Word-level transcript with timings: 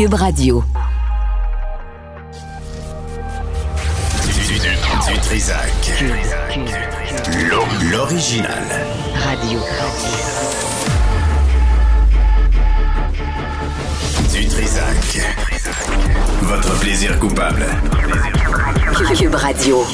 Cube 0.00 0.14
Radio. 0.14 0.64
Du, 4.24 4.54
du, 4.54 5.12
du 5.12 5.20
Trisac. 5.20 6.04
L'original. 7.92 8.64
Radio. 9.14 9.60
Du 14.32 14.46
Trisac. 14.46 15.20
Votre 16.44 16.78
plaisir 16.80 17.18
coupable. 17.18 17.66
Cube 19.18 19.34
Radio. 19.34 19.84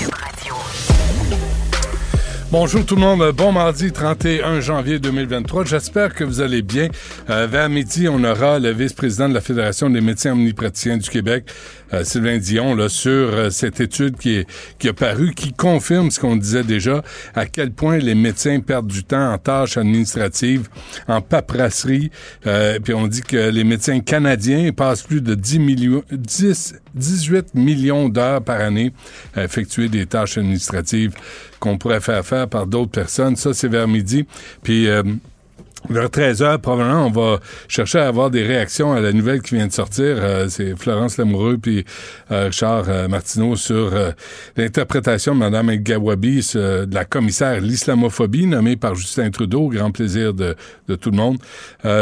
Bonjour 2.52 2.86
tout 2.86 2.94
le 2.94 3.00
monde, 3.00 3.32
bon 3.32 3.50
mardi 3.50 3.90
31 3.90 4.60
janvier 4.60 5.00
2023. 5.00 5.64
J'espère 5.64 6.14
que 6.14 6.22
vous 6.22 6.40
allez 6.40 6.62
bien. 6.62 6.90
Euh, 7.28 7.48
vers 7.48 7.68
midi, 7.68 8.08
on 8.08 8.22
aura 8.22 8.60
le 8.60 8.70
vice-président 8.70 9.28
de 9.28 9.34
la 9.34 9.40
Fédération 9.40 9.90
des 9.90 10.00
médecins 10.00 10.30
omnipraticiens 10.30 10.96
du 10.96 11.10
Québec, 11.10 11.50
euh, 11.92 12.04
Sylvain 12.04 12.38
Dion, 12.38 12.76
là, 12.76 12.88
sur 12.88 13.10
euh, 13.10 13.50
cette 13.50 13.80
étude 13.80 14.16
qui, 14.16 14.36
est, 14.36 14.46
qui 14.78 14.88
a 14.88 14.92
paru, 14.92 15.34
qui 15.34 15.52
confirme 15.52 16.12
ce 16.12 16.20
qu'on 16.20 16.36
disait 16.36 16.62
déjà, 16.62 17.02
à 17.34 17.46
quel 17.46 17.72
point 17.72 17.98
les 17.98 18.14
médecins 18.14 18.60
perdent 18.60 18.86
du 18.86 19.02
temps 19.02 19.32
en 19.32 19.38
tâches 19.38 19.76
administratives, 19.76 20.68
en 21.08 21.20
paperasserie. 21.20 22.12
Euh, 22.46 22.78
puis 22.78 22.94
on 22.94 23.08
dit 23.08 23.22
que 23.22 23.50
les 23.50 23.64
médecins 23.64 23.98
canadiens 23.98 24.70
passent 24.70 25.02
plus 25.02 25.20
de 25.20 25.34
10 25.34 25.58
millions, 25.58 26.04
10, 26.12 26.76
18 26.94 27.54
millions 27.54 28.08
d'heures 28.08 28.42
par 28.42 28.60
année 28.60 28.92
à 29.34 29.42
effectuer 29.42 29.88
des 29.88 30.06
tâches 30.06 30.38
administratives 30.38 31.12
qu'on 31.58 31.78
pourrait 31.78 32.00
faire 32.00 32.24
faire 32.24 32.48
par 32.48 32.66
d'autres 32.66 32.90
personnes. 32.90 33.36
Ça, 33.36 33.54
c'est 33.54 33.68
vers 33.68 33.88
midi. 33.88 34.26
Puis... 34.62 34.88
Euh, 34.88 35.02
vers 35.88 36.10
13 36.10 36.42
heures, 36.42 36.58
probablement, 36.58 37.06
on 37.06 37.10
va 37.10 37.38
chercher 37.68 38.00
à 38.00 38.08
avoir 38.08 38.28
des 38.28 38.42
réactions 38.42 38.92
à 38.92 39.00
la 39.00 39.12
nouvelle 39.12 39.40
qui 39.40 39.54
vient 39.54 39.68
de 39.68 39.72
sortir. 39.72 40.16
Euh, 40.18 40.48
c'est 40.48 40.74
Florence 40.74 41.16
Lamoureux 41.16 41.58
puis 41.58 41.84
euh, 42.32 42.46
Richard 42.46 43.08
Martineau 43.08 43.54
sur 43.54 43.92
l'interprétation 44.56 45.34
de 45.34 45.40
Mme 45.40 45.76
Gawabi 45.76 46.40
de 46.54 46.92
la 46.92 47.04
commissaire 47.04 47.60
l'islamophobie 47.60 48.46
nommée 48.46 48.74
par 48.74 48.96
Justin 48.96 49.30
Trudeau, 49.30 49.66
au 49.66 49.68
grand 49.68 49.92
plaisir 49.92 50.34
de, 50.34 50.56
tout 50.96 51.12
le 51.12 51.18
monde, 51.18 51.38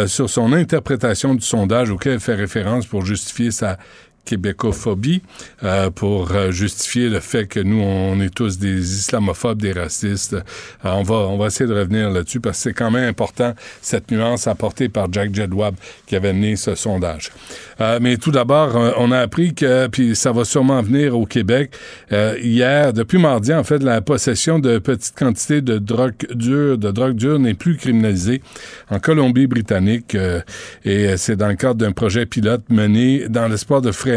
sur 0.06 0.30
son 0.30 0.54
interprétation 0.54 1.34
du 1.34 1.44
sondage 1.44 1.90
auquel 1.90 2.14
elle 2.14 2.20
fait 2.20 2.36
référence 2.36 2.86
pour 2.86 3.04
justifier 3.04 3.50
sa 3.50 3.76
québécophobie 4.24 5.22
euh, 5.62 5.90
pour 5.90 6.32
euh, 6.32 6.50
justifier 6.50 7.08
le 7.08 7.20
fait 7.20 7.46
que 7.46 7.60
nous 7.60 7.80
on 7.80 8.20
est 8.20 8.34
tous 8.34 8.58
des 8.58 8.98
islamophobes, 8.98 9.60
des 9.60 9.72
racistes. 9.72 10.36
Alors, 10.82 10.98
on 10.98 11.02
va 11.02 11.14
on 11.14 11.38
va 11.38 11.46
essayer 11.46 11.68
de 11.68 11.74
revenir 11.74 12.10
là-dessus 12.10 12.40
parce 12.40 12.58
que 12.58 12.62
c'est 12.64 12.72
quand 12.72 12.90
même 12.90 13.08
important 13.08 13.54
cette 13.82 14.10
nuance 14.10 14.46
apportée 14.46 14.88
par 14.88 15.12
Jack 15.12 15.34
Jedwab 15.34 15.74
qui 16.06 16.16
avait 16.16 16.32
mené 16.32 16.56
ce 16.56 16.74
sondage. 16.74 17.30
Euh, 17.80 17.98
mais 18.00 18.16
tout 18.16 18.30
d'abord, 18.30 18.76
euh, 18.76 18.92
on 18.96 19.12
a 19.12 19.18
appris 19.18 19.54
que 19.54 19.86
puis 19.88 20.16
ça 20.16 20.32
va 20.32 20.44
sûrement 20.44 20.80
venir 20.82 21.18
au 21.18 21.26
Québec 21.26 21.72
euh, 22.12 22.36
hier 22.40 22.92
depuis 22.92 23.18
mardi 23.18 23.52
en 23.52 23.64
fait 23.64 23.82
la 23.82 24.00
possession 24.00 24.58
de 24.58 24.78
petites 24.78 25.16
quantités 25.16 25.60
de 25.60 25.78
drogue 25.78 26.14
dure 26.34 26.78
de 26.78 26.90
drogue 26.90 27.16
dure 27.16 27.38
n'est 27.38 27.54
plus 27.54 27.76
criminalisée 27.76 28.42
en 28.90 28.98
Colombie-Britannique 28.98 30.14
euh, 30.14 30.40
et 30.84 31.16
c'est 31.16 31.36
dans 31.36 31.48
le 31.48 31.54
cadre 31.54 31.74
d'un 31.74 31.92
projet 31.92 32.26
pilote 32.26 32.62
mené 32.68 33.28
dans 33.28 33.48
l'espoir 33.48 33.82
de 33.82 33.92
freiner 33.92 34.13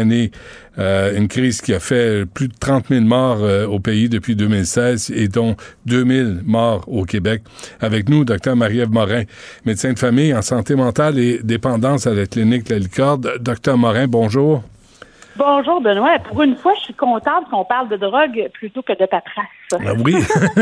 euh, 0.78 1.16
une 1.16 1.28
crise 1.28 1.60
qui 1.60 1.74
a 1.74 1.80
fait 1.80 2.24
plus 2.26 2.48
de 2.48 2.54
30 2.58 2.86
000 2.88 3.04
morts 3.04 3.38
euh, 3.42 3.66
au 3.66 3.80
pays 3.80 4.08
depuis 4.08 4.36
2016 4.36 5.10
et 5.14 5.28
dont 5.28 5.56
2 5.86 6.04
000 6.04 6.28
morts 6.44 6.84
au 6.86 7.04
Québec. 7.04 7.42
Avec 7.80 8.08
nous, 8.08 8.24
Dr 8.24 8.54
Marie-Ève 8.56 8.90
Morin, 8.90 9.22
médecin 9.64 9.92
de 9.92 9.98
famille 9.98 10.32
en 10.34 10.42
santé 10.42 10.74
mentale 10.74 11.18
et 11.18 11.40
dépendance 11.42 12.06
à 12.06 12.14
la 12.14 12.26
clinique 12.26 12.68
La 12.68 12.78
Licorde. 12.78 13.38
Dr 13.40 13.76
Morin, 13.76 14.06
bonjour. 14.06 14.62
Bonjour 15.36 15.80
Benoît. 15.80 16.18
Pour 16.18 16.42
une 16.42 16.56
fois, 16.56 16.74
je 16.78 16.80
suis 16.86 16.94
contente 16.94 17.48
qu'on 17.50 17.64
parle 17.64 17.88
de 17.88 17.96
drogue 17.96 18.48
plutôt 18.54 18.82
que 18.82 18.92
de 18.92 19.06
paperasse. 19.06 19.46
Ah 19.72 19.92
oui, 20.04 20.14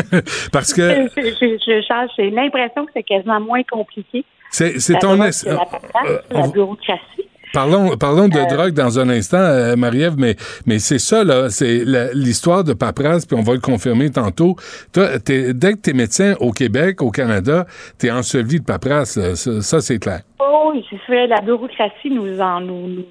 parce 0.53 0.75
que 0.75 1.09
J'ai- 1.17 2.31
l'impression 2.31 2.85
que 2.85 2.91
c'est 2.95 3.03
quasiment 3.03 3.41
moins 3.41 3.63
compliqué. 3.63 4.25
c'est 4.51 4.99
ton... 4.99 5.15
es- 5.23 5.45
la 5.47 5.65
paperasse, 5.65 6.09
euh, 6.11 6.19
la 6.31 6.49
bureaucratie. 6.49 7.27
Parlons, 7.53 7.97
parlons 7.97 8.29
de 8.29 8.39
Euh, 8.39 8.55
drogue 8.55 8.75
dans 8.75 8.99
un 8.99 9.09
instant, 9.09 9.39
euh, 9.39 9.77
Marie-Ève, 9.77 10.17
mais, 10.19 10.35
mais 10.67 10.79
c'est 10.79 10.99
ça, 10.99 11.25
là, 11.25 11.49
c'est 11.49 11.85
l'histoire 12.15 12.65
de 12.65 12.75
paperasse, 12.75 13.25
puis 13.27 13.37
on 13.39 13.43
va 13.43 13.55
le 13.55 13.61
confirmer 13.61 14.11
tantôt. 14.11 14.57
Toi, 14.93 15.19
dès 15.25 15.73
que 15.75 15.81
tu 15.83 15.91
es 15.91 15.93
médecin 15.93 16.35
au 16.41 16.51
Québec, 16.53 17.03
au 17.03 17.11
Canada, 17.11 17.67
tu 17.99 18.07
es 18.07 18.11
enseveli 18.11 18.61
de 18.61 18.65
paperasse, 18.65 19.17
là. 19.17 19.35
ça, 19.37 19.61
ça, 19.63 19.81
c'est 19.81 19.99
clair. 19.99 20.21
Oh, 20.39 20.73
oui, 20.73 20.85
c'est 20.91 21.01
fait. 21.07 21.27
La 21.27 21.41
bureaucratie 21.41 22.11
nous 22.11 22.41
en 22.41 22.61
nous, 22.61 22.89
nous, 22.89 23.05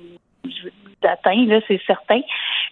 nous 0.44 0.52
atteint, 1.04 1.46
là, 1.48 1.60
c'est 1.68 1.82
certain. 1.88 2.22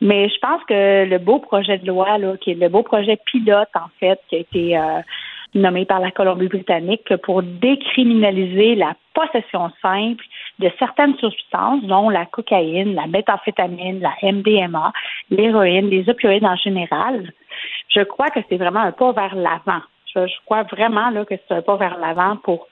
Mais 0.02 0.28
je 0.30 0.40
pense 0.40 0.62
que 0.68 1.06
le 1.06 1.18
beau 1.18 1.40
projet 1.40 1.78
de 1.78 1.88
loi, 1.88 2.18
là, 2.18 2.36
qui 2.38 2.52
est 2.52 2.56
le 2.56 2.70
beau 2.70 2.84
projet 2.84 3.18
pilote, 3.26 3.70
en 3.76 3.90
fait, 4.00 4.20
qui 4.28 4.36
a 4.36 4.40
été 4.40 4.78
euh, 4.78 5.02
nommé 5.56 5.86
par 5.86 6.00
la 6.00 6.12
Colombie-Britannique 6.12 7.16
pour 7.24 7.44
décriminaliser 7.44 8.76
la 8.76 8.96
possession 9.14 9.72
simple 9.82 10.26
de 10.60 10.72
certaines 10.80 11.18
substances, 11.18 11.84
dont 11.84 12.10
la 12.10 12.26
cocaïne, 12.26 12.94
la 12.96 13.08
méthamphétamine, 13.08 14.00
la 14.02 14.14
MDMA, 14.22 14.92
l'héroïne, 15.30 15.90
les 15.90 16.08
opioïdes 16.10 16.46
en 16.46 16.56
général. 16.56 17.32
Je 17.90 18.02
crois 18.02 18.30
que 18.30 18.40
c'est 18.50 18.58
vraiment 18.58 18.82
un 18.82 18.92
pas 18.92 19.12
vers 19.12 19.36
l'avant. 19.36 19.82
Je, 20.14 20.28
je 20.28 20.36
crois 20.46 20.64
vraiment 20.64 21.10
là, 21.10 21.26
que 21.26 21.36
c'est 21.36 21.56
un 21.56 21.62
pas 21.62 21.78
vers 21.78 21.98
l'avant 21.98 22.38
pour 22.38 22.68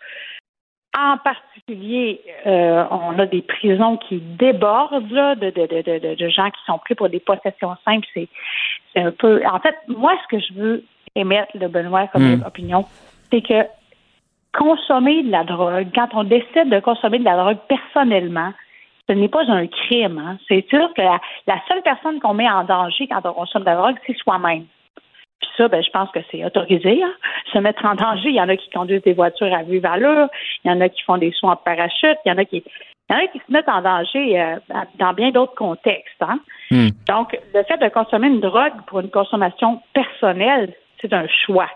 en 0.98 1.18
particulier, 1.18 2.22
euh, 2.46 2.84
on 2.92 3.18
a 3.18 3.26
des 3.26 3.42
prisons 3.42 3.96
qui 3.98 4.18
débordent 4.20 5.10
là, 5.12 5.36
de, 5.36 5.50
de, 5.50 5.66
de, 5.66 6.00
de, 6.00 6.16
de 6.16 6.30
gens 6.30 6.50
qui 6.50 6.60
sont 6.66 6.78
pris 6.80 6.96
pour 6.96 7.08
des 7.08 7.22
possessions 7.22 7.76
simples. 7.86 8.06
C'est, 8.14 8.28
c'est 8.94 9.00
un 9.02 9.12
peu. 9.12 9.42
En 9.46 9.60
fait, 9.60 9.76
moi, 9.88 10.14
ce 10.24 10.36
que 10.36 10.44
je 10.44 10.54
veux 10.54 10.84
émettre, 11.16 11.52
le 11.56 11.70
Benoît, 11.70 12.08
comme 12.08 12.36
Mm. 12.36 12.44
opinion, 12.46 12.86
c'est 13.32 13.42
que 13.42 13.66
consommer 14.54 15.24
de 15.24 15.32
la 15.32 15.44
drogue, 15.44 15.88
quand 15.96 16.10
on 16.14 16.24
décide 16.24 16.70
de 16.70 16.80
consommer 16.80 17.20
de 17.20 17.26
la 17.26 17.38
drogue 17.38 17.60
personnellement, 17.68 18.54
ce 19.08 19.14
n'est 19.14 19.30
pas 19.30 19.44
un 19.50 19.68
crime. 19.68 20.20
Hein. 20.20 20.38
C'est 20.48 20.68
sûr 20.70 20.94
que 20.94 21.02
la, 21.02 21.20
la 21.48 21.62
seule 21.68 21.82
personne 21.82 22.20
qu'on 22.20 22.34
met 22.34 22.50
en 22.50 22.64
danger 22.64 23.08
quand 23.08 23.22
on 23.26 23.34
consomme 23.34 23.64
de 23.64 23.68
la 23.68 23.76
drogue, 23.76 23.98
c'est 24.06 24.18
soi-même. 24.18 24.66
Puis 25.42 25.50
ça, 25.58 25.68
ben, 25.68 25.84
je 25.84 25.90
pense 25.90 26.12
que 26.12 26.20
c'est 26.30 26.46
autorisé. 26.46 27.02
Hein. 27.04 27.14
Se 27.52 27.58
mettre 27.58 27.86
en 27.86 27.96
danger, 27.96 28.30
il 28.30 28.36
y 28.36 28.42
en 28.42 28.50
a 28.50 28.56
qui 28.56 28.70
conduisent 28.70 29.02
des 29.02 29.14
voitures 29.14 29.54
à 29.54 29.64
vive 29.64 29.86
allure, 29.86 30.28
il 30.64 30.72
y 30.72 30.74
en 30.74 30.82
a 30.82 30.90
qui 30.90 31.02
font 31.02 31.18
des 31.18 31.32
sauts 31.32 31.48
en 31.48 31.56
parachute, 31.56 32.18
il 32.26 32.30
y 32.30 32.32
en 32.32 32.38
a 32.38 32.46
qui, 32.46 32.64
il 33.10 33.14
y 33.14 33.16
en 33.16 33.24
a 33.24 33.28
qui 33.28 33.40
se 33.40 33.52
mettent 33.52 33.70
en 33.70 33.82
danger 33.82 34.40
euh, 34.40 34.56
dans 35.00 35.14
bien 35.14 35.32
d'autres 35.32 35.56
contextes. 35.56 36.22
Hein. 36.22 36.40
Hmm. 36.70 36.90
Donc, 37.08 37.38
le 37.54 37.64
fait 37.64 37.78
de 37.78 37.90
consommer 37.90 38.28
une 38.28 38.40
drogue 38.40 38.74
pour 38.88 39.00
une 39.00 39.10
consommation 39.10 39.82
personnelle, 39.94 40.74
c'est 41.02 41.12
un 41.12 41.28
choix. 41.28 41.70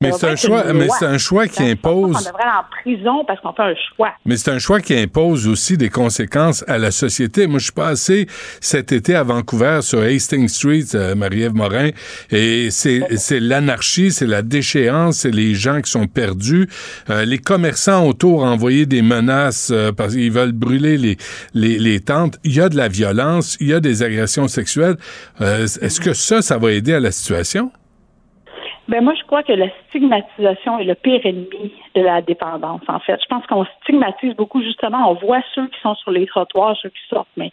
Mais 0.00 0.12
c'est 0.12 0.28
un 0.28 0.36
choix, 0.36 0.72
mais 0.72 0.86
c'est 0.96 1.06
un 1.06 1.18
choix 1.18 1.48
qui 1.48 1.58
Ben, 1.64 1.72
impose. 1.72 2.12
qu'on 2.12 2.18
devrait 2.22 2.42
aller 2.44 2.52
en 2.60 2.82
prison 2.82 3.24
parce 3.26 3.40
qu'on 3.40 3.52
fait 3.52 3.62
un 3.62 3.74
choix. 3.96 4.12
Mais 4.26 4.36
c'est 4.36 4.52
un 4.52 4.60
choix 4.60 4.80
qui 4.80 4.94
impose 4.94 5.48
aussi 5.48 5.76
des 5.76 5.88
conséquences 5.88 6.64
à 6.68 6.78
la 6.78 6.92
société. 6.92 7.48
Moi, 7.48 7.58
je 7.58 7.64
suis 7.64 7.72
passé 7.72 8.28
cet 8.60 8.92
été 8.92 9.16
à 9.16 9.24
Vancouver 9.24 9.80
sur 9.82 10.00
Hastings 10.00 10.46
Street, 10.46 10.84
euh, 10.94 11.16
Marie-Ève 11.16 11.52
Morin, 11.52 11.90
et 12.30 12.68
c'est 12.70 13.02
c'est 13.16 13.40
l'anarchie, 13.40 14.12
c'est 14.12 14.28
la 14.28 14.42
déchéance, 14.42 15.16
c'est 15.16 15.32
les 15.32 15.56
gens 15.56 15.80
qui 15.82 15.90
sont 15.90 16.06
perdus. 16.06 16.68
Euh, 17.10 17.24
les 17.24 17.38
commerçants 17.38 18.06
autour 18.06 18.42
ont 18.44 18.48
envoyé 18.48 18.86
des 18.86 19.02
menaces 19.02 19.70
euh, 19.72 19.90
parce 19.90 20.12
qu'ils 20.12 20.30
veulent 20.30 20.52
brûler 20.52 20.96
les, 20.96 21.16
les, 21.54 21.76
les 21.76 21.98
tentes. 21.98 22.38
Il 22.44 22.54
y 22.54 22.60
a 22.60 22.68
de 22.68 22.76
la 22.76 22.86
violence, 22.86 23.56
il 23.58 23.66
y 23.66 23.74
a 23.74 23.80
des 23.80 24.04
agressions 24.04 24.46
sexuelles. 24.46 24.96
Euh, 25.40 25.64
Est-ce 25.64 26.00
que 26.00 26.14
ça, 26.14 26.40
ça 26.40 26.56
va 26.56 26.70
aider 26.70 26.94
à 26.94 27.00
la 27.00 27.10
situation? 27.10 27.72
Ben 28.88 29.04
moi, 29.04 29.12
je 29.14 29.22
crois 29.24 29.42
que 29.42 29.52
la 29.52 29.68
stigmatisation 29.88 30.78
est 30.78 30.84
le 30.84 30.94
pire 30.94 31.20
ennemi 31.24 31.74
de 31.94 32.00
la 32.00 32.22
dépendance, 32.22 32.80
en 32.88 32.98
fait. 33.00 33.20
Je 33.22 33.26
pense 33.26 33.46
qu'on 33.46 33.66
stigmatise 33.82 34.34
beaucoup, 34.34 34.62
justement. 34.62 35.10
On 35.10 35.14
voit 35.14 35.42
ceux 35.54 35.68
qui 35.68 35.78
sont 35.80 35.94
sur 35.94 36.10
les 36.10 36.26
trottoirs, 36.26 36.74
ceux 36.80 36.88
qui 36.88 37.06
sortent, 37.10 37.28
mais 37.36 37.52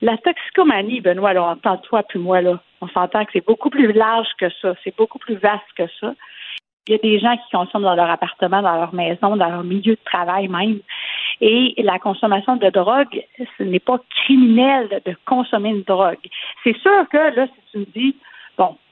la 0.00 0.16
toxicomanie, 0.18 1.00
Benoît, 1.00 1.32
là, 1.32 1.42
on 1.42 1.50
entend 1.50 1.76
toi 1.78 2.04
puis 2.04 2.20
moi, 2.20 2.40
là, 2.40 2.60
on 2.80 2.88
s'entend 2.88 3.24
que 3.24 3.32
c'est 3.32 3.44
beaucoup 3.44 3.68
plus 3.68 3.92
large 3.92 4.28
que 4.38 4.48
ça, 4.62 4.74
c'est 4.84 4.96
beaucoup 4.96 5.18
plus 5.18 5.34
vaste 5.34 5.60
que 5.76 5.88
ça. 6.00 6.14
Il 6.86 6.92
y 6.92 6.94
a 6.94 6.98
des 6.98 7.18
gens 7.18 7.36
qui 7.36 7.50
consomment 7.50 7.82
dans 7.82 7.96
leur 7.96 8.08
appartement, 8.08 8.62
dans 8.62 8.76
leur 8.76 8.94
maison, 8.94 9.36
dans 9.36 9.48
leur 9.48 9.64
milieu 9.64 9.94
de 9.94 10.04
travail 10.04 10.48
même. 10.48 10.78
Et 11.40 11.74
la 11.82 11.98
consommation 11.98 12.56
de 12.56 12.68
drogue, 12.70 13.22
ce 13.58 13.62
n'est 13.62 13.80
pas 13.80 13.98
criminel 14.24 15.02
de 15.04 15.16
consommer 15.26 15.70
une 15.70 15.82
drogue. 15.82 16.18
C'est 16.64 16.76
sûr 16.78 17.08
que 17.10 17.36
là, 17.36 17.46
si 17.46 17.72
tu 17.72 17.78
me 17.78 17.84
dis, 17.86 18.16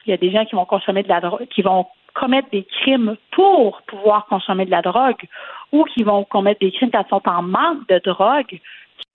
il 0.07 0.11
y 0.11 0.13
a 0.13 0.17
des 0.17 0.31
gens 0.31 0.45
qui 0.45 0.55
vont 0.55 0.65
consommer 0.65 1.03
de 1.03 1.09
la 1.09 1.21
drogue, 1.21 1.47
qui 1.49 1.63
vont 1.63 1.87
commettre 2.15 2.49
des 2.51 2.65
crimes 2.65 3.17
pour 3.33 3.83
pouvoir 3.83 4.27
consommer 4.27 4.65
de 4.65 4.71
la 4.71 4.83
drogue 4.83 5.23
ou 5.73 5.85
qui 5.85 6.03
vont 6.03 6.25
commettre 6.25 6.61
des 6.61 6.73
crimes 6.73 6.91
quand 6.91 7.05
ils 7.07 7.09
sont 7.11 7.23
en 7.29 7.43
manque 7.43 7.87
de 7.89 8.01
drogue, 8.05 8.59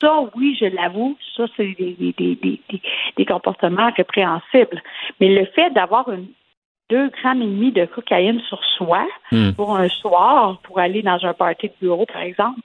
ça, 0.02 0.20
oui, 0.36 0.58
je 0.60 0.66
l'avoue, 0.66 1.18
ça, 1.36 1.46
c'est 1.58 1.76
des, 1.78 1.94
des, 2.00 2.36
des, 2.36 2.62
des, 3.18 3.26
comportements 3.26 3.90
répréhensibles. 3.96 4.82
Mais 5.20 5.30
le 5.30 5.46
fait 5.48 5.70
d'avoir 5.72 6.10
une 6.12 6.28
deux 6.90 7.10
grammes 7.10 7.42
et 7.42 7.46
demi 7.46 7.72
de 7.72 7.86
cocaïne 7.86 8.40
sur 8.42 8.62
soi 8.78 9.06
Hmm. 9.32 9.52
pour 9.54 9.76
un 9.76 9.88
soir, 9.88 10.60
pour 10.64 10.80
aller 10.80 11.02
dans 11.02 11.18
un 11.26 11.34
party 11.34 11.68
de 11.70 11.74
bureau, 11.82 12.06
par 12.06 12.22
exemple, 12.22 12.60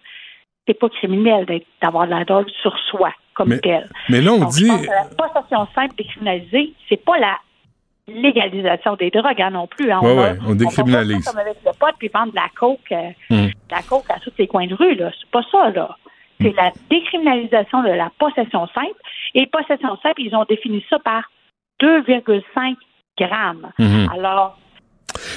c'est 0.66 0.74
pas 0.74 0.88
criminel 0.88 1.46
d'avoir 1.80 2.06
de 2.06 2.10
la 2.10 2.24
drogue 2.24 2.48
sur 2.60 2.76
soi 2.90 3.12
comme 3.34 3.50
Mais- 3.50 3.60
tel. 3.60 3.88
Mais 4.08 4.20
là, 4.20 4.32
on 4.32 4.40
Donc, 4.40 4.52
je 4.52 4.64
dit. 4.64 4.68
pense 4.68 4.86
que 4.86 4.90
la 4.90 5.04
possession 5.16 5.66
simple 5.74 5.94
décriminalisée, 5.96 6.72
c'est 6.88 7.02
pas 7.02 7.18
la 7.18 7.36
légalisation 8.08 8.96
des 8.96 9.10
drogues 9.10 9.40
hein, 9.40 9.50
non 9.50 9.66
plus. 9.66 9.90
Hein. 9.92 10.00
Ouais, 10.02 10.14
va- 10.14 10.22
ouais, 10.32 10.38
on 10.48 10.54
décriminalise. 10.54 11.24
faire 11.24 11.32
comme 11.32 11.40
avec 11.40 11.56
le 11.64 11.70
pot 11.78 11.94
puis 11.98 12.08
vendre 12.12 12.30
de 12.32 12.36
la 12.36 12.48
coke, 12.58 12.80
euh, 12.92 13.10
Hmm. 13.30 13.46
de 13.46 13.52
la 13.70 13.82
coke 13.82 14.10
à 14.10 14.18
tous 14.20 14.32
les 14.38 14.46
coins 14.46 14.66
de 14.66 14.74
rue. 14.74 14.94
là. 14.94 15.10
C'est 15.20 15.30
pas 15.30 15.42
ça 15.50 15.70
là. 15.70 15.96
C'est 16.40 16.54
la 16.56 16.70
décriminalisation 16.88 17.82
de 17.82 17.88
la 17.90 18.10
possession 18.18 18.66
simple. 18.68 18.94
Et 19.34 19.46
possession 19.46 19.96
simple, 20.02 20.20
ils 20.22 20.34
ont 20.36 20.44
défini 20.48 20.84
ça 20.88 20.98
par 21.00 21.24
2,5 21.80 22.76
grammes. 23.18 23.70
Mhm. 23.78 24.08
Alors, 24.14 24.56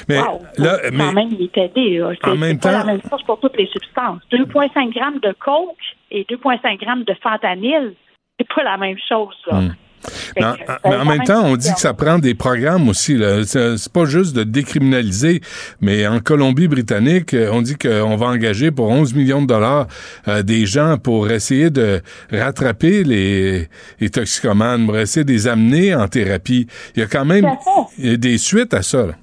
Mais 0.08 0.20
wow, 0.20 0.40
là, 0.58 0.78
quand 0.84 0.90
mais 0.94 1.12
même, 1.14 1.30
il 1.32 1.44
est 1.44 1.58
aidé. 1.58 1.98
là. 1.98 2.12
C'est- 2.24 2.30
En 2.30 2.36
même 2.36 2.60
pas 2.60 2.72
temps- 2.72 2.78
la 2.80 2.84
même 2.86 3.02
chose 3.10 3.24
pour 3.24 3.40
toutes 3.40 3.58
les 3.58 3.68
substances. 3.68 4.22
2,5 4.30 4.92
grammes 4.94 5.20
de 5.20 5.34
coke 5.40 5.76
et 6.12 6.24
2,5 6.30 6.80
grammes 6.80 7.04
de 7.04 7.14
fentanyl, 7.16 7.96
c'est 8.40 8.48
pas 8.54 8.64
la 8.64 8.78
même 8.78 8.98
chose. 9.10 9.36
Là. 9.48 9.60
Hmm. 9.62 9.74
Mais 10.38 10.46
en, 10.46 10.54
mais 10.86 10.92
quand 10.98 11.06
même 11.06 11.24
temps, 11.24 11.44
on 11.46 11.56
dit 11.56 11.74
que 11.74 11.80
ça 11.80 11.94
prend 11.94 12.20
des 12.20 12.34
programmes 12.34 12.90
aussi. 12.90 13.18
C'est 13.46 13.94
pas 13.94 14.06
juste 14.06 14.36
de 14.36 14.44
décriminaliser, 14.44 15.42
mais 15.82 16.08
en 16.08 16.20
Colombie-Britannique, 16.20 17.34
euh, 17.34 17.50
on 17.52 17.62
dit 17.62 17.76
qu'on 17.76 18.16
va 18.16 18.28
engager 18.28 18.72
pour 18.72 18.90
11 18.90 19.14
millions 19.14 19.42
de 19.42 19.48
dollars 19.48 19.88
euh, 20.28 20.44
des 20.44 20.66
gens 20.66 20.98
pour 20.98 21.30
essayer 21.30 21.70
de 21.70 22.02
rattraper 22.32 23.04
les, 23.04 23.68
les 24.00 24.10
toxicomanes, 24.10 24.86
pour 24.86 24.98
essayer 24.98 25.24
de 25.24 25.32
les 25.32 25.48
amener 25.48 25.96
en 25.96 26.08
thérapie. 26.08 26.68
Il 26.96 27.00
y 27.00 27.04
a 27.04 27.08
quand 27.08 27.26
même 27.26 27.46
a 27.46 28.18
des 28.18 28.38
suites 28.38 28.74
à 28.74 28.82
ça. 28.82 29.08
là. 29.08 29.14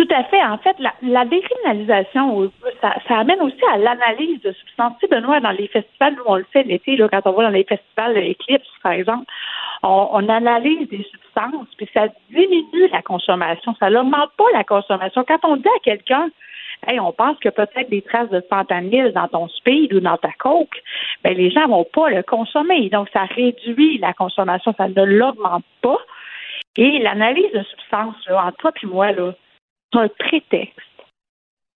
Tout 0.00 0.08
à 0.14 0.24
fait. 0.24 0.42
En 0.42 0.56
fait, 0.56 0.76
la, 0.78 0.94
la 1.02 1.26
décriminalisation, 1.26 2.42
euh, 2.42 2.50
ça, 2.80 2.94
ça 3.06 3.18
amène 3.18 3.40
aussi 3.42 3.60
à 3.74 3.76
l'analyse 3.76 4.40
de 4.40 4.52
substances. 4.52 4.94
Tu 4.98 5.06
sais, 5.06 5.14
Benoît, 5.14 5.40
dans 5.40 5.50
les 5.50 5.68
festivals, 5.68 6.14
nous, 6.14 6.22
on 6.24 6.36
le 6.36 6.46
fait 6.52 6.62
l'été, 6.62 6.96
quand 6.96 7.20
on 7.26 7.32
va 7.32 7.42
dans 7.42 7.50
les 7.50 7.64
festivals 7.64 8.16
Eclipse, 8.16 8.66
par 8.82 8.92
exemple, 8.92 9.24
on, 9.82 10.08
on 10.12 10.28
analyse 10.28 10.88
des 10.88 11.04
substances, 11.04 11.68
puis 11.76 11.88
ça 11.94 12.08
diminue 12.30 12.88
la 12.92 13.02
consommation. 13.02 13.74
Ça 13.80 13.90
n'augmente 13.90 14.30
pas 14.36 14.50
la 14.52 14.64
consommation. 14.64 15.24
Quand 15.26 15.44
on 15.44 15.56
dit 15.56 15.68
à 15.68 15.80
quelqu'un, 15.82 16.28
Hey, 16.86 16.98
on 16.98 17.12
pense 17.12 17.38
que 17.40 17.50
peut-être 17.50 17.90
des 17.90 18.00
traces 18.00 18.30
de 18.30 18.42
fentanyl 18.48 19.12
dans 19.12 19.28
ton 19.28 19.48
speed 19.48 19.92
ou 19.92 20.00
dans 20.00 20.16
ta 20.16 20.32
coke, 20.38 20.82
ben 21.22 21.36
les 21.36 21.50
gens 21.50 21.68
vont 21.68 21.84
pas 21.84 22.08
le 22.08 22.22
consommer. 22.22 22.88
Donc, 22.88 23.08
ça 23.12 23.24
réduit 23.24 23.98
la 23.98 24.14
consommation, 24.14 24.74
ça 24.78 24.88
ne 24.88 25.04
l'augmente 25.04 25.64
pas. 25.82 25.98
Et 26.76 26.98
l'analyse 27.00 27.52
de 27.52 27.62
substances, 27.64 28.26
là, 28.28 28.46
entre 28.46 28.56
toi 28.56 28.72
et 28.82 28.86
moi, 28.86 29.12
là, 29.12 29.32
c'est 29.92 29.98
un 29.98 30.08
prétexte 30.08 30.78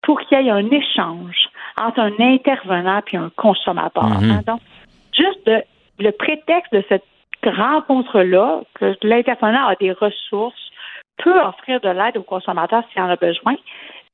pour 0.03 0.21
qu'il 0.21 0.41
y 0.41 0.49
ait 0.49 0.51
un 0.51 0.71
échange 0.71 1.49
entre 1.77 2.01
un 2.01 2.13
intervenant 2.21 3.03
et 3.13 3.17
un 3.17 3.31
consommateur. 3.37 4.09
Mhm. 4.09 4.31
hein. 4.31 4.41
Donc, 4.47 4.61
juste 5.13 5.47
de- 5.47 5.65
le 5.99 6.13
prétexte 6.13 6.73
de 6.73 6.83
cette 6.89 7.05
rencontre-là, 7.51 8.63
que 8.75 8.95
l'intervenant 9.03 9.67
a 9.67 9.75
des 9.77 9.93
ressources, 9.93 10.71
peut 11.19 11.41
offrir 11.41 11.81
de 11.81 11.89
l'aide 11.89 12.17
au 12.17 12.23
consommateur 12.23 12.83
s'il 12.93 13.03
en 13.03 13.09
a 13.09 13.17
besoin, 13.17 13.55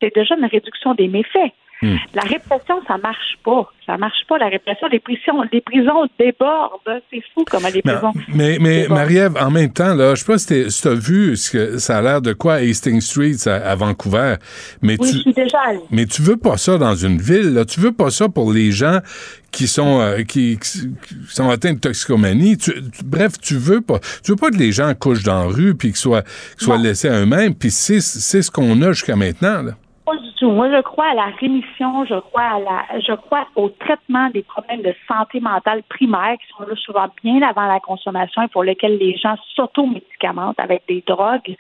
c'est 0.01 0.15
déjà 0.15 0.35
une 0.37 0.47
réduction 0.47 0.95
des 0.95 1.09
méfaits. 1.09 1.53
Hmm. 1.83 1.97
La 2.15 2.23
répression, 2.23 2.77
ça 2.87 2.99
marche 2.99 3.39
pas. 3.45 3.67
Ça 3.87 3.97
marche 3.97 4.27
pas, 4.29 4.37
la 4.39 4.49
répression. 4.49 4.87
Les 4.93 5.01
prisons, 5.01 5.43
les 5.51 5.61
prisons 5.63 6.07
débordent. 6.19 6.81
C'est 7.11 7.23
fou 7.35 7.43
comment 7.51 7.69
les 7.73 7.81
prisons. 7.81 8.13
mais, 8.29 8.59
mais. 8.61 8.87
Marie-Ève, 8.89 9.37
en 9.41 9.51
même 9.51 9.73
temps, 9.73 9.95
là, 9.95 10.15
je 10.15 10.21
sais 10.21 10.27
pas 10.27 10.39
si 10.39 10.47
tu 10.83 10.89
as 10.89 10.95
vu 10.95 11.37
ce 11.37 11.51
que 11.51 11.79
ça 11.79 11.99
a 11.99 12.03
l'air 12.03 12.21
de 12.21 12.35
quoi 12.35 12.55
à 12.55 12.59
Hastings 12.59 13.01
Street 13.01 13.37
à, 13.47 13.55
à 13.71 13.75
Vancouver, 13.77 14.35
mais 14.83 14.97
Oui, 15.01 15.09
tu, 15.11 15.17
je 15.17 15.21
suis 15.23 15.33
déjà 15.33 15.59
allée. 15.69 15.81
Mais 15.91 16.05
tu 16.07 16.21
veux 16.23 16.37
pas 16.37 16.57
ça 16.59 16.77
dans 16.77 16.95
une 16.95 17.21
ville, 17.21 17.55
là. 17.55 17.65
Tu 17.65 17.81
veux 17.81 17.93
pas 17.93 18.11
ça 18.11 18.29
pour 18.29 18.53
les 18.53 18.73
gens 18.73 18.99
qui 19.51 19.67
sont 19.67 20.01
euh, 20.01 20.23
qui, 20.23 20.59
qui 20.59 20.81
sont 21.29 21.49
atteints 21.49 21.73
de 21.73 21.79
toxicomanie. 21.81 22.59
Tu- 22.59 22.73
tu- 22.75 23.05
bref, 23.05 23.33
tu 23.41 23.57
veux 23.57 23.81
pas. 23.81 23.99
Tu 24.23 24.33
veux 24.33 24.37
pas 24.37 24.51
que 24.51 24.57
les 24.59 24.71
gens 24.73 24.93
couchent 24.95 25.25
dans 25.25 25.45
la 25.49 25.55
rue 25.55 25.75
puis 25.75 25.89
qu'ils 25.89 25.97
soient, 25.97 26.23
qu'ils 26.23 26.65
soient 26.67 26.77
laissés 26.79 27.09
à 27.09 27.21
eux-mêmes. 27.21 27.55
Puis 27.55 27.71
c'est 27.71 28.01
c'est 28.01 28.43
ce 28.43 28.51
qu'on 28.51 28.81
a 28.83 28.93
jusqu'à 28.93 29.17
maintenant. 29.17 29.63
Là. 29.63 29.73
Du 30.17 30.33
tout. 30.35 30.51
Moi, 30.51 30.71
je 30.71 30.81
crois 30.81 31.11
à 31.11 31.15
la 31.15 31.27
rémission, 31.27 32.05
je 32.05 32.19
crois 32.19 32.43
à 32.43 32.59
la, 32.59 33.01
je 33.01 33.13
crois 33.13 33.47
au 33.55 33.69
traitement 33.69 34.29
des 34.31 34.43
problèmes 34.43 34.83
de 34.83 34.95
santé 35.07 35.39
mentale 35.39 35.83
primaires 35.89 36.37
qui 36.39 36.49
sont 36.49 36.65
là 36.65 36.75
souvent 36.77 37.07
bien 37.23 37.41
avant 37.43 37.67
la 37.67 37.79
consommation 37.79 38.43
et 38.43 38.49
pour 38.49 38.65
lesquels 38.65 38.99
les 38.99 39.17
gens 39.17 39.37
s'automédicamentent 39.55 40.59
avec 40.59 40.83
des 40.89 41.05
drogues. 41.07 41.55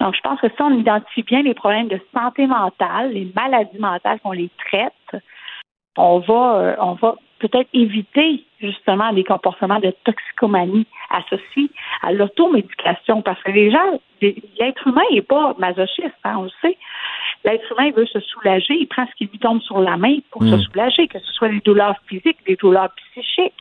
Donc, 0.00 0.14
je 0.14 0.20
pense 0.22 0.40
que 0.40 0.48
si 0.48 0.62
on 0.62 0.70
identifie 0.70 1.22
bien 1.22 1.42
les 1.42 1.54
problèmes 1.54 1.88
de 1.88 2.00
santé 2.14 2.46
mentale, 2.46 3.12
les 3.12 3.30
maladies 3.34 3.78
mentales, 3.78 4.20
qu'on 4.20 4.32
les 4.32 4.50
traite, 4.66 5.22
on 5.96 6.20
va, 6.20 6.56
euh, 6.56 6.76
on 6.80 6.94
va 6.94 7.16
peut-être 7.40 7.68
éviter 7.74 8.44
justement 8.60 9.12
des 9.12 9.24
comportements 9.24 9.80
de 9.80 9.92
toxicomanie 10.04 10.86
associés 11.10 11.70
à 12.02 12.12
l'automédication 12.12 13.20
parce 13.20 13.42
que 13.42 13.50
les 13.50 13.70
gens, 13.70 14.00
l'être 14.20 14.86
humain 14.86 15.02
n'est 15.10 15.22
pas 15.22 15.54
masochiste, 15.58 16.14
hein, 16.24 16.36
on 16.38 16.42
le 16.44 16.50
sait. 16.62 16.78
L'être 17.44 17.64
humain 17.72 17.90
veut 17.96 18.06
se 18.06 18.20
soulager, 18.20 18.74
il 18.74 18.86
prend 18.86 19.04
ce 19.06 19.12
qui 19.16 19.30
lui 19.30 19.38
tombe 19.38 19.60
sur 19.62 19.80
la 19.80 19.96
main 19.96 20.18
pour 20.30 20.42
se 20.42 20.58
soulager, 20.58 21.08
que 21.08 21.18
ce 21.18 21.32
soit 21.32 21.48
des 21.48 21.60
douleurs 21.64 21.96
physiques, 22.08 22.38
des 22.46 22.56
douleurs 22.56 22.90
psychiques. 23.12 23.52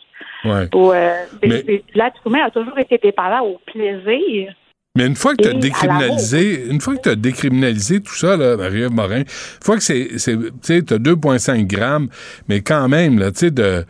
Ouais. 0.46 0.68
Ou, 0.76 0.92
euh, 0.92 1.14
Mais- 1.42 1.84
L'être 1.96 2.22
humain 2.26 2.46
a 2.46 2.52
toujours 2.52 2.78
été 2.78 3.00
dépendant 3.02 3.42
au 3.42 3.60
plaisir. 3.66 4.54
Mais 4.96 5.08
une 5.08 5.16
fois 5.16 5.36
que 5.36 5.44
tu 5.44 5.50
as 5.50 5.54
décriminalisé, 5.54 6.66
une 6.70 6.82
fois 6.82 6.96
que 6.98 7.02
tu 7.02 7.10
as 7.10 7.16
décriminalisé 7.16 8.02
tout 8.02 8.14
ça, 8.14 8.36
là, 8.36 8.58
Marie-Ève 8.58 8.92
Morin, 8.92 9.20
une 9.20 9.26
fois 9.64 9.78
que 9.78 9.84
c'est, 9.84 10.10
tu 10.10 10.20
sais, 10.20 10.82
t'as 10.82 10.98
2,5 10.98 11.66
grammes, 11.66 12.10
mais 12.50 12.62
quand 12.62 12.90
même, 12.90 13.18
là, 13.18 13.32
tu 13.32 13.40
sais, 13.40 13.52
de, 13.52 13.86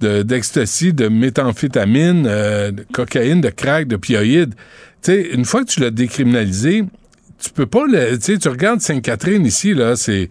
de, 0.00 0.22
d'ecstasy, 0.22 0.92
de 0.92 1.08
méthamphétamine, 1.08 2.26
euh, 2.28 2.70
de 2.70 2.84
cocaïne, 2.92 3.40
de 3.40 3.48
crack, 3.48 3.88
de 3.88 3.96
pioïdes, 3.96 4.54
tu 4.54 5.12
sais, 5.12 5.30
une 5.34 5.44
fois 5.46 5.64
que 5.64 5.70
tu 5.70 5.80
l'as 5.80 5.90
décriminalisé, 5.90 6.82
tu 7.42 7.50
peux 7.52 7.66
pas 7.66 7.84
le, 7.86 8.16
tu 8.18 8.32
sais, 8.32 8.38
tu 8.38 8.48
regardes 8.48 8.80
Sainte-Catherine 8.80 9.44
ici, 9.44 9.74
là, 9.74 9.96
c'est, 9.96 10.28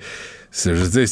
c'est, 0.49 0.73
je 0.75 0.81
veux 0.83 0.89
dire, 0.89 1.07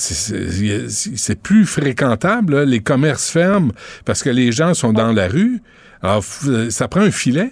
c'est, 0.90 1.42
plus 1.42 1.66
fréquentable, 1.66 2.56
là, 2.56 2.66
les 2.66 2.80
commerces 2.82 3.32
ferment 3.32 3.72
parce 4.06 4.24
que 4.24 4.30
les 4.30 4.52
gens 4.52 4.74
sont 4.74 4.94
dans 4.94 5.12
la 5.14 5.28
rue. 5.28 5.60
Alors, 6.02 6.22
f- 6.22 6.70
ça 6.70 6.88
prend 6.88 7.02
un 7.02 7.12
filet. 7.12 7.52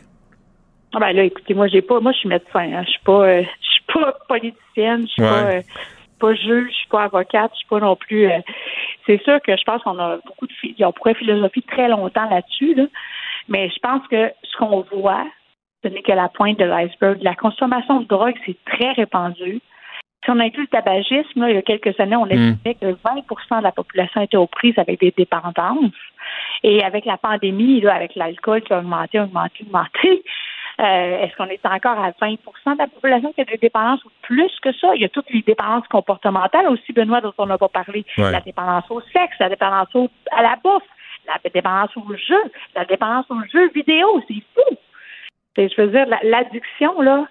Ah 0.93 0.99
ben 0.99 1.11
là, 1.13 1.23
écoutez, 1.23 1.53
moi 1.53 1.67
j'ai 1.67 1.81
pas, 1.81 1.99
moi 1.99 2.13
je 2.13 2.19
suis 2.19 2.29
médecin, 2.29 2.71
hein. 2.73 2.83
je 2.85 2.89
suis 2.91 3.03
pas, 3.05 3.27
euh, 3.27 3.41
je 3.43 3.67
suis 3.69 3.83
pas 3.93 4.17
politicienne, 4.29 5.05
je 5.07 5.11
suis 5.11 5.21
Ouais. 5.21 5.29
pas, 5.29 5.43
euh, 5.51 5.61
pas 6.19 6.33
juge, 6.33 6.69
je 6.71 6.75
suis 6.77 6.87
pas 6.89 7.03
avocate, 7.03 7.51
je 7.53 7.57
suis 7.57 7.67
pas 7.69 7.79
non 7.79 7.95
plus. 7.97 8.25
euh, 8.25 8.39
c'est 9.05 9.21
sûr 9.23 9.39
que 9.45 9.55
je 9.55 9.63
pense 9.65 9.83
qu'on 9.83 9.99
a 9.99 10.17
beaucoup 10.25 10.47
de, 10.47 10.85
on 10.85 10.91
pourrait 10.93 11.13
philosopher 11.15 11.61
très 11.67 11.87
longtemps 11.89 12.29
là-dessus, 12.29 12.73
là, 12.73 12.85
mais 13.49 13.69
je 13.69 13.79
pense 13.81 14.01
que 14.07 14.31
ce 14.43 14.57
qu'on 14.57 14.85
voit, 14.93 15.25
ce 15.83 15.89
n'est 15.89 16.01
que 16.01 16.11
la 16.11 16.29
pointe 16.29 16.57
de 16.59 16.65
l'iceberg. 16.65 17.19
La 17.21 17.35
consommation 17.35 18.01
de 18.01 18.05
drogue, 18.07 18.35
c'est 18.45 18.57
très 18.65 18.91
répandu. 18.93 19.59
Si 20.25 20.31
on 20.31 20.39
inclut 20.39 20.63
le 20.63 20.67
tabagisme, 20.67 21.39
là, 21.41 21.49
il 21.51 21.55
y 21.55 21.57
a 21.57 21.61
quelques 21.61 21.97
années, 21.99 22.15
on 22.15 22.25
estimait 22.27 22.73
que 22.75 22.85
20% 23.07 23.59
de 23.59 23.63
la 23.63 23.71
population 23.71 24.21
était 24.21 24.35
aux 24.37 24.47
prises 24.47 24.77
avec 24.77 24.99
des 24.99 25.13
dépendances. 25.15 25.91
Et 26.63 26.83
avec 26.83 27.05
la 27.05 27.17
pandémie, 27.17 27.79
là, 27.81 27.93
avec 27.93 28.15
l'alcool 28.15 28.61
qui 28.61 28.73
a 28.73 28.79
augmenté, 28.79 29.19
augmenté, 29.19 29.63
augmenté, 29.63 30.23
euh, 30.79 31.23
est-ce 31.23 31.35
qu'on 31.37 31.45
est 31.45 31.65
encore 31.65 31.97
à 31.99 32.11
20% 32.11 32.73
de 32.73 32.77
la 32.79 32.87
population 32.87 33.31
qui 33.33 33.41
a 33.41 33.45
des 33.45 33.57
dépendances 33.57 34.03
ou 34.05 34.09
plus 34.23 34.51
que 34.61 34.71
ça? 34.73 34.93
Il 34.95 35.01
y 35.01 35.05
a 35.05 35.09
toutes 35.09 35.29
les 35.29 35.41
dépendances 35.43 35.87
comportementales 35.87 36.67
aussi, 36.67 36.91
Benoît, 36.93 37.21
dont 37.21 37.33
on 37.37 37.45
n'a 37.45 37.57
pas 37.57 37.69
parlé. 37.69 38.03
Ouais. 38.17 38.31
La 38.31 38.41
dépendance 38.41 38.89
au 38.89 39.01
sexe, 39.13 39.35
la 39.39 39.49
dépendance 39.49 39.87
au- 39.95 40.09
à 40.31 40.41
la 40.41 40.55
bouffe, 40.61 40.83
la 41.27 41.37
dépendance 41.49 41.95
au 41.95 42.15
jeu, 42.15 42.41
la 42.75 42.85
dépendance 42.85 43.25
aux 43.29 43.41
jeux 43.51 43.69
vidéo, 43.73 44.21
c'est 44.27 44.41
fou. 44.55 44.75
C'est- 45.57 45.69
Je 45.75 45.81
veux 45.81 45.87
dire, 45.89 46.05
la- 46.07 46.19
l'addiction, 46.23 47.01
là, 47.01 47.25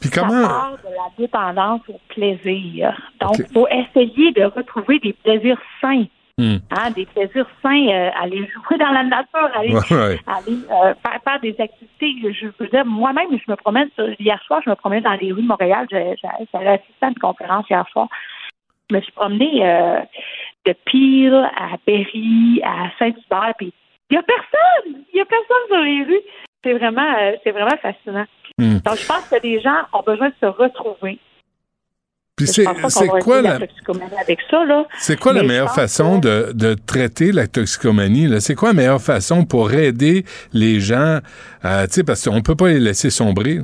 Puis 0.00 0.08
ça 0.08 0.22
comment... 0.22 0.42
part 0.48 0.76
de 0.78 0.88
la 0.88 1.10
dépendance 1.18 1.82
au 1.88 2.00
plaisir. 2.08 2.96
Donc, 3.20 3.36
il 3.38 3.46
faut 3.52 3.68
essayer 3.68 4.32
de 4.32 4.44
retrouver 4.44 4.98
des 4.98 5.12
plaisirs 5.12 5.60
sains. 5.80 6.06
Hmm. 6.38 6.58
Hein, 6.70 6.90
des 6.92 7.04
plaisirs 7.04 7.46
sains, 7.62 7.88
euh, 7.88 8.10
aller 8.22 8.38
jouer 8.38 8.78
dans 8.78 8.90
la 8.92 9.02
nature, 9.02 9.50
aller, 9.54 9.74
Ouais, 9.74 9.80
ouais. 9.90 10.20
aller 10.26 10.58
euh, 10.70 10.94
faire, 11.04 11.20
faire 11.24 11.40
des 11.40 11.54
activités. 11.60 12.14
Je 12.32 12.46
veux 12.58 12.68
dire, 12.68 12.84
moi-même, 12.86 13.28
je 13.32 13.50
me 13.50 13.56
promène, 13.56 13.88
sur- 13.96 14.08
hier 14.20 14.40
soir, 14.46 14.60
je 14.64 14.70
me 14.70 14.76
promène 14.76 15.02
dans 15.02 15.14
les 15.14 15.32
rues 15.32 15.42
de 15.42 15.48
Montréal. 15.48 15.86
J'avais 15.90 16.14
assisté 16.68 16.94
à 17.02 17.08
une 17.08 17.14
conférence 17.18 17.66
hier 17.68 17.84
soir. 17.92 18.08
Je 18.88 18.96
me 18.96 19.00
suis 19.02 19.12
promenée 19.12 19.66
euh, 19.66 19.98
de 20.64 20.72
Peel 20.86 21.34
à 21.34 21.76
Berry, 21.86 22.62
à 22.64 22.88
Saint-Hubert, 22.98 23.52
puis 23.58 23.72
il 24.08 24.14
n'y 24.14 24.18
a 24.18 24.22
personne! 24.22 25.02
Il 25.12 25.16
n'y 25.16 25.20
a 25.20 25.24
personne 25.26 25.66
sur 25.68 25.82
les 25.82 26.04
rues. 26.04 26.22
C'est 26.68 26.74
vraiment, 26.78 27.14
euh, 27.18 27.32
c'est 27.42 27.50
vraiment 27.52 27.76
fascinant. 27.80 28.26
Hmm. 28.58 28.78
Donc, 28.84 28.96
je 28.98 29.06
pense 29.06 29.24
que 29.30 29.36
les 29.42 29.58
gens 29.60 29.76
ont 29.94 30.02
besoin 30.06 30.28
de 30.28 30.34
se 30.40 30.46
retrouver. 30.46 31.18
Puis 32.36 32.46
c'est 32.46 32.64
quoi 33.22 33.42
la 33.42 33.58
c'est 34.98 35.18
quoi 35.18 35.32
la 35.32 35.42
meilleure 35.42 35.74
façon 35.74 36.20
que- 36.20 36.48
de, 36.48 36.52
de 36.52 36.74
traiter 36.74 37.32
la 37.32 37.46
toxicomanie 37.48 38.28
là? 38.28 38.38
C'est 38.40 38.54
quoi 38.54 38.68
la 38.68 38.74
meilleure 38.74 39.00
façon 39.00 39.44
pour 39.44 39.72
aider 39.72 40.24
les 40.52 40.78
gens 40.78 41.18
sais 41.88 42.04
parce 42.04 42.28
qu'on 42.28 42.42
peut 42.42 42.54
pas 42.54 42.68
les 42.68 42.78
laisser 42.80 43.10
sombrer? 43.10 43.60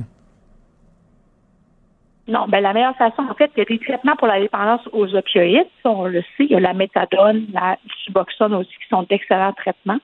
Non, 2.27 2.45
ben 2.47 2.61
la 2.61 2.73
meilleure 2.73 2.95
façon, 2.95 3.23
en 3.29 3.35
fait, 3.35 3.51
il 3.55 3.59
y 3.59 3.61
a 3.61 3.65
des 3.65 3.79
traitements 3.79 4.15
pour 4.15 4.27
la 4.27 4.39
dépendance 4.39 4.81
aux 4.91 5.13
opioïdes, 5.15 5.67
on 5.83 6.05
le 6.05 6.21
sait. 6.21 6.45
Il 6.45 6.51
y 6.51 6.55
a 6.55 6.59
la 6.59 6.73
méthadone, 6.73 7.45
la 7.53 7.77
suboxone 8.03 8.55
aussi, 8.55 8.71
qui 8.71 8.87
sont 8.89 9.03
d'excellents 9.03 9.53
traitements. 9.53 9.99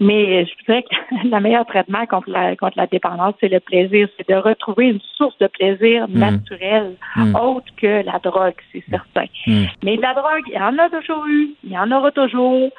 Mais 0.00 0.46
je 0.46 0.52
dirais 0.64 0.84
que 0.84 1.28
le 1.28 1.40
meilleur 1.40 1.66
traitement 1.66 2.06
contre 2.06 2.30
la, 2.30 2.54
contre 2.54 2.78
la 2.78 2.86
dépendance, 2.86 3.34
c'est 3.40 3.48
le 3.48 3.58
plaisir. 3.58 4.08
C'est 4.16 4.28
de 4.28 4.36
retrouver 4.36 4.90
une 4.90 5.00
source 5.16 5.36
de 5.38 5.48
plaisir 5.48 6.06
naturel, 6.08 6.94
Mm. 7.16 7.34
autre 7.34 7.66
que 7.76 8.04
la 8.04 8.18
drogue, 8.20 8.54
c'est 8.72 8.84
certain. 8.88 9.24
Mm. 9.46 9.64
Mais 9.82 9.96
de 9.96 10.02
la 10.02 10.14
drogue, 10.14 10.44
il 10.46 10.54
y 10.54 10.58
en 10.60 10.78
a 10.78 10.88
toujours 10.88 11.26
eu, 11.26 11.54
il 11.64 11.72
y 11.72 11.78
en 11.78 11.90
aura 11.90 12.12
toujours. 12.12 12.70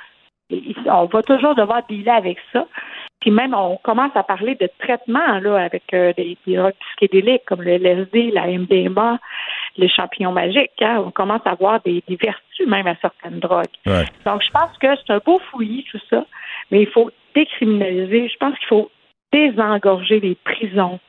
Et 0.50 0.76
on 0.86 1.06
va 1.06 1.24
toujours 1.24 1.54
devoir 1.56 1.82
dealer 1.88 2.10
avec 2.10 2.38
ça. 2.54 2.66
Puis 3.20 3.32
même, 3.32 3.54
on 3.54 3.78
commence 3.78 4.16
à 4.16 4.24
parler 4.24 4.56
de 4.56 4.70
traitement 4.80 5.40
là, 5.40 5.58
avec 5.58 5.84
euh, 5.94 6.14
des, 6.16 6.38
des 6.48 6.56
drogues 6.56 6.74
psychédéliques 6.80 7.44
comme 7.46 7.62
le 7.62 7.72
LSD, 7.74 8.32
la 8.32 8.48
MDMA, 8.48 9.20
les 9.78 9.90
champignons 9.90 10.32
magiques. 10.32 10.82
Hein. 10.82 11.04
On 11.06 11.12
commence 11.12 11.42
à 11.46 11.56
voir 11.56 11.82
des, 11.82 12.04
des 12.08 12.16
vertus 12.16 12.68
même 12.68 12.88
à 12.88 12.96
certaines 13.02 13.40
drogues. 13.40 13.66
Ouais. 13.86 14.06
Donc, 14.26 14.42
je 14.44 14.52
pense 14.52 14.78
que 14.78 14.88
c'est 14.96 15.14
un 15.14 15.22
beau 15.26 15.40
fouillis, 15.52 15.86
tout 15.92 16.00
ça, 16.10 16.26
mais 16.72 16.82
il 16.82 16.88
faut 16.88 17.12
décriminaliser. 17.36 18.30
Je 18.30 18.38
pense 18.38 18.58
qu'il 18.58 18.68
faut 18.68 18.90
désengorger 19.34 20.20
les 20.20 20.36
prisons 20.36 21.00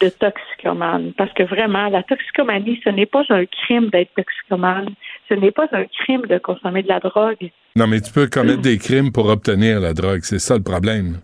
de 0.00 0.08
toxicomanes. 0.08 1.12
Parce 1.16 1.32
que 1.32 1.42
vraiment, 1.42 1.88
la 1.88 2.02
toxicomanie, 2.02 2.80
ce 2.84 2.90
n'est 2.90 3.06
pas 3.06 3.22
un 3.30 3.44
crime 3.44 3.88
d'être 3.90 4.14
toxicomane. 4.14 4.90
Ce 5.28 5.34
n'est 5.34 5.50
pas 5.50 5.66
un 5.72 5.84
crime 5.84 6.22
de 6.26 6.38
consommer 6.38 6.82
de 6.82 6.88
la 6.88 7.00
drogue. 7.00 7.50
Non 7.76 7.86
mais 7.86 8.00
tu 8.00 8.12
peux 8.12 8.26
commettre 8.26 8.62
des 8.62 8.78
crimes 8.78 9.12
pour 9.12 9.28
obtenir 9.28 9.78
la 9.78 9.92
drogue, 9.92 10.20
c'est 10.22 10.38
ça 10.38 10.56
le 10.56 10.62
problème. 10.62 11.18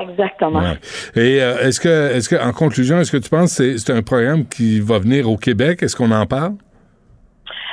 Exactement. 0.00 0.60
Ouais. 0.60 0.78
Et 1.16 1.42
euh, 1.42 1.58
est-ce 1.66 1.80
que 1.80 1.88
est-ce 1.88 2.28
que 2.28 2.36
en 2.36 2.52
conclusion, 2.52 3.00
est-ce 3.00 3.12
que 3.12 3.16
tu 3.16 3.28
penses 3.28 3.58
que 3.58 3.76
c'est 3.76 3.92
un 3.92 4.02
programme 4.02 4.46
qui 4.46 4.80
va 4.80 4.98
venir 4.98 5.28
au 5.28 5.36
Québec? 5.36 5.82
Est-ce 5.82 5.96
qu'on 5.96 6.12
en 6.12 6.26
parle? 6.26 6.54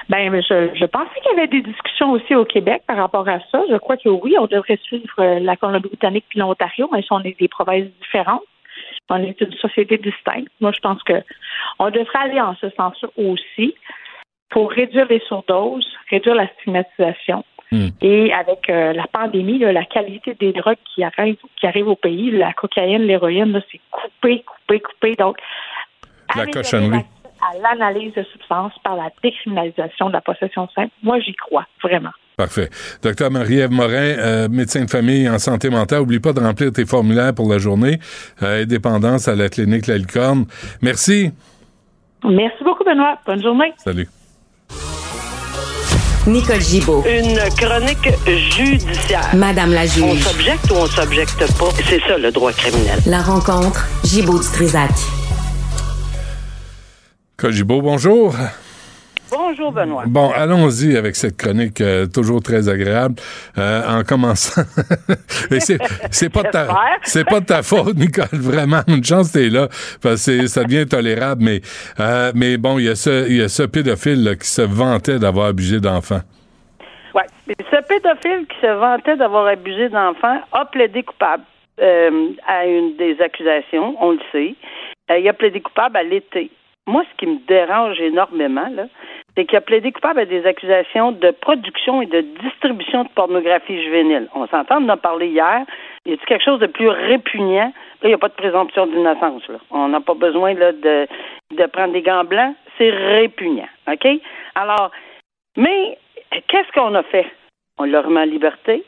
Ben, 0.09 0.31
je, 0.33 0.69
je 0.73 0.85
pensais 0.85 1.19
qu'il 1.21 1.37
y 1.37 1.39
avait 1.39 1.47
des 1.47 1.61
discussions 1.61 2.11
aussi 2.11 2.33
au 2.33 2.45
Québec 2.45 2.83
par 2.87 2.97
rapport 2.97 3.27
à 3.27 3.39
ça. 3.51 3.61
Je 3.69 3.75
crois 3.77 3.97
que 3.97 4.07
oui, 4.07 4.35
on 4.39 4.47
devrait 4.47 4.79
suivre 4.83 5.13
euh, 5.19 5.39
la 5.39 5.57
Colombie-Britannique 5.57 6.25
puis 6.29 6.39
l'Ontario, 6.39 6.89
mais 6.93 7.03
on 7.11 7.21
est 7.23 7.37
des 7.37 7.49
provinces 7.49 7.89
différentes. 8.01 8.43
On 9.09 9.23
est 9.23 9.39
une 9.39 9.53
société 9.53 9.97
distincte. 9.97 10.51
Moi, 10.59 10.71
je 10.73 10.79
pense 10.79 11.01
que 11.03 11.23
on 11.79 11.89
devrait 11.89 12.19
aller 12.19 12.41
en 12.41 12.55
ce 12.55 12.69
sens 12.71 12.95
aussi 13.15 13.75
pour 14.49 14.71
réduire 14.71 15.07
les 15.09 15.21
surdoses, 15.27 15.87
réduire 16.09 16.35
la 16.35 16.47
stigmatisation. 16.47 17.43
Hmm. 17.71 17.89
Et 18.01 18.31
avec 18.33 18.69
euh, 18.69 18.93
la 18.93 19.07
pandémie, 19.07 19.59
là, 19.59 19.73
la 19.73 19.83
qualité 19.83 20.35
des 20.35 20.53
drogues 20.53 20.77
qui 20.93 21.03
arrivent, 21.03 21.35
qui 21.57 21.67
arrivent 21.67 21.89
au 21.89 21.95
pays, 21.97 22.31
la 22.31 22.53
cocaïne, 22.53 23.03
l'héroïne, 23.03 23.61
c'est 23.69 23.81
coupé, 23.91 24.43
coupé, 24.43 24.79
coupé. 24.79 25.15
Donc, 25.15 25.37
La 26.35 26.45
cochonnerie. 26.45 27.03
À 27.49 27.57
l'analyse 27.75 28.13
de 28.13 28.23
substances 28.31 28.73
par 28.83 28.95
la 28.95 29.09
décriminalisation 29.23 30.07
de 30.07 30.13
la 30.13 30.21
possession 30.21 30.67
simple, 30.75 30.91
moi, 31.03 31.19
j'y 31.19 31.33
crois, 31.33 31.65
vraiment. 31.83 32.11
Parfait. 32.37 32.69
Docteur 33.01 33.31
Marie-Ève 33.31 33.71
Morin, 33.71 33.93
euh, 34.19 34.47
médecin 34.49 34.85
de 34.85 34.89
famille 34.89 35.27
en 35.27 35.39
santé 35.39 35.69
mentale, 35.69 36.01
oublie 36.01 36.19
pas 36.19 36.33
de 36.33 36.39
remplir 36.39 36.71
tes 36.71 36.85
formulaires 36.85 37.33
pour 37.33 37.49
la 37.51 37.57
journée. 37.57 37.99
Euh, 38.43 38.65
dépendance 38.65 39.27
à 39.27 39.35
la 39.35 39.49
clinique 39.49 39.87
La 39.87 39.97
Licorne. 39.97 40.45
Merci. 40.81 41.31
Merci 42.23 42.63
beaucoup, 42.63 42.83
Benoît. 42.83 43.17
Bonne 43.25 43.41
journée. 43.41 43.73
Salut. 43.77 44.07
Nicole 46.27 46.59
Gibaud. 46.61 47.03
Une 47.07 47.39
chronique 47.57 48.09
judiciaire. 48.27 49.33
Madame 49.33 49.71
la 49.73 49.83
On 49.83 49.85
juge. 50.13 50.19
s'objecte 50.23 50.69
ou 50.71 50.75
on 50.75 50.85
s'objecte 50.85 51.39
pas? 51.57 51.69
C'est 51.85 52.01
ça 52.01 52.17
le 52.17 52.31
droit 52.31 52.51
criminel. 52.51 52.99
La 53.07 53.21
rencontre. 53.21 53.87
Gibaud 54.03 54.39
du 54.39 54.47
Trisac. 54.51 54.91
Cogibo, 57.37 57.83
bonjour. 57.83 58.33
Bonjour, 59.29 59.71
Benoît. 59.71 60.05
Bon, 60.07 60.31
allons-y 60.31 60.97
avec 60.97 61.15
cette 61.15 61.37
chronique 61.37 61.81
euh, 61.81 62.07
toujours 62.07 62.41
très 62.41 62.67
agréable. 62.67 63.13
Euh, 63.59 63.99
en 63.99 64.03
commençant, 64.03 64.63
c'est 65.59 65.77
c'est 66.09 66.33
pas 66.33 66.41
de 66.41 66.49
ta 66.49 66.67
c'est 67.03 67.29
pas 67.29 67.39
ta 67.41 67.61
faute, 67.61 67.95
Nicole. 67.95 68.25
Vraiment, 68.33 68.81
une 68.87 69.03
chance 69.03 69.33
t'es 69.33 69.49
là 69.49 69.67
parce 70.01 70.25
que 70.25 70.47
ça 70.47 70.63
devient 70.63 70.87
tolérable. 70.87 71.43
Mais 71.43 71.61
euh, 71.99 72.31
mais 72.33 72.57
bon, 72.57 72.79
il 72.79 72.85
y 72.85 72.89
a 72.89 72.95
ce 72.95 73.29
il 73.29 73.37
y 73.37 73.41
a 73.43 73.49
ce 73.49 73.61
pédophile 73.61 74.23
là, 74.23 74.35
qui 74.35 74.47
se 74.47 74.63
vantait 74.63 75.19
d'avoir 75.19 75.49
abusé 75.49 75.79
d'enfants. 75.79 76.21
Et 77.49 77.63
Ce 77.71 77.87
pédophile 77.87 78.47
qui 78.47 78.59
se 78.61 78.73
vantait 78.79 79.15
d'avoir 79.15 79.45
abusé 79.45 79.89
d'enfants 79.89 80.41
a 80.53 80.65
plaidé 80.65 81.03
coupable 81.03 81.43
à 81.79 82.65
une 82.65 82.97
des 82.97 83.21
accusations, 83.21 83.95
on 84.01 84.13
le 84.13 84.19
sait. 84.31 84.55
Il 85.15 85.29
a 85.29 85.33
plaidé 85.33 85.61
coupable 85.61 85.97
à 85.97 86.03
l'été. 86.03 86.49
Moi, 86.87 87.03
ce 87.11 87.17
qui 87.17 87.27
me 87.27 87.45
dérange 87.47 87.99
énormément, 87.99 88.69
là, 88.71 88.85
c'est 89.35 89.45
qu'il 89.45 89.57
a 89.57 89.61
plaidé 89.61 89.91
coupable 89.91 90.21
à 90.21 90.25
des 90.25 90.45
accusations 90.45 91.11
de 91.11 91.31
production 91.31 92.01
et 92.01 92.05
de 92.05 92.21
distribution 92.21 93.03
de 93.03 93.09
pornographie 93.09 93.83
juvénile. 93.83 94.29
On 94.33 94.47
s'entend, 94.47 94.81
on 94.81 94.85
en 94.85 94.89
a 94.89 94.97
parlé 94.97 95.27
hier. 95.27 95.65
Y 96.05 96.13
a 96.13 96.17
quelque 96.17 96.43
chose 96.43 96.59
de 96.59 96.67
plus 96.67 96.87
répugnant? 96.87 97.71
Là, 98.01 98.03
il 98.03 98.07
n'y 98.07 98.13
a 98.13 98.17
pas 98.17 98.29
de 98.29 98.33
présomption 98.33 98.87
d'innocence. 98.87 99.47
là. 99.49 99.57
On 99.69 99.89
n'a 99.89 99.99
pas 99.99 100.13
besoin 100.15 100.55
de, 100.55 101.07
de 101.51 101.65
prendre 101.67 101.93
des 101.93 102.01
gants 102.01 102.23
blancs. 102.23 102.55
C'est 102.77 102.89
répugnant. 102.89 103.67
OK? 103.91 104.07
Alors, 104.55 104.91
mais 105.57 105.97
qu'est-ce 106.47 106.71
qu'on 106.71 106.95
a 106.95 107.03
fait? 107.03 107.27
On 107.77 107.83
l'a 107.83 108.01
remis 108.01 108.19
en 108.19 108.23
liberté. 108.23 108.83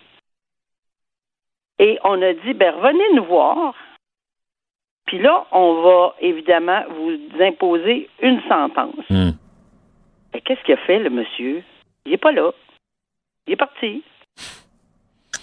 Et 1.80 2.00
on 2.04 2.22
a 2.22 2.34
dit, 2.34 2.54
ben, 2.54 2.74
revenez 2.76 3.14
nous 3.14 3.26
voir. 3.26 3.74
Puis 5.10 5.18
là, 5.18 5.48
on 5.52 5.82
va 5.82 6.14
évidemment 6.22 6.84
vous 6.88 7.18
imposer 7.42 8.08
une 8.22 8.40
sentence. 8.48 8.94
Hmm. 9.10 9.32
Mais 10.32 10.42
qu'est-ce 10.42 10.62
qu'il 10.62 10.76
a 10.76 10.78
fait, 10.86 11.00
le 11.00 11.10
monsieur? 11.10 11.64
Il 12.06 12.12
n'est 12.12 12.18
pas 12.20 12.32
là. 12.32 12.52
Il 13.48 13.54
est 13.54 13.56
parti. 13.56 14.04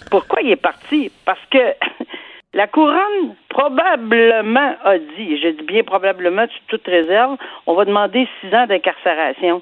Pourquoi 0.09 0.41
il 0.41 0.51
est 0.51 0.55
parti? 0.55 1.11
Parce 1.25 1.45
que 1.51 1.57
la 2.53 2.67
couronne 2.67 3.35
probablement 3.49 4.73
a 4.85 4.97
dit, 4.99 5.33
et 5.33 5.37
je 5.37 5.49
dis 5.49 5.63
bien 5.63 5.83
probablement, 5.83 6.47
sur 6.47 6.61
toute 6.67 6.87
réserve, 6.87 7.35
on 7.65 7.73
va 7.73 7.83
demander 7.83 8.25
six 8.39 8.55
ans 8.55 8.67
d'incarcération. 8.67 9.61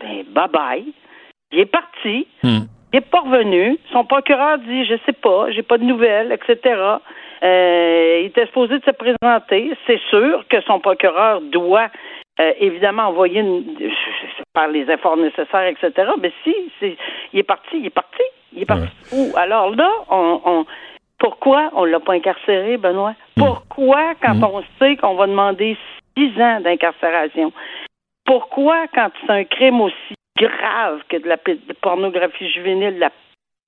Ben, 0.00 0.24
bye 0.30 0.48
bye. 0.48 0.94
Il 1.52 1.58
est 1.58 1.66
parti. 1.66 2.26
Hmm. 2.42 2.60
Il 2.90 2.96
n'est 2.96 3.00
pas 3.02 3.20
revenu. 3.20 3.76
Son 3.92 4.06
procureur 4.06 4.56
dit 4.60 4.86
Je 4.86 4.94
sais 5.04 5.12
pas, 5.12 5.50
j'ai 5.50 5.62
pas 5.62 5.76
de 5.76 5.84
nouvelles, 5.84 6.32
etc. 6.32 6.96
Euh, 7.42 8.20
il 8.22 8.26
était 8.26 8.46
supposé 8.46 8.78
de 8.78 8.84
se 8.84 8.90
présenter. 8.90 9.72
C'est 9.86 10.00
sûr 10.10 10.46
que 10.48 10.60
son 10.62 10.80
procureur 10.80 11.40
doit 11.40 11.88
euh, 12.40 12.52
évidemment 12.60 13.04
envoyer 13.04 13.40
une, 13.40 13.64
par 14.52 14.68
les 14.68 14.90
efforts 14.90 15.16
nécessaires, 15.16 15.66
etc. 15.66 16.10
Mais 16.20 16.32
si, 16.44 16.54
il 17.32 17.38
est 17.38 17.42
parti, 17.42 17.78
il 17.78 17.86
est 17.86 17.90
parti. 17.90 18.22
Il 18.52 18.62
est 18.62 18.66
parti 18.66 18.88
où? 19.12 19.36
Alors 19.36 19.74
là, 19.74 19.90
on, 20.10 20.40
on 20.44 20.66
pourquoi 21.18 21.70
on 21.74 21.84
l'a 21.84 22.00
pas 22.00 22.12
incarcéré, 22.12 22.76
Benoît? 22.76 23.14
Pourquoi, 23.36 24.14
quand 24.22 24.36
on 24.42 24.62
sait 24.78 24.96
qu'on 24.96 25.14
va 25.14 25.26
demander 25.26 25.76
six 26.16 26.30
ans 26.40 26.60
d'incarcération, 26.60 27.52
pourquoi, 28.24 28.86
quand 28.94 29.10
c'est 29.20 29.32
un 29.32 29.44
crime 29.44 29.80
aussi 29.80 30.14
grave 30.38 31.00
que 31.08 31.16
de 31.16 31.28
la 31.28 31.38
pornographie 31.80 32.50
juvénile, 32.50 32.98
la, 32.98 33.10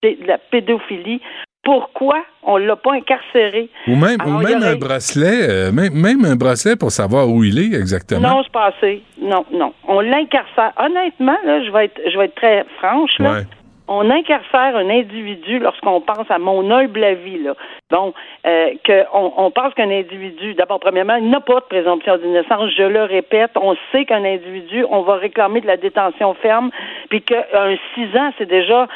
de 0.02 0.26
la 0.26 0.38
pédophilie, 0.38 1.22
pourquoi 1.68 2.22
on 2.44 2.56
l'a 2.56 2.76
pas 2.76 2.94
incarcéré? 2.94 3.68
Ou 3.88 3.94
même 3.94 4.18
Alors, 4.20 4.37
ou 4.38 4.40
il 4.42 4.48
y 4.48 4.52
même 4.54 4.62
aurait- 4.62 4.72
un 4.72 4.76
bracelet, 4.76 5.50
euh, 5.50 5.70
même 5.70 5.92
même 5.92 6.25
un 6.25 6.34
bracelet 6.34 6.76
pour 6.76 6.90
savoir 6.90 7.28
où 7.28 7.44
il 7.44 7.58
est 7.58 7.76
exactement. 7.78 8.26
Non, 8.26 8.42
c'est 8.42 8.52
pas 8.52 8.72
assez. 8.72 9.02
Non, 9.20 9.44
non. 9.52 9.75
On 9.87 10.00
l'incarcère. 10.00 10.72
Honnêtement, 10.78 11.37
là, 11.44 11.62
je 11.62 11.70
vais 11.70 11.84
être, 11.84 12.00
je 12.10 12.16
vais 12.18 12.25
être 12.25 12.37
très 12.37 12.64
franche, 12.78 13.18
là. 13.18 13.32
Ouais. 13.32 13.42
On 13.90 14.10
incarcère 14.10 14.76
un 14.76 14.88
individu 14.88 15.58
lorsqu'on 15.58 16.00
pense 16.00 16.30
à 16.30 16.38
mon 16.38 16.70
humble 16.70 17.04
avis, 17.04 17.42
là. 17.42 17.52
Bon, 17.90 18.14
euh, 18.46 18.70
que 18.84 19.04
on, 19.12 19.32
on 19.37 19.50
pense 19.50 19.75
qu'un 19.75 19.90
individu, 19.90 20.54
d'abord, 20.54 20.80
premièrement, 20.80 21.16
il 21.16 21.28
n'a 21.28 21.40
pas 21.40 21.56
de 21.56 21.66
présomption 21.68 22.16
d'innocence. 22.16 22.70
Je 22.78 22.82
le 22.84 23.02
répète, 23.04 23.50
on 23.56 23.75
sait 23.92 24.06
qu'un 24.06 24.25
individu, 24.25 24.87
on 24.90 25.02
va 25.02 25.16
réclamer 25.16 25.60
de 25.60 25.66
la 25.66 25.76
détention 25.76 26.32
ferme, 26.34 26.70
puis 27.10 27.20
qu'un 27.22 27.76
six 27.94 28.06
ans, 28.16 28.30
c'est 28.38 28.48
déjà 28.48 28.88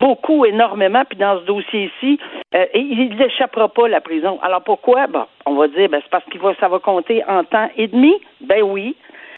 beaucoup, 0.00 0.44
énormément, 0.44 1.04
puis 1.08 1.18
dans 1.18 1.38
ce 1.38 1.44
dossier-ci, 1.44 2.18
euh, 2.54 2.66
il 2.74 3.16
n'échappera 3.16 3.68
pas 3.68 3.86
à 3.86 3.88
la 3.88 4.00
prison. 4.00 4.38
Alors 4.42 4.62
pourquoi? 4.62 5.06
Bon, 5.06 5.26
on 5.46 5.54
va 5.54 5.68
dire, 5.68 5.88
ben, 5.88 6.00
c'est 6.02 6.10
parce 6.10 6.24
qu'il 6.24 6.40
va, 6.40 6.54
ça 6.58 6.68
va 6.68 6.78
compter 6.78 7.22
en 7.28 7.44
temps 7.44 7.70
et 7.76 7.86
demi. 7.86 8.14
Ben 8.40 8.62
oui. 8.62 8.96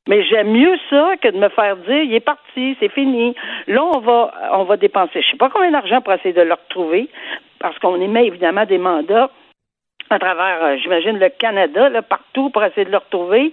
Mais 0.09 0.25
j'aime 0.25 0.51
mieux 0.51 0.77
ça 0.91 1.13
que 1.21 1.29
de 1.29 1.39
me 1.39 1.49
faire 1.49 1.77
dire, 1.77 2.03
il 2.03 2.15
est 2.15 2.21
parti, 2.21 2.77
c'est 2.81 2.91
fini. 2.91 3.37
Là, 3.69 3.85
on 3.85 4.01
va, 4.01 4.33
on 4.53 4.65
va 4.65 4.77
dépenser, 4.77 5.23
je 5.23 5.31
sais 5.31 5.37
pas 5.37 5.49
combien 5.49 5.71
d'argent 5.71 6.01
pour 6.01 6.13
essayer 6.13 6.35
de 6.35 6.43
le 6.43 6.55
retrouver, 6.55 7.09
parce 7.61 7.79
qu'on 7.79 8.01
émet 8.01 8.27
évidemment 8.27 8.65
des 8.65 8.79
mandats 8.79 9.31
à 10.11 10.19
travers, 10.19 10.63
euh, 10.63 10.77
j'imagine, 10.83 11.19
le 11.19 11.29
Canada, 11.29 11.89
là, 11.89 12.03
partout 12.03 12.51
pour 12.51 12.65
essayer 12.65 12.85
de 12.85 12.91
le 12.91 12.99
retrouver 12.99 13.53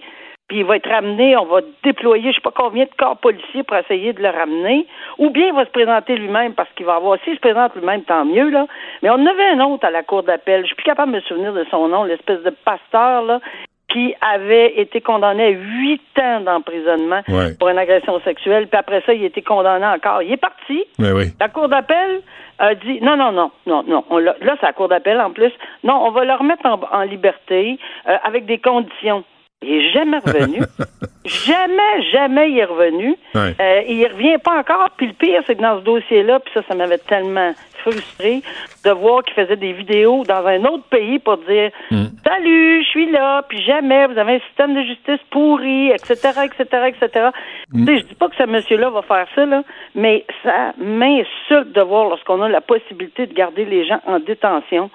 puis 0.50 0.58
il 0.58 0.64
va 0.64 0.76
être 0.78 0.90
ramené, 0.90 1.36
on 1.36 1.44
va 1.44 1.60
déployer 1.84 2.30
je 2.32 2.34
sais 2.34 2.40
pas 2.40 2.50
combien 2.52 2.82
de 2.84 2.90
corps 2.98 3.16
policiers 3.18 3.62
pour 3.62 3.76
essayer 3.76 4.12
de 4.12 4.20
le 4.20 4.30
ramener, 4.30 4.84
ou 5.18 5.30
bien 5.30 5.46
il 5.46 5.54
va 5.54 5.64
se 5.64 5.70
présenter 5.70 6.16
lui-même 6.16 6.54
parce 6.54 6.68
qu'il 6.74 6.86
va 6.86 6.96
avoir, 6.96 7.20
s'il 7.22 7.36
se 7.36 7.40
présente 7.40 7.76
lui-même, 7.76 8.02
tant 8.02 8.24
mieux, 8.24 8.50
là. 8.50 8.66
Mais 9.02 9.10
on 9.10 9.24
avait 9.24 9.46
un 9.54 9.60
autre 9.60 9.86
à 9.86 9.92
la 9.92 10.02
cour 10.02 10.24
d'appel, 10.24 10.62
je 10.62 10.66
suis 10.66 10.74
plus 10.74 10.82
capable 10.82 11.12
de 11.12 11.18
me 11.18 11.22
souvenir 11.22 11.52
de 11.52 11.64
son 11.70 11.86
nom, 11.86 12.02
l'espèce 12.02 12.42
de 12.42 12.50
pasteur, 12.50 13.22
là, 13.22 13.38
qui 13.92 14.12
avait 14.20 14.80
été 14.80 15.00
condamné 15.00 15.44
à 15.44 15.50
huit 15.50 16.02
ans 16.20 16.40
d'emprisonnement 16.40 17.22
Ouais. 17.28 17.54
pour 17.58 17.68
une 17.68 17.78
agression 17.78 18.20
sexuelle, 18.22 18.66
puis 18.66 18.78
après 18.78 19.02
ça, 19.06 19.14
il 19.14 19.22
a 19.22 19.26
été 19.26 19.42
condamné 19.42 19.86
encore. 19.86 20.20
Il 20.22 20.32
est 20.32 20.36
parti. 20.36 20.84
Oui. 20.98 21.26
La 21.40 21.48
cour 21.48 21.68
d'appel 21.68 22.22
a 22.60 22.74
dit 22.74 23.00
non, 23.02 23.16
non, 23.16 23.32
non, 23.32 23.50
non, 23.66 23.82
non. 23.86 24.04
On 24.10 24.18
là, 24.18 24.34
c'est 24.40 24.62
la 24.66 24.72
cour 24.72 24.88
d'appel 24.88 25.20
en 25.20 25.30
plus. 25.30 25.52
Non, 25.82 25.94
on 26.06 26.10
va 26.10 26.24
le 26.24 26.34
remettre 26.34 26.66
en, 26.66 26.78
en 26.92 27.02
liberté 27.02 27.78
euh, 28.08 28.16
avec 28.22 28.46
des 28.46 28.58
conditions. 28.58 29.24
Il 29.62 29.72
est 29.72 29.92
jamais 29.92 30.18
revenu. 30.18 30.60
jamais, 31.24 32.02
jamais 32.12 32.50
il 32.50 32.58
est 32.58 32.64
revenu. 32.64 33.14
Ouais. 33.34 33.54
Euh, 33.60 33.82
il 33.88 34.06
revient 34.06 34.38
pas 34.42 34.58
encore. 34.58 34.90
Puis 34.96 35.08
le 35.08 35.12
pire, 35.12 35.42
c'est 35.46 35.56
que 35.56 35.62
dans 35.62 35.78
ce 35.80 35.84
dossier-là, 35.84 36.40
puis 36.40 36.52
ça, 36.54 36.62
ça 36.66 36.74
m'avait 36.74 36.98
tellement 36.98 37.52
frustré 37.82 38.42
de 38.84 38.90
voir 38.90 39.22
qu'il 39.22 39.34
faisait 39.34 39.56
des 39.56 39.72
vidéos 39.72 40.24
dans 40.24 40.46
un 40.46 40.64
autre 40.64 40.84
pays 40.84 41.18
pour 41.18 41.38
dire 41.38 41.70
Mm. 41.90 42.06
Salut, 42.24 42.84
je 42.84 42.88
suis 42.88 43.10
là, 43.10 43.42
puis 43.48 43.62
jamais, 43.62 44.06
vous 44.06 44.18
avez 44.18 44.34
un 44.34 44.40
système 44.40 44.74
de 44.74 44.82
justice 44.82 45.20
pourri, 45.30 45.90
etc., 45.90 46.14
etc., 46.44 46.88
etc. 46.88 47.28
Mm. 47.72 47.86
Tu 47.86 47.92
sais, 47.92 48.00
je 48.00 48.06
dis 48.06 48.14
pas 48.14 48.28
que 48.28 48.36
ce 48.36 48.44
monsieur-là 48.44 48.90
va 48.90 49.02
faire 49.02 49.26
ça, 49.34 49.44
là, 49.44 49.62
mais 49.94 50.24
ça 50.42 50.72
m'insulte 50.78 51.72
de 51.72 51.80
voir 51.82 52.08
lorsqu'on 52.08 52.40
a 52.42 52.48
la 52.48 52.60
possibilité 52.60 53.26
de 53.26 53.34
garder 53.34 53.64
les 53.64 53.86
gens 53.86 54.00
en 54.06 54.20
détention. 54.20 54.90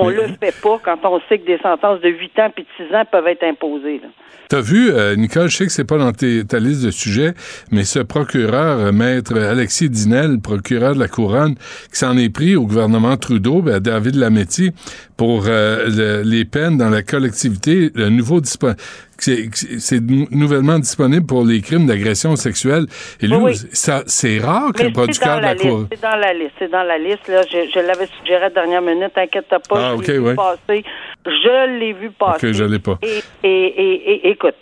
On 0.00 0.08
le 0.10 0.22
fait 0.40 0.54
pas 0.62 0.80
quand 0.84 0.98
on 1.04 1.20
sait 1.28 1.38
que 1.38 1.46
des 1.46 1.58
sentences 1.58 2.00
de 2.00 2.08
8 2.08 2.38
ans 2.38 2.50
puis 2.54 2.64
de 2.64 2.86
6 2.86 2.94
ans 2.94 3.04
peuvent 3.10 3.26
être 3.26 3.42
imposées. 3.44 4.00
T'as 4.48 4.62
vu, 4.62 4.90
euh, 4.90 5.14
Nicole, 5.14 5.48
je 5.50 5.56
sais 5.58 5.66
que 5.66 5.72
c'est 5.72 5.84
pas 5.84 5.98
dans 5.98 6.12
tes- 6.12 6.42
ta 6.44 6.58
liste 6.58 6.82
de 6.82 6.90
sujets, 6.90 7.34
mais 7.70 7.84
ce 7.84 7.98
procureur, 7.98 8.78
euh, 8.78 8.92
maître 8.92 9.36
Alexis 9.38 9.90
Dinel, 9.90 10.40
procureur 10.40 10.94
de 10.94 11.00
la 11.00 11.08
Couronne, 11.08 11.54
qui 11.92 11.98
s'en 11.98 12.16
est 12.16 12.30
pris 12.32 12.56
au 12.56 12.64
gouvernement 12.66 13.16
Trudeau, 13.18 13.60
ben, 13.60 13.78
David 13.78 14.14
Lametti, 14.14 14.70
pour 15.18 15.44
euh, 15.48 15.88
le- 15.88 16.22
les 16.22 16.44
peines 16.46 16.78
dans 16.78 16.88
la 16.88 17.02
collectivité, 17.02 17.90
le 17.94 18.08
nouveau 18.08 18.40
dispo- 18.40 18.74
c'est 19.18 19.50
c'est 19.52 20.00
nou- 20.00 20.28
nouvellement 20.30 20.78
disponible 20.78 21.26
pour 21.26 21.44
les 21.44 21.60
crimes 21.60 21.86
d'agression 21.86 22.36
sexuelle. 22.36 22.86
Et 23.20 23.26
lui, 23.26 23.34
Oui, 23.36 23.54
ça, 23.72 24.04
c'est 24.06 24.38
rare 24.38 24.72
qu'un 24.72 24.90
producteur 24.92 25.36
de 25.38 25.42
la, 25.42 25.54
la 25.54 25.60
Cour... 25.60 25.86
C'est 25.92 26.00
dans 26.00 26.16
la 26.16 26.32
liste. 26.32 26.52
C'est 26.60 26.70
dans 26.70 26.84
la 26.84 26.96
liste. 26.98 27.26
Là. 27.28 27.42
Je, 27.50 27.68
je 27.74 27.80
l'avais 27.86 28.06
suggéré 28.18 28.44
à 28.44 28.48
la 28.48 28.50
dernière 28.50 28.80
minute. 28.80 29.10
T'inquiète 29.14 29.48
pas. 29.48 29.58
Ah, 29.72 29.94
je 30.00 30.06
l'ai 30.06 30.18
vu 30.18 30.24
ouais. 30.24 30.34
passer. 30.36 30.84
Je 31.26 31.78
l'ai 31.80 31.92
vu 31.92 32.10
passer. 32.12 32.46
Ok, 32.48 32.52
je 32.54 32.64
l'ai 32.64 32.78
pas. 32.78 32.98
Et, 33.02 33.18
et, 33.42 33.48
et, 33.66 34.10
et- 34.12 34.30
écoute, 34.30 34.54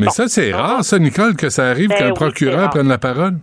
Mais 0.00 0.06
Bon. 0.06 0.10
ça, 0.10 0.26
c'est 0.28 0.50
Non. 0.50 0.58
rare, 0.58 0.84
ça, 0.84 0.98
Nicole, 0.98 1.36
que 1.36 1.48
ça 1.48 1.68
arrive 1.70 1.88
Ben 1.90 1.96
qu'un 1.98 2.08
oui, 2.08 2.14
procureur 2.14 2.68
prenne 2.70 2.88
la 2.88 2.98
parole? 2.98 3.34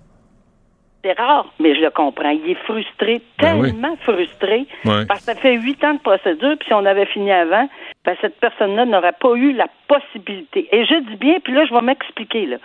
C'est 1.03 1.19
rare, 1.19 1.45
mais 1.60 1.75
je 1.75 1.81
le 1.81 1.89
comprends. 1.89 2.29
Il 2.29 2.50
est 2.51 2.63
frustré, 2.65 3.22
Ben 3.39 3.60
oui. 3.60 3.72
tellement 3.72 3.95
frustré, 3.98 4.65
Ouais. 4.86 5.05
parce 5.07 5.19
que 5.19 5.25
ça 5.33 5.36
fait 5.36 5.55
huit 5.57 5.83
ans 5.83 5.95
de 5.95 6.00
procédure, 6.00 6.55
puis 6.57 6.67
si 6.67 6.74
on 6.74 6.86
avait 6.86 7.05
fini 7.07 7.31
avant, 7.31 7.67
ben, 8.05 8.15
cette 8.22 8.39
personne-là 8.39 8.86
n'aurait 8.86 9.15
pas 9.19 9.33
eu 9.36 9.51
la 9.53 9.67
possibilité. 9.88 10.67
Et 10.72 10.86
je 10.86 10.95
dis 11.10 11.15
bien, 11.17 11.39
puis 11.43 11.53
là, 11.53 11.65
je 11.65 11.74
vais 11.74 11.81
m'expliquer. 11.81 12.45
Là. 12.45 12.57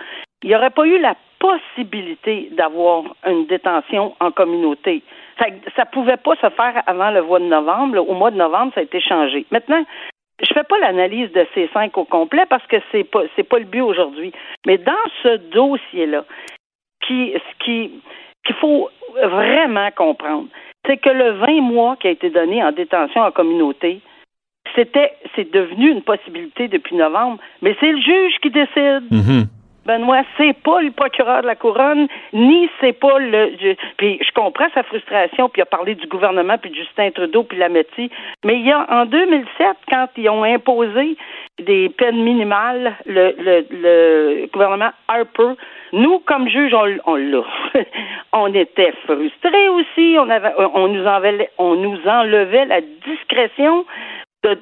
Il 0.44 0.50
n'y 0.50 0.54
aurait 0.56 0.70
pas 0.70 0.86
eu 0.86 0.98
la 1.00 1.16
possibilité 1.40 2.48
d'avoir 2.52 3.04
une 3.26 3.46
détention 3.46 4.14
en 4.20 4.30
communauté. 4.30 5.02
Ça 5.38 5.46
ne 5.48 5.90
pouvait 5.92 6.16
pas 6.16 6.34
se 6.36 6.48
faire 6.50 6.82
avant 6.86 7.10
le 7.10 7.22
mois 7.22 7.38
de 7.40 7.44
novembre. 7.44 7.96
là. 7.96 8.02
Au 8.02 8.14
mois 8.14 8.30
de 8.30 8.36
novembre, 8.36 8.72
ça 8.74 8.80
a 8.80 8.84
été 8.84 9.00
changé. 9.00 9.46
Maintenant, 9.50 9.84
je 10.40 10.52
fais 10.52 10.64
pas 10.64 10.78
l'analyse 10.78 11.30
de 11.32 11.46
ces 11.54 11.68
cinq 11.72 11.96
au 11.98 12.04
complet 12.04 12.44
parce 12.48 12.66
que 12.66 12.76
c'est 12.92 13.04
pas 13.04 13.22
c'est 13.34 13.42
pas 13.48 13.58
le 13.58 13.64
but 13.64 13.80
aujourd'hui. 13.80 14.32
Mais 14.66 14.78
dans 14.78 14.92
ce 15.22 15.36
dossier-là, 15.36 16.24
qui 17.06 17.32
ce 17.34 17.64
qui 17.64 18.00
qu'il 18.48 18.56
faut 18.56 18.88
vraiment 19.22 19.90
comprendre, 19.94 20.48
c'est 20.86 20.96
que 20.96 21.10
le 21.10 21.32
20 21.32 21.60
mois 21.60 21.96
qui 21.96 22.08
a 22.08 22.10
été 22.10 22.30
donné 22.30 22.64
en 22.64 22.72
détention 22.72 23.20
en 23.20 23.30
communauté, 23.30 24.00
c'était 24.74 25.12
c'est 25.36 25.52
devenu 25.52 25.90
une 25.90 26.02
possibilité 26.02 26.68
depuis 26.68 26.96
novembre, 26.96 27.38
mais 27.62 27.76
c'est 27.78 27.92
le 27.92 28.00
juge 28.00 28.34
qui 28.42 28.50
décide. 28.50 29.04
Mhm. 29.10 29.44
Benoît, 29.88 30.22
c'est 30.36 30.52
pas 30.52 30.82
le 30.82 30.90
procureur 30.90 31.40
de 31.40 31.46
la 31.46 31.56
couronne, 31.56 32.08
ni 32.34 32.68
c'est 32.78 32.92
pas 32.92 33.18
le. 33.18 33.56
puis 33.96 34.20
je 34.20 34.30
comprends 34.32 34.68
sa 34.74 34.82
frustration, 34.82 35.48
puis 35.48 35.60
il 35.60 35.62
a 35.62 35.66
parlé 35.66 35.94
du 35.94 36.06
gouvernement, 36.06 36.58
puis 36.58 36.70
de 36.70 36.76
Justin 36.76 37.10
Trudeau, 37.10 37.42
puis 37.44 37.56
Lametti. 37.56 38.10
Mais 38.44 38.56
il 38.56 38.66
y 38.66 38.70
a 38.70 38.86
en 38.90 39.06
2007, 39.06 39.76
quand 39.88 40.08
ils 40.18 40.28
ont 40.28 40.44
imposé 40.44 41.16
des 41.58 41.88
peines 41.88 42.22
minimales, 42.22 42.96
le, 43.06 43.34
le, 43.38 43.66
le 43.70 44.46
gouvernement 44.52 44.90
Harper, 45.08 45.54
nous 45.92 46.18
comme 46.20 46.48
juges, 46.48 46.74
on, 47.06 47.16
l'a. 47.16 47.42
on 48.34 48.52
était 48.52 48.92
frustrés 49.06 49.68
aussi. 49.70 50.16
On 50.18 50.28
avait, 50.28 50.52
on 50.58 50.88
nous 50.88 51.06
enlevait, 51.06 51.50
on 51.56 51.76
nous 51.76 51.98
enlevait 52.06 52.66
la 52.66 52.82
discrétion 53.06 53.86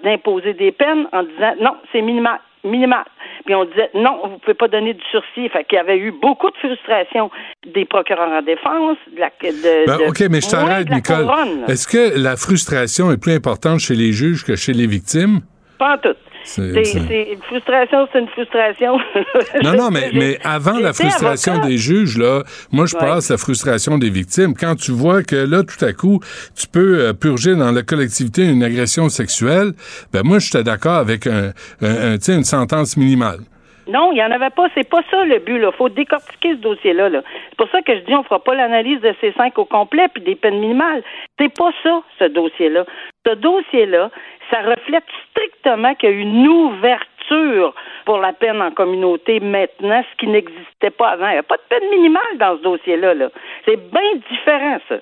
d'imposer 0.04 0.54
des 0.54 0.72
peines 0.72 1.06
en 1.12 1.22
disant 1.24 1.54
non, 1.60 1.76
c'est 1.92 2.00
minimal, 2.00 2.38
minimal. 2.66 3.05
Puis 3.44 3.55
on 3.55 3.64
disait 3.64 3.90
non, 3.94 4.20
vous 4.24 4.38
pouvez 4.38 4.55
pas 4.55 4.68
donner 4.68 4.94
du 4.94 5.02
sursis. 5.11 5.48
Fait 5.48 5.64
qu'il 5.64 5.76
y 5.76 5.81
avait 5.81 5.98
eu 5.98 6.11
beaucoup 6.12 6.50
de 6.50 6.57
frustration 6.57 7.31
des 7.66 7.85
procureurs 7.85 8.31
en 8.31 8.42
défense, 8.42 8.96
de 9.14 9.20
la 9.20 9.29
de, 9.29 9.87
Ben, 9.87 9.98
de- 9.98 10.09
OK, 10.11 10.20
mais 10.31 10.40
je 10.40 10.48
t'arrête, 10.50 10.90
Nicole. 10.90 11.26
Est-ce 11.68 11.87
que 11.87 12.18
la 12.22 12.37
frustration 12.37 13.11
est 13.12 13.20
plus 13.20 13.33
importante 13.35 13.81
chez 13.81 13.94
les 13.94 14.12
juges 14.12 14.44
que 14.44 14.57
chez 14.57 14.72
les 14.72 14.87
victimes? 14.87 15.40
Pas 15.79 15.94
en 15.94 15.98
tout. 15.98 16.16
C'est- 16.46 17.32
une 17.32 17.42
frustration, 17.42 18.06
c'est 18.12 18.20
une 18.20 18.28
frustration. 18.28 18.98
Non, 19.62 19.74
non, 19.74 19.90
mais, 19.90 20.11
mais 20.12 20.38
avant 20.44 20.78
la 20.78 20.92
frustration 20.92 21.54
avocat. 21.54 21.68
des 21.68 21.76
juges, 21.76 22.18
là, 22.18 22.42
moi, 22.72 22.87
je 22.87 22.94
Ouais. 22.94 23.00
passe 23.02 23.30
la 23.30 23.37
frustration 23.37 23.98
des 23.98 24.11
victimes. 24.11 24.54
Quand 24.54 24.76
tu 24.76 24.92
vois 24.92 25.22
que 25.22 25.37
là, 25.37 25.62
tout 25.64 25.85
à 25.85 25.92
coup, 25.92 26.20
tu 26.59 26.66
peux 26.68 27.00
euh, 27.00 27.12
purger 27.12 27.54
dans 27.56 27.72
la 27.72 27.82
collectivité 27.82 28.44
une 28.44 28.62
agression 28.62 29.09
sexuelle, 29.09 29.72
ben 30.12 30.22
moi, 30.24 30.38
j'étais 30.38 30.62
d'accord 30.62 30.96
avec 30.96 31.26
un, 31.26 31.50
un- 31.82 32.16
une 32.28 32.44
sentence 32.44 32.96
minimale. 32.96 33.40
Non, 33.88 34.11
il 34.11 34.14
n'y 34.16 34.22
en 34.22 34.32
avait 34.32 34.50
pas. 34.50 34.66
C'est 34.74 34.88
pas 34.88 35.00
ça 35.12 35.24
le 35.24 35.38
but. 35.38 35.61
Il 35.62 35.70
faut 35.78 35.88
décortiquer 35.88 36.54
ce 36.56 36.61
dossier-là. 36.61 37.09
Là. 37.09 37.22
C'est 37.50 37.56
pour 37.56 37.68
ça 37.70 37.82
que 37.82 37.94
je 37.94 38.00
dis 38.04 38.14
on 38.16 38.24
fera 38.24 38.42
pas 38.42 38.56
l'analyse 38.56 39.00
de 39.00 39.14
ces 39.20 39.32
cinq 39.35 39.56
au 39.61 39.64
complet 39.64 40.09
puis 40.12 40.24
des 40.24 40.35
peines 40.35 40.59
minimales. 40.59 41.04
C'est 41.38 41.54
pas 41.56 41.70
ça, 41.85 42.00
ce 42.18 42.24
dossier-là. 42.24 42.85
Ce 43.26 43.34
dossier-là, 43.34 44.10
ça 44.50 44.60
reflète 44.60 45.04
strictement 45.30 45.94
qu'il 45.94 46.10
y 46.10 46.12
a 46.12 46.16
une 46.16 46.46
ouverture 46.46 47.74
pour 48.04 48.18
la 48.18 48.32
peine 48.32 48.62
en 48.62 48.70
communauté 48.70 49.40
maintenant, 49.40 50.04
ce 50.10 50.16
qui 50.18 50.28
n'existait 50.28 50.90
pas 50.90 51.08
avant. 51.08 51.28
Il 51.28 51.32
n'y 51.32 51.38
a 51.38 51.42
pas 51.42 51.56
de 51.56 51.62
peine 51.68 51.90
minimale 51.90 52.38
dans 52.38 52.56
ce 52.56 52.62
dossier-là. 52.62 53.14
-là, 53.14 53.30
C'est 53.64 53.90
bien 53.90 54.14
différent, 54.30 54.78
ça. 54.88 54.96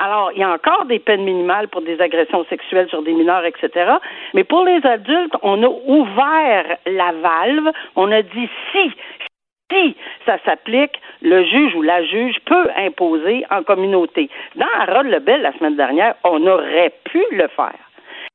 Alors, 0.00 0.30
il 0.32 0.40
y 0.40 0.44
a 0.44 0.50
encore 0.52 0.84
des 0.86 1.00
peines 1.00 1.24
minimales 1.24 1.68
pour 1.68 1.82
des 1.82 2.00
agressions 2.00 2.44
sexuelles 2.48 2.88
sur 2.88 3.02
des 3.02 3.12
mineurs, 3.12 3.44
etc. 3.44 3.68
Mais 4.34 4.44
pour 4.44 4.64
les 4.64 4.84
adultes, 4.86 5.34
on 5.42 5.62
a 5.62 5.68
ouvert 5.68 6.66
la 6.86 7.12
valve. 7.12 7.72
On 7.96 8.10
a 8.12 8.22
dit 8.22 8.48
si, 8.70 8.92
si 9.72 9.96
ça 10.26 10.38
s'applique, 10.44 11.00
le 11.22 11.44
juge 11.44 11.74
ou 11.74 11.82
la 11.82 12.02
juge 12.04 12.36
peut 12.46 12.68
imposer 12.76 13.44
en 13.50 13.62
communauté. 13.62 14.30
Dans 14.56 14.66
Harold 14.80 15.10
Lebel, 15.10 15.42
la 15.42 15.52
semaine 15.52 15.76
dernière, 15.76 16.14
on 16.24 16.46
aurait 16.46 16.92
pu 17.04 17.22
le 17.32 17.48
faire. 17.48 17.78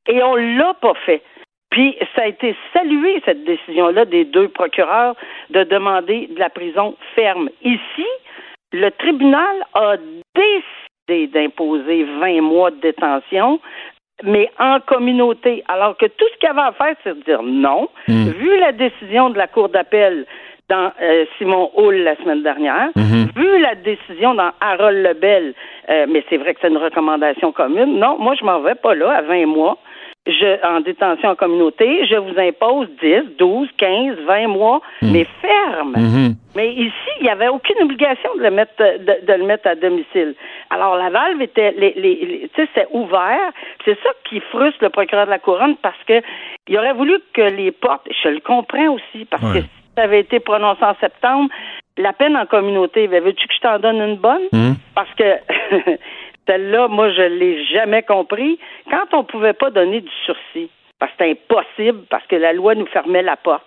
Et 0.08 0.22
on 0.22 0.36
l'a 0.36 0.74
pas 0.76 0.94
fait. 1.06 1.22
Puis 1.70 1.98
ça 2.16 2.24
a 2.24 2.28
été 2.28 2.56
salué, 2.72 3.22
cette 3.26 3.46
décision-là, 3.46 4.06
des 4.06 4.26
deux 4.26 4.48
procureurs 4.48 5.16
de 5.50 5.64
demander 5.64 6.28
de 6.28 6.40
la 6.40 6.50
prison 6.50 6.96
ferme. 7.16 7.50
Ici, 7.64 8.06
le 8.72 8.92
tribunal 8.92 9.56
a 9.74 9.96
décidé 10.36 11.28
d'imposer 11.28 12.04
20 12.04 12.42
mois 12.42 12.70
de 12.70 12.80
détention, 12.80 13.60
mais 14.24 14.52
en 14.60 14.80
communauté. 14.82 15.64
Alors 15.68 15.98
que 15.98 16.06
tout 16.06 16.26
ce 16.34 16.40
qu'il 16.40 16.48
y 16.48 16.52
avait 16.52 16.62
à 16.62 16.74
faire, 16.74 16.96
c'est 17.04 17.18
de 17.18 17.24
dire 17.24 17.42
non. 17.42 17.90
Mm. 18.08 18.30
Vu 18.30 18.60
la 18.60 18.72
décision 18.72 19.32
de 19.32 19.38
la 19.38 19.48
Cour 19.48 19.70
d'appel 19.70 20.28
dans 20.70 20.92
euh, 21.02 21.26
Simon 21.38 21.70
Hull 21.78 22.04
la 22.04 22.16
semaine 22.18 22.42
dernière, 22.44 22.90
Mhm. 22.96 23.30
vu 23.36 23.60
la 23.60 23.76
décision 23.76 24.34
dans 24.34 24.52
Harold 24.62 25.04
Lebel, 25.06 25.54
euh, 25.90 26.06
mais 26.10 26.24
c'est 26.30 26.38
vrai 26.38 26.54
que 26.54 26.60
c'est 26.62 26.70
une 26.70 26.78
recommandation 26.78 27.52
commune. 27.52 28.00
Non, 28.00 28.18
moi, 28.18 28.34
je 28.40 28.46
m'en 28.46 28.60
vais 28.62 28.76
pas 28.76 28.96
là 28.96 29.12
à 29.12 29.22
20 29.22 29.46
mois. 29.46 29.78
je, 30.26 30.66
en 30.66 30.80
détention 30.80 31.32
en 31.32 31.36
communauté, 31.36 32.06
je 32.06 32.16
vous 32.16 32.40
impose 32.40 32.88
10, 33.02 33.36
12, 33.38 33.68
15, 33.78 34.16
20 34.26 34.48
mois, 34.48 34.80
mais 35.02 35.26
ferme. 35.42 35.96
Mhm. 35.98 36.36
Mais 36.56 36.70
ici, 36.72 37.10
il 37.20 37.24
n'y 37.24 37.30
avait 37.30 37.50
aucune 37.50 37.76
obligation 37.84 38.30
de 38.38 38.44
le 38.44 38.50
mettre 38.52 38.72
de, 38.78 39.26
de 39.28 39.34
le 39.34 39.44
mettre 39.44 39.68
à 39.68 39.76
domicile. 39.76 40.34
Alors 40.70 40.96
la 40.96 41.10
valve 41.10 41.42
était 41.42 41.72
les, 41.78 41.92
les, 41.98 42.16
les- 42.26 42.50
tu 42.56 42.62
sais, 42.62 42.70
c'était 42.74 42.88
ouvert. 42.92 43.52
C'est 43.84 44.02
ça 44.02 44.12
qui 44.30 44.40
frustre 44.40 44.82
le 44.82 44.92
procureur 44.92 45.26
de 45.26 45.32
la 45.32 45.40
couronne 45.40 45.76
parce 45.82 46.02
que 46.08 46.22
il 46.70 46.78
aurait 46.78 46.94
voulu 46.94 47.20
que 47.34 47.42
les 47.42 47.72
portes, 47.74 48.08
je 48.24 48.30
le 48.30 48.40
comprends 48.40 48.94
aussi, 48.94 49.26
parce 49.26 49.44
Ouais. 49.44 49.60
que 49.60 49.66
ça 49.96 50.04
avait 50.04 50.22
été 50.22 50.40
prononcé 50.40 50.84
en 50.84 50.96
septembre, 50.96 51.50
la 51.98 52.14
peine 52.14 52.36
en 52.36 52.46
communauté, 52.46 53.08
ben, 53.08 53.24
veux-tu 53.24 53.48
que 53.48 53.54
je 53.54 53.62
t'en 53.62 53.80
donne 53.80 54.02
une 54.02 54.18
bonne? 54.18 54.48
Mhm. 54.52 54.76
Parce 54.96 55.14
que 55.16 55.24
celle-là, 56.48 56.88
moi, 56.88 57.12
je 57.12 57.22
l'ai 57.22 57.64
jamais 57.66 58.04
compris. 58.04 58.60
Quand 58.90 59.14
on 59.14 59.24
pouvait 59.24 59.54
pas 59.54 59.70
donner 59.70 60.02
du 60.02 60.12
sursis, 60.26 60.70
parce 61.00 61.12
que 61.12 61.18
c'était 61.20 61.32
impossible, 61.32 62.06
parce 62.10 62.26
que 62.28 62.36
la 62.36 62.54
loi 62.54 62.76
nous 62.76 62.88
fermait 62.88 63.22
la 63.22 63.36
porte, 63.36 63.66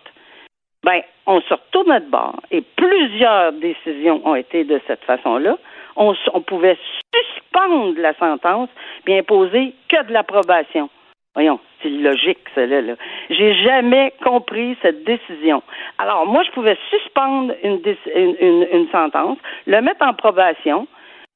ben, 0.84 1.02
on 1.26 1.40
se 1.40 1.54
retournait 1.54 2.00
de 2.00 2.10
bord 2.10 2.40
et 2.50 2.62
plusieurs 2.76 3.52
décisions 3.52 4.22
ont 4.24 4.36
été 4.36 4.64
de 4.64 4.80
cette 4.86 5.04
façon-là. 5.04 5.56
On 5.96 6.14
pouvait 6.42 6.76
suspendre 7.14 7.98
la 7.98 8.14
sentence 8.14 8.68
puis 9.04 9.18
imposer 9.18 9.74
que 9.88 10.04
de 10.04 10.12
l'approbation. 10.12 10.88
Voyons, 11.36 11.60
c'est 11.82 11.90
logique, 11.90 12.38
cela. 12.54 12.80
Là. 12.80 12.94
J'ai 13.30 13.54
jamais 13.62 14.12
compris 14.24 14.74
cette 14.80 15.04
décision. 15.04 15.62
Alors, 15.98 16.24
moi, 16.26 16.42
je 16.44 16.50
pouvais 16.52 16.78
suspendre 16.90 17.52
une, 17.62 17.78
une, 18.14 18.36
une- 18.40 18.66
une 18.72 18.88
sentence, 18.88 19.36
le 19.66 19.80
mettre 19.82 20.04
en 20.06 20.14
probation, 20.14 20.88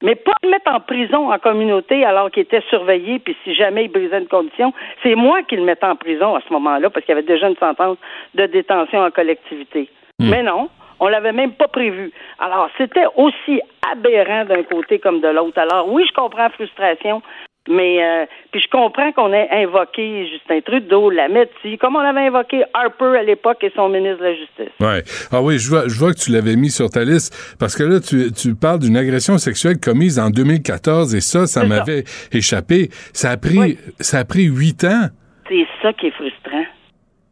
mais 0.03 0.15
pas 0.15 0.33
le 0.43 0.49
mettre 0.49 0.73
en 0.73 0.81
prison 0.81 1.31
en 1.31 1.39
communauté 1.39 2.03
alors 2.07 2.31
qu'il 2.31 2.45
était 2.45 2.63
surveillé, 2.71 3.19
puis 3.19 3.37
si 3.45 3.55
jamais 3.55 3.85
il 3.85 3.89
brisait 3.93 4.19
une 4.21 4.27
condition, 4.29 4.73
c'est 5.03 5.15
moi 5.15 5.43
qui 5.43 5.57
le 5.57 5.65
mettais 5.65 5.85
en 5.85 5.97
prison 5.97 6.35
à 6.35 6.41
ce 6.41 6.51
moment-là, 6.55 6.89
parce 6.89 7.05
qu'il 7.05 7.15
y 7.15 7.19
avait 7.19 7.27
déjà 7.27 7.49
une 7.51 7.57
sentence 7.57 7.99
de 8.35 8.47
détention 8.47 9.01
en 9.01 9.11
collectivité. 9.11 9.91
Mais 10.19 10.43
non, 10.43 10.71
on 10.99 11.09
l'avait 11.09 11.33
même 11.33 11.53
pas 11.53 11.69
prévu. 11.69 12.11
Alors, 12.39 12.71
c'était 12.79 13.05
aussi 13.17 13.61
aberrant 13.93 14.47
d'un 14.47 14.63
côté 14.63 14.99
comme 14.99 15.21
de 15.21 15.29
l'autre. 15.29 15.59
Alors, 15.59 15.93
oui, 15.93 16.05
je 16.09 16.13
comprends 16.15 16.45
la 16.45 16.51
frustration, 16.51 17.21
mais 17.69 18.03
euh, 18.03 18.27
puis 18.53 18.61
je 18.61 18.69
comprends 18.71 19.13
qu'on 19.13 19.33
ait 19.33 19.49
invoqué 19.51 20.27
Justin 20.29 20.61
Trudeau, 20.61 21.11
Lametti, 21.11 21.77
comme 21.79 21.97
on 21.97 22.01
avait 22.01 22.27
invoqué 22.27 22.65
Harper 22.75 23.19
à 23.19 23.23
l'époque 23.23 23.59
et 23.63 23.71
son 23.77 23.89
ministre 23.91 24.19
de 24.21 24.25
la 24.25 24.35
Justice. 24.35 24.75
Ouais. 24.81 25.03
Ah 25.31 25.43
oui, 25.43 25.59
je 25.59 25.69
vois, 25.69 25.87
je 25.87 25.99
vois 25.99 26.13
que 26.13 26.19
tu 26.19 26.31
l'avais 26.33 26.57
mis 26.57 26.71
sur 26.71 26.89
ta 26.91 27.05
liste 27.05 27.37
parce 27.59 27.77
que 27.77 27.83
là, 27.83 28.01
tu, 28.01 28.33
tu 28.33 28.55
parles 28.55 28.79
d'une 28.79 28.97
agression 28.97 29.37
sexuelle 29.39 29.79
commise 29.79 30.19
en 30.19 30.31
2014 30.31 31.15
et 31.15 31.21
ça, 31.21 31.47
ça 31.47 31.65
m'avait 31.65 32.05
échappé. 32.33 32.89
Ça 33.13 33.31
a 33.33 33.37
pris, 33.37 33.59
Oui. 33.59 33.79
ça 34.01 34.19
a 34.21 34.25
pris 34.25 34.45
huit 34.45 34.83
ans. 34.85 35.09
C'est 35.49 35.67
ça 35.83 35.93
qui 35.93 36.07
est 36.07 36.11
frustrant. 36.13 36.40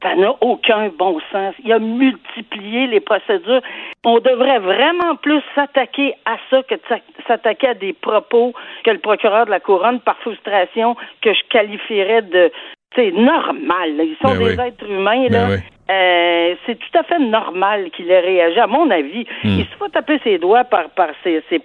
Ça 0.03 0.15
n'a 0.15 0.33
aucun 0.43 0.91
bon 0.97 1.19
sens. 1.33 1.55
Il 1.65 1.73
a 1.73 1.79
multiplié 1.81 2.87
les 2.87 3.01
procédures. 3.01 3.61
On 4.05 4.21
devrait 4.21 4.61
vraiment 4.61 5.17
plus 5.17 5.41
s'attaquer 5.57 6.15
à 6.25 6.37
ça 6.51 6.63
que 6.63 6.75
de 6.77 6.81
s'a- 6.89 7.01
s'attaquer 7.27 7.69
à 7.69 7.75
des 7.75 7.93
propos 7.95 8.53
que 8.85 8.91
le 8.93 8.99
procureur 8.99 9.47
de 9.47 9.51
la 9.51 9.59
couronne, 9.61 9.99
par 10.01 10.17
frustration, 10.19 10.95
que 11.21 11.33
je 11.35 11.41
qualifierais 11.51 12.23
de 12.23 12.53
c'est 12.95 13.11
normal. 13.11 13.97
là. 13.97 14.05
Ils 14.05 14.17
sont 14.23 14.33
Ben 14.35 14.39
des 14.39 14.57
oui. 14.57 14.67
êtres 14.69 14.89
humains. 14.91 15.27
Ben 15.29 15.33
Là. 15.33 15.47
oui. 15.51 15.57
Euh, 15.91 16.55
c'est 16.67 16.79
tout 16.79 16.99
à 16.99 17.03
fait 17.03 17.19
normal 17.19 17.91
qu'il 17.91 18.11
ait 18.11 18.21
réagi. 18.21 18.59
À 18.61 18.67
mon 18.67 18.91
avis, 18.91 19.25
Hmm. 19.43 19.49
il 19.61 19.65
se 19.65 19.77
faut 19.79 19.89
taper 19.89 20.19
ses 20.23 20.39
doigts 20.39 20.65
par, 20.65 20.91
par 20.91 21.09
ses, 21.25 21.43
ses, 21.49 21.61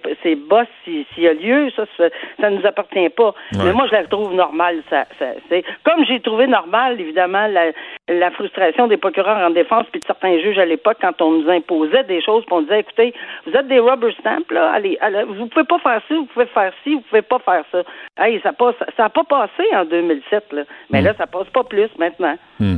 si- 0.84 1.06
s'il 1.14 1.22
y 1.22 1.28
a 1.28 1.34
lieu. 1.34 1.70
Ça, 1.76 1.84
ça, 1.96 2.04
ça 2.40 2.50
ne 2.50 2.56
nous 2.58 2.66
appartient 2.66 3.08
pas. 3.10 3.34
Ouais. 3.52 3.64
Mais 3.64 3.72
moi, 3.72 3.86
je 3.86 3.92
la 3.92 4.04
trouve 4.04 4.32
normale. 4.34 4.82
Ça, 4.88 5.04
ça, 5.18 5.26
c'est 5.48 5.62
comme 5.84 6.04
j'ai 6.06 6.20
trouvé 6.20 6.46
normal, 6.46 7.00
évidemment, 7.00 7.46
la, 7.48 7.72
la 8.08 8.30
frustration 8.30 8.86
des 8.86 8.96
procureurs 8.96 9.38
en 9.46 9.50
défense 9.50 9.84
puis 9.90 10.00
de 10.00 10.06
certains 10.06 10.38
juges 10.38 10.58
à 10.58 10.64
l'époque 10.64 10.98
quand 11.00 11.20
on 11.20 11.32
nous 11.32 11.50
imposait 11.50 12.04
des 12.04 12.22
choses, 12.22 12.44
puis 12.46 12.54
on 12.54 12.62
disait, 12.62 12.80
écoutez, 12.80 13.12
vous 13.46 13.52
êtes 13.52 13.68
des 13.68 13.78
rubber 13.78 14.12
stamps, 14.20 14.38
là, 14.50 14.70
allez, 14.72 14.96
allez, 15.00 15.24
vous 15.24 15.46
pouvez 15.48 15.64
pas 15.64 15.78
faire 15.78 16.00
ci, 16.08 16.14
vous 16.14 16.26
pouvez 16.26 16.46
faire 16.46 16.72
ci, 16.82 16.94
vous 16.94 17.00
pouvez 17.02 17.22
pas 17.22 17.38
faire 17.40 17.64
ça. 17.72 17.82
Hey, 18.18 18.40
ça 18.42 18.52
passe, 18.52 18.74
ça 18.96 19.06
a 19.06 19.08
pas 19.10 19.24
passé 19.24 19.64
en 19.74 19.84
2007, 19.84 20.52
là. 20.52 20.62
Mais 20.90 21.02
là, 21.02 21.12
ça 21.18 21.26
passe 21.26 21.48
pas 21.52 21.64
plus 21.64 21.88
maintenant. 21.98 22.36
Hmm. 22.60 22.76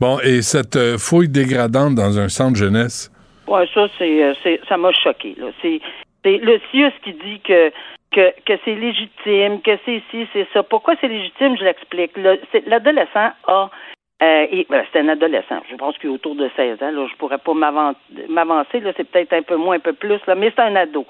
Bon, 0.00 0.18
et 0.24 0.42
cette 0.42 0.76
euh, 0.94 0.98
fouille 0.98 1.28
dégradante 1.28 1.94
dans 1.94 2.18
un 2.18 2.28
centre 2.28 2.56
jeunesse. 2.56 3.10
Ouais, 3.46 3.66
ça, 3.72 3.86
c'est, 3.98 4.22
euh, 4.22 4.34
c'est, 4.42 4.60
ça 4.68 4.76
m'a 4.76 4.92
choqué. 4.92 5.36
C'est, 5.62 5.80
le 6.24 6.60
CIUS 6.70 6.92
qui 7.02 7.12
dit 7.12 7.40
que 7.40 7.70
que, 8.10 8.32
c'est 8.64 8.74
légitime, 8.74 9.60
que 9.60 9.78
c'est 9.84 10.02
ci, 10.10 10.26
c'est 10.32 10.46
ça. 10.52 10.62
Pourquoi 10.62 10.94
c'est 11.00 11.08
légitime, 11.08 11.56
je 11.58 11.64
l'explique. 11.64 12.12
L'adolescent 12.66 13.32
a 13.46 13.70
euh, 14.20 14.46
ben, 14.68 14.84
c'est 14.92 14.98
un 15.00 15.08
adolescent. 15.08 15.60
Je 15.70 15.76
pense 15.76 15.96
qu'il 15.98 16.10
est 16.10 16.12
autour 16.12 16.34
de 16.34 16.50
16 16.56 16.82
ans. 16.82 16.90
Là, 16.90 17.06
je 17.08 17.16
pourrais 17.16 17.38
pas 17.38 17.52
m'avan- 17.52 17.94
m'avancer. 18.28 18.82
C'est 18.96 19.08
peut-être 19.08 19.32
un 19.32 19.42
peu 19.42 19.56
moins, 19.56 19.76
un 19.76 19.80
peu 19.80 19.92
plus. 19.92 20.18
Là, 20.26 20.34
mais 20.34 20.50
c'est 20.54 20.62
un 20.62 20.74
ado. 20.74 21.06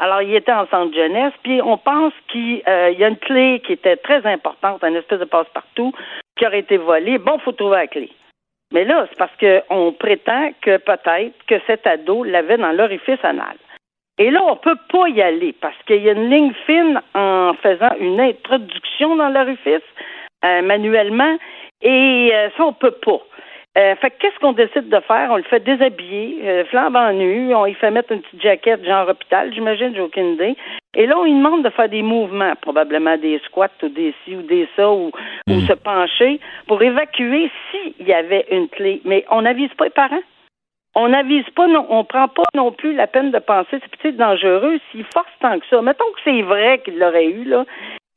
Alors, 0.00 0.22
il 0.22 0.34
était 0.34 0.52
en 0.52 0.66
centre 0.66 0.94
jeunesse, 0.94 1.32
puis 1.42 1.60
on 1.62 1.76
pense 1.76 2.12
qu'il 2.30 2.62
euh, 2.68 2.90
y 2.90 3.04
a 3.04 3.08
une 3.08 3.16
clé 3.16 3.60
qui 3.64 3.72
était 3.72 3.96
très 3.96 4.24
importante, 4.26 4.82
un 4.84 4.94
espèce 4.94 5.18
de 5.18 5.24
passe-partout, 5.24 5.92
qui 6.36 6.46
aurait 6.46 6.60
été 6.60 6.76
volée. 6.76 7.18
Bon, 7.18 7.38
faut 7.38 7.52
trouver 7.52 7.76
la 7.76 7.86
clé. 7.88 8.10
Mais 8.72 8.84
là, 8.84 9.06
c'est 9.08 9.18
parce 9.18 9.32
qu'on 9.40 9.92
prétend 9.92 10.50
que 10.60 10.76
peut-être 10.76 11.34
que 11.46 11.54
cet 11.66 11.86
ado 11.86 12.22
l'avait 12.24 12.58
dans 12.58 12.72
l'orifice 12.72 13.22
anal. 13.22 13.56
Et 14.18 14.30
là, 14.30 14.42
on 14.44 14.56
peut 14.56 14.76
pas 14.90 15.08
y 15.08 15.22
aller 15.22 15.54
parce 15.60 15.76
qu'il 15.86 16.02
y 16.02 16.08
a 16.08 16.12
une 16.12 16.28
ligne 16.28 16.52
fine 16.66 17.00
en 17.14 17.54
faisant 17.62 17.94
une 18.00 18.20
introduction 18.20 19.16
dans 19.16 19.28
l'orifice 19.28 19.86
euh, 20.44 20.62
manuellement 20.62 21.38
et 21.82 22.30
euh, 22.34 22.48
ça, 22.56 22.64
on 22.64 22.72
peut 22.72 22.96
pas. 23.04 23.20
Euh, 23.76 23.94
fait 23.96 24.10
que 24.10 24.16
qu'est-ce 24.18 24.38
qu'on 24.40 24.52
décide 24.52 24.88
de 24.88 25.00
faire? 25.00 25.28
On 25.30 25.36
le 25.36 25.42
fait 25.44 25.60
déshabiller, 25.60 26.40
euh, 26.44 26.64
flambant 26.64 27.12
nu, 27.12 27.54
on 27.54 27.64
lui 27.64 27.74
fait 27.74 27.90
mettre 27.90 28.12
une 28.12 28.22
petite 28.22 28.42
jaquette 28.42 28.84
genre 28.84 29.08
hôpital, 29.08 29.52
j'imagine, 29.52 29.94
j'ai 29.94 30.00
aucune 30.00 30.34
idée. 30.34 30.56
Et 30.96 31.06
là, 31.06 31.16
on 31.18 31.24
lui 31.24 31.34
demande 31.34 31.62
de 31.62 31.70
faire 31.70 31.88
des 31.88 32.02
mouvements, 32.02 32.54
probablement 32.60 33.16
des 33.16 33.38
squats 33.44 33.68
ou 33.82 33.88
des 33.88 34.14
ci 34.24 34.34
ou 34.34 34.42
des 34.42 34.66
ça, 34.74 34.90
ou, 34.90 35.12
ou 35.48 35.60
se 35.60 35.74
pencher 35.74 36.40
pour 36.66 36.82
évacuer 36.82 37.50
s'il 37.70 38.06
y 38.06 38.12
avait 38.12 38.46
une 38.50 38.68
clé. 38.68 39.00
Mais 39.04 39.24
on 39.30 39.42
n'avise 39.42 39.72
pas 39.74 39.84
les 39.84 39.90
parents. 39.90 40.22
On 40.96 41.08
n'avise 41.10 41.48
pas, 41.54 41.68
non, 41.68 41.86
on 41.90 42.02
prend 42.02 42.26
pas 42.26 42.42
non 42.54 42.72
plus 42.72 42.94
la 42.94 43.06
peine 43.06 43.30
de 43.30 43.38
penser, 43.38 43.68
c'est 43.70 43.96
peut-être 43.96 44.16
dangereux 44.16 44.80
s'il 44.90 45.04
force 45.04 45.30
tant 45.40 45.56
que 45.60 45.66
ça. 45.70 45.80
Mettons 45.82 46.10
que 46.16 46.20
c'est 46.24 46.42
vrai 46.42 46.80
qu'il 46.84 46.98
l'aurait 46.98 47.26
eu, 47.26 47.44
là. 47.44 47.64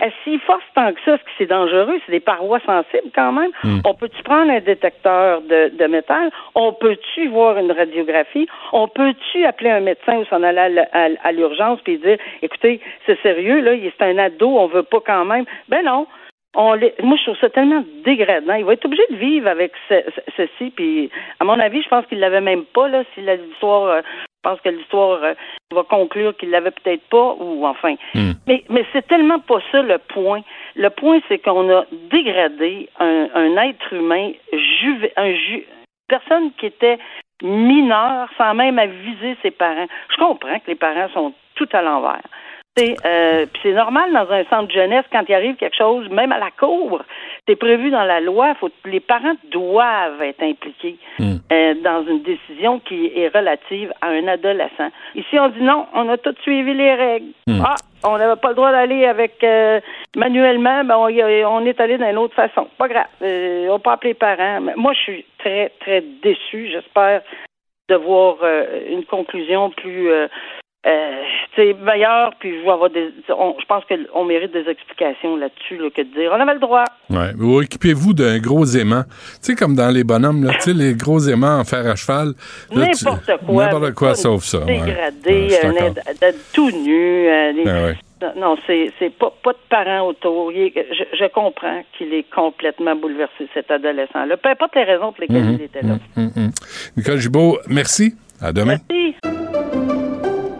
Euh, 0.01 0.09
S'il 0.23 0.39
force 0.41 0.63
tant 0.75 0.91
que 0.93 0.99
ça, 1.05 1.13
est-ce 1.15 1.23
que 1.23 1.29
c'est 1.37 1.45
dangereux? 1.45 1.99
C'est 2.05 2.11
des 2.11 2.19
parois 2.19 2.59
sensibles 2.65 3.11
quand 3.13 3.31
même. 3.31 3.51
On 3.85 3.93
peut-tu 3.93 4.21
prendre 4.23 4.51
un 4.51 4.59
détecteur 4.59 5.41
de, 5.41 5.69
de 5.77 5.85
métal? 5.87 6.31
On 6.55 6.73
peut-tu 6.73 7.27
voir 7.27 7.57
une 7.57 7.71
radiographie? 7.71 8.47
On 8.73 8.87
peut-tu 8.87 9.45
appeler 9.45 9.69
un 9.69 9.79
médecin 9.81 10.17
ou 10.17 10.25
s'en 10.25 10.43
aller 10.43 10.79
à, 10.91 11.05
à 11.05 11.07
à 11.23 11.31
l'urgence 11.31 11.79
puis 11.81 11.97
dire, 11.97 12.17
écoutez, 12.41 12.79
c'est 13.05 13.19
sérieux, 13.21 13.59
là, 13.61 13.71
c'est 13.97 14.05
un 14.05 14.17
ado, 14.17 14.47
on 14.57 14.67
veut 14.67 14.83
pas 14.83 14.99
quand 15.05 15.25
même. 15.25 15.45
Ben 15.69 15.83
non. 15.83 16.07
On 16.55 16.73
les- 16.73 16.93
moi, 17.01 17.15
je 17.17 17.23
trouve 17.23 17.37
ça 17.39 17.49
tellement 17.49 17.83
dégradant. 18.03 18.55
Il 18.55 18.65
va 18.65 18.73
être 18.73 18.83
obligé 18.85 19.03
de 19.11 19.15
vivre 19.15 19.47
avec 19.47 19.71
ce- 19.87 20.03
ce- 20.15 20.31
ceci. 20.35 20.71
Puis, 20.71 21.09
à 21.39 21.45
mon 21.45 21.57
avis, 21.59 21.81
je 21.81 21.87
pense 21.87 22.05
qu'il 22.07 22.19
l'avait 22.19 22.41
même 22.41 22.65
pas. 22.65 22.89
Là, 22.89 23.03
si 23.13 23.21
l'histoire, 23.21 23.83
euh, 23.85 24.01
je 24.43 24.49
pense 24.49 24.61
que 24.61 24.69
l'histoire 24.69 25.23
euh, 25.23 25.33
va 25.71 25.83
conclure 25.83 26.35
qu'il 26.35 26.49
l'avait 26.49 26.71
peut-être 26.71 27.07
pas, 27.09 27.35
ou 27.39 27.65
enfin. 27.65 27.95
Mais, 28.47 28.63
mais 28.69 28.85
c'est 28.91 29.05
tellement 29.07 29.39
pas 29.39 29.59
ça 29.71 29.83
le 29.83 29.99
point. 29.99 30.41
Le 30.75 30.89
point, 30.89 31.19
c'est 31.27 31.37
qu'on 31.37 31.69
a 31.69 31.85
dégradé 32.11 32.89
un, 32.99 33.27
un 33.35 33.57
être 33.57 33.93
humain, 33.93 34.31
juve, 34.51 35.07
un 35.15 35.31
ju, 35.31 35.67
personne 36.07 36.51
qui 36.57 36.65
était 36.65 36.97
mineur, 37.43 38.29
sans 38.37 38.55
même 38.55 38.79
aviser 38.79 39.37
ses 39.43 39.51
parents. 39.51 39.87
Je 40.09 40.17
comprends 40.17 40.59
que 40.59 40.67
les 40.67 40.75
parents 40.75 41.09
sont 41.09 41.33
tout 41.55 41.69
à 41.71 41.81
l'envers. 41.81 42.21
C'est 42.77 42.95
euh, 43.05 43.45
puis 43.51 43.61
c'est 43.63 43.73
normal 43.73 44.13
dans 44.13 44.31
un 44.31 44.45
centre 44.45 44.67
de 44.67 44.71
jeunesse 44.71 45.03
quand 45.11 45.23
il 45.27 45.35
arrive 45.35 45.55
quelque 45.55 45.75
chose, 45.75 46.07
même 46.09 46.31
à 46.31 46.39
la 46.39 46.51
cour, 46.51 47.01
c'est 47.45 47.57
prévu 47.57 47.91
dans 47.91 48.05
la 48.05 48.21
loi. 48.21 48.55
Faut, 48.55 48.69
les 48.85 49.01
parents 49.01 49.35
doivent 49.51 50.21
être 50.21 50.41
impliqués 50.41 50.95
euh, 51.19 51.73
dans 51.83 52.05
une 52.07 52.21
décision 52.21 52.79
qui 52.79 53.11
est 53.13 53.27
relative 53.27 53.91
à 53.99 54.07
un 54.07 54.25
adolescent. 54.27 54.89
Ici, 55.15 55.37
on 55.37 55.49
dit 55.49 55.61
non, 55.61 55.85
on 55.93 56.07
a 56.07 56.17
tout 56.17 56.33
suivi 56.43 56.73
les 56.73 56.93
règles. 56.93 57.31
Ah, 57.61 57.75
on 58.05 58.17
n'avait 58.17 58.39
pas 58.39 58.49
le 58.49 58.55
droit 58.55 58.71
d'aller 58.71 59.05
avec 59.05 59.43
euh, 59.43 59.81
manuellement, 60.15 60.85
ben 60.85 60.95
on, 60.95 61.09
on 61.09 61.65
est 61.65 61.79
allé 61.81 61.97
d'une 61.97 62.17
autre 62.17 62.35
façon. 62.35 62.69
Pas 62.77 62.87
grave, 62.87 63.07
euh, 63.21 63.67
on 63.69 63.79
peut 63.79 63.89
appeler 63.89 64.11
les 64.11 64.15
parents. 64.15 64.61
Mais 64.61 64.75
moi, 64.77 64.93
je 64.93 64.99
suis 64.99 65.25
très 65.39 65.73
très 65.81 66.01
déçue. 66.23 66.69
J'espère 66.71 67.21
de 67.89 67.95
voir 67.95 68.37
une 68.89 69.03
conclusion 69.03 69.71
plus 69.71 70.09
euh, 70.85 70.89
euh, 70.89 71.21
c'est 71.55 71.73
meilleure, 71.73 72.31
puis 72.39 72.67
avoir 72.67 72.89
des, 72.89 73.09
on- 73.29 73.55
je 73.59 73.65
pense 73.65 73.83
qu'on 73.85 74.25
mérite 74.25 74.51
des 74.53 74.67
explications 74.69 75.35
là-dessus, 75.35 75.77
là, 75.77 75.89
que 75.95 76.01
de 76.01 76.07
dire 76.13 76.31
on 76.33 76.39
avait 76.39 76.53
le 76.53 76.59
droit. 76.59 76.85
Ouais. 77.09 77.33
Ou 77.39 77.61
équipez-vous 77.61 78.13
d'un 78.13 78.39
gros 78.39 78.65
aimant. 78.65 79.03
Tu 79.03 79.11
sais, 79.41 79.55
comme 79.55 79.75
dans 79.75 79.89
les 79.93 80.03
bonhommes, 80.03 80.43
là, 80.45 80.53
les 80.67 80.93
gros 80.95 81.19
aimants 81.19 81.59
en 81.59 81.63
fer 81.65 81.85
à 81.87 81.95
cheval. 81.95 82.33
N'importe 82.73 83.31
quoi. 83.45 83.65
N'importe 83.65 83.93
quoi 83.93 84.15
sauf 84.15 84.43
ça. 84.43 84.59
Dégradé, 84.59 85.49
Ouais, 85.51 85.93
euh, 86.23 86.31
tout 86.53 86.71
nu. 86.71 87.27
euh, 87.27 87.51
les- 87.51 87.63
ouais. 87.65 87.95
Non, 88.37 88.55
c'est 88.67 88.91
c'est 88.99 89.09
pas, 89.09 89.33
pas 89.43 89.51
de 89.53 89.57
parents 89.67 90.07
autour. 90.07 90.51
Est- 90.51 90.73
je, 90.91 91.03
je 91.17 91.25
comprends 91.31 91.81
qu'il 91.97 92.13
est 92.13 92.25
complètement 92.33 92.95
bouleversé, 92.95 93.47
cet 93.53 93.71
adolescent-là. 93.71 94.37
Peu 94.37 94.49
importe 94.49 94.75
les 94.75 94.83
raisons 94.83 95.11
pour 95.11 95.21
lesquelles 95.21 95.55
il 95.59 95.61
était 95.63 95.81
là. 95.81 95.95
Hum, 96.15 96.31
hum. 96.35 96.51
Nicole 96.97 97.17
Gibault, 97.17 97.57
merci. 97.67 98.15
À 98.39 98.51
demain. 98.53 98.77
Merci. 98.91 100.00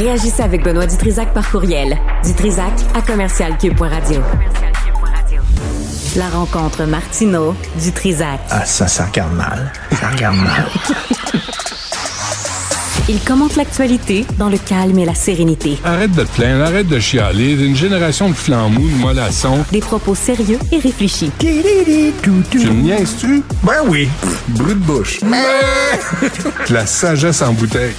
Réagissez 0.00 0.42
avec 0.42 0.64
Benoît 0.64 0.86
Dutrisac 0.86 1.34
par 1.34 1.50
courriel. 1.50 1.98
Dutrisac 2.24 2.72
à 2.94 3.02
commercialcube.radio. 3.02 4.22
La 6.16 6.30
rencontre 6.30 6.84
Martino 6.86 7.54
Dutrisac. 7.78 8.40
Ah, 8.48 8.64
ça, 8.64 8.88
ça 8.88 9.04
regarde 9.04 9.34
mal. 9.34 9.70
Ça 10.00 10.08
regarde 10.08 10.36
mal. 10.36 10.70
Il 13.10 13.20
commente 13.20 13.56
l'actualité 13.56 14.24
dans 14.38 14.48
le 14.48 14.56
calme 14.56 14.98
et 15.00 15.04
la 15.04 15.14
sérénité. 15.14 15.78
Arrête 15.84 16.12
de 16.12 16.22
te 16.22 16.30
plaindre, 16.30 16.64
arrête 16.64 16.88
de 16.88 16.98
chialer. 16.98 17.62
Une 17.62 17.76
génération 17.76 18.30
de 18.30 18.34
flambous, 18.34 18.88
de 18.88 18.96
mollassons. 18.96 19.66
Des 19.70 19.80
propos 19.80 20.14
sérieux 20.14 20.60
et 20.72 20.78
réfléchis. 20.78 21.30
Tididi, 21.38 22.12
tout, 22.22 22.42
tout. 22.50 22.58
Tu 22.58 22.70
me 22.70 22.84
niaises-tu? 22.84 23.42
Ben 23.62 23.82
oui. 23.86 24.08
Brut 24.48 24.80
de 24.80 24.82
bouche. 24.82 25.20
La 26.70 26.86
sagesse 26.86 27.42
en 27.42 27.52
bouteille. 27.52 27.94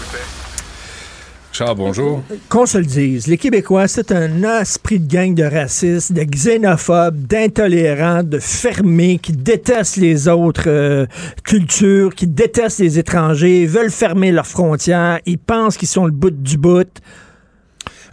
Bonjour. 1.76 2.24
Qu'on 2.50 2.65
se 2.65 2.78
le 2.80 2.86
dise, 2.86 3.28
les 3.28 3.38
Québécois, 3.38 3.88
c'est 3.88 4.12
un 4.12 4.60
esprit 4.60 5.00
de 5.00 5.08
gang 5.12 5.34
de 5.36 5.43
racistes, 5.43 6.12
de 6.12 6.24
xénophobes, 6.24 7.28
d'intolérants, 7.28 8.24
de 8.24 8.39
fermés, 8.39 9.19
qui 9.21 9.32
détestent 9.32 9.97
les 9.97 10.28
autres 10.28 10.63
euh, 10.67 11.06
cultures, 11.43 12.15
qui 12.15 12.26
détestent 12.28 12.80
les 12.80 12.97
étrangers, 13.00 13.65
veulent 13.67 13.91
fermer 13.91 14.32
leurs 14.32 14.47
frontières, 14.47 15.19
ils 15.26 15.38
pensent 15.38 15.78
qu'ils 15.78 15.88
sont 15.88 16.06
le 16.06 16.12
bout 16.12 16.32
du 16.32 16.58
bout. 16.58 16.88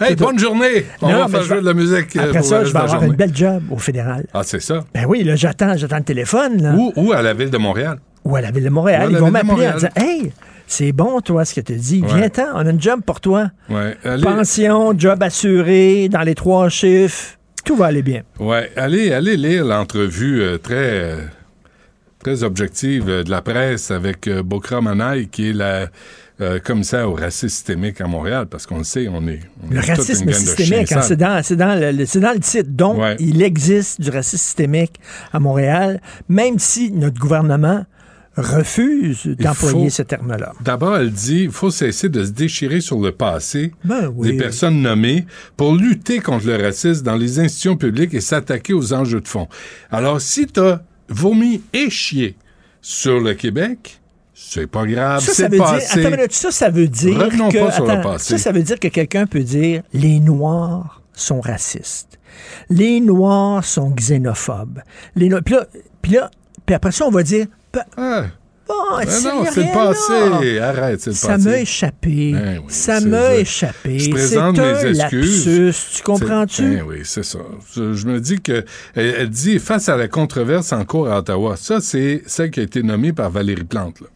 Hey, 0.00 0.14
bonne 0.14 0.38
journée! 0.38 0.84
On 1.02 1.08
Non, 1.10 1.18
va 1.26 1.28
faire 1.28 1.42
jouer 1.42 1.54
vais- 1.56 1.62
de 1.62 1.66
la 1.66 1.74
musique. 1.74 2.16
euh, 2.16 2.20
Après 2.24 2.38
pour 2.38 2.46
ça, 2.48 2.64
je 2.64 2.70
vais 2.72 2.76
avoir 2.78 2.88
journée. 2.92 3.06
une 3.08 3.14
belle 3.16 3.34
job 3.34 3.62
au 3.70 3.78
fédéral. 3.78 4.26
Ah, 4.32 4.42
c'est 4.44 4.60
ça? 4.60 4.84
Ben 4.94 5.06
oui, 5.08 5.24
là, 5.24 5.34
j'attends, 5.34 5.76
j'attends 5.76 5.96
le 5.96 6.04
téléphone, 6.04 6.62
là. 6.62 6.74
Ou, 6.74 6.92
ou 6.94 7.12
à 7.12 7.20
la 7.22 7.34
ville 7.34 7.50
de 7.50 7.58
Montréal. 7.58 7.98
Ou 8.24 8.36
à 8.36 8.40
la 8.40 8.50
ville 8.52 8.62
de 8.64 8.68
Montréal. 8.68 9.08
Ils 9.10 9.16
vont 9.16 9.30
m'appeler 9.30 9.68
en 9.68 9.74
disant 9.74 9.88
Hey, 9.96 10.32
c'est 10.68 10.92
bon, 10.92 11.20
toi, 11.20 11.44
ce 11.44 11.54
que 11.54 11.60
tu 11.62 11.74
dis. 11.74 12.02
Ouais. 12.02 12.14
Viens-t'en, 12.14 12.46
on 12.54 12.66
a 12.66 12.70
une 12.70 12.80
job 12.80 13.00
pour 13.04 13.20
toi. 13.20 13.50
Ouais. 13.68 13.96
Allez, 14.04 14.22
Pension, 14.22 14.94
job 14.96 15.20
assuré, 15.22 16.08
dans 16.08 16.20
les 16.22 16.34
trois 16.36 16.68
chiffres. 16.68 17.36
Tout 17.64 17.74
va 17.74 17.86
aller 17.86 18.02
bien. 18.02 18.22
ouais, 18.38 18.70
allez, 18.76 19.12
allez 19.12 19.36
lire 19.36 19.64
l'entrevue 19.64 20.40
euh, 20.40 20.58
très, 20.58 20.74
euh, 20.76 21.16
très 22.22 22.42
objective 22.42 23.08
euh, 23.08 23.24
de 23.24 23.30
la 23.30 23.42
presse 23.42 23.90
avec 23.90 24.26
euh, 24.28 24.42
Bokra 24.42 24.80
Manaï, 24.80 25.28
qui 25.28 25.50
est 25.50 25.52
la 25.52 25.88
euh, 26.40 26.58
commissaire 26.60 27.10
au 27.10 27.14
racisme 27.14 27.48
systémique 27.48 28.00
à 28.00 28.06
Montréal, 28.06 28.46
parce 28.48 28.64
qu'on 28.64 28.78
le 28.78 28.84
sait, 28.84 29.08
on 29.08 29.26
est. 29.26 29.40
on 29.68 29.70
Le 29.74 29.78
est 29.78 29.80
racisme 29.80 30.30
systémique, 30.32 30.92
hein, 30.92 31.02
c'est 31.02 31.16
dans, 31.16 31.78
le, 31.78 31.90
le- 31.92 32.06
c'est 32.06 32.20
dans 32.20 32.32
le 32.32 32.38
titre. 32.40 32.70
Donc, 32.70 32.98
Ouais. 32.98 33.16
il 33.18 33.42
existe 33.42 34.00
du 34.00 34.08
racisme 34.10 34.38
systémique 34.44 35.00
à 35.32 35.40
Montréal, 35.40 36.00
même 36.28 36.58
si 36.58 36.90
notre 36.92 37.18
gouvernement 37.18 37.84
refuse 38.38 39.26
d'employer 39.38 39.90
ce 39.90 40.02
terme-là. 40.02 40.52
D'abord, 40.60 40.96
elle 40.96 41.10
dit 41.10 41.44
il 41.44 41.50
faut 41.50 41.70
cesser 41.70 42.08
de 42.08 42.24
se 42.24 42.30
déchirer 42.30 42.80
sur 42.80 43.00
le 43.00 43.12
passé 43.12 43.72
Ben 43.84 44.12
oui. 44.14 44.32
des 44.32 44.36
personnes 44.36 44.80
nommées 44.80 45.26
pour 45.56 45.74
lutter 45.74 46.20
contre 46.20 46.46
le 46.46 46.56
racisme 46.62 47.04
dans 47.04 47.16
les 47.16 47.40
institutions 47.40 47.76
publiques 47.76 48.14
et 48.14 48.20
s'attaquer 48.20 48.72
aux 48.72 48.92
enjeux 48.92 49.20
de 49.20 49.28
fond. 49.28 49.48
Alors, 49.90 50.20
si 50.20 50.46
tu 50.46 50.60
as 50.60 50.82
vomi 51.08 51.62
et 51.72 51.90
chié 51.90 52.36
sur 52.80 53.20
le 53.20 53.34
Québec, 53.34 54.00
c'est 54.34 54.66
pas 54.66 54.86
grave, 54.86 55.20
c'est 55.20 55.42
veut 55.44 55.48
dire, 55.50 55.64
passé. 55.64 56.06
attends 56.06 56.22
ça, 56.30 56.50
ça 56.50 56.70
veut 56.70 56.86
dire 56.88 57.18
Revenons 57.18 57.48
que, 57.48 57.58
pas 57.58 57.72
sur 57.72 57.84
le 57.84 57.90
attends, 57.90 58.12
passé. 58.12 58.36
ça, 58.36 58.38
ça 58.38 58.52
veut 58.52 58.62
dire 58.62 58.78
que 58.78 58.88
quelqu'un 58.88 59.26
peut 59.26 59.42
dire 59.42 59.82
les 59.92 60.20
Noirs 60.20 61.02
sont 61.12 61.40
racistes. 61.40 62.18
Les 62.70 63.00
Noirs 63.00 63.64
sont 63.64 63.90
xénophobes. 63.90 64.80
Les 65.16 65.28
puis 65.44 65.54
là, 65.54 65.66
puis 66.02 66.12
là, 66.12 66.30
puis 66.64 66.74
après 66.74 66.92
ça, 66.92 67.06
on 67.06 67.10
va 67.10 67.22
dire, 67.22 67.46
Ah, 67.96 68.24
bon, 68.68 68.74
ben 68.98 69.04
non, 69.24 69.44
c'est 69.52 69.60
le 69.60 69.62
là. 69.66 69.72
passé. 69.72 70.58
Arrête, 70.58 71.00
c'est 71.00 71.10
le 71.10 71.16
Ça 71.16 71.28
passé. 71.28 71.48
m'a 71.48 71.58
échappé. 71.60 72.32
Ben 72.32 72.58
oui, 72.58 72.64
ça 72.68 73.00
m'a 73.00 73.20
ça. 73.22 73.36
échappé. 73.36 73.98
Je 73.98 74.10
présente 74.10 74.58
un 74.58 74.72
mes 74.82 74.88
excuses. 74.98 75.46
lapsus. 75.46 75.96
Tu 75.96 76.02
comprends-tu? 76.02 76.62
Ben 76.76 76.82
oui, 76.86 77.00
c'est 77.04 77.24
ça. 77.24 77.38
Je, 77.74 77.92
je 77.94 78.06
me 78.06 78.20
dis 78.20 78.40
que 78.40 78.64
elle, 78.94 79.14
elle 79.18 79.28
dit 79.30 79.58
face 79.58 79.88
à 79.88 79.96
la 79.96 80.08
controverse 80.08 80.72
en 80.72 80.84
cours 80.84 81.08
à 81.08 81.18
Ottawa. 81.18 81.56
Ça, 81.56 81.80
c'est 81.80 82.22
celle 82.26 82.50
qui 82.50 82.60
a 82.60 82.62
été 82.64 82.82
nommée 82.82 83.12
par 83.12 83.30
Valérie 83.30 83.64
Plante. 83.64 84.00
là. 84.00 84.06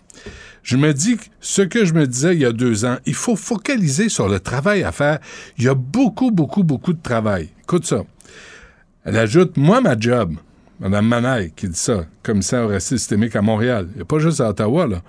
Je 0.63 0.77
me 0.77 0.93
dis 0.95 1.17
que 1.17 1.25
ce 1.41 1.63
que 1.63 1.85
je 1.85 1.93
me 1.93 2.07
disais 2.07 2.35
il 2.35 2.41
y 2.41 2.45
a 2.45 2.53
deux 2.53 2.85
ans, 2.85 2.97
il 3.05 3.15
faut 3.15 3.35
focaliser 3.35 4.09
sur 4.09 4.29
le 4.29 4.39
travail 4.39 4.85
à 4.85 4.93
faire. 4.93 5.19
Il 5.59 5.65
y 5.65 5.69
a 5.69 5.75
beaucoup, 5.75 6.31
beaucoup, 6.31 6.63
beaucoup 6.63 6.93
de 6.93 7.03
travail. 7.03 7.49
Écoute 7.63 7.85
ça. 7.85 8.05
Elle 9.05 9.17
ajoute, 9.19 9.57
moi, 9.57 9.81
ma 9.81 9.99
job, 9.99 10.35
Mme 10.83 11.07
Manaille 11.07 11.53
qui 11.55 11.69
dit 11.69 11.79
ça, 11.79 12.05
commissaire 12.23 12.65
au 12.65 12.69
racisme 12.69 12.99
systémique 12.99 13.37
à 13.37 13.43
Montréal. 13.43 13.87
Il 13.93 13.97
n'y 13.97 14.03
a 14.03 14.05
pas 14.05 14.19
juste 14.19 14.41
à 14.41 14.51
Ottawa, 14.51 14.87
là. 14.87 15.03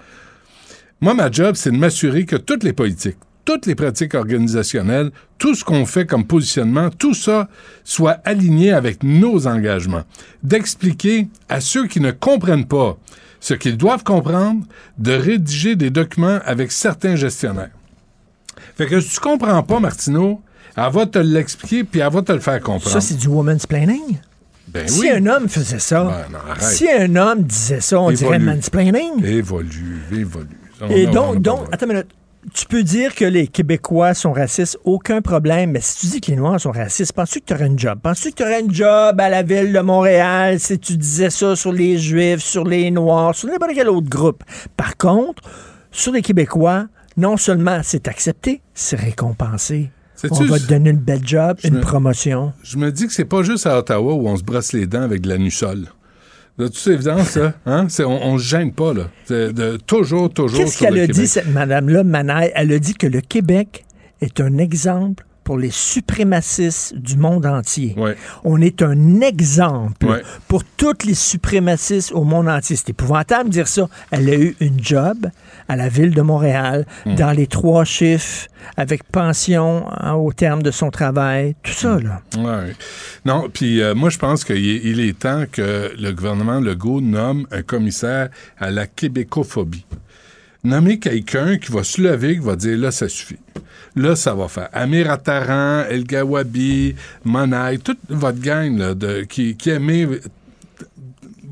Moi, 1.02 1.16
ma 1.16 1.30
job, 1.30 1.56
c'est 1.56 1.72
de 1.72 1.78
m'assurer 1.78 2.26
que 2.26 2.36
toutes 2.36 2.64
les 2.64 2.72
politiques, 2.72 3.18
toutes 3.44 3.66
les 3.66 3.76
pratiques 3.76 4.14
organisationnelles, 4.14 5.12
tout 5.38 5.56
ce 5.56 5.66
qu'on 5.66 5.86
fait 5.86 6.06
comme 6.06 6.26
positionnement, 6.26 6.90
tout 6.92 7.14
ça 7.14 7.50
soit 7.84 8.22
aligné 8.24 8.72
avec 8.72 9.04
nos 9.04 9.48
engagements. 9.48 10.04
D'expliquer 10.44 11.28
à 11.50 11.60
ceux 11.60 11.88
qui 11.88 12.00
ne 12.00 12.12
comprennent 12.12 12.68
pas 12.68 12.98
ce 13.42 13.54
qu'ils 13.54 13.76
doivent 13.76 14.04
comprendre, 14.04 14.66
de 14.98 15.12
rédiger 15.12 15.76
des 15.76 15.90
documents 15.90 16.40
avec 16.46 16.72
certains 16.72 17.18
gestionnaires. 17.18 17.72
Fait 18.78 18.86
que 18.86 19.02
si 19.02 19.10
tu 19.10 19.20
comprends 19.20 19.62
pas, 19.64 19.80
Martineau, 19.82 20.42
elle 20.78 20.92
va 20.92 21.06
te 21.06 21.20
l'expliquer 21.20 21.84
puis 21.84 22.00
elle 22.00 22.14
va 22.14 22.22
te 22.22 22.32
le 22.32 22.40
faire 22.40 22.62
comprendre. 22.62 22.94
Ça, 22.94 23.02
c'est 23.02 23.18
du 23.18 23.28
woman's 23.28 23.66
planning? 23.68 24.20
Ben 24.68 24.88
Si 24.88 25.02
oui. 25.02 25.10
un 25.12 25.26
homme 25.28 25.50
faisait 25.50 25.80
ça, 25.80 26.04
Ben 26.04 26.38
non, 26.38 26.40
si 26.60 26.90
un 26.90 27.16
homme 27.16 27.44
disait 27.44 27.82
ça, 27.82 28.00
on 28.00 28.12
dirait 28.12 28.36
Évolue. 28.38 28.56
mansplaining. 28.56 29.24
Évolue, 29.26 30.02
évolue. 30.12 30.48
On 30.82 30.90
Et 30.90 31.06
donc, 31.08 31.42
donc 31.42 31.68
attends 31.72 31.86
une 31.86 31.94
minute. 31.94 32.08
Tu 32.54 32.66
peux 32.66 32.84
dire 32.84 33.16
que 33.16 33.24
les 33.24 33.48
Québécois 33.48 34.14
sont 34.14 34.34
racistes, 34.34 34.78
aucun 34.84 35.22
problème, 35.22 35.72
mais 35.72 35.80
si 35.80 36.00
tu 36.02 36.06
dis 36.08 36.20
que 36.20 36.30
les 36.32 36.36
Noirs 36.36 36.60
sont 36.60 36.72
racistes, 36.72 37.14
penses-tu 37.14 37.40
que 37.40 37.46
tu 37.46 37.54
aurais 37.54 37.68
une 37.68 37.80
job? 37.80 38.00
Penses-tu 38.04 38.32
que 38.32 38.36
tu 38.36 38.44
aurais 38.44 38.60
une 38.60 38.74
job 38.74 39.18
à 39.22 39.30
la 39.30 39.44
ville 39.44 39.72
de 39.72 39.80
Montréal 39.80 40.60
si 40.60 40.78
tu 40.78 40.98
disais 40.98 41.30
ça 41.30 41.56
sur 41.56 41.72
les 41.72 41.98
Juifs, 41.98 42.42
sur 42.42 42.66
les 42.66 42.92
Noirs, 42.92 43.34
sur 43.34 43.48
n'importe 43.48 43.72
quel 43.74 43.88
autre 43.88 44.10
groupe? 44.10 44.44
Par 44.76 44.98
contre, 44.98 45.42
sur 45.90 46.12
les 46.12 46.22
Québécois, 46.22 46.88
non 47.16 47.38
seulement 47.38 47.80
c'est 47.82 48.10
accepté, 48.10 48.60
c'est 48.74 48.98
récompensé. 49.00 49.90
On 50.32 50.44
va 50.46 50.60
te 50.60 50.68
donner 50.68 50.90
une 50.92 50.98
belle 50.98 51.26
job, 51.26 51.58
une 51.64 51.76
me- 51.76 51.82
promotion. 51.82 52.54
Je 52.64 52.78
me 52.78 52.92
dis 52.92 53.08
que 53.08 53.14
c'est 53.14 53.26
pas 53.26 53.44
juste 53.44 53.66
à 53.68 53.78
Ottawa 53.80 54.14
où 54.14 54.28
on 54.28 54.38
se 54.38 54.44
brosse 54.44 54.74
les 54.74 54.88
dents 54.88 55.02
avec 55.02 55.22
de 55.22 55.30
la 55.30 55.38
nussole. 55.38 55.88
De 56.58 56.68
toute 56.68 56.86
évidence, 56.88 57.30
ça, 57.30 57.54
hein? 57.66 57.88
C'est- 57.90 58.04
on, 58.04 58.24
on 58.26 58.38
se 58.38 58.44
gêne 58.44 58.72
pas, 58.74 58.94
là. 58.94 59.10
De, 59.30 59.78
toujours, 59.78 60.32
toujours. 60.32 60.60
Qu'est-ce 60.60 60.78
qu'elle 60.80 60.94
le 60.96 61.02
a 61.02 61.08
dit, 61.08 61.28
cette 61.28 61.48
madame-là, 61.52 62.04
Manaille? 62.04 62.52
Elle 62.56 62.72
a 62.74 62.80
dit 62.80 62.94
que 62.94 63.08
le 63.08 63.22
Québec 63.22 63.86
est 64.22 64.40
un 64.40 64.58
exemple 64.60 65.26
pour 65.44 65.58
les 65.58 65.72
suprémacistes 65.72 66.96
du 66.96 67.18
monde 67.18 67.46
entier. 67.46 67.96
Ouais. 67.98 68.16
On 68.44 68.62
est 68.62 68.82
un 68.82 69.20
exemple 69.20 70.06
Ouais. 70.06 70.22
pour 70.48 70.64
tous 70.64 71.06
les 71.06 71.16
suprémacistes 71.16 72.12
au 72.14 72.24
monde 72.24 72.48
entier. 72.48 72.76
C'est 72.76 72.92
épouvantable 72.92 73.50
de 73.50 73.54
dire 73.54 73.68
ça. 73.68 73.90
Elle 74.12 74.30
a 74.30 74.36
eu 74.36 74.56
une 74.62 74.82
job 74.82 75.28
à 75.68 75.76
la 75.76 75.90
ville 75.90 76.14
de 76.14 76.22
Montréal, 76.22 76.86
Hmm. 77.06 77.16
dans 77.16 77.32
les 77.32 77.48
trois 77.48 77.84
chiffres, 77.86 78.48
avec 78.78 79.04
pension 79.04 79.86
hein, 80.00 80.14
au 80.14 80.32
terme 80.34 80.62
de 80.64 80.72
son 80.72 80.90
travail, 80.90 81.56
tout 81.64 81.72
ça, 81.72 82.00
là. 82.00 82.22
Ouais. 82.38 82.74
Non, 83.26 83.50
puis 83.54 83.82
euh, 83.82 83.94
moi, 83.96 84.10
je 84.10 84.18
pense 84.18 84.44
qu'il 84.44 84.56
est, 84.70 84.82
il 84.84 85.00
est 85.00 85.18
temps 85.20 85.44
que 85.52 85.92
le 85.98 86.12
gouvernement 86.12 86.60
Legault 86.60 87.02
nomme 87.02 87.46
un 87.52 87.62
commissaire 87.62 88.30
à 88.60 88.72
la 88.72 88.88
québécophobie. 88.88 89.86
Nommer 90.64 90.98
quelqu'un 90.98 91.58
qui 91.58 91.72
va 91.74 91.84
se 91.84 92.02
lever, 92.02 92.36
qui 92.36 92.46
va 92.46 92.56
dire 92.56 92.78
là, 92.78 92.92
ça 92.92 93.10
suffit. 93.10 93.38
Là, 93.96 94.16
ça 94.16 94.34
va 94.34 94.48
faire. 94.48 94.70
Amir 94.72 95.12
Attaran, 95.12 95.84
El 95.90 96.06
Gawabi, 96.06 96.96
Monaï, 97.26 97.80
toute 97.80 98.00
votre 98.10 98.40
gang 98.40 98.78
là, 98.78 98.94
de, 98.96 99.22
qui, 99.24 99.56
qui 99.58 99.70
aimait 99.72 100.08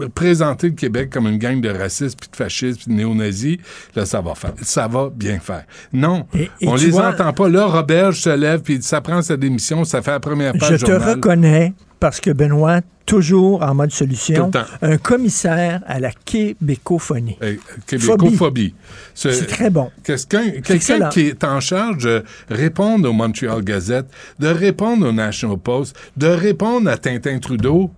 présenter 0.08 0.68
le 0.70 0.74
Québec 0.76 1.10
comme 1.12 1.28
une 1.28 1.38
gang 1.38 1.60
de 1.62 1.70
racistes, 1.70 2.20
puis 2.20 2.30
de 2.30 2.36
fascistes, 2.36 2.84
puis 2.84 2.92
de 2.92 2.98
néo-nazis, 2.98 3.58
là, 3.96 4.06
ça 4.06 4.22
va 4.22 4.36
faire. 4.36 4.54
Ça 4.62 4.88
va 4.88 5.10
bien 5.14 5.40
faire. 5.40 5.64
Non, 5.94 6.26
Et- 6.34 6.50
et 6.62 6.68
on 6.68 6.76
les 6.76 6.90
vois- 6.90 7.10
entend 7.10 7.34
pas. 7.34 7.50
Là, 7.50 7.66
Robert 7.66 8.14
se 8.14 8.30
lève, 8.36 8.62
puis 8.62 8.82
ça 8.82 9.02
prend 9.02 9.22
sa 9.22 9.38
démission, 9.38 9.84
ça 9.86 10.02
fait 10.02 10.12
la 10.12 10.20
première 10.20 10.54
page 10.54 10.72
Je 10.72 10.76
te 10.86 10.92
journal. 10.92 11.10
reconnais 11.16 11.74
parce 12.00 12.20
que 12.20 12.32
Benoît, 12.32 12.82
toujours 13.06 13.62
en 13.64 13.74
mode 13.76 13.92
solution, 13.92 14.50
un 14.82 14.98
commissaire 14.98 15.82
à 15.86 16.00
la 16.00 16.12
québécophonie. 16.12 17.38
Hey, 17.42 17.60
Québécophobie. 17.88 18.74
C'est 19.14 19.48
très 19.48 19.70
bon. 19.70 19.92
Quelqu'un 20.04 21.10
qui 21.10 21.22
est 21.28 21.44
en 21.44 21.60
charge 21.60 22.04
de 22.04 22.24
répondre 22.50 23.10
au 23.10 23.14
Montreal 23.14 23.62
Gazette, 23.64 24.06
de 24.40 24.48
répondre 24.48 25.08
au 25.08 25.12
National 25.12 25.58
Post, 25.58 25.96
de 26.18 26.28
répondre 26.28 26.90
à 26.90 26.98
Tintin 26.98 27.40
Trudeau. 27.40 27.92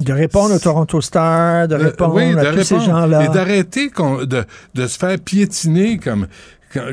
De 0.00 0.12
répondre 0.12 0.54
au 0.54 0.58
Toronto 0.58 1.00
Star, 1.00 1.68
de 1.68 1.76
De- 1.76 1.84
répondre 1.84 2.14
oui, 2.14 2.34
à 2.38 2.52
tous 2.52 2.62
ces 2.64 2.80
gens-là. 2.80 3.24
Et 3.24 3.28
d'arrêter 3.28 3.90
de, 3.90 4.44
de 4.74 4.86
se 4.86 4.98
faire 4.98 5.18
piétiner 5.18 5.98
comme, 5.98 6.26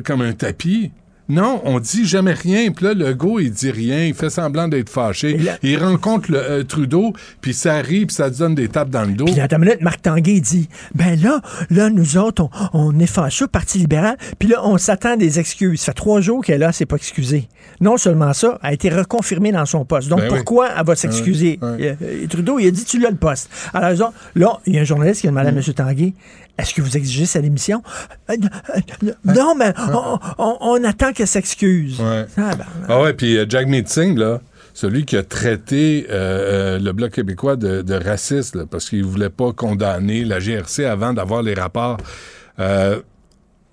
comme 0.06 0.22
un 0.22 0.34
tapis. 0.34 0.92
Non, 1.30 1.62
on 1.66 1.80
dit 1.80 2.06
jamais 2.06 2.34
rien. 2.34 2.72
Puis 2.72 2.86
là, 2.86 2.94
le 2.94 3.14
go, 3.14 3.40
il 3.40 3.52
dit 3.52 3.70
rien. 3.72 4.06
Il 4.06 4.14
fait 4.14 4.30
semblant 4.30 4.68
d'être 4.68 4.90
fâché. 4.90 5.38
Là- 5.38 5.58
Il 5.62 5.78
rencontre 5.78 6.32
le, 6.32 6.38
euh, 6.40 6.64
Trudeau, 6.64 7.14
puis 7.42 7.54
ça 7.54 7.76
rit, 7.82 8.06
puis 8.06 8.16
ça 8.16 8.30
donne 8.30 8.56
des 8.56 8.70
tapes 8.70 8.90
dans 8.90 9.04
le 9.04 9.14
dos. 9.14 9.26
Puis 9.26 9.36
dans 9.36 9.48
ta 9.48 9.58
minute, 9.58 9.82
Marc 9.82 10.02
Tanguay 10.02 10.40
dit 10.40 10.70
Ben 10.96 11.20
là, 11.22 11.42
là, 11.70 11.90
nous 11.90 12.18
autres, 12.18 12.44
on, 12.44 12.50
on 12.74 13.00
est 13.00 13.06
fâcheux, 13.08 13.48
Parti 13.48 13.78
libéral, 13.80 14.18
puis 14.40 14.48
là, 14.50 14.62
on 14.66 14.78
s'attend 14.78 15.14
à 15.14 15.18
des 15.18 15.40
excuses. 15.40 15.82
Ça 15.82 15.88
fait 15.92 15.96
trois 15.96 16.22
jours 16.22 16.44
qu'elle 16.44 16.60
là, 16.62 16.72
c'est 16.72 16.86
pas 16.86 16.96
excusée. 16.96 17.48
Non 17.82 17.98
seulement 17.98 18.34
ça, 18.34 18.58
elle 18.64 18.70
a 18.70 18.74
été 18.74 18.90
reconfirmée 18.90 19.52
dans 19.52 19.66
son 19.66 19.84
poste. 19.86 20.08
Donc 20.10 20.20
Ben 20.20 20.30
oui. 20.30 20.36
pourquoi 20.38 20.70
elle 20.78 20.86
va 20.86 20.96
s'excuser? 20.96 21.60
Ouais, 21.62 21.70
ouais. 21.70 21.98
Euh, 22.02 22.24
euh, 22.24 22.28
Trudeau, 22.28 22.58
il 22.60 22.68
a 22.68 22.72
dit 22.72 22.86
Tu 22.86 23.00
l'as 23.00 23.10
le 23.10 23.18
poste. 23.18 23.50
Alors, 23.74 24.14
là, 24.36 24.60
il 24.66 24.74
y 24.76 24.78
a 24.78 24.82
un 24.82 24.86
journaliste 24.86 25.22
qui 25.22 25.28
a 25.28 25.30
demandé 25.32 25.52
Mm. 25.52 25.58
à 25.58 25.60
M. 25.68 25.74
Tanguay 25.74 26.14
Est-ce 26.58 26.74
que 26.74 26.82
vous 26.82 26.98
exigez 26.98 27.26
sa 27.26 27.40
démission? 27.42 27.84
Euh, 28.30 28.36
euh, 28.76 28.80
euh, 29.06 29.12
non, 29.26 29.54
mais 29.56 29.74
on, 29.94 30.20
on- 30.38 30.58
on 30.62 30.84
attend 30.84 31.14
qu'elle 31.14 31.28
s'excuse. 31.28 32.00
Ouais. 32.00 32.26
Ah, 32.38 32.56
ben, 32.56 32.66
Ah 32.90 33.02
ouais, 33.02 33.14
puis 33.14 33.38
euh, 33.38 33.46
Jack 33.48 33.68
Singh, 33.88 34.18
là, 34.18 34.42
celui 34.74 35.06
qui 35.06 35.18
a 35.18 35.24
traité 35.24 36.08
euh, 36.10 36.80
le 36.80 36.92
Bloc 36.94 37.12
québécois 37.12 37.56
de, 37.56 37.82
de 37.82 37.94
raciste, 37.96 38.56
là, 38.56 38.66
parce 38.70 38.90
qu'il 38.90 39.04
voulait 39.04 39.30
pas 39.30 39.52
condamner 39.54 40.24
la 40.26 40.40
GRC 40.40 40.86
avant 40.86 41.14
d'avoir 41.14 41.42
les 41.44 41.54
rapports. 41.54 41.98
Euh, 42.60 43.00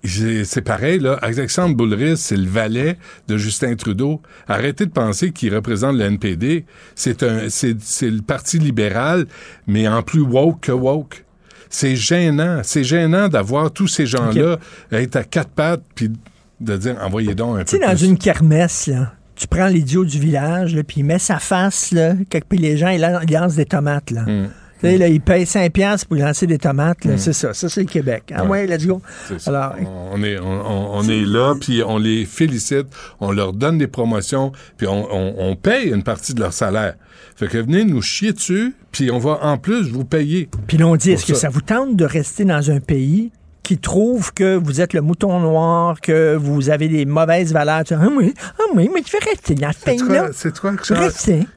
c'est 0.03 0.61
pareil, 0.61 0.99
là. 0.99 1.17
Alexandre 1.23 1.75
Boulris, 1.75 2.17
c'est 2.17 2.37
le 2.37 2.47
valet 2.47 2.97
de 3.27 3.37
Justin 3.37 3.75
Trudeau. 3.75 4.21
Arrêtez 4.47 4.85
de 4.85 4.91
penser 4.91 5.31
qu'il 5.31 5.55
représente 5.55 5.95
le 5.95 6.03
NPD. 6.03 6.65
C'est 6.93 7.23
un, 7.23 7.49
c'est, 7.49 7.75
c'est 7.81 8.11
le 8.11 8.21
Parti 8.21 8.59
libéral, 8.59 9.25
mais 9.65 9.87
en 9.87 10.03
plus 10.03 10.21
woke 10.21 10.59
que 10.61 10.71
woke. 10.71 11.24
C'est 11.69 11.95
gênant. 11.95 12.61
C'est 12.63 12.83
gênant 12.83 13.27
d'avoir 13.27 13.71
tous 13.71 13.87
ces 13.87 14.05
gens-là 14.05 14.57
être 14.91 15.15
à 15.15 15.23
quatre 15.23 15.49
pattes 15.49 15.83
puis 15.95 16.11
de 16.59 16.77
dire 16.77 16.95
envoyez 17.01 17.35
donc 17.35 17.59
un 17.59 17.63
Tu 17.63 17.71
sais, 17.71 17.79
peu 17.79 17.85
dans 17.85 17.91
plus. 17.95 18.05
une 18.05 18.17
kermesse, 18.17 18.87
là, 18.87 19.11
tu 19.35 19.47
prends 19.47 19.67
l'idiot 19.67 20.05
du 20.05 20.19
village, 20.19 20.77
puis 20.87 21.01
il 21.01 21.03
met 21.03 21.19
sa 21.19 21.39
face, 21.39 21.91
là, 21.91 22.13
puis 22.47 22.57
les 22.57 22.77
gens, 22.77 22.89
ils 22.89 23.01
lancent 23.01 23.55
des 23.55 23.65
tomates, 23.65 24.11
là. 24.11 24.21
Mm. 24.21 24.49
Tu 24.85 24.91
sais, 24.93 24.97
là, 24.97 25.07
il 25.07 25.21
paye 25.21 25.45
5 25.45 25.71
piastres 25.71 26.07
pour 26.07 26.17
lancer 26.17 26.47
des 26.47 26.57
tomates, 26.57 27.05
là, 27.05 27.17
c'est 27.17 27.33
ça. 27.33 27.53
Ça, 27.53 27.69
c'est 27.69 27.81
le 27.81 27.87
Québec. 27.87 28.31
Ah 28.33 28.45
ouais, 28.45 28.67
let's 28.67 28.85
go. 28.85 29.01
C'est 29.27 29.39
ça. 29.41 29.49
Alors, 29.51 29.75
on 30.11 30.23
est, 30.23 30.37
on, 30.39 31.03
est 31.03 31.25
là, 31.25 31.55
puis 31.59 31.81
on 31.85 31.97
les 31.97 32.25
félicite, 32.25 32.87
on 33.19 33.31
leur 33.31 33.53
donne 33.53 33.77
des 33.77 33.87
promotions, 33.87 34.51
puis 34.77 34.87
on, 34.87 35.07
on- 35.13 35.35
on 35.37 35.55
paye 35.55 35.89
une 35.89 36.03
partie 36.03 36.33
de 36.33 36.39
leur 36.39 36.53
salaire. 36.53 36.95
Fait 37.35 37.47
que 37.47 37.57
venez 37.57 37.83
nous 37.83 38.01
chier 38.01 38.31
dessus, 38.33 38.75
puis 38.91 39.11
on 39.11 39.17
va 39.19 39.39
en 39.41 39.57
plus 39.57 39.89
vous 39.89 40.05
payer. 40.05 40.49
puis 40.67 40.77
là, 40.77 40.87
on 40.87 40.95
dit, 40.95 41.11
est-ce 41.11 41.25
que 41.25 41.33
ça 41.33 41.49
vous 41.49 41.61
tente 41.61 41.95
de 41.95 42.05
rester 42.05 42.45
dans 42.45 42.71
un 42.71 42.79
pays 42.79 43.31
qui 43.65 43.77
trouve 43.77 44.33
que 44.33 44.55
vous 44.55 44.79
êtes 44.79 44.93
le 44.93 45.01
mouton 45.01 45.39
noir, 45.39 45.99
que 45.99 46.35
vous 46.35 46.69
avez 46.69 46.87
des 46.87 47.05
mauvaises 47.05 47.51
valeurs? 47.51 47.83
Tu 47.83 47.93
dis, 47.95 47.99
Ah 48.03 48.09
oui, 48.15 48.33
ah 48.59 48.63
oui, 48.75 48.89
mais 48.93 49.01
tu 49.01 49.09
fais 49.11 49.29
rester 49.29 49.55
dans 49.55 49.71
ce 49.71 49.79
C'est 49.79 49.85
pays-là. 49.85 50.19
quoi, 50.19 50.29
c'est 50.33 50.59
quoi 50.59 50.73
que 50.75 50.85
ça-. 50.85 50.95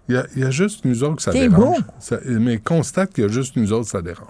Il 0.09 0.15
y, 0.15 0.17
a, 0.17 0.25
il 0.35 0.43
y 0.43 0.45
a 0.45 0.51
juste 0.51 0.85
nous 0.85 1.05
autres 1.05 1.17
que 1.17 1.23
ça 1.23 1.33
dérange. 1.33 1.79
Ça- 2.01 2.19
mais 2.27 2.59
constate 2.59 3.13
qu'il 3.13 3.25
y 3.25 3.27
a 3.27 3.31
juste 3.31 3.57
nous 3.57 3.73
autres 3.73 3.85
que 3.85 3.91
ça 3.91 4.03
dérange. 4.03 4.27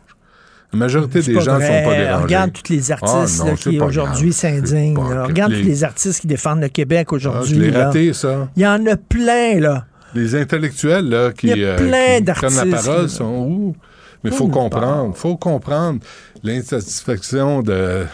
La 0.73 0.79
majorité 0.81 1.23
des 1.23 1.41
gens 1.41 1.59
ne 1.59 1.63
sont 1.65 1.83
pas 1.85 1.95
dérangés. 1.97 2.23
Regarde 2.25 2.53
tous 2.53 2.71
les 2.71 2.93
artistes 2.93 3.15
Ah, 3.15 3.45
non, 3.45 3.45
là, 3.47 3.53
c'est 3.57 3.71
qui 3.71 3.81
aujourd'hui 3.81 4.33
s'indignent. 4.35 4.99
là. 5.09 5.25
Regarde 5.25 5.53
les- 5.53 5.63
tous 5.63 5.67
les 5.69 5.85
artistes 5.85 6.21
qui 6.21 6.27
défendent 6.27 6.61
le 6.61 6.69
Québec 6.69 7.07
Ah, 7.11 7.15
aujourd'hui. 7.15 7.71
là. 7.71 7.87
raté, 7.87 8.13
ça. 8.13 8.49
Il 8.55 8.63
y 8.63 8.67
en 8.67 8.85
a 8.87 8.97
plein, 8.97 9.61
là. 9.61 9.87
Les 10.15 10.35
intellectuels 10.35 11.09
là, 11.09 11.33
qui, 11.33 11.49
Il 11.49 11.59
y 11.59 11.65
a 11.65 11.69
euh, 11.69 11.77
plein 11.77 12.19
qui 12.19 12.39
prennent 12.39 12.71
la 12.71 12.77
parole 12.77 13.03
là. 13.03 13.09
sont 13.09 13.47
où? 13.49 13.77
Mais 14.23 14.31
il 14.31 14.37
faut 14.37 14.49
comprendre, 14.49 15.15
faut 15.17 15.37
comprendre 15.37 16.01
l'insatisfaction 16.43 17.63
de, 17.63 18.05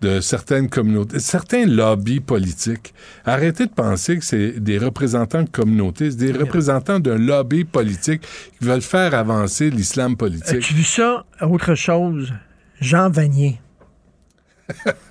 de 0.00 0.20
certaines 0.20 0.68
communautés, 0.68 1.18
certains 1.18 1.66
lobbies 1.66 2.20
politiques. 2.20 2.94
Arrêtez 3.24 3.66
de 3.66 3.72
penser 3.72 4.18
que 4.18 4.24
c'est 4.24 4.60
des 4.60 4.78
représentants 4.78 5.42
de 5.42 5.50
communautés, 5.50 6.10
c'est 6.10 6.16
des 6.16 6.32
représentants 6.32 7.00
d'un 7.00 7.18
lobby 7.18 7.64
politique 7.64 8.22
qui 8.58 8.64
veulent 8.66 8.80
faire 8.82 9.14
avancer 9.14 9.70
l'islam 9.70 10.16
politique. 10.16 10.56
As-tu 10.56 10.74
vu 10.74 10.84
ça? 10.84 11.24
Autre 11.40 11.74
chose. 11.74 12.32
Jean 12.80 13.10
Vanier. 13.10 13.60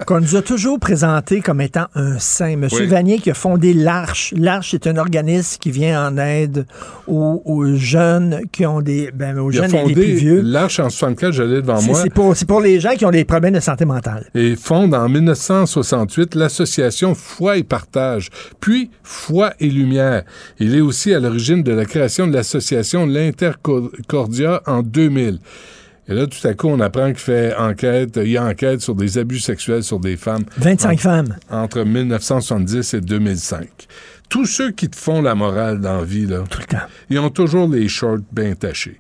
Qu'on 0.06 0.20
nous 0.22 0.36
a 0.36 0.42
toujours 0.42 0.80
présenté 0.80 1.42
comme 1.42 1.62
étant 1.62 1.88
un 1.96 2.20
saint. 2.20 2.56
Monsieur 2.58 2.82
Oui. 2.84 2.88
Vanier 2.88 3.20
qui 3.20 3.32
a 3.32 3.34
fondé 3.34 3.74
l'Arche. 3.74 4.34
L'Arche, 4.38 4.70
c'est 4.72 4.88
un 4.88 4.98
organisme 4.98 5.58
qui 5.60 5.72
vient 5.72 6.08
en 6.08 6.18
aide 6.18 6.66
aux, 7.08 7.42
aux 7.46 7.66
jeunes 7.76 8.42
qui 8.52 8.66
ont 8.66 8.82
des... 8.82 9.12
Ben, 9.14 9.38
aux 9.38 9.52
Il 9.52 9.60
a 9.60 9.68
jeunes 9.68 9.76
et 9.76 9.88
les 9.88 9.94
plus 9.94 10.04
fondé 10.04 10.14
vieux. 10.14 10.42
l'Arche 10.42 10.80
en 10.80 10.90
64, 10.90 11.32
je 11.32 11.44
l'ai 11.44 11.62
devant 11.62 11.82
moi. 11.82 12.00
c'est 12.02 12.10
pour, 12.10 12.34
pour 12.48 12.62
les 12.62 12.80
gens 12.80 12.92
qui 12.96 13.06
ont 13.06 13.12
des 13.12 13.26
problèmes 13.26 13.54
de 13.56 13.60
santé 13.60 13.86
mentale. 13.86 14.30
et 14.36 14.56
fonde 14.56 14.94
en 14.94 15.10
1968 15.10 16.36
l'association 16.36 17.16
Foi 17.16 17.58
et 17.58 17.64
Partage, 17.64 18.30
puis 18.60 18.92
Foi 19.04 19.54
et 19.60 19.70
Lumière. 19.70 20.24
Il 20.60 20.76
est 20.76 20.82
aussi 20.82 21.14
à 21.14 21.20
l'origine 21.20 21.64
de 21.64 21.72
la 21.72 21.86
création 21.86 22.28
de 22.28 22.34
l'association 22.34 23.06
L'Intercordia 23.06 24.62
en 24.66 24.82
2000. 24.84 25.40
Et 26.10 26.14
là, 26.14 26.26
tout 26.26 26.46
à 26.48 26.54
coup, 26.54 26.68
on 26.70 26.80
apprend 26.80 27.08
qu'il 27.08 27.18
fait 27.20 27.54
enquête, 27.56 28.18
il 28.24 28.30
y 28.32 28.38
a 28.38 28.46
enquête 28.46 28.80
sur 28.82 28.96
des 28.96 29.18
abus 29.18 29.40
sexuels 29.40 29.84
sur 29.84 30.00
des 30.00 30.16
femmes 30.16 30.46
25 30.58 31.00
femmes. 31.02 31.36
entre 31.50 31.84
1970 31.84 32.94
et 32.94 33.02
2005. 33.02 33.68
Tous 34.30 34.46
ceux 34.46 34.72
qui 34.72 34.90
te 34.90 34.96
font 34.96 35.22
la 35.22 35.36
morale 35.36 35.80
dans 35.82 35.98
la 35.98 36.04
vie, 36.06 36.26
là, 36.26 36.44
Tout 36.50 36.60
le 36.60 36.66
temps. 36.66 36.86
ils 37.10 37.20
ont 37.20 37.30
toujours 37.30 37.68
les 37.68 37.88
shorts 37.88 38.20
bien 38.32 38.54
tachés. 38.56 39.00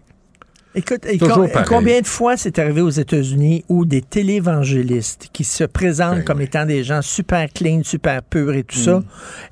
Écoute, 0.75 1.05
et 1.07 1.17
Toujours 1.17 1.35
com- 1.37 1.49
pareil. 1.51 1.67
combien 1.67 2.01
de 2.01 2.05
fois 2.07 2.37
c'est 2.37 2.59
arrivé 2.59 2.81
aux 2.81 2.89
États-Unis 2.89 3.65
où 3.67 3.83
des 3.85 4.01
télévangélistes 4.01 5.29
qui 5.33 5.43
se 5.43 5.63
présentent 5.63 6.17
Ben 6.17 6.23
comme 6.23 6.37
oui. 6.37 6.43
étant 6.43 6.65
des 6.65 6.83
gens 6.83 7.01
super 7.01 7.47
clean, 7.51 7.81
super 7.83 8.21
purs 8.21 8.53
et 8.53 8.63
tout 8.63 8.77
ça, 8.77 9.01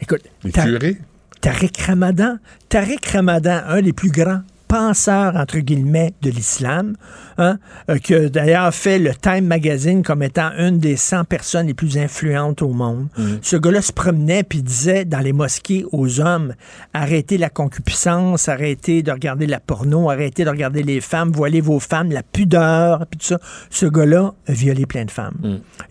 écoute, 0.02 0.22
Les 0.44 0.52
Tariq 0.52 1.82
Ramadan, 1.86 2.38
Tariq 2.70 3.00
Ramadan, 3.12 3.62
un 3.68 3.82
des 3.82 3.94
plus 3.94 4.12
grands 4.12 4.42
penseurs, 4.68 5.36
entre 5.36 5.60
guillemets, 5.60 6.14
de 6.22 6.30
l'islam, 6.30 6.96
hein, 7.38 7.58
euh, 7.90 7.98
qui 7.98 8.14
a 8.16 8.30
d'ailleurs 8.30 8.74
fait 8.74 9.00
le 9.00 9.14
Time 9.14 9.46
Magazine 9.46 10.04
comme 10.04 10.24
étant 10.24 10.52
une 10.58 10.80
des 10.80 10.96
100 10.96 11.24
personnes 11.26 11.68
les 11.68 11.74
plus 11.74 11.98
influentes 11.98 12.62
au 12.62 12.70
monde. 12.70 13.08
Ce 13.42 13.56
gars-là 13.56 13.82
se 13.82 13.92
promenait 13.94 14.44
puis 14.44 14.62
disait 14.62 15.06
dans 15.06 15.20
les 15.20 15.34
mosquées 15.34 15.86
aux 15.92 16.20
hommes, 16.20 16.54
arrêtez 16.94 17.38
la 17.38 17.50
concupiscence, 17.50 18.50
arrêtez 18.50 19.04
de 19.04 19.12
regarder 19.12 19.48
la 19.48 19.60
porno, 19.60 20.10
arrêtez 20.10 20.46
de 20.46 20.50
regarder 20.50 20.84
les 20.84 21.02
femmes, 21.02 21.32
voilez 21.32 21.62
vos 21.62 21.80
femmes, 21.80 22.12
la 22.12 22.24
pudeur, 22.24 23.06
puis 23.10 23.20
tout 23.20 23.28
ça. 23.28 23.40
Ce 23.70 23.86
gars-là 23.86 24.34
a 24.48 24.52
violé 24.52 24.86
plein 24.86 25.06
de 25.06 25.12
femmes. 25.12 25.36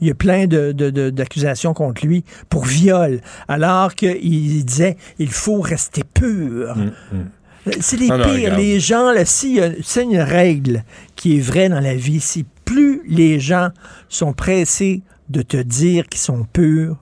Il 0.00 0.08
y 0.08 0.10
a 0.10 0.14
plein 0.14 0.46
de- 0.46 0.72
de- 0.72 0.90
de- 0.90 1.10
d'accusations 1.10 1.74
contre 1.74 2.06
lui 2.06 2.24
pour 2.48 2.64
viol, 2.64 3.20
alors 3.48 3.94
qu'il 3.94 4.64
disait, 4.64 4.96
il 5.18 5.30
faut 5.30 5.60
rester 5.60 6.02
pur. 6.04 6.74
C'est 7.80 7.96
les 7.96 8.08
non, 8.08 8.18
pires. 8.18 8.34
regarde. 8.34 8.60
les 8.60 8.80
gens, 8.80 9.12
là, 9.12 9.24
si, 9.24 9.58
c'est 9.82 10.02
une 10.02 10.18
règle 10.18 10.84
qui 11.16 11.38
est 11.38 11.40
vraie 11.40 11.68
dans 11.68 11.80
la 11.80 11.94
vie, 11.94 12.20
si 12.20 12.44
plus 12.64 13.02
les 13.08 13.40
gens 13.40 13.70
sont 14.08 14.32
pressés 14.32 15.02
de 15.28 15.42
te 15.42 15.56
dire 15.56 16.06
qu'ils 16.08 16.20
sont 16.20 16.44
purs, 16.52 16.98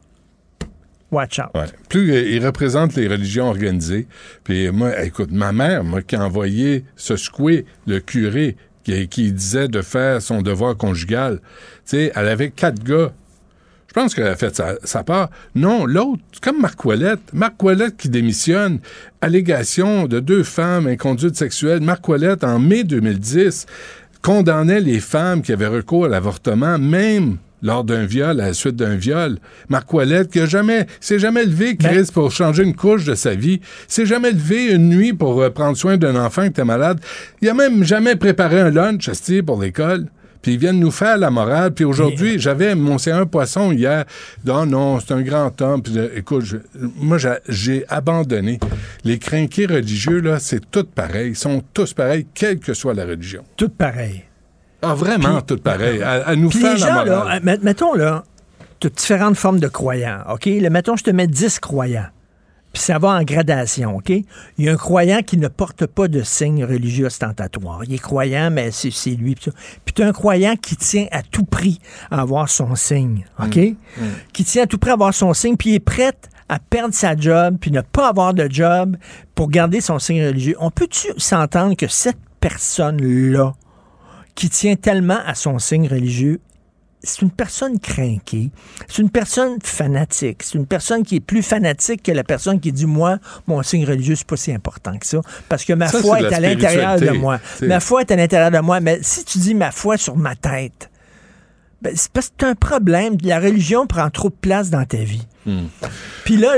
watch 1.11 1.39
out. 1.39 1.51
Ouais. 1.55 1.67
Plus 1.89 2.13
euh, 2.13 2.29
il 2.31 2.45
représente 2.45 2.95
les 2.95 3.09
religions 3.09 3.49
organisées. 3.49 4.07
Puis 4.45 4.71
moi, 4.71 5.03
écoute, 5.05 5.31
ma 5.31 5.53
mère, 5.53 5.85
moi, 5.85 6.03
qui 6.03 6.17
a 6.17 6.25
envoyé 6.25 6.85
se 6.97 7.17
secouer 7.17 7.67
le 7.87 8.01
curé 8.01 8.57
qui, 8.85 9.09
qui 9.09 9.33
disait 9.33 9.69
de 9.69 9.83
faire 9.83 10.21
son 10.21 10.43
devoir 10.43 10.77
conjugal, 10.77 11.41
tu 11.41 11.47
sais, 11.85 12.13
elle 12.15 12.29
avait 12.29 12.51
quatre 12.51 12.83
gars. 12.83 13.13
Je 13.95 14.01
pense 14.01 14.15
qu'elle 14.15 14.27
a 14.27 14.37
fait 14.37 14.57
sa, 14.57 14.77
sa 14.85 15.05
part. 15.05 15.29
Non, 15.55 15.85
l'autre, 15.85 16.23
comme 16.41 16.59
Marc 16.63 16.83
Ouellette. 16.83 17.21
Marc 17.35 17.63
Ouellette 17.63 17.99
qui 17.99 18.09
démissionne. 18.09 18.79
Allégation 19.21 20.07
de 20.07 20.19
deux 20.19 20.45
femmes, 20.45 20.87
inconduite 20.87 21.37
sexuelle. 21.37 21.83
Marc 21.83 22.09
Ouellette, 22.09 22.43
en 22.43 22.59
mai 22.59 22.85
2010, 22.85 23.67
condamnait 24.23 24.81
les 24.81 24.99
femmes 24.99 25.43
qui 25.43 25.53
avaient 25.53 25.67
recours 25.67 26.07
à 26.07 26.09
l'avortement, 26.09 26.79
même 26.79 27.37
lors 27.63 27.85
d'un 27.85 28.07
viol, 28.07 28.41
à 28.41 28.47
la 28.47 28.55
suite 28.55 28.77
d'un 28.77 28.97
viol. 28.97 29.37
Marc 29.69 29.93
Ouellette, 29.93 30.31
qui 30.31 30.41
a 30.41 30.47
jamais, 30.47 30.87
s'est 30.99 31.19
jamais 31.19 31.45
levé, 31.45 31.75
Ben 31.75 31.93
Chris, 31.93 32.09
pour 32.15 32.33
changer 32.33 32.63
une 32.63 32.75
couche 32.75 33.05
de 33.05 33.15
sa 33.15 33.35
vie. 33.35 33.61
S'est 33.89 34.07
jamais 34.07 34.33
levé 34.33 34.73
une 34.73 34.89
nuit 34.89 35.13
pour 35.13 35.43
euh, 35.43 35.51
prendre 35.51 35.77
soin 35.77 35.99
d'un 35.99 36.17
enfant 36.17 36.45
qui 36.45 36.49
était 36.49 36.65
malade. 36.65 36.99
Il 37.43 37.49
a 37.51 37.53
même 37.53 37.85
jamais 37.85 38.17
préparé 38.17 38.59
un 38.59 38.71
lunch, 38.71 39.11
pour 39.45 39.61
l'école. 39.61 40.07
Puis 40.43 40.53
ils 40.55 40.59
viennent 40.59 40.81
nous 40.81 40.91
faire 40.91 41.17
la 41.19 41.31
morale. 41.31 41.73
Puis 41.73 41.85
aujourd'hui, 41.85 42.39
j'avais 42.39 42.75
mon 42.75 42.99
c'est 42.99 43.13
un 43.13 43.27
poisson 43.27 43.73
hier. 43.73 44.05
Non, 44.45 44.67
non, 44.67 44.99
c'est 45.01 45.15
un 45.15 45.23
grand 45.23 45.61
homme. 45.63 45.83
Puis 45.83 45.97
euh, 45.99 46.09
écoute, 46.17 46.45
je- 46.45 46.57
moi, 46.97 47.17
j'ai- 47.19 47.39
j'ai 47.49 47.85
abandonné. 47.89 48.59
Les 49.05 49.19
crinqués 49.19 49.67
religieux, 49.67 50.21
là, 50.21 50.39
c'est 50.41 50.69
tout 50.71 50.85
pareil. 50.85 51.31
Ils 51.31 51.37
sont 51.37 51.63
tous 51.73 51.93
pareils, 51.95 52.27
quelle 52.35 52.59
que 52.59 52.75
soit 52.75 52.95
la 52.95 53.05
religion. 53.05 53.45
Tout 53.57 53.69
pareil. 53.69 54.25
Ah, 54.83 54.95
vraiment, 54.95 55.41
tout 55.43 55.59
pareil. 55.59 56.03
À, 56.03 56.27
à 56.29 56.35
nous 56.37 56.51
faire 56.51 56.75
les 56.75 56.81
la 56.81 56.87
gens, 56.87 56.93
morale. 56.95 57.09
là, 57.09 57.37
euh, 57.37 57.41
met- 57.43 57.59
mettons, 57.63 57.95
là, 57.95 58.25
tu 58.81 58.89
différentes 58.91 59.37
formes 59.37 59.61
de 59.61 59.69
croyants, 59.69 60.19
OK? 60.29 60.47
Là, 60.61 60.71
mettons, 60.71 60.97
je 60.97 61.05
te 61.05 61.11
mets 61.11 61.29
10 61.29 61.61
croyants. 61.61 62.07
Puis 62.73 62.83
ça 62.83 62.99
va 62.99 63.11
en 63.11 63.23
gradation, 63.23 63.97
OK? 63.97 64.09
Il 64.09 64.25
y 64.59 64.69
a 64.69 64.73
un 64.73 64.77
croyant 64.77 65.21
qui 65.23 65.37
ne 65.37 65.49
porte 65.49 65.87
pas 65.87 66.09
de 66.09 66.23
signe 66.23 66.65
religieux 66.65 67.07
ostentatoire. 67.07 67.85
Il 67.85 67.93
est 67.93 67.99
croyant, 67.99 68.51
mais 68.51 68.71
c'est 68.71 69.11
lui. 69.11 69.35
Puis 69.35 69.95
tu 69.95 70.03
as 70.03 70.07
un 70.07 70.13
croyant 70.13 70.57
qui 70.57 70.77
tient 70.77 71.07
à 71.11 71.23
tout 71.23 71.45
prix 71.45 71.81
à 72.11 72.23
avoir 72.23 72.49
son 72.49 72.75
signe, 72.75 73.27
OK? 73.39 73.59
Qui 74.33 74.45
tient 74.45 74.63
à 74.63 74.67
tout 74.67 74.79
prix 74.79 74.91
à 74.91 74.95
avoir 74.95 75.13
son 75.13 75.35
signe, 75.35 75.57
puis 75.57 75.71
il 75.71 75.75
est 75.75 75.81
prêt 75.81 76.13
à 76.49 76.59
perdre 76.59 76.95
sa 76.95 77.17
job, 77.17 77.57
puis 77.61 77.71
ne 77.71 77.81
pas 77.81 78.09
avoir 78.09 78.35
de 78.35 78.47
job 78.51 78.97
pour 79.35 79.49
garder 79.49 79.81
son 79.81 79.99
signe 79.99 80.27
religieux. 80.27 80.57
On 80.61 80.71
peut-tu 80.71 81.09
s'entendre 81.17 81.77
que 81.77 81.89
cette 81.89 82.19
personne-là, 82.41 83.55
qui 84.35 84.49
tient 84.49 84.77
tellement 84.77 85.19
à 85.27 85.35
son 85.35 85.59
signe 85.59 85.87
religieux, 85.89 86.41
c'est 87.05 87.23
une 87.23 87.31
personne 87.31 87.79
crainquée, 87.81 88.51
c'est 88.89 89.03
une 89.03 89.11
personne 89.11 89.59
fanatique, 89.65 90.43
c'est 90.43 90.55
une 90.57 90.67
personne 90.67 91.03
qui 91.03 91.17
est 91.17 91.21
plus 91.21 91.43
fanatique 91.43 92.03
que 92.03 92.13
la 92.13 92.25
personne 92.25 92.61
qui 92.61 92.71
dit 92.73 92.87
moi 92.87 93.19
mon 93.47 93.63
signe 93.63 93.85
religieux 93.85 94.15
c'est 94.15 94.27
pas 94.27 94.37
si 94.37 94.53
important 94.53 94.97
que 94.99 95.07
ça 95.07 95.19
parce 95.49 95.65
que 95.65 95.73
ma 95.73 95.89
Ça, 95.89 96.01
foi 96.01 96.19
c'est 96.19 96.25
est 96.27 96.31
la 96.31 96.37
à 96.37 96.41
l'intérieur 96.41 97.01
de 97.01 97.11
moi. 97.11 97.39
t'sais. 97.57 97.67
Ma 97.67 97.81
foi 97.81 98.03
est 98.03 98.11
à 98.11 98.17
l'intérieur 98.17 98.51
de 98.51 98.59
moi, 98.59 98.81
mais 98.81 98.99
si 99.03 99.25
tu 99.25 99.39
dis 99.39 99.55
ma 99.55 99.71
foi 99.73 99.97
sur 99.97 100.17
ma 100.17 100.35
tête, 100.37 100.91
ben, 101.81 101.93
c'est 101.97 102.13
parce 102.13 102.29
que 102.29 102.35
t'as 102.39 102.49
un 102.51 102.55
problème, 102.55 103.17
la 103.25 103.41
religion 103.41 103.87
prend 103.89 104.09
trop 104.09 104.29
de 104.29 104.35
place 104.41 104.71
dans 104.71 104.85
ta 104.85 104.99
vie. 104.99 105.27
Hmm. 105.45 105.63
Puis 106.25 106.37
là, 106.37 106.51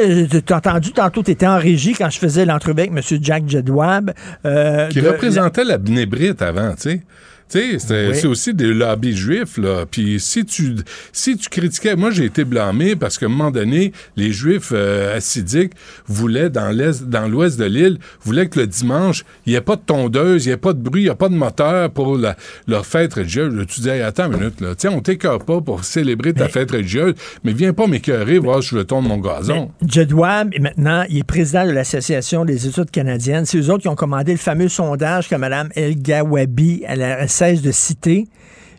t'as 0.45 0.59
entendu 0.59 0.93
tantôt, 0.93 1.23
tu 1.23 1.31
étais 1.31 1.47
en 1.47 1.57
régie 1.59 1.95
quand 1.95 2.11
je 2.11 2.19
faisais 2.19 2.45
l'entrevue 2.45 2.81
avec 2.83 2.91
M. 2.91 3.01
Jack 3.23 3.49
Jedwab. 3.49 4.13
euh, 4.45 4.89
qui 4.89 5.01
de- 5.01 5.09
représentait 5.09 5.65
la 5.65 5.79
Bnébrite 5.79 6.43
avant, 6.43 6.75
tu 6.75 6.83
sais. 6.83 7.03
Tu 7.55 7.79
sais, 7.79 8.09
Oui. 8.09 8.15
c'est 8.17 8.27
aussi 8.27 8.53
des 8.55 8.73
lobbies 8.75 9.17
juifs, 9.17 9.59
là. 9.59 9.85
Puis 9.91 10.19
si 10.21 10.45
tu, 10.45 10.75
si 11.13 11.37
tu 11.37 11.49
critiquais... 11.49 11.95
Moi, 11.97 12.11
j'ai 12.11 12.25
été 12.25 12.45
blâmé 12.45 12.97
parce 12.97 13.19
qu'à 13.19 13.27
un 13.27 13.29
moment 13.29 13.51
donné, 13.51 13.93
les 14.17 14.33
Juifs 14.33 14.71
euh, 14.73 15.17
assidiques 15.17 15.73
voulaient, 16.07 16.51
dans 16.51 16.71
l'est, 16.71 17.05
dans 17.09 17.29
l'ouest 17.29 17.59
de 17.59 17.65
l'île, 17.65 17.99
voulaient 18.23 18.49
que 18.49 18.59
le 18.61 18.67
dimanche, 18.67 19.25
il 19.47 19.51
n'y 19.51 19.57
ait 19.57 19.61
pas 19.61 19.77
de 19.77 19.83
tondeuse, 19.87 20.45
il 20.45 20.49
n'y 20.49 20.55
ait 20.55 20.57
pas 20.57 20.73
de 20.73 20.81
bruit, 20.81 21.03
il 21.03 21.05
n'y 21.05 21.11
a 21.11 21.15
pas 21.15 21.29
de 21.29 21.35
moteur 21.35 21.91
pour 21.91 22.17
la- 22.19 22.37
leur 22.67 22.85
fête 22.87 23.15
religieuse. 23.15 23.55
Tu 23.69 23.81
dis, 23.83 23.89
Hey, 23.89 24.03
attends 24.03 24.27
une 24.33 24.39
minute, 24.39 24.61
là. 24.61 24.75
Tiens, 24.77 24.91
on 24.93 25.01
t'écœure 25.01 25.45
pas 25.45 25.61
pour 25.61 25.85
célébrer 25.85 26.33
ta 26.33 26.49
fête 26.49 26.71
religieuse, 26.73 27.15
mais 27.45 27.53
viens 27.53 27.73
pas 27.73 27.87
m'écœurer, 27.87 28.39
voir 28.39 28.63
si 28.63 28.71
je 28.71 28.77
veux 28.77 28.85
tondre 28.85 29.09
mon 29.09 29.19
gazon. 29.19 29.71
Jedwab, 29.87 30.53
maintenant, 30.61 31.05
il 31.09 31.19
est 31.19 31.25
président 31.25 31.65
de 31.67 31.71
l'Association 31.71 32.45
des 32.45 32.67
études 32.67 32.91
canadiennes. 32.91 33.45
C'est 33.47 33.59
eux 33.59 33.71
autres 33.71 33.83
qui 33.83 33.89
ont 33.89 33.95
commandé 33.95 34.33
le 34.33 34.39
fameux 34.39 34.69
sondage 34.69 35.29
que 35.29 35.37
Mme 35.37 35.69
El 35.77 36.01
Gawabi 36.03 36.83
elle, 36.87 37.01
elle 37.03 37.29
cesse 37.45 37.63
de 37.63 37.73
citer. 37.73 38.27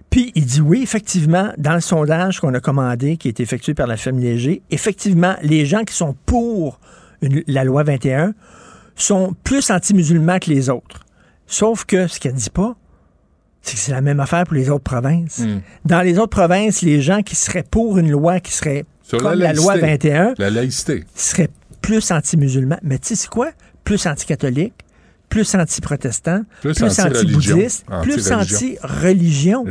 Puis 0.09 0.31
il 0.35 0.45
dit 0.45 0.61
oui, 0.61 0.81
effectivement, 0.81 1.51
dans 1.57 1.73
le 1.73 1.81
sondage 1.81 2.39
qu'on 2.39 2.53
a 2.53 2.59
commandé, 2.59 3.17
qui 3.17 3.27
est 3.27 3.39
effectué 3.39 3.73
par 3.73 3.87
la 3.87 3.97
famille 3.97 4.25
Léger, 4.25 4.61
effectivement, 4.71 5.35
les 5.41 5.65
gens 5.65 5.83
qui 5.83 5.93
sont 5.93 6.15
pour 6.25 6.79
une- 7.21 7.43
la 7.47 7.63
loi 7.63 7.83
21 7.83 8.33
sont 8.95 9.35
plus 9.43 9.71
anti-musulmans 9.71 10.39
que 10.39 10.49
les 10.49 10.69
autres. 10.69 11.05
Sauf 11.47 11.85
que 11.85 12.07
ce 12.07 12.19
qu'elle 12.19 12.33
dit 12.33 12.49
pas, 12.49 12.75
c'est 13.61 13.73
que 13.73 13.79
c'est 13.79 13.91
la 13.91 14.01
même 14.01 14.19
affaire 14.19 14.43
pour 14.45 14.53
les 14.55 14.69
autres 14.69 14.83
provinces. 14.83 15.39
Hmm. 15.39 15.59
Dans 15.85 16.01
les 16.01 16.17
autres 16.17 16.29
provinces, 16.37 16.81
les 16.81 17.01
gens 17.01 17.21
qui 17.23 17.35
seraient 17.35 17.63
pour 17.69 17.97
une 17.97 18.09
loi 18.11 18.39
qui 18.39 18.53
serait 18.53 18.85
Sur 19.01 19.19
comme 19.19 19.39
la, 19.39 19.53
loi 19.53 19.75
laïcité. 19.75 20.09
21 20.11 20.33
La 20.37 20.49
laïcité. 20.49 21.03
seraient 21.15 21.49
plus 21.81 22.11
anti-musulmans. 22.11 22.79
Mais 22.83 22.99
tu 22.99 23.09
sais, 23.09 23.15
c'est 23.15 23.29
quoi? 23.29 23.51
Plus 23.83 24.05
anti-catholique, 24.07 24.73
plus 25.29 25.55
anti-protestant, 25.55 26.41
Plus 26.61 26.81
anti-bouddhiste, 26.83 27.85
plus 28.03 28.31
Anti-religion. 28.31 29.65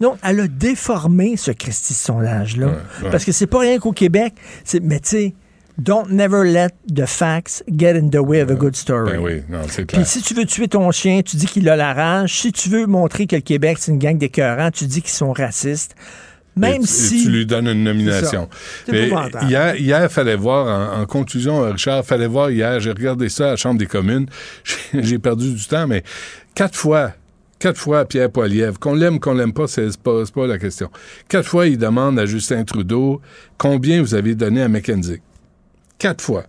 Donc, 0.00 0.18
elle 0.22 0.40
a 0.40 0.48
déformé 0.48 1.36
ce 1.36 1.50
Christie 1.50 1.94
sondage-là. 1.94 2.66
Ouais, 2.66 2.72
ouais. 3.04 3.10
Parce 3.10 3.24
que 3.24 3.32
c'est 3.32 3.46
pas 3.46 3.60
rien 3.60 3.78
qu'au 3.78 3.92
Québec. 3.92 4.34
c'est- 4.64 4.80
Mais 4.80 5.00
tu 5.00 5.08
sais, 5.08 5.34
don't 5.78 6.08
never 6.10 6.44
let 6.44 6.68
the 6.92 7.06
facts 7.06 7.62
get 7.68 7.96
in 7.98 8.08
the 8.08 8.16
way 8.18 8.42
of 8.42 8.50
a 8.50 8.54
good 8.54 8.74
story. 8.76 9.12
Ben 9.12 9.20
oui, 9.20 9.42
non, 9.48 9.60
c'est 9.68 9.84
clair. 9.86 10.02
Puis 10.02 10.10
si 10.10 10.22
tu 10.22 10.34
veux 10.34 10.44
tuer 10.44 10.68
ton 10.68 10.90
chien, 10.90 11.22
tu 11.22 11.36
dis 11.36 11.46
qu'il 11.46 11.68
a 11.68 11.76
la 11.76 11.94
rage. 11.94 12.40
Si 12.40 12.52
tu 12.52 12.68
veux 12.68 12.86
montrer 12.86 13.26
que 13.26 13.36
le 13.36 13.42
Québec, 13.42 13.78
c'est 13.80 13.92
une 13.92 13.98
gang 13.98 14.16
d'écœurants, 14.18 14.70
tu 14.70 14.86
dis 14.86 15.02
qu'ils 15.02 15.10
sont 15.10 15.32
racistes. 15.32 15.94
Même 16.58 16.82
Et 16.82 16.86
tu, 16.86 16.86
si... 16.86 17.20
et 17.20 17.22
tu 17.22 17.30
lui 17.30 17.46
donnes 17.46 17.68
une 17.68 17.84
nomination. 17.84 18.48
Mais 18.88 19.10
hier, 19.42 19.76
hier, 19.76 20.10
fallait 20.10 20.36
voir, 20.36 20.98
en, 20.98 21.02
en 21.02 21.06
conclusion, 21.06 21.64
euh, 21.64 21.70
Richard, 21.70 22.04
fallait 22.04 22.26
voir 22.26 22.50
hier, 22.50 22.80
j'ai 22.80 22.90
regardé 22.90 23.28
ça 23.28 23.46
à 23.46 23.50
la 23.50 23.56
Chambre 23.56 23.78
des 23.78 23.86
communes, 23.86 24.26
j'ai 24.94 25.18
perdu 25.18 25.54
du 25.54 25.66
temps, 25.66 25.86
mais 25.86 26.02
quatre 26.54 26.76
fois, 26.76 27.12
quatre 27.58 27.78
fois 27.78 28.04
Pierre 28.04 28.30
Poilievre, 28.30 28.78
qu'on 28.78 28.94
l'aime, 28.94 29.20
qu'on 29.20 29.34
l'aime 29.34 29.52
pas, 29.52 29.66
c'est 29.66 29.96
pas, 29.98 30.24
pas 30.34 30.46
la 30.46 30.58
question. 30.58 30.90
Quatre 31.28 31.48
fois, 31.48 31.66
il 31.66 31.78
demande 31.78 32.18
à 32.18 32.26
Justin 32.26 32.64
Trudeau 32.64 33.20
combien 33.56 34.00
vous 34.00 34.14
avez 34.14 34.34
donné 34.34 34.62
à 34.62 34.68
McKenzie. 34.68 35.20
Quatre 35.98 36.22
fois. 36.22 36.44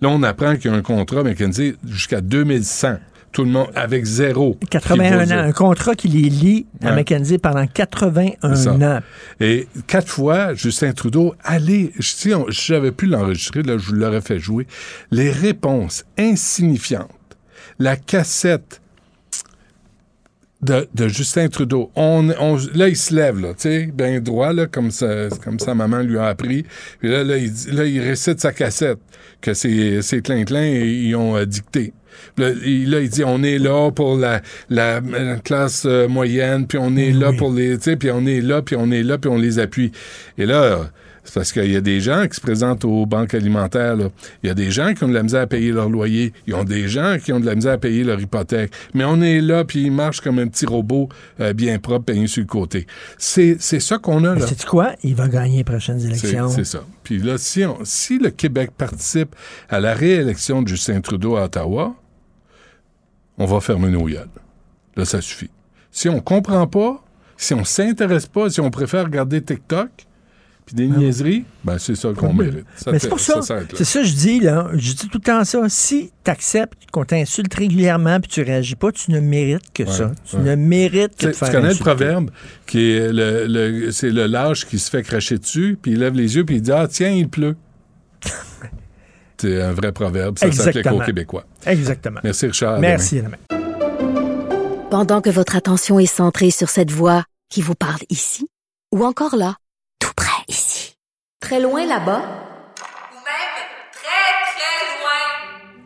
Là, 0.00 0.08
on 0.08 0.22
apprend 0.22 0.56
qu'il 0.56 0.70
y 0.70 0.74
a 0.74 0.76
un 0.76 0.82
contrat 0.82 1.22
McKenzie 1.22 1.74
jusqu'à 1.86 2.20
2100. 2.20 2.96
Tout 3.32 3.44
le 3.44 3.50
monde, 3.50 3.68
avec 3.74 4.04
zéro. 4.04 4.58
81 4.68 5.24
Qui 5.26 5.32
ans, 5.32 5.38
un 5.38 5.52
contrat 5.52 5.94
qui 5.94 6.08
les 6.08 6.28
lie 6.28 6.66
à 6.82 6.90
Ouais. 6.90 6.96
Mackenzie 6.96 7.38
pendant 7.38 7.66
81 7.66 8.54
C'est 8.54 8.64
ça. 8.64 8.72
ans. 8.74 9.00
Et 9.40 9.68
quatre 9.86 10.08
fois, 10.08 10.52
Justin 10.52 10.92
Trudeau, 10.92 11.34
allez, 11.42 11.92
si 11.98 12.30
j'avais 12.48 12.92
pu 12.92 13.06
l'enregistrer, 13.06 13.62
là, 13.62 13.78
je 13.78 13.86
vous 13.86 13.94
l'aurais 13.94 14.20
fait 14.20 14.38
jouer. 14.38 14.66
Les 15.10 15.30
réponses 15.30 16.04
insignifiantes, 16.18 17.08
la 17.78 17.96
cassette 17.96 18.81
de, 20.62 20.86
de 20.94 21.08
Justin 21.08 21.48
Trudeau, 21.48 21.90
on, 21.96 22.30
on- 22.38 22.56
là, 22.74 22.88
il 22.88 22.96
se 22.96 23.14
lève, 23.14 23.40
là, 23.40 23.48
tu 23.54 23.62
sais, 23.62 23.86
bien 23.92 24.20
droit, 24.20 24.52
là, 24.52 24.66
comme, 24.66 24.90
sa, 24.90 25.28
comme 25.44 25.58
sa 25.58 25.74
maman 25.74 26.00
lui 26.00 26.18
a 26.18 26.26
appris. 26.26 26.64
Puis 27.00 27.10
là, 27.10 27.24
là, 27.24 27.36
il, 27.36 27.52
là, 27.74 27.84
il 27.84 28.00
récite 28.00 28.40
sa 28.40 28.52
cassette 28.52 28.98
que 29.40 29.54
ses, 29.54 30.02
ses 30.02 30.22
clin-clin, 30.22 30.64
ils 30.64 31.14
ont 31.16 31.36
euh, 31.36 31.44
dicté. 31.44 31.92
Là 32.36 32.50
il, 32.64 32.90
là, 32.90 33.00
il 33.00 33.08
dit 33.08 33.24
on 33.24 33.42
est 33.42 33.58
là 33.58 33.90
pour 33.90 34.16
la, 34.16 34.42
la, 34.68 35.00
la 35.00 35.36
classe 35.36 35.84
euh, 35.86 36.08
moyenne, 36.08 36.66
puis 36.66 36.78
on 36.80 36.94
est 36.96 37.10
là 37.10 37.32
pour 37.32 37.52
les, 37.52 37.76
tu 37.78 37.84
sais, 37.84 37.96
puis 37.96 38.10
on 38.12 38.24
est 38.26 38.40
là, 38.42 38.62
puis 38.62 38.76
on 38.78 38.90
est 38.90 39.02
là, 39.02 39.16
puis 39.18 39.30
on 39.30 39.38
les 39.38 39.58
appuie. 39.58 39.92
Et 40.38 40.44
là, 40.46 40.90
c'est 41.24 41.34
parce 41.34 41.52
qu'il 41.52 41.70
y 41.70 41.76
a 41.76 41.80
des 41.80 42.00
gens 42.00 42.26
qui 42.26 42.34
se 42.34 42.40
présentent 42.40 42.84
aux 42.84 43.06
banques 43.06 43.34
alimentaires. 43.34 43.96
Il 44.42 44.48
y 44.48 44.50
a 44.50 44.54
des 44.54 44.70
gens 44.72 44.92
qui 44.92 45.04
ont 45.04 45.08
de 45.08 45.14
la 45.14 45.22
misère 45.22 45.42
à 45.42 45.46
payer 45.46 45.70
leur 45.70 45.88
loyer. 45.88 46.32
Ils 46.48 46.54
ont 46.54 46.64
des 46.64 46.88
gens 46.88 47.16
qui 47.22 47.32
ont 47.32 47.38
de 47.38 47.46
la 47.46 47.54
misère 47.54 47.74
à 47.74 47.78
payer 47.78 48.02
leur 48.02 48.20
hypothèque. 48.20 48.72
Mais 48.92 49.04
on 49.04 49.20
est 49.22 49.40
là, 49.40 49.64
puis 49.64 49.82
ils 49.84 49.92
marchent 49.92 50.20
comme 50.20 50.40
un 50.40 50.48
petit 50.48 50.66
robot 50.66 51.08
euh, 51.40 51.52
bien 51.52 51.78
propre, 51.78 52.06
peigné 52.06 52.26
sur 52.26 52.40
le 52.40 52.48
côté. 52.48 52.86
C'est 53.18 53.56
c'est 53.60 53.78
ça 53.78 53.98
qu'on 53.98 54.24
a 54.24 54.34
là. 54.34 54.46
sais-tu 54.46 54.66
quoi? 54.66 54.94
Il 55.04 55.14
va 55.14 55.28
gagner 55.28 55.58
les 55.58 55.64
prochaines 55.64 56.00
C'est 56.00 56.06
élections. 56.08 56.48
c'est 56.48 56.64
ça. 56.64 56.84
Puis 57.04 57.18
là, 57.18 57.38
si, 57.38 57.64
on- 57.64 57.78
si 57.84 58.18
le 58.18 58.30
Québec 58.30 58.72
participe 58.76 59.36
à 59.68 59.78
la 59.78 59.94
réélection 59.94 60.60
de 60.62 60.68
Justin 60.68 61.00
Trudeau 61.00 61.36
à 61.36 61.44
Ottawa, 61.44 61.94
on 63.38 63.46
va 63.46 63.60
fermer 63.60 63.88
nos 63.90 64.04
gueules. 64.06 64.28
Là, 64.96 65.04
ça 65.04 65.20
suffit. 65.20 65.50
Si 65.90 66.08
on 66.08 66.20
comprend 66.20 66.66
pas, 66.66 67.02
si 67.36 67.54
on 67.54 67.64
s'intéresse 67.64 68.26
pas, 68.26 68.50
si 68.50 68.60
on 68.60 68.70
préfère 68.70 69.04
regarder 69.04 69.42
TikTok, 69.42 69.88
puis 70.74 70.88
des 70.88 70.96
niaiseries, 70.96 71.44
ben 71.64 71.78
c'est 71.78 71.94
ça 71.94 72.10
qu'on 72.16 72.32
mérite. 72.32 72.64
Mais 72.86 72.98
c'est 72.98 73.08
pour 73.08 73.20
ça, 73.20 73.40
c'est 73.42 73.84
ça 73.84 74.00
que 74.00 74.06
je 74.06 74.14
dis, 74.14 74.40
là. 74.40 74.68
Je 74.74 74.92
dis 74.92 75.08
tout 75.08 75.08
le 75.14 75.20
temps 75.20 75.44
ça. 75.44 75.68
Si 75.68 76.10
tu 76.24 76.30
acceptes 76.30 76.90
qu'on 76.90 77.04
t'insulte 77.04 77.52
régulièrement 77.54 78.20
puis 78.20 78.30
tu 78.30 78.42
réagis 78.42 78.76
pas, 78.76 78.92
tu 78.92 79.10
ne 79.10 79.20
mérites 79.20 79.72
que 79.74 79.84
ça. 79.86 80.12
Tu 80.24 80.36
ouais. 80.36 80.42
ne 80.42 80.54
mérites 80.54 81.14
que 81.16 81.20
Tu 81.20 81.26
de 81.26 81.32
faire 81.32 81.48
tu 81.48 81.54
connais 81.54 81.72
le 81.72 81.78
proverbe 81.78 82.30
qui 82.66 82.92
est 82.92 83.12
le, 83.12 83.46
le- 83.46 83.90
c'est 83.92 84.10
le 84.10 84.26
lâche 84.26 84.66
qui 84.66 84.78
se 84.78 84.90
fait 84.90 85.02
cracher 85.02 85.38
dessus, 85.38 85.78
puis 85.80 85.92
il 85.92 85.98
lève 85.98 86.14
les 86.14 86.36
yeux, 86.36 86.44
puis 86.44 86.56
il 86.56 86.62
dit 86.62 86.72
Ah, 86.72 86.86
tiens, 86.88 87.10
il 87.10 87.28
pleut. 87.28 87.56
c'est 89.38 89.60
un 89.62 89.72
vrai 89.72 89.92
proverbe. 89.92 90.38
Ça 90.38 90.46
s'applique 90.52 90.68
Exactement. 90.76 91.02
aux 91.02 91.06
Québécois. 91.06 91.44
Exactement. 91.66 92.20
Merci, 92.22 92.46
Richard. 92.46 92.74
À 92.74 92.78
Merci, 92.78 93.18
Alain. 93.18 93.30
Pendant 94.90 95.20
que 95.20 95.30
votre 95.30 95.56
attention 95.56 95.98
est 95.98 96.06
centrée 96.06 96.50
sur 96.50 96.68
cette 96.68 96.90
voix 96.90 97.24
qui 97.48 97.62
vous 97.62 97.74
parle 97.74 98.00
ici, 98.10 98.46
ou 98.92 99.04
encore 99.04 99.36
là, 99.36 99.56
très 101.42 101.60
loin 101.60 101.84
là-bas, 101.84 102.22
Ou 103.12 103.18
même 103.26 103.52
très, 103.92 104.32
très 104.54 105.02
loin. 105.02 105.18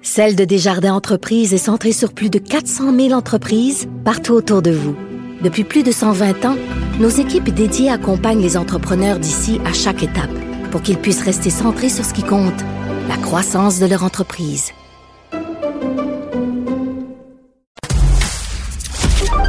Celle 0.03 0.37
de 0.37 0.45
Desjardins 0.45 0.95
Entreprises 0.95 1.55
est 1.55 1.59
centrée 1.59 1.93
sur 1.93 2.13
plus 2.13 2.31
de 2.31 2.39
400 2.39 2.95
000 2.95 3.13
entreprises 3.13 3.89
partout 4.05 4.35
autour 4.35 4.61
de 4.63 4.71
vous. 4.71 4.95
Depuis 5.41 5.65
plus 5.65 5.83
de 5.83 5.91
120 5.91 6.45
ans, 6.45 6.57
nos 7.01 7.09
équipes 7.09 7.49
dédiées 7.49 7.91
accompagnent 7.91 8.43
les 8.43 8.57
entrepreneurs 8.57 9.19
d'ici 9.19 9.61
à 9.65 9.73
chaque 9.73 10.03
étape 10.03 10.31
pour 10.71 10.83
qu'ils 10.83 10.99
puissent 10.99 11.25
rester 11.25 11.51
centrés 11.51 11.89
sur 11.89 12.05
ce 12.05 12.13
qui 12.13 12.23
compte, 12.23 12.63
la 13.09 13.17
croissance 13.17 13.81
de 13.81 13.87
leur 13.87 14.05
entreprise. 14.05 14.73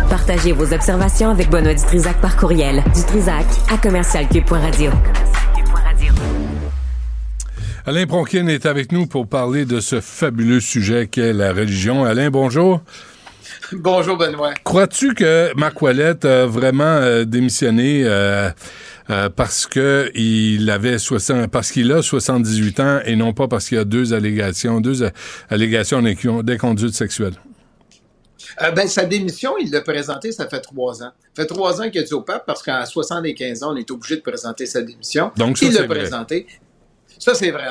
Partagez 0.09 0.53
vos 0.53 0.73
observations 0.73 1.29
avec 1.29 1.49
Benoît 1.49 1.73
Dutrisac 1.73 2.19
par 2.21 2.37
courriel. 2.37 2.81
Dutrisac 2.95 3.45
à 3.69 3.77
commercialcube.radio. 3.77 4.91
Alain 7.87 8.05
Pronkin 8.05 8.47
est 8.47 8.65
avec 8.65 8.91
nous 8.91 9.07
pour 9.07 9.27
parler 9.27 9.63
de 9.63 9.79
ce 9.79 10.01
fabuleux 10.01 10.59
sujet 10.59 11.07
qu'est 11.07 11.31
la 11.31 11.53
religion. 11.53 12.03
Alain, 12.03 12.29
bonjour. 12.29 12.81
Bonjour, 13.71 14.17
Benoît. 14.17 14.53
Crois-tu 14.65 15.13
que 15.13 15.53
Marc 15.55 15.81
Ouellet 15.81 16.25
a 16.25 16.45
vraiment 16.47 16.83
euh, 16.83 17.23
démissionné 17.23 18.03
euh, 18.03 18.49
euh, 19.09 19.29
parce 19.33 19.67
que 19.67 20.11
il 20.15 20.69
avait 20.69 20.99
60, 20.99 21.47
parce 21.49 21.71
qu'il 21.71 21.89
a 21.93 22.01
78 22.01 22.79
ans 22.81 22.99
et 23.05 23.15
non 23.15 23.31
pas 23.31 23.47
parce 23.47 23.69
qu'il 23.69 23.77
y 23.77 23.79
a 23.79 23.85
deux 23.85 24.13
allégations, 24.13 24.81
deux 24.81 25.09
allégations 25.49 26.01
d'inconduite 26.01 26.93
sexuelle? 26.93 27.35
Euh, 28.63 28.71
ben, 28.71 28.87
sa 28.87 29.05
démission, 29.05 29.53
il 29.59 29.71
l'a 29.71 29.81
présentée, 29.81 30.33
ça 30.33 30.47
fait 30.47 30.59
trois 30.59 31.03
ans. 31.03 31.11
Ça 31.35 31.43
fait 31.43 31.45
trois 31.45 31.81
ans 31.81 31.89
qu'il 31.89 32.01
a 32.01 32.03
dit 32.03 32.13
au 32.13 32.21
pape, 32.21 32.45
parce 32.45 32.63
qu'à 32.63 32.85
75 32.85 33.63
ans, 33.63 33.73
on 33.73 33.75
est 33.77 33.89
obligé 33.91 34.17
de 34.17 34.21
présenter 34.21 34.65
sa 34.65 34.81
démission. 34.81 35.31
Donc, 35.37 35.57
ça, 35.57 35.67
il 35.67 35.73
l'a 35.73 35.85
vrai. 35.85 36.09
Ça, 37.19 37.33
c'est 37.33 37.51
vrai. 37.51 37.67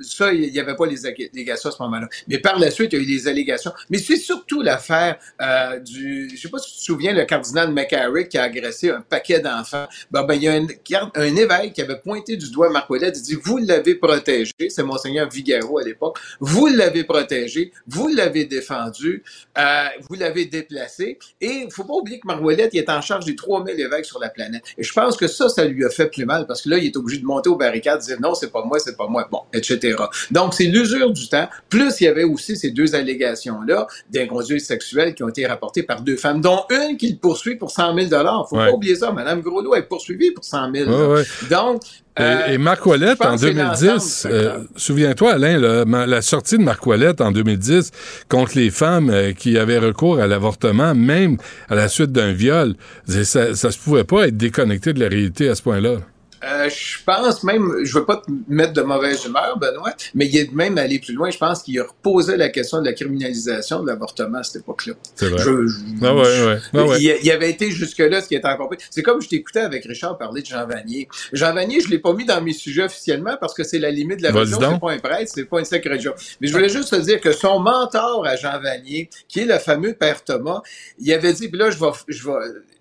Ça, 0.00 0.32
il 0.32 0.52
n'y 0.52 0.58
avait 0.58 0.76
pas 0.76 0.86
les 0.86 1.06
allégations 1.06 1.70
à 1.70 1.72
ce 1.72 1.82
moment-là. 1.82 2.08
Mais 2.28 2.38
par 2.38 2.58
la 2.58 2.70
suite, 2.70 2.92
il 2.92 2.98
y 2.98 3.00
a 3.00 3.02
eu 3.02 3.06
des 3.06 3.28
allégations. 3.28 3.72
Mais 3.90 3.98
c'est 3.98 4.16
surtout 4.16 4.62
l'affaire 4.62 5.18
euh, 5.40 5.78
du... 5.80 6.30
Je 6.34 6.40
sais 6.40 6.48
pas 6.48 6.58
si 6.58 6.72
tu 6.72 6.78
te 6.78 6.84
souviens, 6.84 7.12
le 7.12 7.24
cardinal 7.24 7.72
McCarrick 7.72 8.28
qui 8.28 8.38
a 8.38 8.44
agressé 8.44 8.90
un 8.90 9.00
paquet 9.00 9.40
d'enfants. 9.40 9.86
Ben, 10.10 10.24
ben, 10.24 10.34
il 10.34 10.42
y 10.42 10.48
a 10.48 11.10
un, 11.14 11.36
évêque 11.36 11.72
qui 11.74 11.82
avait 11.82 11.98
pointé 11.98 12.36
du 12.36 12.50
doigt 12.50 12.70
Marc 12.70 12.88
Ouellet. 12.90 13.12
Il 13.14 13.22
dit, 13.22 13.36
vous 13.42 13.58
l'avez 13.58 13.94
protégé. 13.94 14.52
C'est 14.68 14.82
Monseigneur 14.82 15.28
Vigaro 15.28 15.78
à 15.78 15.84
l'époque. 15.84 16.18
Vous 16.40 16.66
l'avez 16.66 17.04
protégé. 17.04 17.72
Vous 17.86 18.08
l'avez 18.08 18.44
défendu. 18.44 19.22
euh, 19.58 19.86
vous 20.08 20.14
l'avez 20.16 20.46
déplacé. 20.46 21.18
Et 21.40 21.64
il 21.64 21.70
faut 21.70 21.84
pas 21.84 21.94
oublier 21.94 22.20
que 22.20 22.26
Marc 22.26 22.42
Ouellet, 22.42 22.70
est 22.72 22.90
en 22.90 23.00
charge 23.00 23.24
des 23.24 23.36
3000 23.36 23.78
évêques 23.78 24.04
sur 24.04 24.18
la 24.18 24.28
planète. 24.28 24.62
Et 24.76 24.82
je 24.82 24.92
pense 24.92 25.16
que 25.16 25.26
ça, 25.26 25.48
ça 25.48 25.64
lui 25.64 25.84
a 25.84 25.90
fait 25.90 26.08
plus 26.08 26.24
mal 26.24 26.46
parce 26.46 26.62
que 26.62 26.68
là, 26.68 26.78
il 26.78 26.86
est 26.86 26.96
obligé 26.96 27.20
de 27.20 27.26
monter 27.26 27.48
aux 27.48 27.56
barricades, 27.56 28.00
dire 28.00 28.20
non, 28.20 28.34
c'est 28.34 28.50
pas 28.50 28.64
moi, 28.66 28.78
c'est 28.78 28.96
pas 28.96 29.06
moi, 29.08 29.26
bon, 29.30 29.40
etc. 29.52 29.96
Donc, 30.30 30.54
c'est 30.54 30.64
l'usure 30.64 31.12
du 31.12 31.28
temps. 31.28 31.48
Plus, 31.68 32.00
il 32.00 32.04
y 32.04 32.08
avait 32.08 32.24
aussi 32.24 32.56
ces 32.56 32.70
deux 32.70 32.94
allégations-là 32.94 33.86
d'inconduite 34.10 34.60
sexuelle 34.60 35.14
qui 35.14 35.22
ont 35.22 35.28
été 35.28 35.46
rapportées 35.46 35.82
par 35.82 36.02
deux 36.02 36.16
femmes, 36.16 36.40
dont 36.40 36.60
une 36.70 36.96
qui 36.96 37.10
le 37.12 37.16
poursuit 37.18 37.56
pour 37.56 37.70
100 37.70 37.94
000 38.08 38.08
Faut 38.48 38.56
Ouais. 38.56 38.66
pas 38.66 38.72
oublier 38.72 38.94
ça. 38.96 39.12
Madame 39.12 39.40
Groslot 39.40 39.74
est 39.74 39.82
poursuivie 39.82 40.32
pour 40.32 40.44
100 40.44 40.72
000 40.74 40.90
Ouais, 40.90 41.06
ouais. 41.16 41.22
Donc, 41.50 41.82
Et, 42.18 42.22
euh, 42.22 42.46
et 42.52 42.58
Marc 42.58 42.84
Ouellet, 42.86 43.10
je 43.10 43.14
pense 43.16 43.26
en 43.26 43.32
que 43.34 43.40
c'est 43.40 43.54
2010, 43.54 43.86
l'ensemble, 43.88 44.34
euh, 44.34 44.58
souviens-toi, 44.76 45.32
Alain, 45.34 45.84
ma- 45.84 46.06
la 46.06 46.22
sortie 46.22 46.56
de 46.58 46.62
Marc 46.62 46.86
Ouellet 46.86 47.20
en 47.20 47.30
2010 47.30 47.90
contre 48.28 48.52
les 48.56 48.70
femmes 48.70 49.10
euh, 49.10 49.32
qui 49.32 49.58
avaient 49.58 49.78
recours 49.78 50.18
à 50.18 50.26
l'avortement, 50.26 50.94
même 50.94 51.36
à 51.68 51.74
la 51.74 51.88
suite 51.88 52.12
d'un 52.12 52.32
viol, 52.32 52.74
ça, 53.06 53.54
ça 53.54 53.70
se 53.70 53.78
pouvait 53.78 54.04
pas 54.04 54.28
être 54.28 54.36
déconnecté 54.36 54.92
de 54.94 55.00
la 55.00 55.08
réalité 55.08 55.48
à 55.48 55.54
ce 55.54 55.62
point-là. 55.62 55.96
Euh, 56.44 56.68
je 56.68 56.98
pense 57.04 57.42
même, 57.44 57.72
je 57.84 57.98
veux 57.98 58.04
pas 58.04 58.16
te 58.18 58.30
mettre 58.48 58.72
de 58.72 58.82
mauvaise 58.82 59.24
humeur, 59.24 59.58
Benoît, 59.58 59.92
mais 60.14 60.26
il 60.26 60.36
est 60.36 60.52
même 60.52 60.76
allé 60.78 60.98
plus 60.98 61.14
loin. 61.14 61.30
Je 61.30 61.38
pense 61.38 61.62
qu'il 61.62 61.78
a 61.80 61.84
reposé 61.84 62.36
la 62.36 62.48
question 62.50 62.80
de 62.80 62.84
la 62.86 62.92
criminalisation 62.92 63.82
de 63.82 63.86
l'avortement 63.86 64.38
à 64.38 64.42
cette 64.42 64.62
époque-là. 64.62 64.94
C'est 65.14 65.28
vrai. 65.28 65.42
Je- 65.42 65.66
je- 65.66 65.76
Ah 66.02 66.14
ouais, 66.14 66.22
ouais. 66.46 66.58
Ah 66.74 66.84
ouais. 66.84 66.96
Il, 67.00 67.16
il 67.22 67.30
avait 67.30 67.50
été 67.50 67.70
jusque-là, 67.70 68.20
ce 68.20 68.28
qui 68.28 68.34
était 68.34 68.48
encore 68.48 68.68
pire. 68.68 68.78
C'est 68.90 69.02
comme 69.02 69.20
je 69.22 69.28
t'écoutais 69.28 69.60
avec 69.60 69.84
Richard 69.84 70.18
parler 70.18 70.42
de 70.42 70.46
Jean 70.46 70.66
Vanier. 70.66 71.08
Jean 71.32 71.54
Vanier, 71.54 71.80
je 71.80 71.88
l'ai 71.88 71.98
pas 71.98 72.12
mis 72.12 72.24
dans 72.24 72.40
mes 72.42 72.52
sujets 72.52 72.84
officiellement 72.84 73.36
parce 73.40 73.54
que 73.54 73.64
c'est 73.64 73.78
la 73.78 73.90
limite 73.90 74.18
de 74.18 74.24
la 74.24 74.30
religion. 74.40 74.58
C'est 74.74 74.80
pas 74.80 74.92
un 74.92 74.98
prêtre, 74.98 75.32
c'est 75.34 75.44
pas 75.44 75.58
une 75.58 75.64
sacrée 75.64 75.90
religion. 75.90 76.12
Mais 76.40 76.48
je 76.48 76.52
voulais 76.52 76.68
juste 76.68 76.90
te 76.90 76.96
dire 76.96 77.20
que 77.20 77.32
son 77.32 77.58
mentor 77.60 78.26
à 78.26 78.36
Jean 78.36 78.60
Vanier, 78.60 79.08
qui 79.28 79.40
est 79.40 79.44
le 79.46 79.58
fameux 79.58 79.94
père 79.94 80.22
Thomas, 80.22 80.62
il 80.98 81.12
avait 81.12 81.32
dit, 81.32 81.48
puis 81.48 81.58
là, 81.58 81.70
je 81.70 81.78
vais, 81.78 81.86
je 82.08 82.24
vais, 82.26 82.34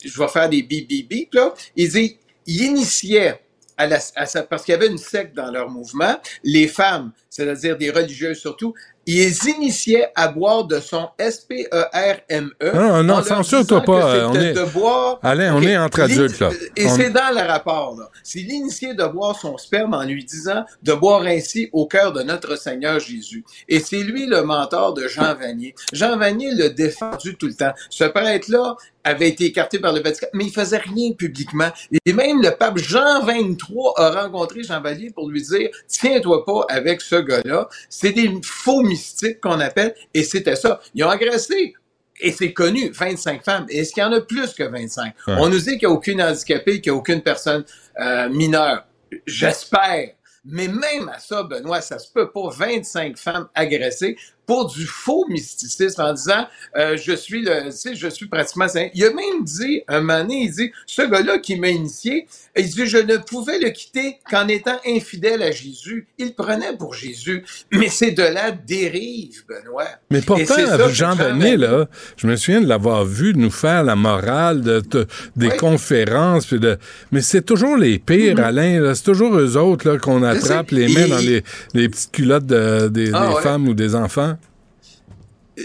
je 0.04 0.20
vais 0.20 0.28
faire 0.28 0.50
des 0.50 0.62
bip, 0.62 1.34
là. 1.34 1.54
Il 1.76 1.90
dit, 1.90 2.18
il 2.48 2.62
initiait 2.62 3.40
à 3.78 3.88
la, 3.88 4.00
à 4.16 4.26
sa- 4.26 4.44
parce 4.44 4.64
qu'il 4.64 4.72
y 4.74 4.76
avait 4.76 4.88
une 4.88 4.98
secte 4.98 5.36
dans 5.36 5.52
leur 5.52 5.70
mouvement, 5.70 6.18
les 6.44 6.68
femmes, 6.68 7.12
c'est-à-dire 7.30 7.78
des 7.78 7.92
religieuses 7.92 8.40
surtout, 8.40 8.74
ils 9.06 9.18
les 9.18 9.48
initiaient 9.50 10.10
à 10.16 10.28
boire 10.30 10.66
de 10.66 10.80
son 10.80 11.10
S-P-E-R-M-E. 11.20 12.72
Non, 12.74 13.04
non, 13.04 13.24
censure-toi 13.24 13.82
pas, 13.82 14.16
euh, 14.16 14.28
on 14.30 14.34
c'était 14.34 14.46
est- 14.50 14.54
de 14.54 14.64
boire. 14.64 15.20
Alain, 15.24 15.56
on 15.56 15.62
est 15.62 15.78
entre 15.78 16.02
adultes, 16.02 16.40
là. 16.40 16.50
Et 16.76 16.88
On- 16.88 16.96
c'est 16.96 17.10
dans 17.10 17.30
le 17.34 17.42
rapport, 17.48 17.96
là. 17.98 18.10
C'est 18.24 18.40
l'initié 18.40 18.94
de 18.94 19.06
boire 19.06 19.38
son 19.40 19.58
sperme 19.58 19.94
en 19.94 20.04
lui 20.04 20.24
disant 20.26 20.64
de 20.84 20.94
boire 20.94 21.22
ainsi 21.24 21.70
au 21.74 21.86
cœur 21.88 22.14
de 22.14 22.22
notre 22.24 22.56
Seigneur 22.58 23.00
Jésus. 23.00 23.44
Et 23.68 23.80
c'est 23.80 24.02
lui 24.04 24.26
le 24.26 24.42
mentor 24.44 24.94
de 24.94 25.08
Jean 25.08 25.36
Vanier. 25.36 25.76
Jean 25.94 26.18
Vanier 26.18 26.52
l'a 26.54 26.70
défendu 26.70 27.36
tout 27.36 27.48
le 27.48 27.54
temps. 27.56 27.74
Ce 27.90 28.04
prêtre-là 28.04 28.76
avait 29.04 29.30
été 29.30 29.46
écarté 29.46 29.78
par 29.78 29.94
le 29.94 30.02
Vatican, 30.02 30.26
mais 30.34 30.46
il 30.46 30.52
faisait 30.52 30.78
rien 30.80 31.12
publiquement. 31.12 31.70
Et 32.06 32.14
même 32.14 32.42
le 32.42 32.50
pape 32.50 32.80
Jean 32.80 33.24
XXIII 33.24 33.56
a 33.98 34.10
rencontré 34.24 34.64
Jean 34.64 34.82
Vanier 34.82 35.12
pour 35.12 35.30
lui 35.30 35.44
dire, 35.44 35.70
tiens-toi 35.88 36.44
pas 36.44 36.66
avec 36.70 37.02
ce 37.02 37.18
gars-là. 37.18 37.68
C'est 37.88 38.14
des 38.14 38.32
faux 38.44 38.82
qu'on 39.42 39.60
appelle, 39.60 39.96
et 40.14 40.24
c'était 40.24 40.56
ça. 40.56 40.80
Ils 40.94 41.04
ont 41.04 41.10
agressé 41.10 41.74
et 42.20 42.32
c'est 42.32 42.54
connu, 42.54 42.92
25 42.92 43.44
femmes. 43.44 43.66
Est-ce 43.70 43.94
qu'il 43.94 44.02
y 44.02 44.06
en 44.06 44.14
a 44.14 44.22
plus 44.22 44.54
que 44.54 44.64
25? 44.64 45.14
Ouais. 45.28 45.34
On 45.38 45.50
nous 45.50 45.60
dit 45.60 45.78
qu'il 45.78 45.88
n'y 45.88 45.94
a 45.94 45.98
aucune 45.98 46.22
handicapée, 46.22 46.80
qu'il 46.80 46.92
n'y 46.92 46.98
a 46.98 47.00
aucune 47.00 47.22
personne 47.22 47.66
euh, 48.00 48.30
mineure. 48.30 48.86
J'espère. 49.26 50.12
Mais 50.46 50.68
même 50.68 51.10
à 51.10 51.20
ça, 51.20 51.44
Benoît, 51.44 51.82
ça 51.82 52.00
se 52.00 52.12
peut 52.12 52.32
pas. 52.32 52.50
25 52.50 53.18
femmes 53.18 53.48
agressées 53.54 54.16
pour 54.46 54.68
du 54.72 54.86
faux 54.86 55.26
mysticisme 55.30 56.02
en 56.02 56.14
disant 56.14 56.48
euh, 56.78 56.98
je 56.98 57.14
suis 57.16 57.42
le, 57.42 57.66
tu 57.66 57.72
sais, 57.72 57.96
je 57.96 58.08
suis 58.08 58.28
pratiquement 58.28 58.68
saint. 58.68 58.88
Il 58.94 59.04
a 59.06 59.10
même 59.14 59.44
dit, 59.44 59.82
un 59.88 60.02
moment 60.02 60.20
donné, 60.22 60.44
il 60.44 60.52
dit, 60.52 60.72
ce 60.86 61.02
gars-là 61.02 61.40
qui 61.40 61.56
m'a 61.60 61.70
initié, 61.70 62.28
il 62.56 62.68
dit, 62.70 62.86
je 62.86 62.98
ne 62.98 63.18
pouvais 63.18 63.60
le 63.60 63.70
quitter 63.70 64.18
qu'en 64.30 64.48
étant 64.48 64.78
infidèle 64.88 65.42
à 65.42 65.52
Jésus. 65.52 66.08
Il 66.18 66.34
prenait 66.34 66.76
pour 66.78 66.94
Jésus. 66.94 67.44
Mais 67.72 67.90
c'est 67.90 68.12
de 68.12 68.24
la 68.24 68.52
dérive, 68.52 69.44
Benoît. 69.48 69.88
Mais 70.12 70.22
pourtant, 70.22 70.46
ça 70.56 70.90
Jean 70.90 71.16
Vanier, 71.16 71.58
là, 71.58 71.88
je 72.18 72.28
me 72.28 72.36
souviens 72.36 72.62
de 72.62 72.68
l'avoir 72.68 73.04
vu 73.06 73.34
nous 73.36 73.52
faire 73.52 73.84
la 73.84 73.96
morale 73.96 74.62
de, 74.62 74.80
de- 74.92 75.08
des 75.36 75.48
Oui. 75.48 75.58
conférences. 75.58 76.46
puis 76.46 76.60
de, 76.60 76.78
mais 77.12 77.22
c'est 77.22 77.42
toujours 77.42 77.78
les 77.78 78.00
pires, 78.00 78.40
Alain. 78.40 78.80
là. 78.80 78.96
C'est 78.96 79.04
toujours 79.04 79.36
eux 79.38 79.58
autres 79.58 79.90
là, 79.90 79.98
qu'on 79.98 80.24
attrape, 80.24 80.72
les 80.72 80.92
Et- 80.92 81.08
dans 81.08 81.18
les, 81.18 81.44
les 81.74 81.90
petites 81.90 82.12
culottes 82.12 82.46
de- 82.46 82.88
des, 82.90 83.12
Ah 83.14 83.28
des 83.30 83.34
ouais. 83.36 83.42
femmes 83.42 83.68
ou 83.68 83.74
des 83.74 83.96
enfants. 83.96 84.35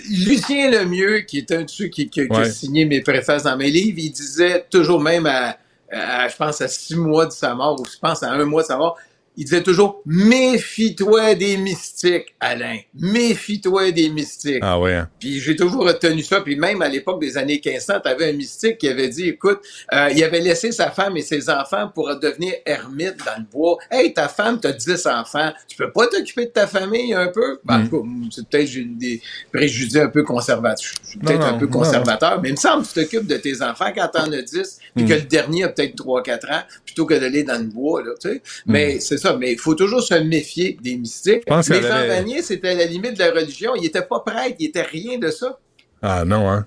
Lucien 0.09 0.71
Lemieux, 0.71 1.21
qui 1.21 1.39
est 1.39 1.51
un 1.53 1.63
de 1.63 1.71
ceux 1.71 1.87
qui, 1.87 2.09
qui- 2.09 2.27
qui 2.29 2.33
a 2.43 2.51
signé 2.51 2.85
mes 2.85 3.01
préfaces 3.01 3.43
dans 3.45 3.57
mes 3.57 3.71
livres, 3.71 3.99
il 4.01 4.11
disait 4.11 4.65
toujours 4.71 5.01
même 5.01 5.27
à, 5.27 5.57
à- 5.91 6.29
je 6.29 6.37
pense, 6.37 6.61
à 6.61 6.69
six 6.69 6.95
mois 6.97 7.27
de 7.27 7.33
sa 7.33 7.55
mort, 7.55 7.81
ou 7.81 7.85
je 7.85 7.99
pense 7.99 8.23
à 8.23 8.31
un 8.31 8.45
mois 8.45 8.63
de 8.63 8.69
sa 8.69 8.77
mort, 8.77 8.97
il 9.41 9.45
disait 9.47 9.63
toujours, 9.63 10.03
méfie-toi 10.05 11.35
des 11.35 11.57
mystiques, 11.57 12.35
Alain. 12.41 12.77
Méfie-toi 12.95 13.91
des 13.91 14.11
mystiques. 14.11 14.59
Ah 14.61 14.79
ouais. 14.79 14.95
hein. 14.95 15.09
Puis 15.19 15.41
j'ai 15.41 15.57
toujours 15.57 15.85
retenu 15.87 16.23
ça. 16.23 16.43
Puis 16.43 16.57
même 16.57 16.83
à 16.83 16.89
l'époque 16.89 17.21
des 17.23 17.39
années 17.39 17.61
1500, 17.65 18.01
tu 18.03 18.09
avais 18.11 18.29
un 18.29 18.33
mystique 18.35 18.77
qui 18.77 18.87
avait 18.89 19.09
dit, 19.09 19.29
écoute, 19.29 19.61
euh, 19.95 20.11
il 20.15 20.23
avait 20.23 20.41
laissé 20.41 20.73
sa 20.73 20.91
femme 20.91 21.17
et 21.17 21.23
ses 21.23 21.49
enfants 21.49 21.89
pour 21.95 22.15
devenir 22.21 22.53
ermite 22.67 23.17
dans 23.25 23.39
le 23.39 23.45
bois. 23.51 23.79
Hey, 23.91 24.13
ta 24.13 24.29
femme, 24.29 24.61
t'as 24.61 24.73
10 24.73 25.07
enfants. 25.07 25.53
Tu 25.67 25.77
peux 25.77 25.91
pas 25.91 26.07
t'occuper 26.07 26.45
de 26.47 26.51
ta 26.51 26.67
famille 26.67 27.15
un 27.15 27.29
peu? 27.29 27.59
Ben, 27.65 27.89
cas, 27.89 27.97
c'est 28.31 28.47
peut-être 28.47 28.99
des 28.99 29.23
préjugés 29.53 30.01
un 30.03 30.09
peu 30.09 30.23
conservateurs. 30.23 30.85
Je 31.03 31.09
suis 31.11 31.19
peut-être 31.19 31.47
un 31.47 31.55
peu 31.59 31.65
non. 31.65 31.71
conservateur, 31.73 32.41
mais 32.43 32.51
il 32.51 32.53
me 32.53 32.57
semble 32.57 32.83
que 32.87 32.89
tu 32.93 32.95
t'occupes 33.01 33.27
de 33.27 33.37
tes 33.39 33.63
enfants 33.63 33.91
quand 33.95 34.09
t'en 34.09 34.31
as 34.33 34.43
10, 34.43 34.79
puis 34.95 35.05
Mm. 35.05 35.09
que 35.09 35.15
le 35.15 35.21
dernier 35.23 35.65
a 35.65 35.69
peut-être 35.71 35.97
3-4 35.97 36.51
ans, 36.53 36.63
plutôt 36.85 37.07
que 37.07 37.15
d'aller 37.15 37.43
dans 37.43 37.57
le 37.59 37.65
bois, 37.69 38.03
là, 38.03 38.11
tu 38.21 38.29
sais. 38.29 38.43
Mais 38.67 39.01
c'est 39.01 39.17
ça. 39.17 39.30
Mais 39.39 39.53
il 39.53 39.59
faut 39.59 39.75
toujours 39.75 40.03
se 40.03 40.15
méfier 40.15 40.79
des 40.83 40.97
mystiques. 40.97 41.43
Mais 41.49 41.63
Jean 41.63 41.91
avait- 41.91 42.09
Vanier, 42.09 42.43
c'était 42.43 42.69
à 42.71 42.75
la 42.75 42.87
limite 42.87 43.15
de 43.15 43.19
la 43.21 43.31
religion. 43.33 43.75
Il 43.77 43.85
était 43.87 44.03
pas 44.03 44.21
prêtre, 44.21 44.57
il 44.59 44.67
était 44.69 44.83
rien 44.83 45.19
de 45.19 45.31
ça. 45.31 45.59
Ah 46.03 46.25
non, 46.25 46.49
hein. 46.51 46.67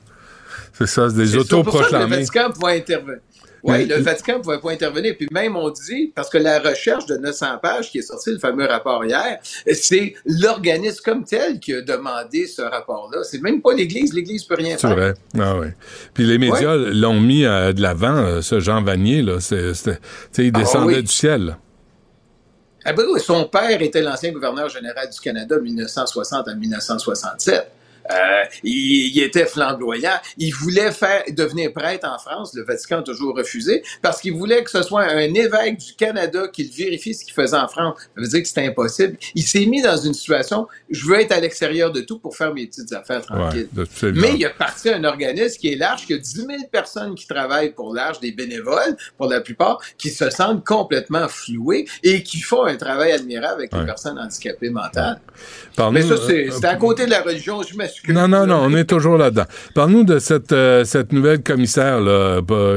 C'est 0.74 0.88
ça, 0.88 1.09
c'est 1.09 1.16
des 1.18 1.28
C'est 1.28 1.32
ça, 1.32 1.38
pour 1.38 1.47
ça 1.47 1.53
que 1.53 1.55
le 1.55 1.64
autoproclamés. 1.64 2.16
Vatican 2.18 2.51
pouvait 2.51 2.78
intervenir. 2.78 3.20
Oui, 3.66 3.78
Mais- 3.78 3.86
le 3.86 3.95
Vatican 4.01 4.39
ne 4.39 4.43
pouvait 4.43 4.59
pas 4.59 4.72
intervenir. 4.72 5.16
Puis 5.18 5.28
même, 5.32 5.55
on 5.55 5.70
dit, 5.70 6.11
parce 6.14 6.30
que 6.30 6.38
la 6.38 6.59
recherche 6.59 7.05
de 7.05 7.16
900 7.16 7.59
pages 7.61 7.89
qui 7.91 7.99
est 7.99 8.01
sortie, 8.01 8.32
le 8.32 8.38
fameux 8.39 8.66
rapport 8.66 9.05
hier, 9.05 9.38
c'est 9.72 10.16
l'organisme 10.26 10.99
comme 11.05 11.24
tel 11.24 11.61
qui 11.61 11.74
a 11.74 11.82
demandé 11.82 12.45
ce 12.45 12.61
rapport-là. 12.61 13.24
C'est 13.24 13.41
même 13.41 13.61
pas 13.61 13.74
l'Église. 13.74 14.14
L'Église 14.14 14.43
peut 14.43 14.55
rien 14.55 14.76
C'est 14.78 14.88
faire. 14.88 14.97
vrai. 14.97 15.14
Ah. 15.39 15.55
Puis 16.14 16.26
les 16.26 16.38
médias 16.39 16.76
l'ont 16.76 17.22
mis 17.22 17.45
euh, 17.45 17.72
de 17.72 17.82
l'avant, 17.82 18.18
euh, 18.18 18.41
ce 18.41 18.59
Jean 18.59 18.84
Vanier, 18.84 19.22
là. 19.22 19.39
C'est- 19.39 19.72
il 20.39 20.51
Ah 20.53 20.59
descendait 20.59 20.95
oui. 20.97 21.03
du 21.03 21.11
ciel. 21.11 21.55
Ah 22.86 22.93
ben 22.93 23.05
son 23.17 23.45
père 23.45 23.81
était 23.81 24.01
l'ancien 24.01 24.31
gouverneur 24.31 24.67
général 24.67 25.09
du 25.09 25.19
Canada 25.19 25.55
de 25.55 25.61
1960 25.61 26.47
à 26.47 26.55
1967. 26.55 27.71
Euh, 28.11 28.43
il, 28.63 29.15
il 29.15 29.23
était 29.23 29.45
flamboyant. 29.45 30.17
Il 30.37 30.51
voulait 30.53 30.91
faire 30.91 31.23
devenir 31.29 31.71
prêtre 31.73 32.07
en 32.07 32.17
France. 32.17 32.53
Le 32.53 32.63
Vatican 32.63 32.99
a 32.99 33.03
toujours 33.03 33.35
refusé 33.35 33.83
parce 34.01 34.21
qu'il 34.21 34.33
voulait 34.33 34.63
que 34.63 34.71
ce 34.71 34.81
soit 34.83 35.03
un 35.03 35.33
évêque 35.33 35.77
du 35.77 35.93
Canada 35.93 36.47
qui 36.51 36.63
vérifie 36.63 37.13
ce 37.13 37.23
qu'il 37.23 37.33
faisait 37.33 37.57
en 37.57 37.67
France. 37.67 37.95
Ça 37.99 38.21
veut 38.21 38.27
dire 38.27 38.41
que 38.41 38.47
c'était 38.47 38.67
impossible. 38.67 39.17
Il 39.35 39.43
s'est 39.43 39.65
mis 39.65 39.81
dans 39.81 39.97
une 39.97 40.13
situation, 40.13 40.67
je 40.89 41.05
veux 41.05 41.19
être 41.19 41.31
à 41.31 41.39
l'extérieur 41.39 41.91
de 41.91 42.01
tout 42.01 42.19
pour 42.19 42.35
faire 42.35 42.53
mes 42.53 42.67
petites 42.67 42.91
affaires 42.93 43.21
tranquilles. 43.25 43.69
Ouais. 43.75 44.11
Mais 44.13 44.35
il 44.35 44.45
a 44.45 44.49
parti 44.49 44.89
un 44.89 45.03
organisme 45.03 45.59
qui 45.59 45.73
est 45.73 45.75
large, 45.75 46.05
qui 46.05 46.13
a 46.13 46.17
10 46.17 46.33
000 46.33 46.47
personnes 46.71 47.15
qui 47.15 47.27
travaillent 47.27 47.73
pour 47.73 47.93
large, 47.93 48.19
des 48.19 48.31
bénévoles 48.31 48.95
pour 49.17 49.27
la 49.27 49.41
plupart, 49.41 49.79
qui 49.97 50.09
se 50.09 50.29
sentent 50.29 50.65
complètement 50.65 51.27
floués 51.27 51.87
et 52.03 52.23
qui 52.23 52.39
font 52.39 52.65
un 52.65 52.75
travail 52.75 53.11
admirable 53.11 53.61
avec 53.61 53.73
les 53.73 53.85
personnes 53.85 54.19
handicapées 54.19 54.69
mentales. 54.69 55.19
Mais 55.91 56.01
ça, 56.01 56.15
c'est 56.17 56.47
euh, 56.47 56.51
c'est 56.51 56.65
à 56.65 56.75
côté 56.75 57.05
de 57.05 57.11
la 57.11 57.21
religion, 57.21 57.61
je 57.63 57.75
Non, 58.07 58.27
non, 58.27 58.45
non, 58.45 58.59
on 58.63 58.75
est 58.75 58.85
toujours 58.85 59.17
là-dedans. 59.17 59.45
Parle-nous 59.73 60.03
de 60.03 60.19
cette, 60.19 60.51
euh, 60.51 60.83
cette 60.83 61.11
nouvelle 61.11 61.41
commissaire 61.41 61.99
là, 61.99 62.41
pour, 62.41 62.75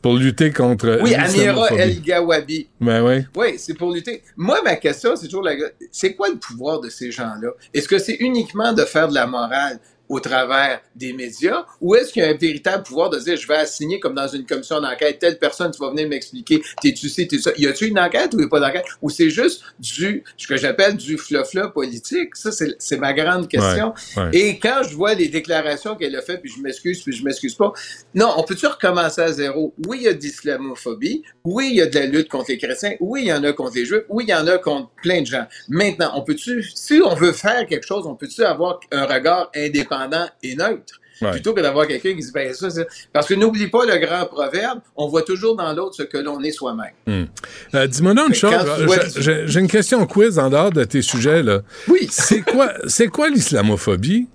pour 0.00 0.16
lutter 0.16 0.50
contre 0.50 0.98
Oui, 1.02 1.14
Amira. 1.14 1.68
El 1.76 2.00
Gawabi. 2.00 2.68
Ben 2.80 3.02
oui. 3.02 3.24
Oui, 3.36 3.54
c'est 3.58 3.74
pour 3.74 3.92
lutter. 3.92 4.22
Moi, 4.36 4.60
ma 4.64 4.76
question, 4.76 5.16
c'est 5.16 5.26
toujours 5.26 5.44
la... 5.44 5.54
c'est 5.90 6.14
quoi 6.14 6.28
le 6.28 6.36
pouvoir 6.36 6.80
de 6.80 6.88
ces 6.88 7.10
gens-là? 7.10 7.50
Est-ce 7.72 7.88
que 7.88 7.98
c'est 7.98 8.16
uniquement 8.20 8.72
de 8.72 8.82
faire 8.84 9.08
de 9.08 9.14
la 9.14 9.26
morale? 9.26 9.78
Au 10.12 10.20
travers 10.20 10.82
des 10.94 11.14
médias 11.14 11.64
ou 11.80 11.94
est-ce 11.94 12.12
qu'il 12.12 12.22
y 12.22 12.26
a 12.26 12.28
un 12.28 12.36
véritable 12.36 12.82
pouvoir 12.82 13.08
de 13.08 13.18
dire 13.18 13.34
je 13.34 13.48
vais 13.48 13.56
assigner 13.56 13.98
comme 13.98 14.14
dans 14.14 14.28
une 14.28 14.44
commission 14.44 14.78
d'enquête 14.78 15.18
telle 15.18 15.38
personne 15.38 15.70
tu 15.70 15.80
vas 15.80 15.88
venir 15.88 16.06
m'expliquer 16.06 16.60
t'es-tu 16.82 17.08
ci, 17.08 17.26
t'es 17.26 17.38
ça. 17.38 17.50
Y 17.56 17.66
a-tu 17.66 17.86
une 17.86 17.98
enquête 17.98 18.34
ou 18.34 18.40
y 18.40 18.44
a 18.44 18.48
pas 18.48 18.60
d'enquête? 18.60 18.84
Ou 19.00 19.08
c'est 19.08 19.30
juste 19.30 19.62
du 19.78 20.22
ce 20.36 20.46
que 20.46 20.58
j'appelle 20.58 20.98
du 20.98 21.16
flofla 21.16 21.68
politique? 21.68 22.36
Ça 22.36 22.52
c'est 22.52 22.76
c'est 22.78 22.98
ma 22.98 23.14
grande 23.14 23.48
question. 23.48 23.94
Ouais, 24.18 24.22
ouais. 24.22 24.30
et 24.34 24.58
quand 24.58 24.82
je 24.86 24.94
vois 24.94 25.14
les 25.14 25.28
déclarations 25.28 25.96
qu'elle 25.96 26.14
a 26.14 26.20
faites 26.20 26.42
puis 26.42 26.52
je 26.54 26.60
m'excuse 26.60 27.02
puis 27.02 27.16
je 27.16 27.24
m'excuse 27.24 27.54
pas 27.54 27.72
non 28.14 28.34
on 28.36 28.42
peut-tu 28.42 28.66
recommencer 28.66 29.22
à 29.22 29.32
zéro? 29.32 29.72
Oui 29.86 29.98
il 30.00 30.04
y 30.04 30.08
a 30.08 30.12
de 30.12 30.20
l'islamophobie. 30.20 31.22
Oui 31.44 31.68
il 31.70 31.76
y 31.76 31.80
a 31.80 31.86
de 31.86 31.98
la 31.98 32.04
lutte 32.04 32.28
contre 32.28 32.50
les 32.50 32.58
chrétiens. 32.58 32.96
Oui 33.00 33.22
il 33.22 33.28
y 33.28 33.32
en 33.32 33.42
a 33.44 33.54
contre 33.54 33.76
les 33.76 33.86
juifs. 33.86 34.04
Oui 34.10 34.24
il 34.28 34.30
y 34.30 34.34
en 34.34 34.46
a 34.46 34.58
contre 34.58 34.90
plein 35.02 35.22
de 35.22 35.26
gens. 35.26 35.46
Maintenant 35.70 36.12
on 36.16 36.22
peut-tu 36.22 36.62
si 36.74 37.00
on 37.02 37.14
veut 37.14 37.32
faire 37.32 37.66
quelque 37.66 37.86
chose 37.86 38.06
on 38.06 38.14
peut-tu 38.14 38.44
avoir 38.44 38.78
un 38.90 39.06
regard 39.06 39.50
indépendant 39.56 40.01
et 40.42 40.54
neutre 40.56 40.94
Ouais. 41.20 41.30
plutôt 41.30 41.52
que 41.54 41.60
d'avoir 41.60 41.86
quelqu'un 41.86 42.14
qui 42.14 42.16
dit 42.24 42.32
ben 42.34 42.52
ça 42.52 42.66
parce 43.12 43.28
que 43.28 43.34
n'oublie 43.34 43.68
pas 43.68 43.84
le 43.86 43.96
grand 44.04 44.26
proverbe 44.26 44.80
on 44.96 45.06
voit 45.06 45.22
toujours 45.22 45.54
dans 45.54 45.72
l'autre 45.72 45.94
ce 45.94 46.02
que 46.02 46.18
l'on 46.18 46.42
est 46.42 46.50
soi-même 46.50 46.90
Hum. 47.06 47.28
Euh, 47.76 47.86
Dis-moi 47.86 48.14
donc 48.14 48.30
une 48.30 48.34
chose. 48.34 48.50
tu 48.78 48.84
vois- 48.86 49.46
J'ai- 49.46 49.60
une 49.60 49.68
question 49.68 50.04
quiz 50.06 50.36
en 50.40 50.50
dehors 50.50 50.72
de 50.72 50.82
tes 50.82 51.00
sujets. 51.02 51.44
là. 51.44 51.60
oui 51.86 52.08
C'est 52.10 52.40
quoi, 52.40 52.72
quoi 53.12 53.28
l'islamophobie? 53.30 54.26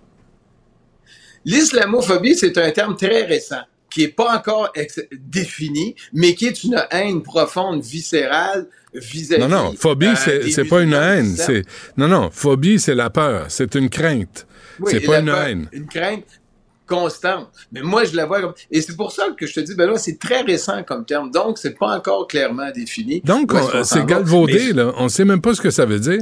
L'islamophobie, 1.46 2.36
c'est 2.36 2.58
un 2.58 2.72
terme 2.72 2.96
très 2.96 3.24
récent 3.24 3.62
qui 3.90 4.04
est 4.04 4.08
pas 4.10 4.36
encore 4.38 4.72
défini, 5.12 5.96
mais 6.14 6.36
qui 6.36 6.46
est 6.48 6.64
une 6.64 6.82
haine 6.92 7.24
profonde, 7.24 7.82
viscérale, 7.84 8.68
vis-à-vis. 8.94 9.42
Non, 9.44 9.48
non, 9.50 9.74
phobie, 9.78 10.08
euh, 10.28 10.44
c'est 10.52 10.66
pas 10.66 10.82
une 10.82 10.94
haine. 10.94 11.36
Non, 11.96 12.08
non, 12.08 12.30
phobie, 12.32 12.80
c'est 12.80 12.96
la 12.96 13.10
peur. 13.10 13.46
C'est 13.50 13.76
une 13.76 13.90
crainte. 13.90 14.46
Oui, 14.80 14.92
c'est 14.92 15.02
pas 15.02 15.20
une 15.20 15.30
haine. 15.30 15.70
Une 15.72 15.88
crainte 15.88 16.26
constante. 16.86 17.50
Mais 17.72 17.82
moi, 17.82 18.06
je 18.06 18.16
la 18.16 18.26
vois 18.26 18.42
comme... 18.42 18.54
Et 18.72 18.82
c'est 18.82 18.96
pour 18.96 19.12
ça 19.12 19.28
que 19.38 19.46
je 19.46 19.54
te 19.54 19.60
dis, 19.60 19.76
ben 19.76 19.90
là, 19.90 19.98
c'est 19.98 20.18
très 20.18 20.42
récent 20.42 20.84
comme 20.84 21.06
terme, 21.06 21.30
donc 21.32 21.58
c'est 21.58 21.78
pas 21.78 21.96
encore 21.96 22.28
clairement 22.28 22.72
défini. 22.72 23.22
Donc, 23.22 23.52
qu'on 23.52 23.84
c'est 23.84 24.06
galvaudé, 24.06 24.74
là. 24.74 24.94
On 24.98 25.10
sait 25.10 25.26
même 25.26 25.42
pas 25.42 25.54
ce 25.54 25.62
que 25.62 25.70
ça 25.70 25.86
veut 25.86 26.00
dire. 26.00 26.22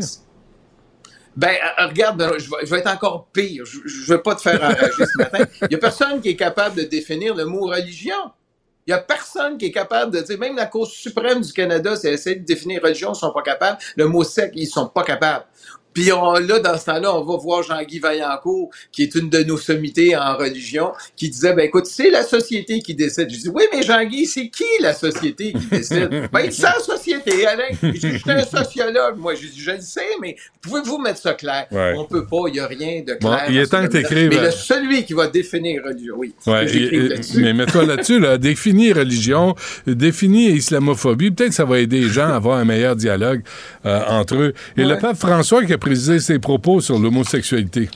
Ben, 1.38 1.50
euh, 1.50 1.88
regarde, 1.88 2.18
ben, 2.18 2.32
je, 2.38 2.50
vais, 2.50 2.66
je 2.66 2.70
vais 2.72 2.80
être 2.80 2.92
encore 2.92 3.28
pire. 3.32 3.64
Je, 3.66 3.80
je 3.86 4.12
veux 4.12 4.22
pas 4.22 4.36
te 4.36 4.42
faire 4.42 4.62
enrager 4.62 5.06
ce 5.06 5.18
matin. 5.18 5.46
Il 5.64 5.72
y 5.72 5.76
a 5.76 5.78
personne 5.78 6.22
qui 6.22 6.30
est 6.30 6.36
capable 6.36 6.78
de 6.78 6.84
définir 6.84 7.36
le 7.36 7.46
mot 7.46 7.68
religion. 7.68 8.32
Il 8.88 8.92
y 8.92 8.94
a 8.94 9.00
personne 9.00 9.58
qui 9.58 9.66
est 9.66 9.72
capable 9.72 10.14
de 10.14 10.22
dire, 10.22 10.40
même 10.40 10.56
la 10.56 10.68
Cour 10.68 10.88
suprême 10.88 11.42
du 11.42 11.52
Canada, 11.52 11.96
c'est 11.96 12.14
essayer 12.14 12.36
de 12.36 12.46
définir 12.46 12.82
religion, 12.84 13.14
ils 13.14 13.20
sont 13.20 13.34
pas 13.34 13.42
capables. 13.42 13.78
Le 13.98 14.08
mot 14.08 14.24
sec, 14.24 14.52
ils 14.56 14.68
sont 14.68 14.88
pas 14.88 15.04
capables. 15.04 15.46
Puis 15.96 16.12
on, 16.12 16.34
là, 16.34 16.60
dans 16.60 16.78
ce 16.78 16.86
temps-là, 16.86 17.16
on 17.16 17.24
va 17.24 17.38
voir 17.38 17.64
Jean-Guy 17.64 18.00
Vaillancourt, 18.00 18.70
qui 18.92 19.02
est 19.04 19.16
une 19.16 19.30
de 19.30 19.40
nos 19.44 19.58
sommités 19.58 20.16
en 20.16 20.36
religion, 20.36 20.92
qui 21.16 21.30
disait, 21.30 21.54
ben 21.54 21.64
écoute, 21.66 21.86
c'est 21.88 22.10
la 22.12 22.22
société 22.24 22.82
qui 22.82 22.94
décide. 22.94 23.30
Je 23.32 23.38
dis, 23.38 23.50
oui, 23.50 23.64
mais 23.74 23.82
Jean-Guy, 23.82 24.26
c'est 24.26 24.50
qui 24.50 24.66
la 24.82 24.94
société 24.94 25.54
qui 25.54 25.66
décide? 25.68 26.28
ben, 26.34 26.52
c'est 26.52 26.64
la 26.64 26.80
société, 26.80 27.48
Alain. 27.48 27.64
Je 27.82 27.98
suis 28.18 28.22
un 28.28 28.44
sociologue, 28.44 29.18
moi. 29.18 29.36
Je 29.36 29.48
dis, 29.48 29.60
je 29.62 29.72
le 29.72 29.80
sais, 29.82 30.02
mais 30.22 30.36
pouvez-vous 30.62 30.98
mettre 30.98 31.20
ça 31.22 31.34
clair? 31.34 31.66
Ouais. 31.72 31.94
On 31.98 32.04
peut 32.04 32.26
pas, 32.26 32.44
il 32.50 32.56
y 32.56 32.60
a 32.60 32.68
rien 32.68 33.00
de 33.02 33.14
clair. 33.14 33.20
Bon, 33.22 33.38
il 33.50 33.58
est 33.58 33.66
temps 33.68 33.82
que 33.84 33.88
t'écrives, 33.88 34.30
Mais 34.30 34.38
euh, 34.40 34.46
le, 34.48 34.52
celui 34.52 35.06
qui 35.06 35.14
va 35.14 35.28
définir 35.28 35.82
religion, 35.86 36.16
oui. 36.18 36.36
Ouais, 36.46 36.66
et- 36.76 37.10
mais 37.38 37.54
mets-toi 37.54 37.86
là-dessus, 37.86 38.20
là, 38.20 38.38
définis 38.38 38.92
religion, 38.92 39.56
définis 39.88 40.52
islamophobie. 40.52 41.32
Peut-être 41.32 41.50
que 41.50 41.56
ça 41.56 41.64
va 41.66 41.80
aider 41.80 42.02
les 42.02 42.10
gens 42.10 42.28
à 42.28 42.36
avoir 42.36 42.58
un 42.58 42.66
meilleur 42.66 42.98
dialogue 42.98 43.44
euh, 43.86 44.02
entre 44.10 44.36
eux. 44.36 44.54
Et 44.76 44.84
le 44.84 44.98
pape 44.98 45.16
François 45.18 45.64
qui 45.64 45.72
a 45.72 45.78
précisé 45.86 46.20
ses 46.20 46.40
propos 46.40 46.82
sur 46.82 46.98
l'homosexualité. 46.98 47.90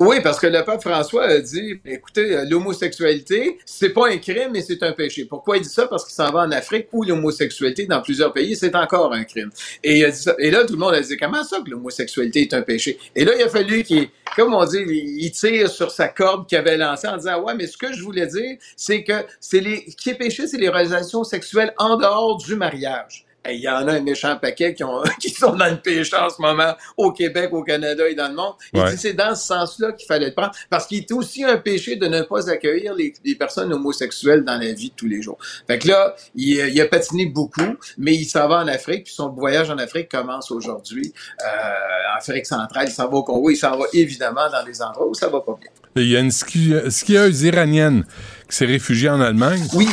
Oui, 0.00 0.16
parce 0.20 0.40
que 0.40 0.48
le 0.48 0.64
pape 0.64 0.82
François 0.82 1.26
a 1.26 1.38
dit, 1.38 1.78
écoutez, 1.86 2.34
euh, 2.34 2.44
l'homosexualité, 2.44 3.58
c'est 3.64 3.90
pas 3.90 4.08
un 4.08 4.16
crime, 4.16 4.50
mais 4.52 4.62
c'est 4.62 4.82
un 4.82 4.90
péché. 4.90 5.24
Pourquoi 5.26 5.58
il 5.58 5.62
dit 5.62 5.68
ça? 5.68 5.86
Parce 5.86 6.04
qu'il 6.04 6.12
s'en 6.12 6.32
va 6.32 6.40
en 6.40 6.50
Afrique 6.50 6.88
où 6.92 7.04
l'homosexualité, 7.04 7.86
dans 7.86 8.02
plusieurs 8.02 8.32
pays, 8.32 8.56
c'est 8.56 8.74
encore 8.74 9.12
un 9.12 9.22
crime. 9.22 9.50
Et, 9.84 10.00
là, 10.00 10.64
tout 10.64 10.72
le 10.72 10.78
monde 10.78 10.94
a 10.94 11.00
dit, 11.00 11.16
comment 11.16 11.44
ça 11.44 11.60
que 11.64 11.70
l'homosexualité 11.70 12.42
est 12.42 12.52
un 12.52 12.62
péché? 12.62 12.98
Et 13.14 13.24
là, 13.24 13.32
il 13.36 13.42
a 13.42 13.48
fallu 13.48 13.84
qu'il, 13.84 14.08
comme 14.34 14.52
on 14.52 14.64
dit, 14.64 14.78
il 14.88 15.30
tire 15.30 15.70
sur 15.70 15.92
sa 15.92 16.08
corde 16.08 16.48
qu'il 16.48 16.58
avait 16.58 16.76
lancée 16.76 17.06
en 17.06 17.16
disant, 17.16 17.40
ouais, 17.42 17.54
mais 17.54 17.68
ce 17.68 17.76
que 17.76 17.92
je 17.92 18.02
voulais 18.02 18.26
dire, 18.26 18.56
c'est 18.76 19.04
que 19.04 19.24
c'est 19.38 19.60
les, 19.60 19.84
qui 19.84 20.10
est 20.10 20.14
péché, 20.14 20.48
c'est 20.48 20.58
les 20.58 20.68
relations 20.68 21.22
sexuelles 21.22 21.72
en 21.78 21.96
dehors 21.96 22.38
du 22.38 22.56
mariage. 22.56 23.24
Il 23.50 23.58
y 23.60 23.68
en 23.68 23.88
a 23.88 23.94
un 23.94 24.00
méchant 24.00 24.36
paquet 24.36 24.72
qui, 24.72 24.84
ont, 24.84 25.02
qui 25.20 25.30
sont 25.30 25.54
dans 25.56 25.66
le 25.68 25.76
péché 25.80 26.14
en 26.16 26.30
ce 26.30 26.40
moment 26.40 26.74
au 26.96 27.10
Québec, 27.12 27.48
au 27.52 27.64
Canada 27.64 28.08
et 28.08 28.14
dans 28.14 28.28
le 28.28 28.34
monde. 28.34 28.54
Il 28.72 28.80
Ouais. 28.80 28.90
dit 28.92 28.96
c'est 28.98 29.14
dans 29.14 29.34
ce 29.34 29.46
sens-là 29.46 29.92
qu'il 29.92 30.06
fallait 30.06 30.26
le 30.28 30.32
prendre 30.34 30.52
parce 30.70 30.86
qu'il 30.86 30.98
est 30.98 31.10
aussi 31.12 31.42
un 31.44 31.56
péché 31.56 31.96
de 31.96 32.06
ne 32.06 32.22
pas 32.22 32.48
accueillir 32.48 32.94
les, 32.94 33.12
les 33.24 33.34
personnes 33.34 33.72
homosexuelles 33.72 34.44
dans 34.44 34.58
la 34.58 34.72
vie 34.72 34.90
de 34.90 34.94
tous 34.94 35.08
les 35.08 35.22
jours. 35.22 35.38
Fait 35.66 35.78
que 35.78 35.88
là, 35.88 36.14
il, 36.36 36.50
il 36.72 36.80
a 36.80 36.86
patiné 36.86 37.26
beaucoup, 37.26 37.76
mais 37.98 38.14
il 38.14 38.26
s'en 38.26 38.46
va 38.48 38.58
en 38.62 38.68
Afrique, 38.68 39.04
puis 39.04 39.14
son 39.14 39.30
voyage 39.30 39.70
en 39.70 39.78
Afrique 39.78 40.08
commence 40.08 40.50
aujourd'hui. 40.52 41.12
Euh, 41.44 42.14
en 42.14 42.18
Afrique 42.18 42.46
centrale, 42.46 42.86
il 42.88 42.92
s'en 42.92 43.08
va 43.08 43.16
au 43.16 43.24
Congo, 43.24 43.50
il 43.50 43.56
s'en 43.56 43.76
va 43.76 43.86
évidemment 43.92 44.48
dans 44.50 44.64
des 44.64 44.80
endroits 44.82 45.08
où 45.08 45.14
ça 45.14 45.28
va 45.28 45.40
pas 45.40 45.56
bien. 45.60 45.70
Il 45.96 46.08
y 46.08 46.16
a 46.16 46.20
une 46.20 46.30
ski- 46.30 46.74
skieuse 46.90 47.42
iranienne 47.42 48.04
qui 48.48 48.56
s'est 48.56 48.66
réfugiée 48.66 49.08
en 49.10 49.20
Allemagne. 49.20 49.66
Oui. 49.74 49.88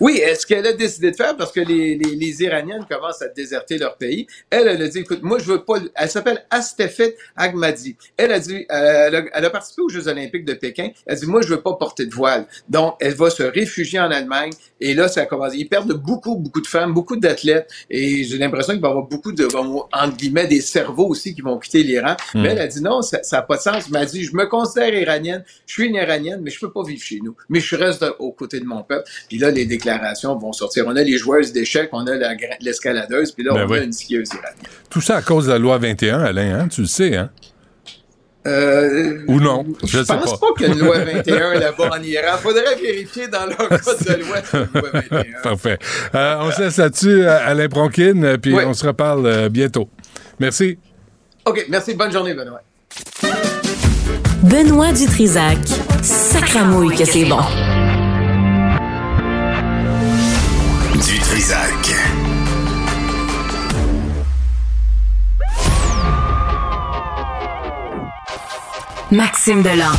Oui, 0.00 0.16
est-ce 0.16 0.46
qu'elle 0.46 0.66
a 0.66 0.72
décidé 0.72 1.10
de 1.10 1.16
faire? 1.16 1.36
Parce 1.36 1.52
que 1.52 1.60
les, 1.60 1.96
les, 1.96 2.16
les 2.16 2.42
Iraniennes 2.42 2.84
commencent 2.88 3.22
à 3.22 3.28
déserter 3.28 3.78
leur 3.78 3.96
pays? 3.96 4.26
Elle, 4.50 4.68
elle 4.68 4.82
a 4.82 4.88
dit, 4.88 4.98
écoute, 5.00 5.22
moi, 5.22 5.38
je 5.38 5.44
veux 5.44 5.64
pas. 5.64 5.74
Elle 5.94 6.10
s'appelle 6.10 6.44
Astefet 6.50 7.16
Agmadi. 7.36 7.96
Elle 8.16 8.32
a 8.32 8.38
dit, 8.38 8.66
euh, 8.70 9.06
elle, 9.06 9.16
a, 9.16 9.24
elle 9.32 9.44
a 9.44 9.50
participé 9.50 9.82
aux 9.82 9.88
Jeux 9.88 10.08
Olympiques 10.08 10.44
de 10.44 10.54
Pékin. 10.54 10.90
Elle 11.06 11.16
a 11.16 11.18
dit, 11.18 11.26
moi, 11.26 11.42
je 11.42 11.48
veux 11.48 11.60
pas 11.60 11.74
porter 11.74 12.06
de 12.06 12.14
voile. 12.14 12.46
Donc, 12.68 12.96
elle 13.00 13.14
va 13.14 13.30
se 13.30 13.42
réfugier 13.42 14.00
en 14.00 14.10
Allemagne. 14.10 14.50
Et 14.80 14.94
là, 14.94 15.08
ça 15.08 15.26
commence. 15.26 15.54
Ils 15.54 15.68
perdent 15.68 15.92
beaucoup, 15.92 16.36
beaucoup 16.36 16.60
de 16.60 16.66
femmes, 16.66 16.92
beaucoup 16.92 17.16
d'athlètes. 17.16 17.70
Et 17.90 18.24
j'ai 18.24 18.38
l'impression 18.38 18.72
qu'il 18.72 18.82
va 18.82 18.88
y 18.88 18.90
avoir 18.90 19.06
beaucoup 19.06 19.32
de, 19.32 19.46
entre 19.46 20.16
guillemets, 20.16 20.46
des 20.46 20.60
cerveaux 20.60 21.08
aussi 21.08 21.34
qui 21.34 21.40
vont 21.40 21.58
quitter 21.58 21.82
l'Iran. 21.82 22.16
Mm. 22.34 22.42
Mais 22.42 22.48
elle 22.50 22.60
a 22.60 22.66
dit, 22.66 22.82
non, 22.82 23.02
ça 23.02 23.20
n'a 23.32 23.42
pas 23.42 23.56
de 23.56 23.62
sens. 23.62 23.84
Elle 23.86 23.92
m'a 23.92 24.04
dit, 24.04 24.24
je 24.24 24.34
me 24.34 24.46
considère 24.46 24.94
iranienne. 24.94 25.44
Je 25.66 25.72
suis 25.72 25.86
une 25.86 25.94
iranienne, 25.94 26.40
mais 26.42 26.50
je 26.50 26.60
peux 26.60 26.72
pas 26.72 26.82
vivre 26.82 27.02
chez 27.02 27.20
nous. 27.22 27.36
Mais 27.48 27.60
je 27.60 27.76
reste 27.76 28.04
aux 28.18 28.32
côtés 28.32 28.60
de 28.60 28.64
mon 28.64 28.82
peuple. 28.82 29.08
Puis 29.28 29.38
là, 29.38 29.50
les 29.50 29.64
déclarations 29.76 30.36
vont 30.36 30.52
sortir. 30.52 30.84
On 30.86 30.96
a 30.96 31.02
les 31.02 31.16
joueuses 31.18 31.52
d'échecs, 31.52 31.88
on 31.92 32.06
a 32.06 32.12
l'escaladeuse, 32.60 33.32
puis 33.32 33.44
là, 33.44 33.52
Ben 33.54 33.64
on 33.66 33.70
oui. 33.70 33.78
a 33.78 33.82
une 33.82 33.92
skieuse 33.92 34.28
iranienne. 34.28 34.54
Tout 34.90 35.00
ça 35.00 35.16
à 35.16 35.22
cause 35.22 35.46
de 35.46 35.52
la 35.52 35.58
loi 35.58 35.78
21, 35.78 36.20
Alain, 36.20 36.58
hein? 36.60 36.68
Tu 36.68 36.82
le 36.82 36.86
sais, 36.86 37.16
hein? 37.16 37.30
Euh, 38.46 39.22
Ou 39.26 39.40
non, 39.40 39.64
je 39.84 40.02
sais 40.04 40.14
pense 40.14 40.32
pas. 40.32 40.46
pas, 40.46 40.46
qu'il 40.58 40.66
y 40.66 40.70
a 40.70 40.72
une 40.74 40.80
loi 40.80 40.98
21 40.98 41.54
là-bas 41.60 41.90
en 41.98 42.02
Iran. 42.02 42.36
Faudrait 42.42 42.76
vérifier 42.76 43.26
dans 43.28 43.46
leur 43.46 43.56
code 43.68 43.98
de 44.06 44.22
loi 44.22 44.36
une 44.52 44.80
loi 44.82 44.90
21. 44.92 45.24
Parfait. 45.42 45.78
Euh, 46.14 46.36
on 46.40 46.50
se 46.50 46.60
laisse 46.60 46.76
là-dessus, 46.76 47.24
euh, 47.24 47.38
Alain 47.46 47.68
Bronquin, 47.68 48.22
euh, 48.22 48.36
puis 48.36 48.52
Oui. 48.54 48.62
on 48.66 48.74
se 48.74 48.86
reparle 48.86 49.48
bientôt. 49.48 49.88
Merci. 50.38 50.76
OK, 51.46 51.64
merci. 51.70 51.94
Bonne 51.94 52.12
journée, 52.12 52.34
Benoît. 52.34 52.60
Benoît 54.42 54.92
Dutrisac. 54.92 55.56
Sacramouille 56.02 56.94
que 56.94 57.06
c'est 57.06 57.24
bon. 57.24 57.40
Trisac. 61.34 61.90
Maxime 69.10 69.62
Delan. 69.62 69.90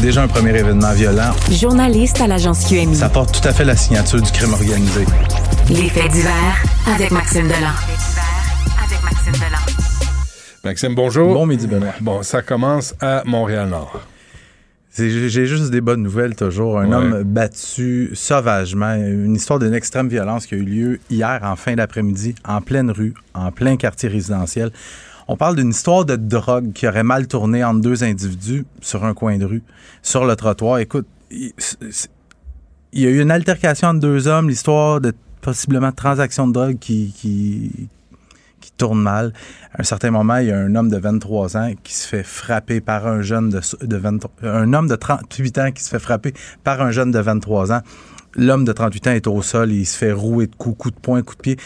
Déjà 0.00 0.22
un 0.22 0.28
premier 0.28 0.56
événement 0.56 0.92
violent. 0.92 1.32
Journaliste 1.50 2.20
à 2.20 2.28
l'agence 2.28 2.66
QMI. 2.66 2.94
Ça 2.94 3.08
porte 3.08 3.40
tout 3.40 3.48
à 3.48 3.52
fait 3.52 3.64
la 3.64 3.74
signature 3.74 4.22
du 4.22 4.30
crime 4.30 4.52
organisé. 4.52 5.04
Les 5.70 5.88
faits 5.88 6.12
divers 6.12 6.62
avec 6.94 7.10
Maxime 7.10 7.48
Delan. 7.48 7.74
avec 8.84 9.02
Maxime 9.02 9.32
Delan. 9.32 9.82
Maxime, 10.62 10.94
bonjour. 10.94 11.34
Bon 11.34 11.46
midi, 11.46 11.66
Benoît. 11.66 11.94
Bon, 12.00 12.22
ça 12.22 12.42
commence 12.42 12.94
à 13.00 13.24
Montréal-Nord. 13.24 14.02
J'ai 14.98 15.46
juste 15.46 15.70
des 15.70 15.80
bonnes 15.80 16.02
nouvelles 16.02 16.34
toujours. 16.34 16.78
Un 16.80 16.88
Ouais. 16.88 16.94
homme 16.94 17.22
battu 17.24 18.10
sauvagement. 18.14 18.94
Une 18.94 19.34
histoire 19.34 19.58
d'une 19.58 19.74
extrême 19.74 20.08
violence 20.08 20.46
qui 20.46 20.54
a 20.54 20.58
eu 20.58 20.62
lieu 20.64 21.00
hier 21.10 21.40
en 21.42 21.54
fin 21.56 21.74
d'après-midi, 21.74 22.34
en 22.44 22.60
pleine 22.62 22.90
rue, 22.90 23.12
en 23.34 23.52
plein 23.52 23.76
quartier 23.76 24.08
résidentiel. 24.08 24.70
On 25.28 25.36
parle 25.36 25.56
d'une 25.56 25.70
histoire 25.70 26.04
de 26.04 26.16
drogue 26.16 26.72
qui 26.72 26.86
aurait 26.86 27.02
mal 27.02 27.26
tourné 27.26 27.62
entre 27.64 27.80
deux 27.80 28.04
individus 28.04 28.64
sur 28.80 29.04
un 29.04 29.12
coin 29.12 29.36
de 29.38 29.44
rue, 29.44 29.62
sur 30.02 30.24
le 30.24 30.34
trottoir. 30.36 30.78
Écoute, 30.78 31.06
il 31.30 31.52
y 32.92 33.06
a 33.06 33.10
eu 33.10 33.20
une 33.20 33.32
altercation 33.32 33.88
entre 33.88 34.00
deux 34.00 34.28
hommes, 34.28 34.48
l'histoire 34.48 35.00
de 35.00 35.12
possiblement 35.42 35.90
de 35.90 35.94
transaction 35.96 36.46
de 36.48 36.52
drogue 36.52 36.78
qui, 36.78 37.12
qui 37.16 37.88
tourne 38.76 39.00
mal. 39.00 39.32
À 39.72 39.80
un 39.80 39.84
certain 39.84 40.10
moment, 40.10 40.36
il 40.36 40.48
y 40.48 40.52
a 40.52 40.58
un 40.58 40.74
homme 40.74 40.88
de 40.88 40.96
23 40.96 41.56
ans 41.56 41.72
qui 41.82 41.94
se 41.94 42.06
fait 42.06 42.22
frapper 42.22 42.80
par 42.80 43.06
un 43.06 43.22
jeune 43.22 43.50
de, 43.50 43.60
de 43.82 43.96
23 43.96 44.30
un 44.42 44.72
homme 44.72 44.88
de 44.88 44.96
38 44.96 45.58
ans 45.58 45.72
qui 45.72 45.82
se 45.82 45.90
fait 45.90 45.98
frapper 45.98 46.34
par 46.64 46.80
un 46.80 46.90
jeune 46.90 47.10
de 47.10 47.18
23 47.18 47.72
ans. 47.72 47.80
L'homme 48.34 48.64
de 48.64 48.72
38 48.72 49.06
ans 49.06 49.12
est 49.12 49.26
au 49.26 49.40
sol, 49.42 49.72
il 49.72 49.86
se 49.86 49.96
fait 49.96 50.12
rouer 50.12 50.46
de 50.46 50.54
coups, 50.54 50.76
coups 50.76 50.94
de 50.94 51.00
poing, 51.00 51.22
coups 51.22 51.38
de 51.38 51.42
pied. 51.42 51.56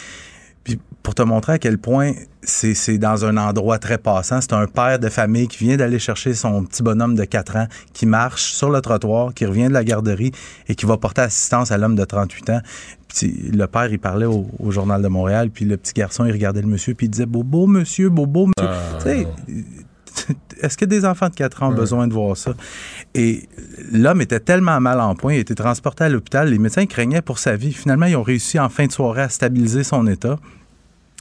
Puis 0.62 0.78
pour 1.02 1.14
te 1.14 1.22
montrer 1.22 1.54
à 1.54 1.58
quel 1.58 1.78
point 1.78 2.12
c'est 2.42 2.98
dans 2.98 3.24
un 3.24 3.36
endroit 3.36 3.78
très 3.78 3.98
passant, 3.98 4.40
c'est 4.40 4.52
un 4.52 4.66
père 4.66 4.98
de 4.98 5.08
famille 5.08 5.48
qui 5.48 5.64
vient 5.64 5.76
d'aller 5.76 5.98
chercher 5.98 6.34
son 6.34 6.64
petit 6.64 6.82
bonhomme 6.82 7.14
de 7.14 7.24
4 7.24 7.56
ans, 7.56 7.66
qui 7.92 8.06
marche 8.06 8.52
sur 8.52 8.70
le 8.70 8.80
trottoir, 8.80 9.34
qui 9.34 9.46
revient 9.46 9.68
de 9.68 9.72
la 9.72 9.84
garderie 9.84 10.32
et 10.68 10.74
qui 10.74 10.86
va 10.86 10.96
porter 10.96 11.22
assistance 11.22 11.70
à 11.70 11.78
l'homme 11.78 11.96
de 11.96 12.04
38 12.04 12.50
ans. 12.50 12.60
Puis 13.08 13.50
le 13.52 13.66
père, 13.66 13.92
il 13.92 13.98
parlait 13.98 14.26
au, 14.26 14.46
au 14.58 14.70
Journal 14.70 15.02
de 15.02 15.08
Montréal, 15.08 15.50
puis 15.50 15.64
le 15.64 15.76
petit 15.76 15.92
garçon, 15.92 16.24
il 16.24 16.32
regardait 16.32 16.62
le 16.62 16.68
monsieur, 16.68 16.94
puis 16.94 17.06
il 17.06 17.10
disait 17.10 17.26
«Bobo, 17.26 17.66
monsieur, 17.66 18.08
bobo, 18.08 18.46
monsieur 18.46 18.70
Tu 18.98 19.04
sais, 19.04 19.28
est-ce 20.60 20.76
que 20.76 20.84
des 20.84 21.04
enfants 21.04 21.28
de 21.28 21.34
4 21.34 21.62
ans 21.62 21.68
ont 21.68 21.74
besoin 21.74 22.06
de 22.06 22.14
voir 22.14 22.36
ça? 22.36 22.54
Et 23.14 23.48
l'homme 23.92 24.20
était 24.20 24.40
tellement 24.40 24.80
mal 24.80 25.00
en 25.00 25.14
point, 25.14 25.34
il 25.34 25.38
a 25.38 25.40
été 25.40 25.54
transporté 25.54 26.04
à 26.04 26.08
l'hôpital. 26.08 26.48
Les 26.48 26.58
médecins 26.58 26.86
craignaient 26.86 27.22
pour 27.22 27.38
sa 27.38 27.56
vie. 27.56 27.72
Finalement, 27.72 28.06
ils 28.06 28.16
ont 28.16 28.22
réussi 28.22 28.58
en 28.58 28.68
fin 28.68 28.86
de 28.86 28.92
soirée 28.92 29.22
à 29.22 29.28
stabiliser 29.28 29.84
son 29.84 30.06
état. 30.06 30.38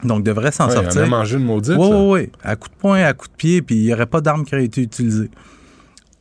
Donc, 0.04 0.24
devrait 0.24 0.52
s'en 0.52 0.68
Ouais, 0.68 0.74
il 0.78 0.84
sortir. 0.84 1.04
a 1.04 1.08
mangé 1.08 1.38
une 1.38 1.44
maudite, 1.46 1.76
Oui, 1.78 1.88
oui, 1.92 2.22
oui. 2.22 2.30
À 2.44 2.56
coup 2.56 2.70
de 2.70 2.74
poing, 2.76 3.02
à 3.04 3.14
coup 3.14 3.28
de 3.28 3.34
pied, 3.34 3.62
puis 3.62 3.76
il 3.76 3.86
n'y 3.86 3.94
aurait 3.94 4.06
pas 4.06 4.22
d'arme 4.22 4.46
qui 4.46 4.56
aurait 4.56 4.66
été 4.66 4.82
utilisée. 4.82 5.30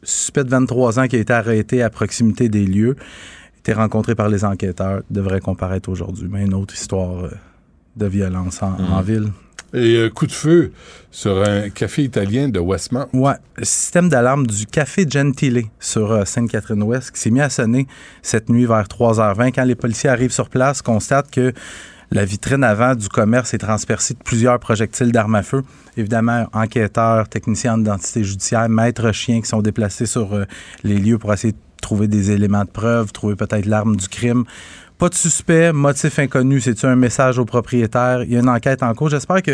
Suspect 0.03 0.45
de 0.45 0.51
23 0.51 0.99
ans 1.01 1.07
qui 1.09 1.17
a 1.17 1.19
été 1.19 1.33
arrêté 1.33 1.83
à 1.83 1.91
proximité 1.91 2.49
des 2.49 2.65
lieux, 2.65 2.97
a 2.99 3.59
été 3.59 3.73
rencontré 3.73 4.15
par 4.15 4.29
les 4.29 4.45
enquêteurs, 4.45 5.03
devrait 5.11 5.41
comparaître 5.41 5.89
aujourd'hui. 5.89 6.29
Mais 6.31 6.45
une 6.45 6.55
autre 6.55 6.75
histoire 6.75 7.25
euh, 7.25 7.31
de 7.97 8.07
violence 8.07 8.63
en, 8.63 8.71
Mhm. 8.71 8.93
en 8.93 9.01
ville. 9.03 9.29
Et 9.75 9.97
euh, 9.97 10.09
coup 10.09 10.27
de 10.27 10.33
feu 10.33 10.73
sur 11.11 11.43
un 11.47 11.69
café 11.69 12.03
italien 12.05 12.49
de 12.49 12.59
Westmount. 12.59 13.07
Ouais, 13.13 13.35
système 13.63 14.09
d'alarme 14.09 14.47
du 14.47 14.65
Café 14.67 15.05
Gentile 15.09 15.65
sur 15.79 16.11
euh, 16.11 16.25
Sainte-Catherine-Ouest 16.25 17.11
qui 17.11 17.21
s'est 17.21 17.31
mis 17.31 17.43
à 17.43 17.51
sonner 17.51 17.87
cette 18.23 18.49
nuit 18.49 18.65
vers 18.65 18.85
3h20. 18.89 19.53
Quand 19.53 19.65
les 19.65 19.75
policiers 19.75 20.09
arrivent 20.09 20.33
sur 20.33 20.49
place, 20.49 20.81
constatent 20.81 21.31
que 21.31 21.53
la 22.11 22.25
vitrine 22.25 22.65
avant 22.65 22.95
du 22.95 23.09
commerce 23.09 23.53
est 23.55 23.59
transpercée 23.59 24.15
de 24.15 24.19
plusieurs 24.25 24.59
projectiles 24.59 25.13
d'armes 25.13 25.35
à 25.35 25.43
feu. 25.43 25.63
Évidemment, 25.97 26.47
enquêteurs, 26.53 27.29
techniciens 27.29 27.75
en 27.75 27.81
identité 27.81 28.25
judiciaire, 28.25 28.69
maîtres 28.69 29.13
chiens 29.13 29.41
qui 29.41 29.49
sont 29.49 29.61
déplacés 29.63 30.07
sur 30.07 30.35
euh, 30.35 30.45
les 30.85 30.99
lieux 30.99 31.19
pour 31.19 31.33
essayer 31.33 31.53
de 31.53 31.59
trouver 31.83 32.09
des 32.09 32.31
éléments 32.31 32.65
de 32.65 32.71
preuve, 32.71 33.13
trouver 33.13 33.37
peut-être 33.37 33.67
l'arme 33.67 33.97
du 33.97 34.09
crime. 34.09 34.45
Pas 34.97 35.09
de 35.09 35.15
suspect, 35.15 35.73
motif 35.73 36.19
inconnu. 36.19 36.61
C'est-tu 36.61 36.87
un 36.87 36.97
message 36.97 37.39
au 37.39 37.45
propriétaire? 37.45 38.23
Il 38.25 38.33
y 38.33 38.37
a 38.37 38.41
une 38.41 38.49
enquête 38.49 38.83
en 38.83 38.93
cours. 38.95 39.11
J'espère 39.11 39.43
que 39.43 39.53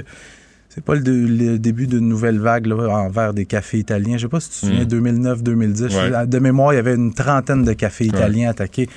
c'est 0.70 0.82
pas 0.82 0.94
le, 0.94 1.58
début 1.58 1.86
d'une 1.86 2.08
nouvelle 2.08 2.38
vague 2.38 2.66
là, 2.66 2.76
envers 2.88 3.34
des 3.34 3.44
cafés 3.46 3.78
italiens. 3.78 4.16
Je 4.16 4.22
sais 4.22 4.28
pas 4.28 4.40
si 4.40 4.48
tu 4.50 4.54
te 4.60 4.66
souviens, 4.66 4.84
Mm. 4.84 4.88
2009-2010. 4.88 5.94
Ouais. 6.12 6.26
De 6.26 6.38
mémoire, 6.38 6.72
il 6.72 6.76
y 6.76 6.78
avait 6.78 6.94
une 6.94 7.12
trentaine 7.12 7.62
de 7.64 7.72
cafés 7.74 8.04
Ouais. 8.04 8.10
italiens 8.10 8.50
attaqués 8.50 8.88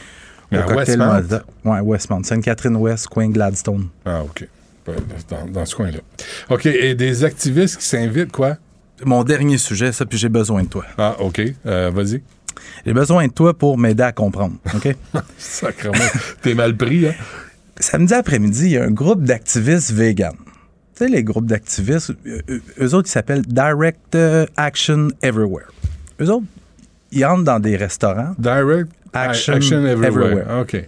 Mais 0.52 0.60
au 0.60 0.70
à 0.70 0.76
Westmount? 0.76 1.14
Molotov. 1.14 1.44
Ouais, 1.66 1.80
Westmount. 1.82 2.24
Sainte-Catherine-Ouest, 2.24 3.08
Queen 3.10 3.32
Gladstone. 3.32 3.88
Ah, 4.06 4.24
OK. 4.24 4.48
Dans, 5.30 5.46
dans 5.52 5.66
ce 5.66 5.76
coin-là. 5.76 6.00
OK. 6.50 6.66
Et 6.68 6.96
des 6.96 7.24
activistes 7.26 7.78
qui 7.78 7.86
s'invitent, 7.86 8.32
quoi? 8.32 8.56
Mon 9.04 9.24
dernier 9.24 9.58
sujet, 9.58 9.92
ça, 9.92 10.06
puis 10.06 10.18
j'ai 10.18 10.30
besoin 10.30 10.64
de 10.64 10.70
toi. 10.70 10.86
Ah, 10.98 11.16
OK. 11.20 11.42
Euh, 11.66 11.92
Vas-y. 11.94 12.22
J'ai 12.86 12.94
besoin 12.94 13.28
de 13.28 13.32
toi 13.34 13.56
pour 13.56 13.78
m'aider 13.78 14.04
à 14.04 14.12
comprendre, 14.12 14.56
OK? 14.74 14.96
Sacrement. 15.38 15.98
T'es 16.42 16.54
mal 16.56 16.76
pris, 16.76 17.08
hein? 17.08 17.14
Samedi 17.80 18.14
après-midi, 18.16 18.64
il 18.66 18.72
y 18.72 18.78
a 18.78 18.84
un 18.84 18.92
groupe 18.92 19.24
d'activistes 19.24 19.92
vegan. 19.92 20.34
Tu 20.96 21.06
sais, 21.06 21.08
les 21.10 21.24
groupes 21.24 21.46
d'activistes, 21.46 22.12
euh, 22.26 22.40
euh, 22.50 22.60
eux 22.82 22.96
autres, 22.96 23.08
ils 23.10 23.12
s'appellent 23.12 23.44
Direct 23.46 24.18
Action 24.56 25.10
Everywhere. 25.22 25.68
Eux 26.20 26.32
autres, 26.32 26.46
ils 27.12 27.24
entrent 27.26 27.44
dans 27.44 27.60
des 27.60 27.76
restaurants. 27.76 28.34
Direct? 28.40 28.90
Action, 29.22 29.54
Everywhere. 29.86 30.08
Everywhere. 30.32 30.62
OK. 30.62 30.86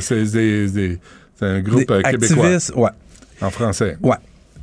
C'est 0.00 0.24
des- 0.24 0.68
des- 0.70 0.98
un 1.42 1.60
groupe 1.62 1.86
Des 1.88 1.94
euh, 1.94 2.02
québécois. 2.02 2.44
activistes, 2.46 2.72
ouais. 2.76 2.90
En 3.40 3.50
français. 3.50 3.96
Ouais. 4.02 4.16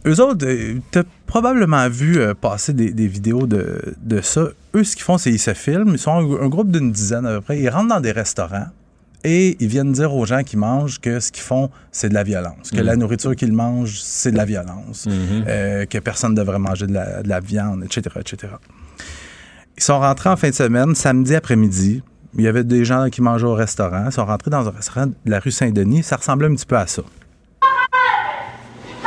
Eux 0.06 0.22
autres, 0.22 0.46
euh, 0.48 0.76
t'as 0.92 1.04
probablement 1.26 1.90
vu 1.90 2.20
euh, 2.20 2.34
passer 2.34 2.72
des, 2.74 2.92
des 2.92 3.08
vidéos 3.08 3.48
de, 3.48 3.82
de 4.02 4.22
ça. 4.22 4.50
Eux, 4.76 4.84
ce 4.84 4.96
qu'ils 4.96 5.04
font, 5.04 5.18
c'est 5.18 5.32
qu'ils 5.32 5.40
se 5.40 5.54
filment. 5.54 5.90
Ils 5.94 5.98
sont 6.00 6.12
un, 6.12 6.46
un 6.46 6.48
groupe 6.48 6.70
d'une 6.72 6.92
dizaine 6.92 7.26
à 7.26 7.36
peu 7.36 7.42
près. 7.42 7.60
Ils 7.60 7.70
rentrent 7.70 7.90
dans 7.90 8.00
des 8.00 8.12
restaurants 8.12 8.68
et 9.24 9.58
ils 9.60 9.68
viennent 9.68 9.92
dire 9.92 10.14
aux 10.14 10.26
gens 10.28 10.44
qui 10.44 10.56
mangent 10.56 11.00
que 11.02 11.20
ce 11.20 11.32
qu'ils 11.32 11.44
font, 11.44 11.72
c'est 11.92 12.10
de 12.10 12.14
la 12.14 12.24
violence. 12.24 12.70
Que 12.72 12.78
Mhm. 12.78 12.84
la 12.86 12.96
nourriture 12.96 13.36
qu'ils 13.36 13.52
mangent, 13.54 14.00
c'est 14.00 14.32
de 14.32 14.38
la 14.38 14.46
violence. 14.46 15.08
Mhm. 15.08 15.46
Euh, 15.48 15.86
que 15.88 15.98
personne 15.98 16.32
ne 16.32 16.38
devrait 16.38 16.60
manger 16.60 16.86
de 16.86 16.94
la, 16.94 17.24
de 17.24 17.28
la 17.28 17.40
viande, 17.40 17.84
etc., 17.84 18.02
etc. 18.20 18.54
Ils 19.78 19.84
sont 19.84 20.00
rentrés 20.00 20.30
en 20.30 20.36
fin 20.38 20.50
de 20.50 20.56
semaine, 20.56 20.94
samedi 20.96 21.36
après-midi. 21.36 22.04
Il 22.38 22.44
y 22.44 22.48
avait 22.48 22.64
des 22.64 22.86
gens 22.86 23.10
qui 23.10 23.22
mangeaient 23.24 23.48
au 23.48 23.56
restaurant. 23.56 24.04
Ils 24.06 24.12
sont 24.12 24.24
rentrés 24.26 24.52
dans 24.52 24.68
un 24.68 24.72
restaurant 24.72 25.08
de 25.08 25.16
la 25.26 25.40
rue 25.40 25.50
Saint-Denis. 25.50 26.04
Ça 26.04 26.18
ressemblait 26.18 26.48
un 26.48 26.54
petit 26.54 26.68
peu 26.68 26.78
à 26.78 26.86
ça. 26.86 27.02
Dans 27.02 27.08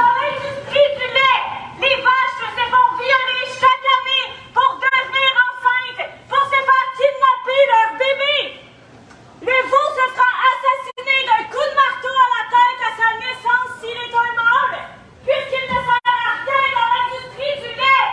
l'industrie 0.03 0.91
du 0.99 1.07
lait, 1.14 1.39
les 1.78 1.95
vaches 2.03 2.43
se 2.43 2.64
font 2.74 2.91
violer 2.99 3.47
chaque 3.55 3.87
année 3.87 4.35
pour 4.53 4.83
devenir 4.83 5.31
enceintes, 5.47 6.11
pour 6.26 6.43
se 6.43 6.59
faire 6.59 6.87
kidnapper 6.99 7.62
leur 7.70 7.95
bébé. 8.03 8.66
Le 9.47 9.57
veau 9.70 9.87
se 9.95 10.05
fera 10.11 10.31
assassiner 10.51 11.22
d'un 11.31 11.47
coup 11.55 11.62
de 11.70 11.74
marteau 11.78 12.11
à 12.11 12.26
la 12.35 12.51
tête 12.51 12.83
à 12.83 12.91
sa 12.99 13.14
naissance 13.14 13.78
s'il 13.78 13.95
est 13.95 14.11
un 14.11 14.31
mâle, 14.35 14.91
puisqu'il 15.22 15.70
ne 15.70 15.78
sert 15.87 16.03
à 16.03 16.35
rien 16.51 16.66
dans 16.74 16.91
l'industrie 16.99 17.62
du 17.62 17.78
lait. 17.78 18.11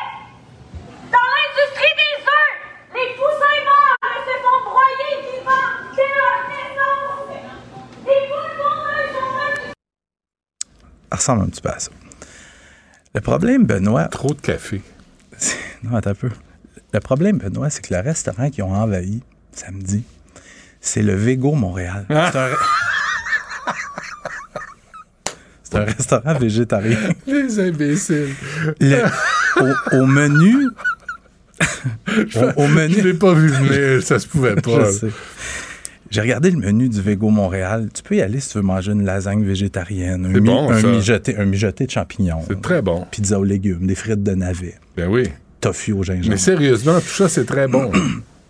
Dans 1.10 1.26
l'industrie 1.26 1.96
des 2.06 2.22
œufs, 2.22 2.54
les 3.02 3.18
poussins 3.18 3.66
mâles 3.66 4.22
se 4.30 4.36
font 4.46 4.62
broyer 4.62 5.26
vivants 5.26 5.74
dès 5.98 6.12
leur 6.16 6.38
naissance. 6.48 7.28
Les 8.08 8.24
poules 8.30 8.56
pondeuses 8.58 9.12
sont 9.14 9.32
même 9.36 9.74
Ça 11.12 11.16
ressemble 11.16 11.37
un 11.48 11.50
petit 11.50 11.62
peu 11.62 11.70
à 11.70 11.80
ça. 11.80 11.92
Le 13.16 13.22
problème, 13.22 13.66
Benoît. 13.66 14.06
Trop 14.10 14.34
de 14.34 14.42
café. 14.42 14.82
Non, 15.84 15.96
attends 15.96 16.10
un 16.12 16.16
peu. 16.16 16.30
Le 16.94 17.00
problème, 17.00 17.38
Benoît, 17.38 17.70
c'est 17.70 17.86
que 17.88 17.94
le 17.94 18.00
restaurant 18.00 18.50
qu'ils 18.50 18.64
ont 18.64 18.74
envahi 18.74 19.22
samedi, 19.52 20.04
c'est 20.82 21.04
le 21.04 21.14
Vego 21.16 21.54
Montréal. 21.54 22.06
Ah! 22.10 22.30
C'est 22.32 22.40
un... 22.40 22.50
c'est 25.64 25.76
un 25.78 25.84
restaurant 25.86 26.34
végétarien. 26.40 26.98
Les 27.28 27.60
imbéciles. 27.60 28.34
Le- 28.80 29.04
au, 29.62 29.98
au 29.98 30.06
menu. 30.08 30.68
au, 32.36 32.64
au 32.64 32.68
menu. 32.68 32.96
Je 32.96 33.02
l'ai 33.08 33.14
pas 33.14 33.34
vu 33.34 33.50
venir, 33.50 34.02
ça 34.04 34.18
se 34.20 34.28
pouvait 34.28 34.56
pas. 34.56 34.86
Je 34.86 34.92
sais. 34.92 35.12
J'ai 36.18 36.22
regardé 36.22 36.50
le 36.50 36.58
menu 36.58 36.90
du 36.90 37.00
Vego 37.00 37.30
Montréal. 37.30 37.90
Tu 37.94 38.02
peux 38.02 38.16
y 38.16 38.24
aller 38.24 38.40
si 38.40 38.50
tu 38.50 38.58
veux 38.58 38.64
manger 38.64 38.92
une 38.92 39.06
lasagne 39.06 39.44
végétarienne, 39.44 40.26
un, 40.26 40.40
bon, 40.40 40.72
mijoté, 40.72 41.38
un 41.38 41.46
mijoté 41.46 41.86
de 41.86 41.92
champignons. 41.92 42.42
C'est 42.48 42.60
très 42.60 42.82
bon. 42.82 43.06
Pizza 43.12 43.40
aux 43.40 43.44
légumes, 43.44 43.86
des 43.86 43.94
frites 43.94 44.24
de 44.24 44.32
navet. 44.32 44.80
Ben 44.96 45.08
oui. 45.10 45.30
Tofu 45.62 45.92
au 45.92 46.02
gingembre. 46.02 46.30
Mais 46.32 46.38
sérieusement, 46.38 47.00
tout 47.02 47.06
ça, 47.06 47.30
c'est 47.30 47.46
très 47.46 47.68
bon. 47.68 47.92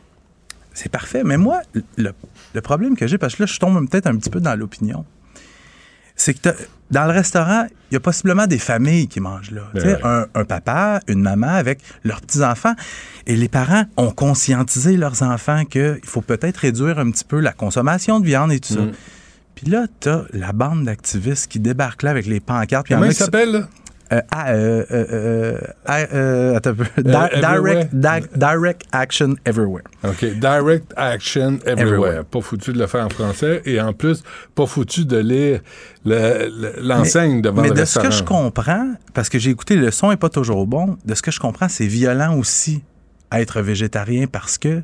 C'est 0.74 0.88
parfait. 0.88 1.24
Mais 1.26 1.36
moi, 1.36 1.59
le, 1.97 2.11
le 2.53 2.61
problème 2.61 2.95
que 2.95 3.05
j'ai, 3.05 3.18
parce 3.18 3.36
que 3.36 3.43
là, 3.43 3.47
je 3.47 3.59
tombe 3.59 3.89
peut-être 3.89 4.07
un 4.07 4.15
petit 4.15 4.30
peu 4.30 4.39
dans 4.39 4.55
l'opinion, 4.55 5.03
c'est 6.15 6.36
que 6.36 6.49
dans 6.91 7.05
le 7.05 7.11
restaurant, 7.11 7.67
il 7.91 7.93
y 7.93 7.97
a 7.97 7.99
possiblement 7.99 8.47
des 8.47 8.57
familles 8.57 9.07
qui 9.07 9.19
mangent 9.19 9.51
là. 9.51 9.63
Ben 9.73 9.81
Tu 9.81 9.88
sais, 9.88 9.95
ouais. 9.95 10.01
un, 10.03 10.25
un 10.33 10.45
papa, 10.45 10.99
une 11.07 11.21
maman 11.21 11.47
avec 11.47 11.79
leurs 12.03 12.21
petits-enfants. 12.21 12.73
Et 13.25 13.35
les 13.35 13.49
parents 13.49 13.85
ont 13.97 14.11
conscientisé 14.11 14.97
leurs 14.97 15.21
enfants 15.23 15.65
qu'il 15.65 15.99
faut 16.03 16.21
peut-être 16.21 16.57
réduire 16.57 16.99
un 16.99 17.11
petit 17.11 17.25
peu 17.25 17.39
la 17.39 17.51
consommation 17.51 18.19
de 18.19 18.25
viande 18.25 18.51
et 18.51 18.59
tout 18.59 18.73
ça. 18.73 18.81
Mm. 18.81 18.91
Puis 19.55 19.67
là, 19.71 19.88
t'as 19.99 20.21
la 20.33 20.53
bande 20.53 20.85
d'activistes 20.85 21.47
qui 21.47 21.59
débarquent 21.59 22.03
là 22.03 22.11
avec 22.11 22.25
les 22.25 22.39
pancartes. 22.39 22.88
Comment 22.88 23.05
il 23.05 23.13
s'appelle? 23.13 23.65
Euh, 24.12 24.86
euh, 24.91 25.58
euh, 25.89 26.55
attends 26.55 26.70
un 26.72 26.74
peu. 26.74 26.86
Di- 27.01 27.10
everywhere? 27.12 27.86
direct, 27.86 27.93
di- 27.95 28.39
direct 28.39 28.82
Action 28.91 29.36
Everywhere. 29.45 29.84
OK. 30.03 30.26
Direct 30.39 30.93
Action 30.95 31.60
Everywhere. 31.66 31.80
Everywhere. 31.82 32.26
Pas 32.26 32.41
foutu 32.41 32.74
de 32.74 32.80
le 32.80 32.88
faire 32.88 33.05
en 33.05 33.10
français 33.10 33.62
et 33.66 33.80
en 33.82 33.93
plus, 33.93 34.24
pas 34.55 34.66
foutu 34.66 35.05
de 35.05 35.18
lire 35.18 35.62
le- 36.05 36.47
le- 36.49 36.74
l'enseigne 36.82 37.41
devant 37.41 37.62
Mais 37.62 37.70
le 37.70 37.74
de 37.76 37.86
ce 37.86 37.99
restaurant. 37.99 38.08
que 38.10 38.14
je 38.16 38.24
comprends, 38.24 38.93
parce 39.14 39.30
que 39.30 39.39
j'ai 39.39 39.49
écouté, 39.51 39.76
le 39.76 39.91
son 39.91 40.12
est 40.12 40.18
pas 40.18 40.30
toujours 40.30 40.66
bon, 40.68 40.97
de 41.05 41.14
ce 41.16 41.22
que 41.22 41.32
je 41.32 41.39
comprends, 41.39 41.68
c'est 41.70 41.88
violent 41.88 42.38
aussi 42.38 42.84
être 43.32 43.62
végétarien 43.62 44.26
parce 44.28 44.58
que 44.58 44.82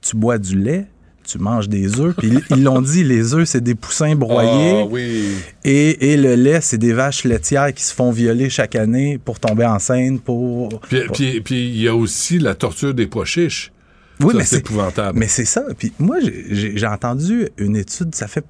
tu 0.00 0.16
bois 0.16 0.38
du 0.38 0.58
lait, 0.58 0.86
tu 1.24 1.38
manges 1.38 1.68
des 1.68 2.00
œufs, 2.00 2.14
puis 2.16 2.32
ils- 2.50 2.62
l'ont 2.62 2.80
dit, 2.82 3.04
les 3.04 3.34
œufs, 3.34 3.48
c'est 3.48 3.60
des 3.62 3.74
poussins 3.74 4.14
broyés. 4.14 4.82
Ah 4.82 4.86
oui. 4.90 5.28
Et, 5.64 6.12
et 6.12 6.16
le 6.16 6.34
lait, 6.34 6.60
c'est 6.60 6.78
des 6.78 6.92
vaches 6.92 7.24
laitières 7.24 7.72
qui 7.72 7.82
se 7.84 7.94
font 7.94 8.10
violer 8.10 8.50
chaque 8.50 8.74
année 8.76 9.18
pour 9.24 9.38
tomber 9.40 9.64
enceinte, 9.64 10.22
pour... 10.22 10.80
Puis 10.88 11.00
pour- 11.06 11.16
puis- 11.16 11.40
puis 11.40 11.68
il 11.68 11.80
y 11.82 11.88
a 11.88 11.94
aussi 11.94 12.38
la 12.38 12.54
torture 12.54 12.94
des 12.94 13.06
pois 13.06 13.24
chiches. 13.24 13.72
Oui, 14.20 14.32
Ça, 14.32 14.38
mais 14.38 14.44
c'est 14.44 14.58
épouvantable. 14.58 15.18
Mais 15.18 15.26
c'est 15.28 15.44
ça. 15.44 15.64
Puis 15.76 15.92
moi, 15.98 16.18
j'ai- 16.50 16.86
entendu 16.86 17.48
une 17.58 17.76
étude, 17.76 18.14
ça 18.14 18.28
fait 18.28 18.44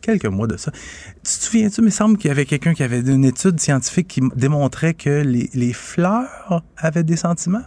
quelques 0.00 0.26
mois 0.26 0.46
de 0.46 0.56
ça. 0.56 0.70
Tu 0.70 1.38
te 1.38 1.44
souviens-tu, 1.44 1.80
il 1.80 1.84
me 1.84 1.90
semble 1.90 2.16
qu'il 2.18 2.28
y 2.28 2.30
avait 2.30 2.44
quelqu'un 2.44 2.74
qui 2.74 2.82
avait 2.84 3.00
une 3.00 3.24
étude 3.24 3.58
scientifique 3.58 4.06
qui 4.06 4.20
démontrait 4.36 4.94
que 4.94 5.22
les, 5.22 5.50
les 5.54 5.72
fleurs 5.72 6.62
avaient 6.76 7.02
des 7.02 7.16
sentiments? 7.16 7.64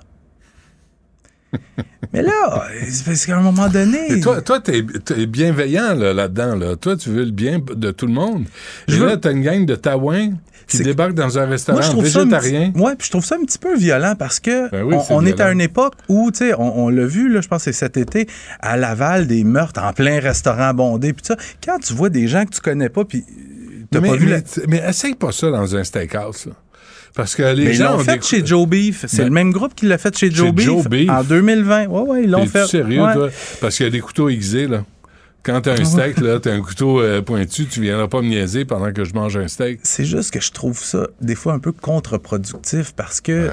Mais 2.14 2.22
là, 2.22 2.64
c'est 2.90 3.06
parce 3.06 3.26
qu'à 3.26 3.38
un 3.38 3.42
moment 3.42 3.68
donné... 3.70 4.12
Et 4.12 4.20
toi, 4.20 4.42
toi, 4.42 4.60
t'es, 4.60 4.84
t'es 5.06 5.26
bienveillant 5.26 5.94
là, 5.96 6.14
là-dedans. 6.14 6.56
Là. 6.56 6.76
Toi, 6.76 6.96
tu 6.96 7.10
veux 7.10 7.24
le 7.24 7.32
bien 7.32 7.60
de 7.60 7.92
tout 7.92 8.06
le 8.08 8.14
monde. 8.14 8.46
Je 8.88 8.96
Et 8.96 9.00
veux- 9.00 9.08
là, 9.08 9.18
t'as 9.18 9.32
une 9.32 9.42
gang 9.42 9.66
de 9.66 9.76
taouins 9.76 10.32
qui 10.68 10.84
débarquent 10.84 11.16
dans 11.16 11.40
un 11.40 11.46
restaurant 11.48 11.80
Moi, 11.94 12.04
végétarien. 12.04 12.72
petit- 12.72 12.80
ouais, 12.80 12.96
puis 12.96 13.08
je 13.08 13.12
trouve 13.12 13.26
ça 13.26 13.36
un 13.42 13.44
petit 13.44 13.58
peu 13.58 13.76
violent 13.76 14.14
parce 14.18 14.40
que 14.40 14.70
Ben 14.70 14.84
oui, 14.84 14.96
on, 15.10 15.26
est 15.26 15.40
à 15.40 15.52
une 15.52 15.62
époque 15.62 15.96
où, 16.08 16.30
tu 16.32 16.38
sais, 16.40 16.54
on, 16.54 16.86
on 16.86 16.90
l'a 16.90 17.06
vu, 17.08 17.28
là, 17.28 17.42
je 17.42 17.48
pense 17.48 17.66
que 17.66 17.72
c'est 17.72 17.80
cet 17.80 17.98
été, 17.98 18.28
à 18.60 18.78
Laval, 18.78 19.26
des 19.26 19.44
meurtres 19.44 19.82
en 19.84 19.94
plein 19.94 20.20
restaurant 20.20 20.72
bondé, 20.76 21.14
puis 21.14 21.26
ça. 21.26 21.38
Quand 21.66 21.80
tu 21.80 21.94
vois 21.94 22.10
des 22.10 22.28
gens 22.28 22.46
que 22.46 22.52
tu 22.52 22.62
connais 22.62 22.90
pas, 22.90 23.04
puis 23.04 23.26
t'as 23.90 24.00
mais, 24.00 24.10
pas 24.10 24.16
vu 24.18 24.28
mais, 24.28 24.32
la... 24.34 24.64
mais 24.68 24.84
essaye 24.88 25.16
pas 25.16 25.32
ça 25.32 25.50
dans 25.50 25.76
un 25.76 25.84
steakhouse. 25.84 26.46
là. 26.46 26.54
Parce 27.16 27.36
que 27.36 27.44
les 27.44 27.66
Mais 27.66 27.72
ils 27.72 27.76
gens 27.78 27.92
l'ont 27.94 28.00
ont 28.00 28.04
fait 28.04 28.24
chez 28.24 28.46
Joe 28.46 28.68
Beef. 28.68 29.06
C'est 29.08 29.18
Ben, 29.18 29.24
le 29.26 29.30
même 29.32 29.52
groupe 29.52 29.74
qui 29.76 29.86
l'a 29.88 29.98
fait 29.98 30.16
chez 30.18 30.30
chez 30.30 30.36
Joe 30.36 30.52
Beef, 30.52 30.66
Joe 30.66 30.88
Beef. 30.88 31.10
en 31.10 31.24
2020. 31.24 31.88
Ouais, 31.88 32.02
ouais, 32.02 32.24
ils 32.24 32.30
l'ont 32.30 32.46
fait. 32.46 32.66
sérieux, 32.68 33.02
Ouais. 33.04 33.14
toi? 33.14 33.30
Parce 33.62 33.76
qu'il 33.78 33.86
y 33.86 33.90
a 33.90 33.92
des 33.92 34.00
couteaux 34.00 34.30
aiguisés, 34.30 34.68
là. 34.68 34.84
Quand 35.44 35.62
t'as 35.62 35.80
un 35.80 35.86
steak, 35.86 36.20
là, 36.20 36.40
t'as 36.40 36.52
un 36.54 36.62
couteau 36.62 37.02
euh, 37.02 37.22
pointu, 37.22 37.66
tu 37.66 37.82
viendras 37.82 38.08
pas 38.08 38.22
me 38.22 38.28
niaiser 38.28 38.66
pendant 38.66 38.92
que 38.92 39.04
je 39.06 39.14
mange 39.14 39.38
un 39.38 39.48
steak. 39.48 39.80
C'est 39.84 40.06
juste 40.06 40.32
que 40.32 40.42
je 40.42 40.52
trouve 40.52 40.84
ça 40.84 41.08
des 41.22 41.36
fois 41.36 41.54
un 41.54 41.60
peu 41.60 41.72
contre-productif 41.72 42.94
parce 42.96 43.22
que 43.22 43.50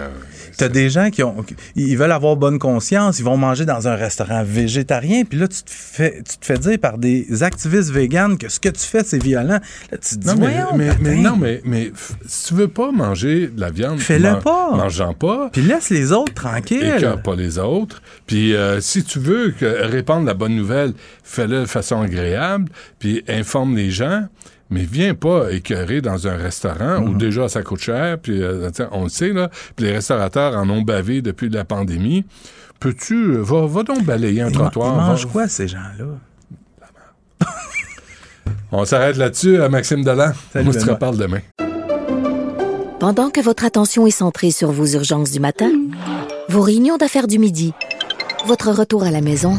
t'as 0.57 0.69
des 0.69 0.91
gens 0.91 1.11
qui 1.11 1.23
ont 1.23 1.37
ils 1.77 1.97
veulent 1.97 2.13
avoir 2.13 2.37
bonne 2.37 2.59
conscience, 2.59 3.19
ils 3.19 3.25
vont 3.25 3.37
manger 3.37 3.65
dans 3.65 3.89
un 3.89 3.95
restaurant 3.95 4.43
végétarien, 4.45 5.25
puis 5.25 5.39
là 5.39 5.49
tu 5.49 5.63
te 5.63 5.71
fais 5.71 6.23
tu 6.29 6.39
te 6.39 6.45
fais 6.45 6.59
dire 6.59 6.79
par 6.79 6.99
des 6.99 7.43
activistes 7.43 7.91
véganes 7.91 8.37
que 8.39 8.49
ce 8.49 8.59
que 8.59 8.69
tu 8.69 8.81
fais 8.81 9.05
c'est 9.05 9.23
violent. 9.23 9.61
Là 9.91 9.99
tu 9.99 10.17
te 10.17 10.21
dis 10.21 10.27
Non, 10.27 10.35
mais, 10.37 10.47
voyons, 10.47 10.97
mais, 11.01 11.17
non, 11.17 11.37
mais, 11.37 11.93
si 12.27 12.49
tu 12.49 12.55
veux 12.55 12.69
pas 12.69 12.91
manger 12.91 13.49
de 13.49 13.61
la 13.61 13.71
viande, 13.71 14.01
Fais-le 14.01 14.33
man- 14.33 14.43
pas. 14.43 14.71
Mange-en 14.77 15.15
pas. 15.15 15.51
Puis 15.53 15.63
laisse 15.63 15.91
les 15.91 16.13
autres 16.13 16.35
tranquilles. 16.35 16.95
Écœure 16.97 17.23
pas 17.23 17.37
les 17.37 17.59
autres. 17.59 18.03
Puis 18.27 18.55
euh, 18.55 18.81
si 18.81 19.05
tu 19.05 19.19
veux 19.19 19.51
que, 19.51 19.87
répandre 19.87 20.27
la 20.27 20.35
bonne 20.35 20.57
nouvelle, 20.57 20.95
fais-le 21.23 21.67
façon 21.77 22.01
agréable, 22.01 22.71
puis 22.99 23.23
informe 23.29 23.77
les 23.77 23.91
gens. 23.91 24.27
Mais 24.69 24.83
viens 24.83 25.15
pas 25.15 25.53
écœurer 25.53 26.01
dans 26.01 26.27
un 26.27 26.37
restaurant 26.37 26.99
où 27.01 27.15
déjà 27.15 27.49
ça 27.49 27.63
coûte 27.63 27.79
cher, 27.81 28.19
puis 28.19 28.43
euh, 28.43 28.69
on 28.91 29.05
le 29.05 29.09
sait, 29.09 29.33
là, 29.33 29.49
puis 29.77 29.87
les 29.87 29.93
restaurateurs 29.93 30.57
en 30.57 30.69
ont 30.71 30.83
bavé 30.83 31.23
depuis 31.23 31.49
la 31.49 31.65
pandémie. 31.65 32.25
Peux-tu, 32.81 33.37
va, 33.37 33.65
va 33.67 33.83
donc 33.85 34.05
balayer 34.05 34.43
un 34.43 34.49
Ils, 34.49 34.53
trottoir. 34.55 34.95
ils 34.95 34.99
va- 34.99 35.07
mangent 35.07 35.27
quoi 35.27 35.47
ces 35.49 35.69
gens-là? 35.69 36.07
On 38.73 38.85
s'arrête 38.85 39.17
là-dessus, 39.17 39.63
à 39.63 39.69
Maxime 39.69 40.03
Delan. 40.03 40.33
Salut, 40.53 40.69
On 40.69 40.73
se 40.73 40.85
reparle 40.91 41.17
demain. 41.17 41.41
Pendant 42.99 43.31
que 43.31 43.41
votre 43.41 43.65
attention 43.65 44.07
est 44.07 44.11
centrée 44.11 44.51
sur 44.51 44.73
vos 44.73 44.87
urgences 44.87 45.31
du 45.31 45.39
matin, 45.39 45.71
vos 46.49 46.63
réunions 46.63 46.97
d'affaires 46.97 47.29
du 47.29 47.39
midi, 47.39 47.73
votre 48.47 48.71
retour 48.73 49.05
à 49.05 49.11
la 49.13 49.21
maison 49.21 49.59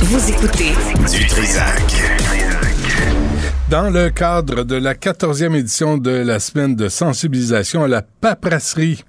Vous 0.00 0.30
écoutez 0.30 0.70
Du 1.10 1.26
Trisac. 1.26 1.82
Dans 3.68 3.90
le 3.90 4.10
cadre 4.10 4.62
de 4.62 4.76
la 4.76 4.94
14e 4.94 5.56
édition 5.56 5.98
de 5.98 6.12
la 6.12 6.38
semaine 6.38 6.76
de 6.76 6.88
sensibilisation 6.88 7.82
à 7.82 7.88
la 7.88 8.02
paperasserie, 8.02 9.02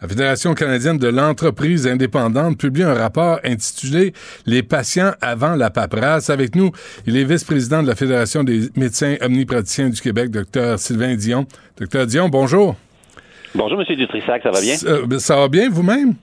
la 0.00 0.08
Fédération 0.08 0.54
canadienne 0.54 0.96
de 0.96 1.08
l'entreprise 1.08 1.86
indépendante 1.86 2.58
publie 2.58 2.84
un 2.84 2.94
rapport 2.94 3.40
intitulé 3.44 4.14
Les 4.46 4.62
patients 4.62 5.12
avant 5.20 5.54
la 5.54 5.68
paperasse. 5.68 6.30
Avec 6.30 6.54
nous, 6.54 6.70
il 7.06 7.18
est 7.18 7.24
vice-président 7.24 7.82
de 7.82 7.88
la 7.88 7.94
Fédération 7.94 8.42
des 8.42 8.70
médecins 8.74 9.16
omnipraticiens 9.20 9.90
du 9.90 10.00
Québec, 10.00 10.30
Dr 10.30 10.78
Sylvain 10.78 11.14
Dion. 11.14 11.46
Dr 11.78 12.06
Dion, 12.06 12.30
bonjour. 12.30 12.74
Bonjour, 13.54 13.78
Monsieur 13.78 13.96
Dutrissac, 13.96 14.42
ça 14.42 14.50
va 14.50 14.62
bien? 14.62 14.76
Euh, 14.86 15.18
ça 15.18 15.36
va 15.36 15.48
bien 15.48 15.68
vous-même? 15.68 16.14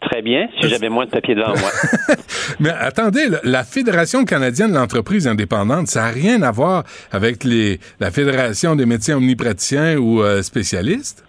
Très 0.00 0.22
bien, 0.22 0.48
si 0.60 0.68
j'avais 0.68 0.88
moins 0.88 1.06
de 1.06 1.10
papier 1.10 1.34
devant 1.34 1.48
moi. 1.56 1.70
Mais 2.60 2.70
attendez, 2.70 3.26
la- 3.44 3.64
Fédération 3.64 4.24
canadienne 4.24 4.70
de 4.70 4.76
l'entreprise 4.76 5.26
indépendante, 5.26 5.88
ça 5.88 6.02
n'a 6.02 6.08
rien 6.10 6.42
à 6.42 6.50
voir 6.50 6.84
avec 7.10 7.44
les, 7.44 7.80
la 7.98 8.10
Fédération 8.10 8.76
des 8.76 8.86
médecins 8.86 9.16
omnipraticiens 9.16 9.96
ou 9.96 10.22
euh, 10.22 10.42
spécialistes? 10.42 11.24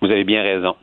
Vous 0.00 0.08
avez 0.10 0.24
bien 0.24 0.42
raison. 0.42 0.74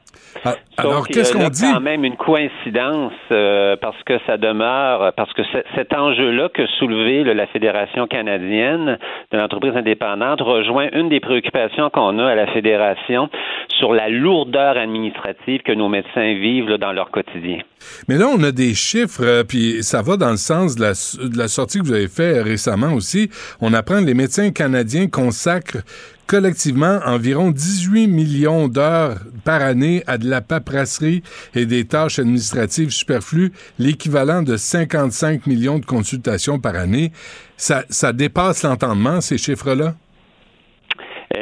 Ah, 0.46 0.56
alors, 0.78 1.08
qu'est-ce 1.08 1.34
qu'on 1.34 1.50
dit? 1.50 1.64
quand 1.72 1.80
même 1.82 2.06
une 2.06 2.16
coïncidence 2.16 3.12
euh, 3.32 3.76
parce 3.82 4.02
que 4.06 4.14
ça 4.26 4.38
demeure, 4.38 5.12
parce 5.18 5.32
que 5.34 5.44
ce- 5.44 5.64
cet 5.76 5.94
enjeu-là 5.94 6.50
que 6.54 6.66
soulevait 6.80 7.24
là, 7.24 7.34
la 7.34 7.48
Fédération 7.48 8.08
canadienne 8.08 8.98
de 9.32 9.38
l'entreprise 9.38 9.76
indépendante 9.76 10.42
rejoint 10.42 10.90
une 10.94 11.10
des 11.10 11.20
préoccupations 11.20 11.90
qu'on 11.90 12.20
a 12.20 12.28
à 12.28 12.36
la 12.36 12.48
Fédération 12.48 13.30
sur 13.78 13.94
la 13.94 14.10
lourdeur 14.10 14.78
administrative 14.78 15.62
que 15.62 15.72
nos 15.72 15.90
médecins 15.90 16.34
vivent 16.36 16.70
là, 16.70 16.78
dans 16.78 16.92
leur 16.92 17.12
quotidien. 17.12 17.60
Mais 18.08 18.18
là, 18.18 18.28
on 18.34 18.42
a 18.44 18.52
des 18.52 18.74
chiffres, 18.74 19.24
euh, 19.24 19.44
puis 19.44 19.84
ça 19.84 20.02
va 20.02 20.18
dans 20.18 20.32
le 20.32 20.38
sens 20.38 20.76
de 20.76 20.82
la, 20.82 20.92
de 20.92 21.38
la 21.38 21.48
sortie 21.48 21.80
que 21.80 21.86
vous 21.86 21.94
avez 21.94 22.08
fait 22.08 22.42
récemment 22.42 22.94
aussi. 22.94 23.30
On 23.62 23.74
apprend 23.74 24.02
que 24.02 24.06
les 24.06 24.14
médecins 24.14 24.52
canadiens 24.52 25.08
consacrent 25.08 25.82
collectivement 26.30 27.00
environ 27.06 27.50
18 27.50 28.06
millions 28.06 28.68
d'heures 28.68 29.18
par 29.44 29.64
année 29.64 30.04
à 30.06 30.20
de 30.20 30.30
la 30.30 30.42
paperasserie 30.42 31.24
et 31.56 31.66
des 31.66 31.86
tâches 31.86 32.20
administratives 32.20 32.92
superflues, 32.92 33.52
l'équivalent 33.80 34.44
de 34.44 34.56
55 34.56 35.48
millions 35.48 35.80
de 35.80 35.86
consultations 35.88 36.60
par 36.60 36.76
année. 36.76 37.12
Ça, 37.58 37.84
ça 37.90 38.14
dépasse 38.14 38.62
l'entendement, 38.62 39.22
ces 39.22 39.40
chiffres-là? 39.40 39.96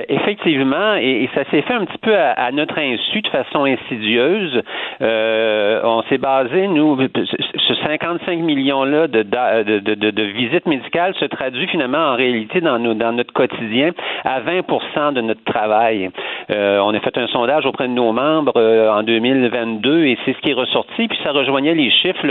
Euh, 0.09 0.17
effectivement, 0.27 0.95
et, 0.95 1.23
et 1.23 1.29
ça 1.33 1.43
s'est 1.49 1.61
fait 1.61 1.73
un 1.73 1.85
petit 1.85 1.97
peu 1.99 2.15
à, 2.15 2.31
à 2.31 2.51
notre 2.51 2.77
insu, 2.79 3.21
de 3.21 3.27
façon 3.29 3.65
insidieuse. 3.65 4.61
Euh, 5.01 5.81
on 5.83 6.03
s'est 6.03 6.17
basé, 6.17 6.67
nous, 6.67 6.97
ce 6.97 7.75
55 7.75 8.39
millions-là 8.39 9.07
de, 9.07 9.23
de, 9.23 9.79
de, 9.79 10.11
de, 10.11 10.23
visites 10.23 10.65
médicales 10.65 11.13
se 11.15 11.25
traduit 11.25 11.67
finalement 11.67 12.11
en 12.11 12.15
réalité 12.15 12.61
dans, 12.61 12.79
nos, 12.79 12.93
dans 12.93 13.13
notre 13.13 13.33
quotidien 13.33 13.91
à 14.23 14.41
20% 14.41 15.13
de 15.13 15.21
notre 15.21 15.43
travail. 15.43 16.09
Euh, 16.49 16.79
on 16.79 16.93
a 16.93 16.99
fait 16.99 17.17
un 17.17 17.27
sondage 17.27 17.65
auprès 17.65 17.87
de 17.87 17.93
nos 17.93 18.11
membres 18.11 18.53
euh, 18.55 18.91
en 18.91 19.03
2022 19.03 20.05
et 20.05 20.17
c'est 20.25 20.33
ce 20.33 20.39
qui 20.39 20.51
est 20.51 20.53
ressorti, 20.53 21.07
puis 21.07 21.17
ça 21.23 21.31
rejoignait 21.31 21.75
les 21.75 21.91
chiffres 21.91 22.25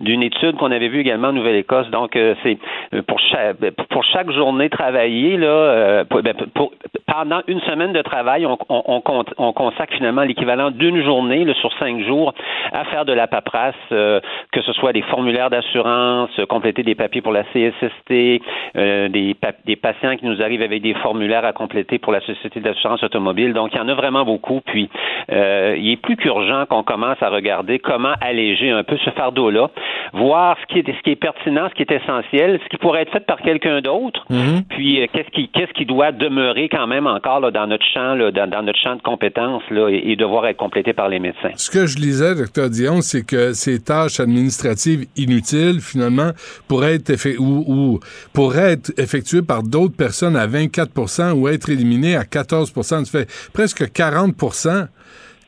d'une 0.00 0.22
étude 0.22 0.56
qu'on 0.56 0.70
avait 0.70 0.88
vue 0.88 1.00
également 1.00 1.28
en 1.28 1.32
Nouvelle-Écosse. 1.32 1.90
Donc, 1.90 2.16
euh, 2.16 2.34
c'est 2.42 2.58
pour 3.06 3.18
chaque, 3.20 3.56
pour 3.90 4.04
chaque 4.04 4.30
journée 4.30 4.68
travaillée, 4.68 5.36
là, 5.36 5.46
euh, 5.46 6.04
ben, 6.22 6.34
pour, 6.54 6.72
pendant 7.06 7.40
une 7.48 7.60
semaine 7.62 7.92
de 7.92 8.02
travail, 8.02 8.46
on, 8.46 8.56
on, 8.68 8.82
on, 8.86 9.00
compte- 9.00 9.34
on 9.38 9.52
consacre 9.52 9.92
finalement 9.94 10.22
l'équivalent 10.22 10.70
d'une 10.70 11.02
journée 11.04 11.44
là, 11.44 11.52
sur 11.54 11.72
cinq 11.78 12.00
jours 12.04 12.32
à 12.72 12.84
faire 12.86 13.04
de 13.04 13.12
la 13.12 13.26
paperasse, 13.26 13.74
euh, 13.92 14.20
que 14.52 14.62
ce 14.62 14.72
soit 14.72 14.92
des 14.92 15.02
formulaires 15.02 15.50
d'assurance, 15.50 16.30
euh, 16.38 16.46
compléter 16.46 16.82
des 16.82 16.94
papiers 16.94 17.20
pour 17.20 17.32
la 17.32 17.44
CSST, 17.44 18.40
euh, 18.76 19.08
des, 19.08 19.36
des 19.66 19.76
patients 19.76 20.16
qui 20.16 20.24
nous 20.26 20.40
arrivent 20.40 20.62
avec 20.62 20.80
des 20.82 20.94
formulaires 20.94 21.44
à 21.44 21.52
compléter 21.52 21.98
pour 21.98 22.12
la 22.12 22.20
Société 22.20 22.60
d'assurance 22.60 23.02
automobile. 23.02 23.52
Donc, 23.52 23.70
il 23.74 23.78
y 23.78 23.80
en 23.80 23.88
a 23.88 23.94
vraiment 23.94 24.24
beaucoup. 24.24 24.60
Puis, 24.64 24.88
euh, 25.30 25.74
il 25.78 25.90
est 25.92 25.96
plus 26.00 26.16
qu'urgent 26.16 26.64
qu'on 26.66 26.82
commence 26.82 27.22
à 27.22 27.28
regarder 27.28 27.78
comment 27.80 28.14
alléger 28.20 28.70
un 28.70 28.82
peu 28.82 28.96
ce 29.04 29.10
fardeau-là, 29.10 29.68
voir 30.12 30.56
ce 30.62 30.66
qui 30.72 30.78
est, 30.78 30.86
ce 30.96 31.02
qui 31.02 31.10
est 31.10 31.16
pertinent, 31.16 31.68
ce 31.68 31.74
qui 31.74 31.82
est 31.82 31.92
essentiel, 31.92 32.60
ce 32.62 32.68
qui 32.68 32.76
pourrait 32.78 33.02
être 33.02 33.12
fait 33.12 33.26
par 33.26 33.40
quelqu'un 33.42 33.80
d'autre, 33.80 34.24
puis 34.70 35.02
euh, 35.02 35.06
qu'est-ce 35.12 35.30
qui, 35.30 35.48
qu'est-ce 35.48 35.72
qui 35.72 35.84
doit 35.86 36.12
demeurer 36.12 36.68
quand 36.68 36.86
même 36.86 36.93
encore 37.00 37.40
là, 37.40 37.50
dans 37.50 37.66
notre 37.66 37.84
champ, 37.92 38.14
là, 38.14 38.30
dans, 38.30 38.48
dans 38.48 38.62
notre 38.62 38.78
champ 38.78 38.96
de 38.96 39.02
compétences 39.02 39.62
là, 39.70 39.88
et, 39.88 40.10
et 40.12 40.16
devoir 40.16 40.46
être 40.46 40.56
complété 40.56 40.92
par 40.92 41.08
les 41.08 41.18
médecins. 41.18 41.50
Ce 41.56 41.70
que 41.70 41.86
je 41.86 41.98
lisais, 41.98 42.34
docteur 42.34 42.70
Dion, 42.70 43.00
c'est 43.02 43.24
que 43.26 43.52
ces 43.52 43.80
tâches 43.80 44.20
administratives 44.20 45.06
inutiles, 45.16 45.80
finalement, 45.80 46.30
pourraient 46.68 46.94
être, 46.94 47.10
effe- 47.10 47.36
ou, 47.38 47.64
ou 47.66 48.00
pourraient 48.32 48.72
être 48.72 48.92
effectuées 48.98 49.42
par 49.42 49.62
d'autres 49.62 49.96
personnes 49.96 50.36
à 50.36 50.46
24% 50.46 51.32
ou 51.32 51.48
être 51.48 51.68
éliminées 51.70 52.16
à 52.16 52.22
14% 52.22 53.04
Ça 53.04 53.04
fait 53.04 53.28
presque 53.52 53.90
40 53.92 54.34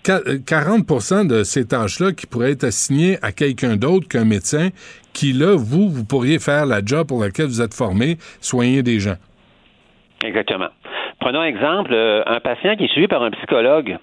Qua- 0.05 0.23
euh, 0.29 0.39
40 0.47 1.27
de 1.29 1.43
ces 1.43 1.65
tâches-là 1.67 2.13
qui 2.13 2.27
pourraient 2.27 2.53
être 2.53 2.65
assignées 2.65 3.19
à 3.23 3.33
quelqu'un 3.33 3.77
d'autre 3.77 4.07
qu'un 4.07 4.25
médecin 4.25 4.69
qui, 5.13 5.33
là, 5.33 5.57
vous, 5.57 5.89
vous 5.89 6.05
pourriez 6.05 6.39
faire 6.39 6.65
la 6.67 6.81
job 6.85 7.09
pour 7.09 7.21
laquelle 7.23 7.47
vous 7.47 7.61
êtes 7.61 7.75
formé, 7.75 8.17
soigner 8.41 8.83
des 8.85 9.01
gens. 9.01 9.17
Exactement. 10.25 10.69
Prenons 11.21 11.43
exemple, 11.43 11.93
euh, 11.93 12.23
un 12.27 12.41
patient 12.41 12.77
qui 12.77 12.85
est 12.85 12.93
suivi 12.93 13.09
par 13.09 13.23
un 13.23 13.31
psychologue 13.31 13.99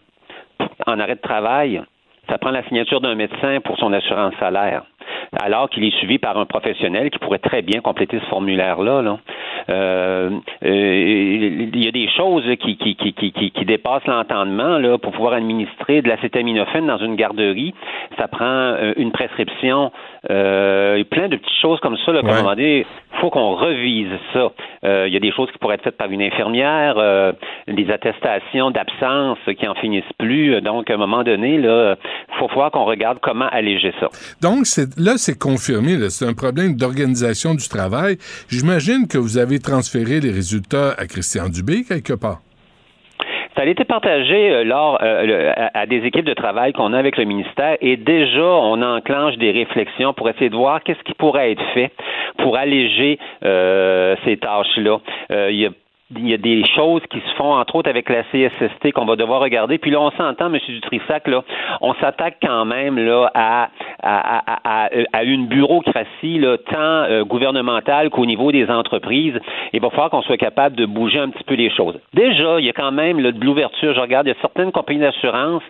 en 0.88 1.00
arrêt 1.00 1.16
de 1.16 1.22
travail, 1.22 1.82
ça 2.30 2.38
prend 2.38 2.52
la 2.52 2.64
signature 2.64 3.02
d'un 3.02 3.16
médecin 3.16 3.60
pour 3.62 3.78
son 3.78 3.94
assurance 3.94 4.34
salaire, 4.40 4.84
alors 5.42 5.70
qu'il 5.70 5.84
est 5.84 5.96
suivi 5.98 6.18
par 6.20 6.38
un 6.38 6.46
professionnel 6.46 7.10
qui 7.10 7.20
pourrait 7.20 7.40
très 7.40 7.62
bien 7.62 7.82
compléter 7.82 8.20
ce 8.20 8.26
formulaire-là. 8.26 9.02
là. 9.02 9.18
Euh, 9.70 10.30
euh, 10.66 11.70
il 11.74 11.84
y 11.84 11.88
a 11.88 11.92
des 11.92 12.10
choses 12.18 12.44
qui, 12.60 12.78
qui, 12.78 12.96
qui, 12.96 13.14
qui, 13.14 13.32
qui- 13.32 13.52
qui 13.52 13.66
dépassent 13.66 14.06
l'entendement 14.08 14.78
là, 14.78 14.98
pour 14.98 15.12
pouvoir 15.14 15.34
administrer 15.34 16.02
de 16.02 16.10
l'acétaminophène 16.10 16.88
dans 16.88 16.98
une 16.98 17.16
garderie. 17.16 17.74
Ça 18.18 18.28
prend 18.28 18.46
euh, 18.46 18.94
une 18.98 19.12
prescription, 19.12 19.92
euh, 20.30 20.96
et 20.98 21.04
plein 21.04 21.28
de 21.30 21.38
petites 21.38 21.62
choses 21.62 21.80
comme 21.80 21.98
ça. 22.06 22.12
Là, 22.12 22.22
Ouais. 22.24 22.34
moment 22.36 22.50
donné, 22.56 22.86
faut 23.22 23.30
qu'on 23.30 23.56
revise 23.56 24.08
ça. 24.34 24.52
Euh, 24.86 25.06
il 25.08 25.14
y 25.14 25.18
a 25.18 25.20
des 25.20 25.32
choses 25.32 25.50
qui 25.52 25.58
pourraient 25.60 25.76
être 25.76 25.84
faites 25.84 25.98
par 25.98 26.10
une 26.12 26.22
infirmière, 26.22 26.96
des 27.68 27.90
attestations 27.92 28.72
d'absence 28.72 29.38
qui 29.58 29.68
en 29.68 29.76
finissent 29.76 30.04
plus. 30.18 30.60
Donc, 30.62 30.90
à 30.90 30.96
un 30.96 30.98
moment 30.98 31.24
donné, 31.24 31.58
là, 31.58 31.96
faut 32.40 32.48
voir 32.54 32.72
qu'on 32.72 32.84
regarde 32.86 33.20
comment 33.22 33.48
alléger 33.52 33.94
ça. 34.00 34.08
Donc, 34.42 34.66
c'est, 34.66 34.93
là, 34.98 35.14
c'est 35.18 35.38
confirmé. 35.38 35.98
C'est 36.10 36.26
un 36.26 36.34
problème 36.34 36.76
d'organisation 36.76 37.56
du 37.56 37.68
travail. 37.68 38.18
J'imagine 38.50 39.08
que 39.08 39.18
vous 39.18 39.38
avez 39.38 39.60
transféré 39.60 40.20
les 40.20 40.32
résultats 40.32 40.92
à 40.98 41.06
Christian 41.06 41.50
Dubé 41.50 41.84
quelque 41.84 42.14
part. 42.14 42.42
Ça 43.56 43.62
a 43.62 43.66
été 43.66 43.84
partagé 43.84 44.52
euh, 44.52 44.64
lors 44.64 44.98
euh, 45.04 45.54
à 45.74 45.86
des 45.86 45.98
équipes 45.98 46.26
de 46.26 46.34
travail 46.34 46.74
qu'on 46.74 46.92
a 46.92 46.98
avec 46.98 47.18
le 47.18 47.26
ministère 47.26 47.78
et 47.82 47.98
déjà 47.98 48.44
on 48.44 48.82
enclenche 48.82 49.38
des 49.38 49.52
réflexions 49.52 50.14
pour 50.14 50.28
essayer 50.28 50.50
de 50.50 50.56
voir 50.56 50.82
qu'est-ce 50.82 51.04
qui 51.04 51.14
pourrait 51.14 51.52
être 51.52 51.64
fait 51.76 51.92
pour 52.40 52.58
alléger 52.58 53.20
euh, 53.46 54.16
ces 54.26 54.38
tâches-là. 54.38 55.00
Euh, 55.32 55.52
il 55.52 55.60
y 55.60 55.66
a 55.66 55.70
il 56.18 56.30
y 56.30 56.34
a 56.34 56.38
des 56.38 56.64
choses 56.76 57.02
qui 57.10 57.20
se 57.20 57.36
font, 57.36 57.54
entre 57.54 57.76
autres, 57.76 57.90
avec 57.90 58.10
la 58.10 58.24
CSST 58.24 58.92
qu'on 58.94 59.06
va 59.06 59.16
devoir 59.16 59.42
regarder. 59.42 59.78
Puis 59.78 59.92
là, 59.92 60.02
on 60.02 60.12
s'entend, 60.12 60.54
M. 60.54 60.60
Dutrissac, 60.68 61.28
là, 61.28 61.44
on 61.82 61.94
s'attaque 61.96 62.38
quand 62.42 62.66
même 62.66 62.98
là, 62.98 63.32
à, 63.34 63.70
à, 64.02 65.24
une 65.24 65.48
bureaucratie 65.48 66.40
là, 66.40 66.58
tant 66.58 66.78
euh, 66.78 67.24
gouvernementale 67.24 68.10
qu'au 68.10 68.26
niveau 68.26 68.52
des 68.52 68.70
entreprises. 68.70 69.40
Il 69.72 69.82
va 69.82 69.90
falloir 69.90 70.10
qu'on 70.10 70.22
soit 70.22 70.38
capable 70.38 70.76
de 70.76 70.86
bouger 70.86 71.20
un 71.20 71.30
petit 71.30 71.44
peu 71.44 71.56
les 71.56 71.70
choses. 71.70 72.00
Déjà, 72.14 72.60
il 72.60 72.66
y 72.66 72.70
a 72.70 72.74
quand 72.74 72.92
même 72.92 73.20
là, 73.20 73.32
de 73.32 73.44
l'ouverture. 73.44 73.94
Je 73.94 74.00
regarde, 74.00 74.28
il 74.28 74.30
y 74.30 74.34
a 74.34 74.42
certaines 74.42 74.72
compagnies 74.72 75.02
d'assurance 75.02 75.64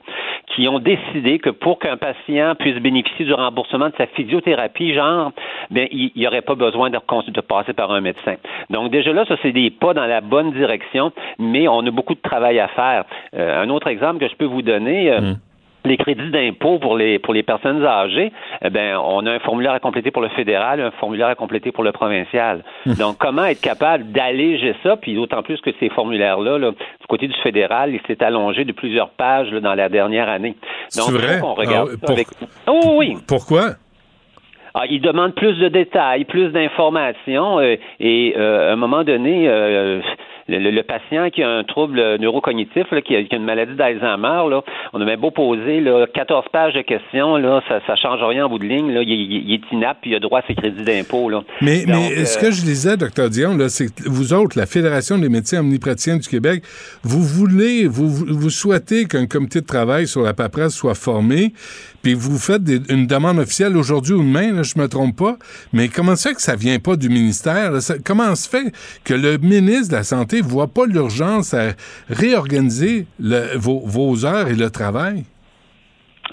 qui 0.47 0.67
ont 0.67 0.79
décidé 0.79 1.39
que 1.39 1.49
pour 1.49 1.79
qu'un 1.79 1.97
patient 1.97 2.55
puisse 2.55 2.77
bénéficier 2.77 3.25
du 3.25 3.33
remboursement 3.33 3.89
de 3.89 3.95
sa 3.97 4.07
physiothérapie, 4.07 4.93
genre, 4.93 5.31
ben, 5.71 5.87
il 5.91 6.11
n'y 6.15 6.27
aurait 6.27 6.41
pas 6.41 6.55
besoin 6.55 6.89
de, 6.89 6.99
passer 7.41 7.73
par 7.73 7.91
un 7.91 8.01
médecin. 8.01 8.35
Donc 8.69 8.91
déjà 8.91 9.11
là, 9.11 9.25
ça 9.25 9.35
c'est 9.41 9.51
des 9.51 9.69
pas 9.69 9.93
dans 9.93 10.05
la 10.05 10.21
direction, 10.41 11.11
mais 11.39 11.67
on 11.67 11.85
a 11.85 11.91
beaucoup 11.91 12.15
de 12.15 12.21
travail 12.21 12.59
à 12.59 12.67
faire. 12.69 13.05
Euh, 13.35 13.63
un 13.63 13.69
autre 13.69 13.87
exemple 13.87 14.19
que 14.19 14.27
je 14.27 14.35
peux 14.35 14.45
vous 14.45 14.61
donner. 14.63 15.11
euh, 15.11 15.33
Les 15.85 15.97
crédits 15.97 16.31
d'impôt 16.31 16.79
pour 16.79 16.95
les 16.95 17.19
pour 17.19 17.33
les 17.33 17.43
personnes 17.43 17.83
âgées, 17.85 18.31
eh 18.63 18.69
ben 18.69 18.95
on 18.95 19.25
a 19.25 19.31
un 19.33 19.39
formulaire 19.39 19.73
à 19.73 19.81
compléter 19.81 20.11
pour 20.11 20.21
le 20.21 20.29
fédéral, 20.29 20.79
un 20.79 20.91
formulaire 20.91 21.27
à 21.27 21.35
compléter 21.35 21.73
pour 21.73 21.83
le 21.83 21.91
provincial. 21.91 22.63
Donc 22.85 23.17
comment 23.19 23.43
être 23.43 23.59
capable 23.59 24.09
d'alléger 24.13 24.73
ça, 24.81 24.95
puis 24.95 25.13
d'autant 25.13 25.43
plus 25.43 25.59
que 25.59 25.71
ces 25.81 25.89
formulaires-là, 25.89 26.57
là, 26.57 26.71
du 26.71 27.07
côté 27.09 27.27
du 27.27 27.33
fédéral, 27.43 27.93
il 27.93 27.99
s'est 28.07 28.23
allongé 28.23 28.63
de 28.63 28.71
plusieurs 28.71 29.09
pages 29.09 29.51
là, 29.51 29.59
dans 29.59 29.75
la 29.75 29.89
dernière 29.89 30.29
année. 30.29 30.55
Donc 30.97 31.09
vrai? 31.11 31.41
qu'on 31.41 31.53
regarde 31.53 31.89
Ah 31.89 31.91
oui, 31.91 31.99
ça 31.99 32.05
pour- 32.07 32.15
avec. 32.15 32.27
Oh 32.67 32.93
oui. 32.95 33.17
Pourquoi? 33.27 33.63
Ah, 34.75 34.85
il 34.89 35.01
demande 35.01 35.35
plus 35.35 35.59
de 35.59 35.67
détails, 35.67 36.25
plus 36.25 36.49
d'informations 36.49 37.59
euh, 37.59 37.75
et 37.99 38.33
euh, 38.35 38.71
à 38.71 38.73
un 38.73 38.75
moment 38.75 39.03
donné, 39.03 39.47
euh, 39.47 40.01
le, 40.47 40.59
le- 40.59 40.71
le 40.71 40.83
patient 40.83 41.29
qui 41.29 41.41
a 41.43 41.49
un 41.49 41.63
trouble 41.63 42.17
neurocognitif, 42.19 42.83
là, 42.91 43.01
qui, 43.01 43.15
a, 43.15 43.23
qui 43.23 43.33
a 43.33 43.37
une 43.37 43.45
maladie 43.45 43.75
d'Alzheimer, 43.75 44.49
là, 44.49 44.61
on 44.93 45.01
a 45.01 45.05
même 45.05 45.19
beau 45.19 45.31
poser 45.31 45.79
là, 45.79 46.05
14 46.13 46.45
pages 46.51 46.73
de 46.73 46.81
questions, 46.81 47.37
là, 47.37 47.61
ça 47.69 47.79
ne 47.87 47.95
change 47.97 48.19
rien 48.23 48.45
en 48.45 48.49
bout 48.49 48.59
de 48.59 48.65
ligne. 48.65 48.91
Là, 48.91 49.01
il, 49.01 49.09
il- 49.11 49.49
il 49.49 49.53
est 49.55 49.61
inapte 49.71 50.01
puis 50.01 50.11
il 50.11 50.15
a 50.15 50.19
droit 50.19 50.39
à 50.39 50.43
ses 50.47 50.55
crédits 50.55 50.83
d'impôt. 50.83 51.29
là. 51.29 51.41
Mais, 51.61 51.85
Donc, 51.85 51.95
mais 52.15 52.25
ce 52.25 52.37
euh, 52.37 52.41
que 52.41 52.51
je 52.51 52.65
lisais, 52.65 52.97
docteur 52.97 53.29
Dion, 53.29 53.55
là, 53.55 53.69
c'est 53.69 53.87
que 53.93 54.07
vous 54.09 54.33
autres, 54.33 54.57
la 54.57 54.65
Fédération 54.65 55.17
des 55.17 55.29
médecins 55.29 55.59
omnipraticiens 55.61 56.17
du 56.17 56.27
Québec, 56.27 56.63
vous 57.03 57.21
voulez, 57.23 57.87
vous, 57.87 58.07
vous 58.09 58.49
souhaitez 58.49 59.05
qu'un 59.05 59.25
comité 59.27 59.61
de 59.61 59.65
travail 59.65 60.07
sur 60.07 60.21
la 60.21 60.33
paperasse 60.33 60.73
soit 60.75 60.95
formé, 60.95 61.53
puis 62.01 62.13
vous 62.13 62.37
faites 62.37 62.63
des- 62.63 62.81
une 62.93 63.07
demande 63.07 63.39
officielle 63.39 63.77
aujourd'hui 63.77 64.13
ou 64.13 64.19
demain, 64.23 64.51
là, 64.53 64.63
je 64.63 64.77
me 64.77 64.87
trompe 64.87 65.17
pas, 65.17 65.37
mais 65.71 65.87
comment 65.87 66.15
ça 66.15 66.29
fait 66.29 66.35
que 66.35 66.41
ça 66.41 66.55
vient 66.55 66.79
pas 66.79 66.95
du 66.95 67.09
ministère? 67.09 67.71
là? 67.71 67.81
Ça- 67.81 67.95
comment 68.03 68.33
se 68.35 68.49
fait 68.49 68.71
que 69.03 69.13
le 69.13 69.37
ministre 69.37 69.89
de 69.91 69.95
la 69.97 70.03
Santé 70.03 70.32
voit 70.41 70.67
pas 70.67 70.85
l'urgence 70.85 71.53
à 71.53 71.73
réorganiser 72.09 73.07
vos, 73.55 73.81
vos 73.85 74.25
heures 74.25 74.47
et 74.47 74.55
le 74.55 74.69
travail? 74.69 75.25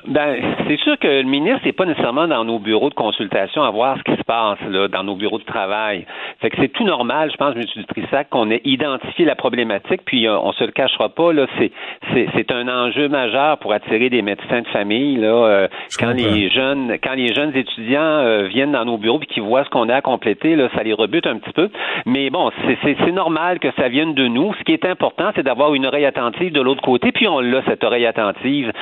Ben, 0.07 0.37
c'est 0.69 0.79
sûr 0.79 0.97
que 0.99 1.09
le 1.09 1.25
ministre 1.25 1.63
n'est 1.65 1.73
pas 1.73 1.85
nécessairement 1.85 2.29
dans 2.29 2.45
nos 2.45 2.61
bureaux 2.61 2.91
de 2.91 2.95
consultation 2.95 3.65
à 3.65 3.71
voir 3.71 3.99
ce 3.99 4.05
qui 4.05 4.17
se 4.17 4.23
passe 4.23 4.59
là, 4.69 4.87
dans 4.87 5.03
nos 5.03 5.17
bureaux 5.17 5.39
de 5.39 5.45
travail. 5.45 6.07
Fait 6.41 6.49
que 6.49 6.57
c'est 6.61 6.69
tout 6.69 6.85
normal, 6.85 7.31
je 7.33 7.37
pense, 7.37 7.57
M. 7.57 7.65
Dutrissac, 7.77 8.31
qu'on 8.31 8.51
ait 8.51 8.61
identifié 8.65 9.25
la 9.25 9.35
problématique, 9.35 10.03
puis 10.05 10.29
euh, 10.29 10.39
on 10.39 10.53
se 10.53 10.63
le 10.63 10.71
cachera 10.71 11.09
pas, 11.09 11.33
là, 11.33 11.47
c'est, 11.59 11.73
c'est, 12.13 12.29
c'est 12.35 12.53
un 12.53 12.69
enjeu 12.69 13.09
majeur 13.09 13.59
pour 13.59 13.73
attirer 13.73 14.11
des 14.11 14.23
médecins 14.23 14.63
de 14.63 14.69
famille. 14.69 15.17
Là, 15.17 15.27
euh, 15.27 15.69
quand 15.99 16.13
les 16.13 16.51
jeunes, 16.51 16.97
quand 17.03 17.15
les 17.15 17.35
jeunes 17.35 17.55
étudiants 17.57 18.01
euh, 18.01 18.47
viennent 18.47 18.73
dans 18.73 18.85
nos 18.85 18.97
bureaux 18.97 19.21
et 19.21 19.27
qu'ils 19.27 19.43
voient 19.43 19.65
ce 19.65 19.71
qu'on 19.71 19.89
a 19.89 19.97
à 19.97 20.03
compléter, 20.03 20.55
là, 20.55 20.69
ça 20.75 20.85
les 20.85 20.93
rebute 20.93 21.27
un 21.27 21.39
petit 21.39 21.53
peu. 21.53 21.69
Mais 22.07 22.31
bon, 22.31 22.53
c'est, 22.65 22.79
c'est, 22.85 22.97
c'est 23.05 23.13
normal 23.13 23.59
que 23.59 23.69
ça 23.77 23.89
vienne 23.89 24.15
de 24.15 24.29
nous. 24.29 24.55
Ce 24.55 24.63
qui 24.63 24.73
est 24.73 24.85
important, 24.85 25.31
c'est 25.35 25.43
d'avoir 25.43 25.75
une 25.75 25.85
oreille 25.85 26.07
attentive 26.07 26.53
de 26.53 26.61
l'autre 26.61 26.83
côté, 26.83 27.11
puis 27.11 27.27
on 27.27 27.41
l'a 27.41 27.63
cette 27.67 27.83
oreille 27.83 28.07
attentive 28.07 28.73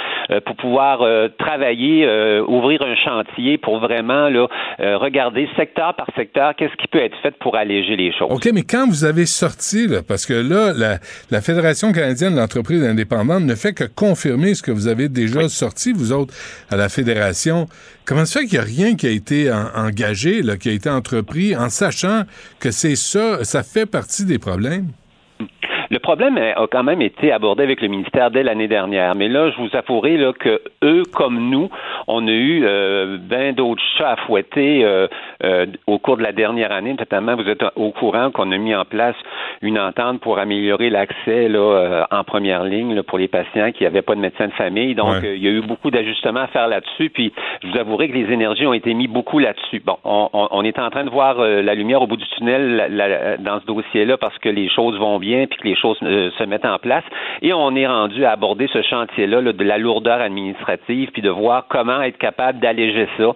pour 0.44 0.56
pouvoir 0.56 0.97
euh, 1.02 1.28
travailler, 1.38 2.04
euh, 2.06 2.42
ouvrir 2.46 2.82
un 2.82 2.94
chantier 2.96 3.58
pour 3.58 3.78
vraiment 3.80 4.28
là, 4.28 4.46
euh, 4.80 4.96
regarder 4.98 5.48
secteur 5.56 5.94
par 5.94 6.06
secteur 6.16 6.54
qu'est-ce 6.56 6.76
qui 6.76 6.88
peut 6.88 6.98
être 7.02 7.16
fait 7.22 7.34
pour 7.40 7.56
alléger 7.56 7.96
les 7.96 8.12
choses. 8.12 8.28
OK, 8.30 8.48
mais 8.52 8.62
quand 8.62 8.86
vous 8.88 9.04
avez 9.04 9.26
sorti, 9.26 9.86
là, 9.86 9.98
parce 10.06 10.26
que 10.26 10.34
là, 10.34 10.72
la, 10.76 10.98
la 11.30 11.40
Fédération 11.40 11.92
canadienne 11.92 12.34
de 12.34 12.38
l'entreprise 12.40 12.82
indépendante 12.84 13.44
ne 13.44 13.54
fait 13.54 13.72
que 13.72 13.84
confirmer 13.84 14.54
ce 14.54 14.62
que 14.62 14.70
vous 14.70 14.88
avez 14.88 15.08
déjà 15.08 15.48
sorti, 15.48 15.92
vous 15.92 16.12
autres, 16.12 16.34
à 16.70 16.76
la 16.76 16.88
Fédération. 16.88 17.66
Comment 18.04 18.24
ça 18.24 18.40
fait 18.40 18.46
qu'il 18.46 18.58
n'y 18.58 18.64
a 18.64 18.66
rien 18.66 18.96
qui 18.96 19.06
a 19.06 19.10
été 19.10 19.52
en- 19.52 19.68
engagé, 19.86 20.42
là, 20.42 20.56
qui 20.56 20.68
a 20.68 20.72
été 20.72 20.88
entrepris, 20.88 21.54
en 21.56 21.68
sachant 21.68 22.22
que 22.60 22.70
c'est 22.70 22.96
ça, 22.96 23.44
ça 23.44 23.62
fait 23.62 23.86
partie 23.86 24.24
des 24.24 24.38
problèmes? 24.38 24.86
Le 25.90 25.98
problème 25.98 26.36
a 26.38 26.66
quand 26.70 26.82
même 26.82 27.00
été 27.02 27.32
abordé 27.32 27.62
avec 27.62 27.80
le 27.80 27.88
ministère 27.88 28.30
dès 28.30 28.42
l'année 28.42 28.68
dernière. 28.68 29.14
Mais 29.14 29.28
là, 29.28 29.50
je 29.50 29.56
vous 29.56 29.74
avouerai 29.74 30.16
là, 30.16 30.32
que 30.32 30.60
eux, 30.84 31.02
comme 31.14 31.48
nous, 31.50 31.70
on 32.06 32.26
a 32.28 32.30
eu 32.30 32.62
euh, 32.64 33.16
bien 33.18 33.52
d'autres 33.52 33.82
chats 33.96 34.10
à 34.12 34.16
fouetter 34.16 34.84
euh, 34.84 35.06
euh, 35.44 35.66
au 35.86 35.98
cours 35.98 36.16
de 36.18 36.22
la 36.22 36.32
dernière 36.32 36.72
année. 36.72 36.94
Notamment, 36.98 37.36
vous 37.36 37.48
êtes 37.48 37.64
au 37.76 37.90
courant 37.90 38.30
qu'on 38.30 38.52
a 38.52 38.58
mis 38.58 38.74
en 38.74 38.84
place 38.84 39.16
une 39.62 39.78
entente 39.78 40.20
pour 40.20 40.38
améliorer 40.38 40.90
l'accès 40.90 41.48
là, 41.48 41.58
euh, 41.58 42.04
en 42.10 42.22
première 42.24 42.64
ligne 42.64 42.94
là, 42.94 43.02
pour 43.02 43.18
les 43.18 43.28
patients 43.28 43.72
qui 43.72 43.84
n'avaient 43.84 44.02
pas 44.02 44.14
de 44.14 44.20
médecin 44.20 44.46
de 44.48 44.52
famille. 44.52 44.94
Donc, 44.94 45.08
Ouais. 45.22 45.28
euh, 45.28 45.36
il 45.36 45.42
y 45.42 45.48
a 45.48 45.50
eu 45.50 45.62
beaucoup 45.62 45.90
d'ajustements 45.90 46.40
à 46.40 46.46
faire 46.48 46.68
là-dessus. 46.68 47.08
Puis, 47.10 47.32
je 47.62 47.68
vous 47.68 47.78
avouerai 47.78 48.08
que 48.08 48.14
les 48.14 48.30
énergies 48.32 48.66
ont 48.66 48.74
été 48.74 48.92
mis 48.94 49.08
beaucoup 49.08 49.38
là-dessus. 49.38 49.80
Bon, 49.84 49.96
on, 50.04 50.28
on- 50.32 50.48
on 50.50 50.64
est 50.64 50.78
en 50.78 50.90
train 50.90 51.04
de 51.04 51.10
voir 51.10 51.40
euh, 51.40 51.62
la 51.62 51.74
lumière 51.74 52.02
au 52.02 52.06
bout 52.06 52.16
du 52.18 52.26
tunnel 52.36 52.76
la- 52.76 52.88
la- 52.88 53.36
dans 53.38 53.60
ce 53.60 53.66
dossier-là 53.66 54.16
parce 54.18 54.36
que 54.38 54.48
les 54.50 54.68
choses 54.68 54.98
vont 54.98 55.18
bien 55.18 55.46
puis 55.46 55.58
que 55.58 55.68
les 55.68 55.76
choses 55.78 55.98
euh, 56.02 56.30
se 56.38 56.44
mettent 56.44 56.64
en 56.64 56.78
place. 56.78 57.04
Et 57.42 57.52
on 57.52 57.74
est 57.76 57.86
rendu 57.86 58.24
à 58.24 58.32
aborder 58.32 58.68
ce 58.72 58.82
chantier-là 58.82 59.40
là, 59.40 59.52
de 59.52 59.64
la 59.64 59.78
lourdeur 59.78 60.20
administrative 60.20 61.10
puis 61.12 61.22
de 61.22 61.30
voir 61.30 61.66
comment 61.68 62.02
être 62.02 62.18
capable 62.18 62.60
d'alléger 62.60 63.08
ça, 63.16 63.32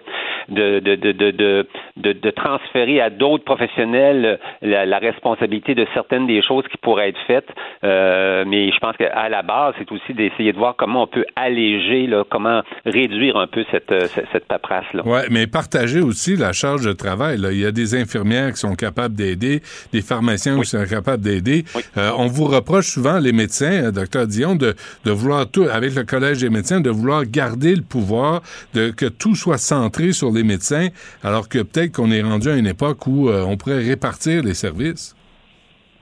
de, 0.49 0.79
de, 0.79 0.95
de, 0.95 1.11
de, 1.11 1.65
de, 1.97 2.29
transférer 2.31 2.99
à 3.01 3.09
d'autres 3.09 3.43
professionnels 3.43 4.25
euh, 4.25 4.37
la, 4.61 4.85
la 4.85 4.99
responsabilité 4.99 5.75
de 5.75 5.85
certaines 5.93 6.27
des 6.27 6.41
choses 6.41 6.65
qui 6.69 6.77
pourraient 6.77 7.09
être 7.09 7.19
faites. 7.27 7.49
Euh, 7.83 8.43
mais 8.47 8.71
je 8.71 8.77
pense 8.79 8.95
qu'à 8.97 9.29
la 9.29 9.41
base, 9.41 9.73
c'est 9.77 9.91
aussi 9.91 10.13
d'essayer 10.13 10.51
de 10.51 10.57
voir 10.57 10.75
comment 10.75 11.03
on 11.03 11.07
peut 11.07 11.25
alléger, 11.35 12.07
là, 12.07 12.23
comment 12.29 12.61
réduire 12.85 13.37
un 13.37 13.47
peu 13.47 13.63
cette, 13.71 13.93
cette, 14.07 14.27
cette 14.31 14.45
paperasse-là. 14.47 15.05
Ouais, 15.05 15.23
mais 15.29 15.47
partager 15.47 16.01
aussi 16.01 16.35
la 16.35 16.51
charge 16.53 16.85
de 16.85 16.93
travail. 16.93 17.37
Là. 17.37 17.51
Il 17.51 17.59
y 17.59 17.65
a 17.65 17.71
des 17.71 17.95
infirmières 17.95 18.51
qui 18.51 18.57
sont 18.57 18.75
capables 18.75 19.15
d'aider, 19.15 19.61
des 19.91 20.01
pharmaciens 20.01 20.59
qui 20.59 20.65
sont 20.65 20.85
capables 20.85 21.23
d'aider. 21.23 21.63
Euh, 21.97 22.11
on 22.17 22.27
vous 22.33 22.45
reproche 22.45 22.87
souvent, 22.87 23.19
les 23.19 23.31
médecins, 23.31 23.85
euh, 23.85 23.91
docteur 23.91 24.27
Dion, 24.27 24.55
de, 24.55 24.75
de 25.05 25.11
vouloir 25.11 25.47
tout, 25.47 25.67
avec 25.71 25.95
le 25.95 26.03
Collège 26.03 26.39
des 26.39 26.49
médecins, 26.49 26.81
de 26.81 26.89
vouloir 26.89 27.25
garder 27.25 27.75
le 27.75 27.83
pouvoir, 27.83 28.41
de 28.73 28.89
que 28.89 29.05
tout 29.05 29.35
soit 29.35 29.57
centré 29.57 30.11
sur 30.11 30.31
les 30.31 30.43
médecins, 30.43 30.87
alors 31.23 31.47
que 31.47 31.59
peut-être 31.59 31.93
qu'on 31.93 32.11
est 32.11 32.21
rendu 32.21 32.49
à 32.49 32.55
une 32.55 32.67
époque 32.67 33.07
où 33.07 33.29
euh, 33.29 33.43
on 33.43 33.55
pourrait 33.57 33.83
répartir 33.83 34.43
les 34.43 34.53
services. 34.53 35.15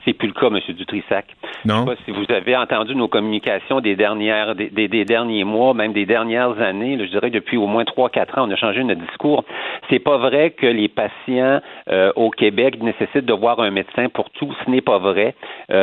C'est 0.06 0.14
plus 0.14 0.28
le 0.28 0.34
cas, 0.34 0.47
M. 0.47 0.60
Dutrissac. 0.76 1.26
Non. 1.66 1.76
Je 1.76 1.80
sais 1.80 1.95
pas 1.95 2.02
si 2.06 2.12
vous 2.12 2.26
avez 2.34 2.56
entendu 2.58 2.95
nos 2.95 3.08
communications 3.08 3.82
des 3.82 3.95
dernières, 3.95 4.56
des, 4.56 4.70
des- 4.70 4.88
des 4.88 5.06
derniers 5.06 5.43
mois, 5.43 5.74
même 5.76 5.93
des 5.93 6.06
dernières 6.08 6.60
années. 6.60 6.95
là, 6.97 7.06
je 7.06 7.12
dirais 7.12 7.30
depuis 7.30 7.58
au 7.58 7.68
moins 7.68 7.86
trois, 7.86 8.10
quatre 8.10 8.38
ans, 8.38 8.47
on 8.47 8.52
a 8.52 8.56
changé 8.56 8.84
notre 8.84 9.02
discours. 9.02 9.43
C'est 9.89 9.99
pas 9.99 10.18
vrai 10.18 10.52
que 10.52 10.66
les 10.66 10.88
patients 10.88 11.60
euh, 11.89 12.12
au 12.16 12.30
Québec 12.32 12.82
nécessitent 12.82 13.26
de 13.26 13.34
voir 13.34 13.60
un 13.60 13.70
médecin 13.72 14.10
pour 14.10 14.30
tout. 14.32 14.52
Ce 14.66 14.70
n'est 14.72 14.82
pas 14.82 14.97
vrai. 14.97 15.36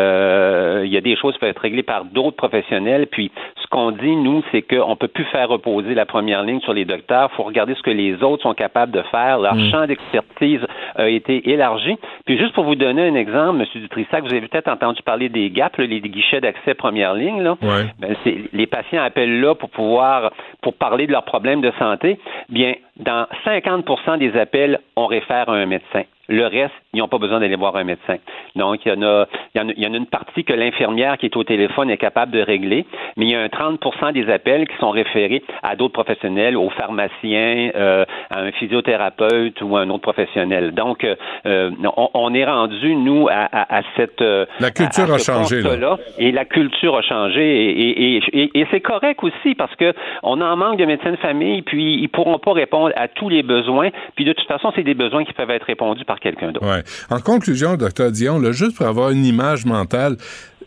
Euh, 0.02 0.82
Il 0.84 0.92
y 0.92 0.96
a 0.96 1.00
des 1.00 1.16
choses 1.16 1.34
qui 1.34 1.40
peuvent 1.40 1.50
être 1.50 1.58
réglées 1.60 1.82
par 1.82 2.04
d'autres 2.04 2.36
professionnels. 2.36 3.06
Puis, 3.10 3.30
ce 3.62 3.66
qu'on 3.68 3.90
dit, 3.92 4.16
nous, 4.16 4.42
c'est 4.50 4.62
qu'on 4.62 4.96
peut 4.96 5.08
plus 5.08 5.24
faire 5.26 5.48
reposer 5.48 5.94
la 5.94 6.06
première 6.06 6.42
ligne 6.42 6.60
sur 6.60 6.72
les 6.72 6.84
docteurs. 6.84 7.28
Il 7.32 7.36
faut 7.36 7.42
regarder 7.42 7.74
ce 7.74 7.82
que 7.82 7.90
les 7.90 8.22
autres 8.22 8.42
sont 8.42 8.54
capables 8.54 8.92
de 8.92 9.02
faire. 9.10 9.38
Leur 9.38 9.54
Mm. 9.54 9.70
champ 9.70 9.86
d'expertise 9.86 10.60
a 10.96 11.08
été 11.08 11.50
élargi. 11.50 11.96
Puis, 12.24 12.38
juste 12.38 12.54
pour 12.54 12.64
vous 12.64 12.74
donner 12.76 13.08
un 13.08 13.14
exemple, 13.14 13.60
M. 13.60 13.66
Dutrissac, 13.82 14.07
vous 14.12 14.32
avez 14.32 14.40
peut-être 14.46 14.68
entendu 14.68 15.02
parler 15.02 15.28
des 15.28 15.50
GAP, 15.50 15.76
là, 15.76 15.86
les 15.86 16.00
guichets 16.00 16.40
d'accès 16.40 16.74
première 16.74 17.14
ligne. 17.14 17.42
Là. 17.42 17.56
Ouais. 17.62 17.86
Ben, 17.98 18.16
c'est- 18.24 18.44
les 18.52 18.66
patients 18.66 19.02
appellent 19.02 19.40
là 19.40 19.54
pour 19.54 19.70
pouvoir 19.70 20.32
pour 20.62 20.74
parler 20.74 21.06
de 21.06 21.12
leurs 21.12 21.24
problèmes 21.24 21.60
de 21.60 21.72
santé. 21.78 22.18
Bien, 22.48 22.74
dans 22.96 23.26
50% 23.44 24.16
des 24.18 24.36
appels, 24.36 24.80
on 24.96 25.06
réfère 25.06 25.48
à 25.48 25.54
un 25.54 25.66
médecin. 25.66 26.02
Le 26.28 26.46
reste, 26.46 26.74
ils 26.94 27.00
n'ont 27.00 27.08
pas 27.08 27.18
besoin 27.18 27.38
d'aller 27.40 27.56
voir 27.56 27.76
un 27.76 27.84
médecin. 27.84 28.16
Donc, 28.56 28.80
il 28.86 28.88
y 28.88 28.92
en 28.96 29.02
a, 29.02 29.26
il 29.54 29.60
y 29.60 29.64
en 29.64 29.68
a, 29.68 29.72
il 29.76 29.82
y 29.82 29.86
en 29.86 29.92
a 29.92 29.96
une 29.98 30.06
partie 30.06 30.42
que 30.44 30.54
l'infirmière 30.54 31.18
qui 31.18 31.26
est 31.26 31.36
au 31.36 31.44
téléphone 31.44 31.90
est 31.90 31.98
capable 31.98 32.32
de 32.32 32.40
régler, 32.40 32.86
mais 33.16 33.26
il 33.26 33.30
y 33.30 33.34
a 33.34 33.40
un 33.42 33.46
30% 33.46 34.12
des 34.14 34.30
appels 34.32 34.66
qui 34.66 34.76
sont 34.78 34.90
référés 34.90 35.42
à 35.62 35.76
d'autres 35.76 35.92
professionnels, 35.92 36.56
aux 36.56 36.70
pharmaciens, 36.70 37.70
euh, 37.74 38.04
à 38.30 38.40
un 38.40 38.52
physiothérapeute 38.52 39.60
ou 39.62 39.76
à 39.76 39.80
un 39.82 39.90
autre 39.90 40.02
professionnel. 40.02 40.72
Donc, 40.72 41.04
euh, 41.04 41.14
euh, 41.46 41.70
on, 41.96 42.08
on 42.14 42.34
est 42.34 42.44
rendu, 42.44 42.94
nous, 42.96 43.28
à, 43.28 43.48
à- 43.52 43.78
à 43.78 43.82
cette... 43.96 44.22
euh, 44.22 44.46
La 44.60 44.70
culture 44.70 45.10
à- 45.12 45.16
a 45.16 45.18
changé, 45.18 45.62
là. 45.62 45.98
et 46.18 46.32
la 46.32 46.44
culture 46.44 46.96
a 46.96 47.02
changé 47.02 47.38
et, 47.70 48.16
et, 48.16 48.22
et, 48.32 48.60
et 48.60 48.66
c'est 48.70 48.80
correct 48.80 49.22
aussi 49.22 49.54
parce 49.54 49.74
que 49.76 49.92
on 50.22 50.40
en 50.40 50.56
manque 50.56 50.78
de 50.78 50.84
médecins 50.86 51.10
de 51.10 51.16
famille 51.16 51.62
puis 51.62 51.94
ils 52.00 52.08
pourront 52.08 52.38
pas 52.38 52.52
répondre 52.52 52.92
à 52.96 53.08
tous 53.08 53.28
les 53.28 53.42
besoins 53.42 53.90
puis 54.16 54.24
de 54.24 54.32
toute 54.32 54.46
façon 54.48 54.72
c'est 54.74 54.82
des 54.82 54.94
besoins 54.94 55.24
qui 55.24 55.32
peuvent 55.32 55.50
être 55.50 55.64
répondus 55.64 56.04
par 56.04 56.18
quelqu'un 56.20 56.52
d'autre. 56.52 56.66
Ouais. 56.66 56.82
En 57.10 57.20
conclusion, 57.20 57.76
docteur 57.76 58.10
Dion, 58.10 58.38
là, 58.38 58.52
juste 58.52 58.76
pour 58.76 58.86
avoir 58.86 59.10
une 59.10 59.24
image 59.24 59.64
mentale, 59.64 60.16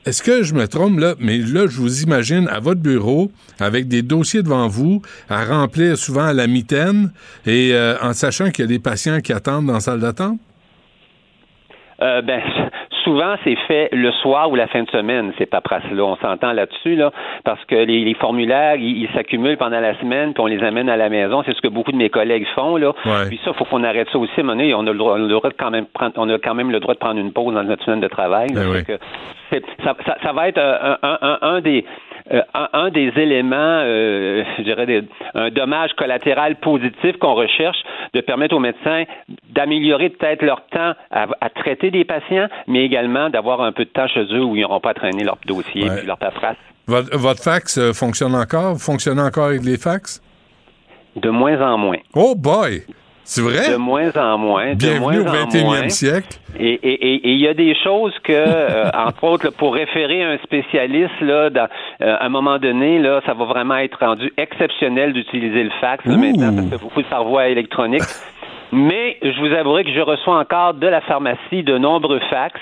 est-ce 0.05 0.23
que 0.23 0.41
je 0.41 0.55
me 0.55 0.67
trompe 0.67 0.99
là? 0.99 1.13
Mais 1.19 1.37
là, 1.37 1.67
je 1.67 1.77
vous 1.77 2.01
imagine 2.01 2.47
à 2.47 2.59
votre 2.59 2.81
bureau, 2.81 3.31
avec 3.59 3.87
des 3.87 4.01
dossiers 4.01 4.41
devant 4.41 4.67
vous, 4.67 5.01
à 5.29 5.45
remplir 5.45 5.95
souvent 5.97 6.25
à 6.25 6.33
la 6.33 6.47
mitaine, 6.47 7.11
et 7.45 7.71
euh, 7.73 7.95
en 8.01 8.13
sachant 8.13 8.49
qu'il 8.49 8.63
y 8.63 8.67
a 8.67 8.69
des 8.69 8.79
patients 8.79 9.19
qui 9.19 9.31
attendent 9.31 9.67
dans 9.67 9.73
la 9.73 9.79
salle 9.79 9.99
d'attente? 9.99 10.39
Euh, 12.01 12.23
ben, 12.23 12.41
souvent, 13.03 13.35
c'est 13.43 13.55
fait 13.67 13.89
le 13.91 14.11
soir 14.11 14.49
ou 14.51 14.55
la 14.55 14.67
fin 14.67 14.83
de 14.83 14.89
semaine, 14.89 15.31
ces 15.37 15.45
paperasses-là. 15.45 16.03
On 16.03 16.15
s'entend 16.17 16.53
là-dessus, 16.53 16.95
là, 16.95 17.11
parce 17.43 17.63
que 17.65 17.75
les, 17.75 18.03
les 18.03 18.13
formulaires, 18.15 18.75
ils 18.75 19.09
s'accumulent 19.13 19.57
pendant 19.57 19.79
la 19.79 19.97
semaine, 19.99 20.33
puis 20.33 20.41
on 20.41 20.47
les 20.47 20.63
amène 20.63 20.89
à 20.89 20.97
la 20.97 21.09
maison. 21.09 21.43
C'est 21.45 21.55
ce 21.55 21.61
que 21.61 21.67
beaucoup 21.67 21.91
de 21.91 21.97
mes 21.97 22.09
collègues 22.09 22.47
font, 22.55 22.77
là. 22.77 22.93
Ouais. 23.05 23.27
Puis 23.29 23.39
ça, 23.43 23.53
faut 23.53 23.65
qu'on 23.65 23.83
arrête 23.83 24.09
ça 24.11 24.17
aussi. 24.17 24.31
On 24.43 24.47
a 24.49 24.53
le 24.91 24.97
droit, 24.97 25.13
on 25.13 25.15
a 25.15 25.19
le 25.19 25.27
droit 25.27 25.49
de 25.49 25.55
quand 25.57 25.71
même 25.71 25.85
prendre, 25.85 26.13
on 26.17 26.29
a 26.29 26.37
quand 26.39 26.55
même 26.55 26.71
le 26.71 26.79
droit 26.79 26.93
de 26.93 26.99
prendre 26.99 27.19
une 27.19 27.31
pause 27.33 27.53
dans 27.53 27.63
notre 27.63 27.83
semaine 27.83 28.01
de 28.01 28.07
travail. 28.07 28.49
là. 28.49 28.61
Ben 28.61 28.71
oui. 28.71 28.83
Que 28.85 28.97
ça, 29.83 29.95
ça, 30.05 30.17
ça 30.23 30.31
va 30.33 30.47
être 30.47 30.57
euh, 30.57 30.95
un, 31.01 31.09
un, 31.09 31.17
un, 31.21 31.37
un 31.41 31.61
des 31.61 31.85
euh, 32.33 32.41
un, 32.53 32.69
un 32.73 32.89
des 32.89 33.11
éléments, 33.17 33.55
euh, 33.83 34.43
je 34.57 34.63
dirais, 34.63 34.85
des- 34.85 35.03
un 35.35 35.49
dommage 35.49 35.91
collatéral 35.93 36.55
positif 36.57 37.17
qu'on 37.19 37.33
recherche, 37.33 37.77
de 38.13 38.21
permettre 38.21 38.55
aux 38.55 38.59
médecins 38.59 39.03
d'améliorer 39.49 40.09
peut-être 40.09 40.41
leur 40.43 40.65
temps 40.67 40.93
à, 41.11 41.27
à 41.41 41.49
traiter 41.49 41.91
des 41.91 42.05
patients, 42.05 42.47
mais 42.67 42.83
également 42.83 43.29
d'avoir 43.29 43.61
un 43.61 43.71
peu 43.71 43.85
de 43.85 43.89
temps 43.89 44.07
chez 44.07 44.23
eux 44.33 44.43
où 44.43 44.55
ils 44.55 44.61
n'auront 44.61 44.79
pas 44.79 44.91
à 44.91 44.93
traîner 44.93 45.23
leur 45.23 45.37
dossier 45.45 45.89
Ouais. 45.89 45.97
puis 45.97 46.07
leur 46.07 46.17
paperasse. 46.17 46.57
Votre, 46.87 47.17
votre 47.17 47.43
fax 47.43 47.77
euh, 47.77 47.93
fonctionne 47.93 48.35
encore? 48.35 48.73
Vous 48.73 48.79
fonctionnez 48.79 49.21
encore 49.21 49.45
avec 49.47 49.63
les 49.63 49.77
fax? 49.77 50.21
De 51.15 51.29
moins 51.29 51.59
en 51.61 51.77
moins. 51.77 51.97
Oh 52.15 52.33
boy! 52.35 52.83
C'est 53.33 53.41
vrai? 53.41 53.71
De 53.71 53.77
moins 53.77 54.11
en 54.17 54.37
moins. 54.37 54.71
de 54.71 54.75
Bienvenue 54.75 55.19
au 55.19 55.23
moins 55.23 55.43
en 55.43 55.45
21e 55.47 55.63
moins. 55.63 55.87
siècle. 55.89 56.27
Et 56.59 56.73
et- 56.73 57.13
et- 57.13 57.15
et 57.15 57.31
il 57.31 57.39
y 57.39 57.47
a 57.47 57.53
des 57.53 57.73
choses 57.81 58.13
que, 58.25 58.33
euh, 58.35 58.89
entre 58.93 59.23
autres, 59.23 59.45
là, 59.45 59.51
pour 59.57 59.73
référer 59.73 60.21
un 60.21 60.37
spécialiste, 60.43 61.21
là, 61.21 61.49
dans, 61.49 61.69
euh, 62.01 62.17
à 62.19 62.25
un 62.25 62.29
moment 62.29 62.57
donné, 62.59 62.99
là, 62.99 63.21
ça 63.25 63.33
va 63.33 63.45
vraiment 63.45 63.77
être 63.77 63.97
rendu 63.99 64.33
exceptionnel 64.35 65.13
d'utiliser 65.13 65.63
le 65.63 65.71
fax. 65.79 66.03
là, 66.05 66.17
maintenant, 66.17 66.53
ça 66.57 66.63
se 66.63 66.67
fait 66.75 66.81
beaucoup 66.83 67.01
par 67.09 67.23
voie 67.23 67.47
électronique. 67.47 68.03
Mais 68.71 69.17
je 69.21 69.39
vous 69.39 69.53
avouerai 69.53 69.83
que 69.83 69.93
je 69.93 69.99
reçois 69.99 70.37
encore 70.39 70.73
de 70.75 70.87
la 70.87 71.01
pharmacie 71.01 71.63
de 71.63 71.77
nombreux 71.77 72.19
fax. 72.29 72.59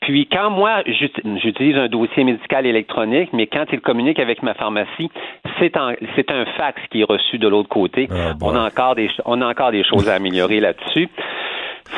Puis 0.00 0.28
quand 0.30 0.50
moi, 0.50 0.82
j'ut- 0.86 1.10
j'utilise 1.42 1.76
un 1.76 1.88
dossier 1.88 2.22
médical 2.24 2.64
électronique, 2.66 3.30
mais 3.32 3.46
quand 3.48 3.64
il 3.72 3.80
communique 3.80 4.20
avec 4.20 4.42
ma 4.42 4.54
pharmacie, 4.54 5.10
c'est 5.58 5.76
un 5.76 6.44
fax 6.56 6.80
qui 6.90 7.00
est 7.00 7.04
reçu 7.04 7.38
de 7.38 7.48
l'autre 7.48 7.68
côté. 7.68 8.08
on, 8.40 8.54
a 8.54 8.60
encore 8.66 8.94
des, 8.94 9.10
on 9.24 9.40
a 9.42 9.46
encore 9.48 9.72
des 9.72 9.82
choses 9.84 10.08
à 10.08 10.14
améliorer 10.14 10.60
là-dessus. 10.60 11.08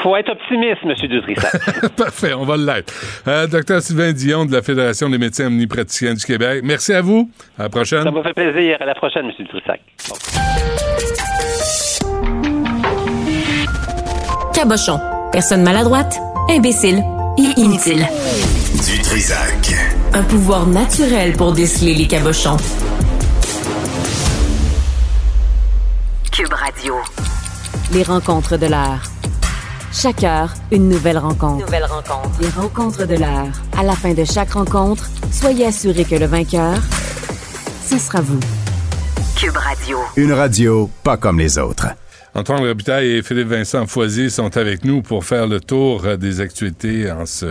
faut 0.03 0.17
être 0.17 0.31
optimiste, 0.31 0.79
M. 0.85 0.95
Dutrissac. 1.09 1.53
Parfait, 1.97 2.33
on 2.33 2.45
va 2.45 2.57
l'être. 2.57 2.93
Euh, 3.29 3.47
Docteur 3.47 3.81
Sylvain 3.83 4.13
Dion 4.13 4.47
de 4.47 4.53
la 4.53 4.63
Fédération 4.63 5.11
des 5.11 5.19
médecins 5.19 5.49
omnipraticiens 5.49 6.15
du 6.15 6.25
Québec. 6.25 6.63
Merci 6.65 6.95
à 6.95 7.03
vous. 7.03 7.29
À 7.59 7.65
la 7.65 7.69
prochaine. 7.69 8.05
Ça 8.05 8.11
m'a 8.11 8.23
fait 8.23 8.35
plaisir. 8.35 8.79
À 8.81 8.87
la 8.87 8.95
prochaine, 8.95 9.27
M. 9.27 9.33
Dutrissac. 9.39 9.81
Cabochon. 14.61 15.01
Personne 15.33 15.63
maladroite, 15.63 16.21
imbécile 16.51 17.03
et 17.39 17.59
inutile. 17.59 18.07
Du 18.85 19.01
Trisac. 19.01 19.75
Un 20.13 20.23
pouvoir 20.23 20.67
naturel 20.67 21.33
pour 21.33 21.53
déceler 21.53 21.95
les 21.95 22.07
cabochons. 22.07 22.59
Cube 26.31 26.53
Radio. 26.53 26.95
Les 27.95 28.03
rencontres 28.03 28.59
de 28.59 28.67
l'heure. 28.67 29.01
Chaque 29.95 30.25
heure, 30.25 30.53
une 30.71 30.91
nouvelle 30.91 31.17
rencontre. 31.17 31.65
Nouvelle 31.65 31.87
rencontre. 31.87 32.39
Les 32.43 32.51
rencontres 32.51 33.07
de 33.07 33.15
l'heure. 33.15 33.55
À 33.79 33.83
la 33.83 33.95
fin 33.95 34.13
de 34.13 34.27
chaque 34.27 34.53
rencontre, 34.53 35.09
soyez 35.33 35.69
assurés 35.69 36.05
que 36.05 36.17
le 36.17 36.27
vainqueur, 36.27 36.77
ce 37.83 37.97
sera 37.99 38.21
vous. 38.21 38.41
Cube 39.37 39.57
Radio. 39.57 40.01
Une 40.17 40.35
radio 40.35 40.91
pas 41.03 41.17
comme 41.17 41.39
les 41.39 41.57
autres. 41.57 41.87
Antoine 42.35 42.61
Robitaille 42.65 43.17
et 43.17 43.23
Philippe 43.23 43.49
Vincent 43.49 43.87
Foisy 43.87 44.31
sont 44.31 44.57
avec 44.57 44.85
nous 44.85 45.03
pour 45.03 45.25
faire 45.25 45.47
le 45.49 45.61
tour 45.61 46.05
euh, 46.05 46.17
des 46.17 46.41
actualités 46.41 47.11
en 47.11 47.27
ce 47.27 47.47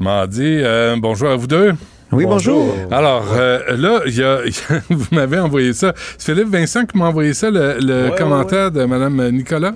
mardi. 0.00 0.42
Euh, 0.42 0.96
bonjour 0.98 1.28
à 1.28 1.36
vous 1.36 1.46
deux. 1.46 1.72
Oui, 2.10 2.24
bonjour. 2.24 2.74
Alors, 2.90 3.26
euh, 3.34 3.76
là, 3.76 4.00
il 4.06 4.16
y 4.16 4.22
a, 4.22 4.40
vous 4.90 5.06
m'avez 5.12 5.38
envoyé 5.38 5.72
ça. 5.72 5.92
C'est 6.16 6.32
Philippe 6.32 6.48
Vincent 6.50 6.86
qui 6.86 6.96
m'a 6.96 7.06
envoyé 7.06 7.34
ça, 7.34 7.50
le, 7.50 7.76
le 7.80 8.10
Ouais, 8.10 8.16
commentaire 8.16 8.70
de 8.70 8.84
Mme 8.84 9.30
Nicolas? 9.30 9.74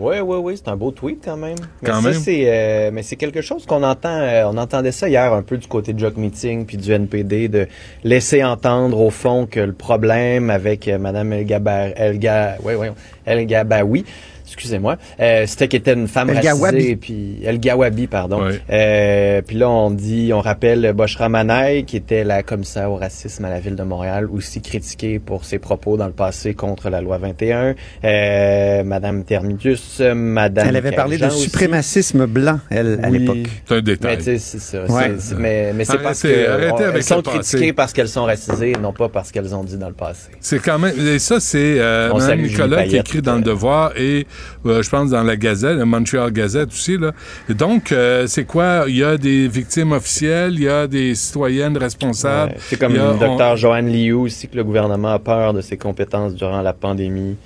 Oui, 0.00 0.16
oui, 0.20 0.36
oui, 0.42 0.54
c'est 0.56 0.68
un 0.70 0.76
beau 0.76 0.90
tweet 0.92 1.20
quand 1.22 1.36
même. 1.36 1.56
Mais 1.82 1.90
Quand 1.90 2.00
ça, 2.00 2.08
même. 2.10 2.18
c'est, 2.18 2.44
euh, 2.46 2.90
mais 2.90 3.02
c'est 3.02 3.16
quelque 3.16 3.42
chose 3.42 3.66
qu'on 3.66 3.82
entend, 3.82 4.08
euh, 4.18 4.44
on 4.50 4.56
entendait 4.56 4.92
ça 4.92 5.08
hier 5.10 5.30
un 5.32 5.42
peu 5.42 5.58
du 5.58 5.66
côté 5.68 5.92
de 5.92 5.98
Jock 5.98 6.16
Meeting 6.16 6.64
puis 6.64 6.78
du 6.78 6.90
NPD, 6.90 7.48
de 7.48 7.68
laisser 8.02 8.42
entendre 8.42 8.98
au 8.98 9.10
fond 9.10 9.46
que 9.46 9.60
le 9.60 9.74
problème 9.74 10.48
avec 10.48 10.88
euh, 10.88 10.98
Madame 10.98 11.42
Gabar, 11.42 11.88
El 11.96 12.18
Ga, 12.18 12.56
ouais, 12.64 12.76
ouais, 12.76 12.92
El 13.26 13.44
Gabaoui, 13.46 14.04
excusez-moi, 14.52 14.96
euh, 15.20 15.44
c'était 15.46 15.68
qu'elle 15.68 15.80
était 15.80 15.92
une 15.94 16.08
femme 16.08 16.30
El 16.30 16.36
racisée, 16.46 16.96
puis 16.96 17.38
El 17.44 17.58
Gawabi, 17.60 18.06
pardon. 18.06 18.42
Ouais. 18.44 18.60
Euh, 18.70 19.42
puis 19.46 19.56
là, 19.56 19.68
on 19.70 19.90
dit, 19.90 20.32
on 20.34 20.40
rappelle 20.40 20.92
Boshra 20.94 21.28
Manaï, 21.28 21.84
qui 21.84 21.96
était 21.96 22.24
la 22.24 22.42
commissaire 22.42 22.90
au 22.90 22.96
racisme 22.96 23.44
à 23.44 23.50
la 23.50 23.60
ville 23.60 23.76
de 23.76 23.82
Montréal, 23.82 24.28
aussi 24.32 24.60
critiquée 24.60 25.18
pour 25.18 25.44
ses 25.44 25.58
propos 25.58 25.96
dans 25.96 26.06
le 26.06 26.12
passé 26.12 26.54
contre 26.54 26.90
la 26.90 27.00
loi 27.00 27.18
21. 27.18 27.74
Euh, 28.04 28.84
Madame 28.84 29.24
Terminus, 29.24 30.00
Madame 30.14 30.68
Elle 30.68 30.76
avait 30.76 30.92
parlé 30.92 31.18
de 31.18 31.26
aussi. 31.26 31.44
suprémacisme 31.44 32.26
blanc, 32.26 32.58
elle, 32.70 33.00
à 33.02 33.08
Oui. 33.08 33.18
l'époque. 33.18 33.36
C'est 33.66 33.72
un 33.74 33.76
Mais 33.76 33.82
détail. 33.82 34.16
tu 34.18 34.24
sais, 34.24 34.38
c'est 34.38 34.58
ça. 34.60 34.82
Ouais. 34.84 34.86
c'est- 35.16 35.20
c'est- 35.20 35.34
mais 35.36 35.72
mais 35.72 35.84
c'est 35.84 35.98
parce 35.98 36.24
Arrêtez- 36.24 36.44
que 36.44 36.50
arrêtez 36.50 36.72
on- 36.72 36.76
avec 36.88 36.96
elles 36.96 37.02
sont 37.04 37.22
critiquées 37.22 37.72
parce 37.72 37.92
qu'elles 37.92 38.08
sont 38.08 38.24
racisées, 38.24 38.72
non 38.82 38.92
pas 38.92 39.08
parce 39.08 39.30
qu'elles 39.30 39.54
ont 39.54 39.64
dit 39.64 39.76
dans 39.76 39.88
le 39.88 39.94
passé. 39.94 40.28
C'est 40.40 40.58
quand 40.60 40.78
même. 40.78 40.94
Et 40.98 41.18
ça, 41.18 41.40
c'est 41.40 41.78
euh, 41.78 42.10
On 42.12 42.18
Mme 42.18 42.42
Nicolas 42.42 42.84
qui 42.84 42.96
écrit 42.96 43.22
dans 43.22 43.36
Le 43.36 43.42
Devoir 43.42 43.92
et 43.96 44.20
euh, 44.20 44.24
je 44.64 44.88
pense 44.88 45.10
dans 45.10 45.22
la 45.22 45.36
Gazette, 45.36 45.76
la 45.78 45.84
Montreal 45.84 46.30
Gazette 46.32 46.68
aussi. 46.70 46.96
Là. 46.98 47.12
Et 47.48 47.54
donc, 47.54 47.92
euh, 47.92 48.26
c'est 48.26 48.44
quoi? 48.44 48.84
Il 48.88 48.96
y 48.96 49.04
a 49.04 49.16
des 49.16 49.48
victimes 49.48 49.92
officielles, 49.92 50.54
il 50.54 50.62
y 50.62 50.68
a 50.68 50.86
des 50.86 51.14
citoyennes 51.14 51.76
responsables. 51.76 52.52
Ouais. 52.52 52.58
C'est 52.60 52.78
comme 52.78 52.92
le 52.94 53.18
docteur 53.18 53.56
Joanne 53.56 53.92
Liu 53.92 54.12
aussi 54.12 54.48
que 54.48 54.56
le 54.56 54.64
gouvernement 54.64 55.12
a 55.12 55.18
peur 55.18 55.52
de 55.54 55.60
ses 55.60 55.76
compétences 55.76 56.34
durant 56.34 56.62
la 56.62 56.72
pandémie. 56.72 57.36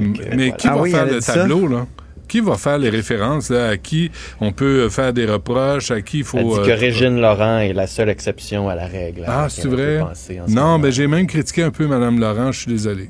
On- 0.00 0.12
que, 0.12 0.18
Mais 0.34 0.36
voilà. 0.36 0.50
qui 0.52 0.68
Ah 0.68 0.74
va 0.76 0.82
oui, 0.82 0.90
faire 0.90 1.06
le 1.06 1.20
tableau, 1.20 1.66
là? 1.66 1.86
Qui 2.28 2.40
va 2.40 2.56
faire 2.58 2.76
les 2.76 2.90
références, 2.90 3.48
là? 3.48 3.68
À 3.70 3.76
qui 3.78 4.10
on 4.40 4.52
peut 4.52 4.88
faire 4.90 5.14
des 5.14 5.24
reproches? 5.24 5.90
À 5.90 6.02
qui 6.02 6.18
il 6.18 6.24
faut. 6.24 6.36
Elle 6.38 6.44
dit 6.44 6.58
euh, 6.58 6.66
que 6.76 6.80
Régine 6.80 7.20
Laurent 7.20 7.58
est 7.60 7.72
la 7.72 7.86
seule 7.86 8.10
exception 8.10 8.68
à 8.68 8.74
la 8.74 8.86
règle. 8.86 9.24
Ah, 9.26 9.46
c'est 9.48 9.66
on 9.66 9.70
vrai? 9.70 10.00
ce 10.14 10.32
Non, 10.52 10.78
ben 10.78 10.92
j'ai 10.92 11.06
même 11.06 11.26
critiqué 11.26 11.62
un 11.62 11.70
peu 11.70 11.86
Mme 11.86 12.20
Laurent, 12.20 12.52
je 12.52 12.60
suis 12.60 12.70
désolé. 12.70 13.08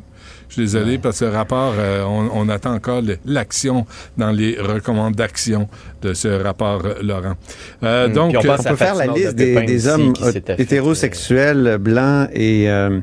Je 0.48 0.54
suis 0.54 0.62
désolé 0.62 0.98
parce 0.98 1.20
que 1.20 1.26
le 1.26 1.30
rapport, 1.32 1.74
euh, 1.78 2.02
on, 2.04 2.30
on 2.32 2.48
attend 2.48 2.72
encore 2.74 3.02
le- 3.02 3.18
l'action 3.26 3.86
dans 4.16 4.30
les 4.30 4.56
recommandations 4.58 5.68
de 6.02 6.14
ce 6.14 6.28
rapport 6.28 6.82
euh, 6.84 6.94
Laurent. 7.02 7.34
Euh, 7.82 8.06
Hum, 8.06 8.12
donc, 8.12 8.34
on 8.34 8.48
euh, 8.48 8.56
On 8.58 8.62
peut 8.62 8.76
faire 8.76 8.94
la 8.94 9.06
liste 9.08 9.34
de 9.34 9.66
des, 9.66 9.88
hommes 9.88 10.12
hétérosexuels, 10.82 11.78
blancs 11.78 12.28
et, 12.32 12.70
euh, 12.70 13.00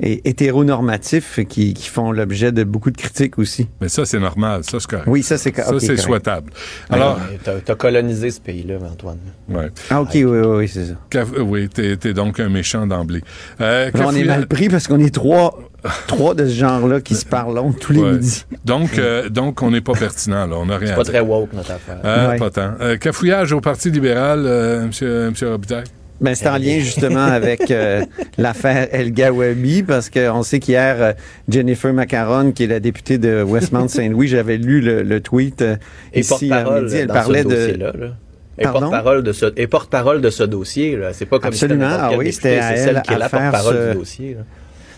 et 0.00 0.28
hétéronormatifs 0.28 1.40
qui, 1.48 1.74
qui 1.74 1.88
font 1.88 2.10
l'objet 2.12 2.52
de 2.52 2.64
beaucoup 2.64 2.90
de 2.90 2.96
critiques 2.96 3.38
aussi. 3.38 3.68
mais 3.80 3.88
ça, 3.88 4.04
c'est 4.04 4.18
normal. 4.18 4.64
Ça, 4.64 4.78
c'est 4.80 4.88
correct. 4.90 5.06
Oui, 5.08 5.22
ça, 5.22 5.38
c'est 5.38 5.54
Ça, 5.54 5.78
c'est 5.78 5.96
souhaitable. 5.96 6.52
Alors, 6.90 7.18
T'as 7.64 7.74
colonisé 7.74 8.30
ce 8.30 8.40
pays-là, 8.40 8.76
Antoine. 8.90 9.18
ouais. 9.48 9.70
Ah, 9.90 10.00
OK, 10.02 10.10
oui, 10.14 10.22
oui, 10.24 10.38
oui, 10.40 10.68
c'est 10.68 10.86
ça. 10.86 10.94
Caf- 11.10 11.34
euh, 11.36 11.42
oui, 11.42 11.68
t'es 11.68 12.14
donc 12.14 12.40
un 12.40 12.48
méchant 12.48 12.86
d'emblée. 12.86 13.20
Euh, 13.60 13.90
on 13.94 14.14
est 14.14 14.24
mal 14.24 14.46
pris 14.46 14.68
parce 14.68 14.86
qu'on 14.88 15.00
est 15.00 15.14
trois, 15.14 15.58
trois 16.06 16.34
de 16.34 16.46
ce 16.46 16.54
genre-là 16.54 17.00
qui 17.00 17.14
se 17.14 17.24
parlent 17.26 17.60
tous 17.80 17.92
les 17.92 18.00
Ouais. 18.00 18.12
midis. 18.12 18.44
Donc, 18.64 18.98
euh, 18.98 19.28
donc, 19.28 19.62
on 19.62 19.70
n'est 19.70 19.80
pas 19.80 19.94
pertinent, 19.94 20.46
là. 20.46 20.56
On 20.56 20.66
n'a 20.66 20.76
rien 20.78 20.88
C'est 20.88 20.94
pas 20.96 21.02
dire. 21.02 21.12
très 21.12 21.20
woke, 21.20 21.52
notre 21.52 21.72
affaire. 21.72 21.98
Euh, 22.04 22.30
Ouais. 22.30 22.36
Pas 22.36 22.50
tant. 22.50 22.72
Euh, 22.80 22.96
cafouillage 22.96 23.52
au 23.52 23.60
Parti 23.60 23.90
libéral, 23.90 24.44
euh, 24.46 24.86
monsieur, 24.86 25.30
monsieur 25.30 25.50
Robitaille? 25.50 25.84
Ben, 26.20 26.36
c'est 26.36 26.48
en 26.48 26.56
lien 26.56 26.78
justement 26.78 27.24
avec 27.26 27.68
euh, 27.72 28.04
l'affaire 28.38 28.86
El 28.92 29.10
Gawabi 29.12 29.82
parce 29.82 30.08
qu'on 30.08 30.44
sait 30.44 30.60
qu'hier, 30.60 30.96
euh, 31.00 31.12
Jennifer 31.48 31.92
Macaron, 31.92 32.52
qui 32.52 32.62
est 32.62 32.66
la 32.68 32.78
députée 32.78 33.18
de 33.18 33.42
Westmount-Saint-Louis, 33.42 34.28
j'avais 34.28 34.56
lu 34.56 34.80
le, 34.80 35.02
le 35.02 35.20
tweet 35.20 35.62
euh, 35.62 35.74
Et 36.12 36.20
ici 36.20 36.32
à 36.52 36.58
porte-parole 36.62 36.84
midi, 36.84 36.96
elle 36.96 37.06
dans 37.08 37.14
parlait 37.14 37.42
ce 37.42 37.48
de... 37.48 37.76
là. 37.80 37.92
Et 38.58 38.62
porte-parole 38.64 39.22
de 39.24 39.32
ce 39.32 39.46
et 39.56 39.66
porte-parole 39.66 40.20
de 40.20 40.30
ce 40.30 40.44
dossier 40.44 40.94
là, 40.96 41.12
c'est 41.12 41.24
pas 41.26 41.40
comme 41.40 41.52
si 41.52 41.64
Absolument. 41.64 41.86
c'était 41.86 41.96
n'importe 42.02 42.12
Ah 42.14 42.18
oui, 42.18 42.24
députée, 42.26 42.32
c'était 42.50 42.58
à 42.58 42.68
c'est 42.68 42.74
elle 42.74 42.78
celle 42.94 43.02
qui 43.02 43.12
est 43.14 43.18
la 43.18 43.28
porte-parole 43.28 43.74
ce- 43.74 43.90
du 43.92 43.98
dossier. 43.98 44.34
là. 44.34 44.40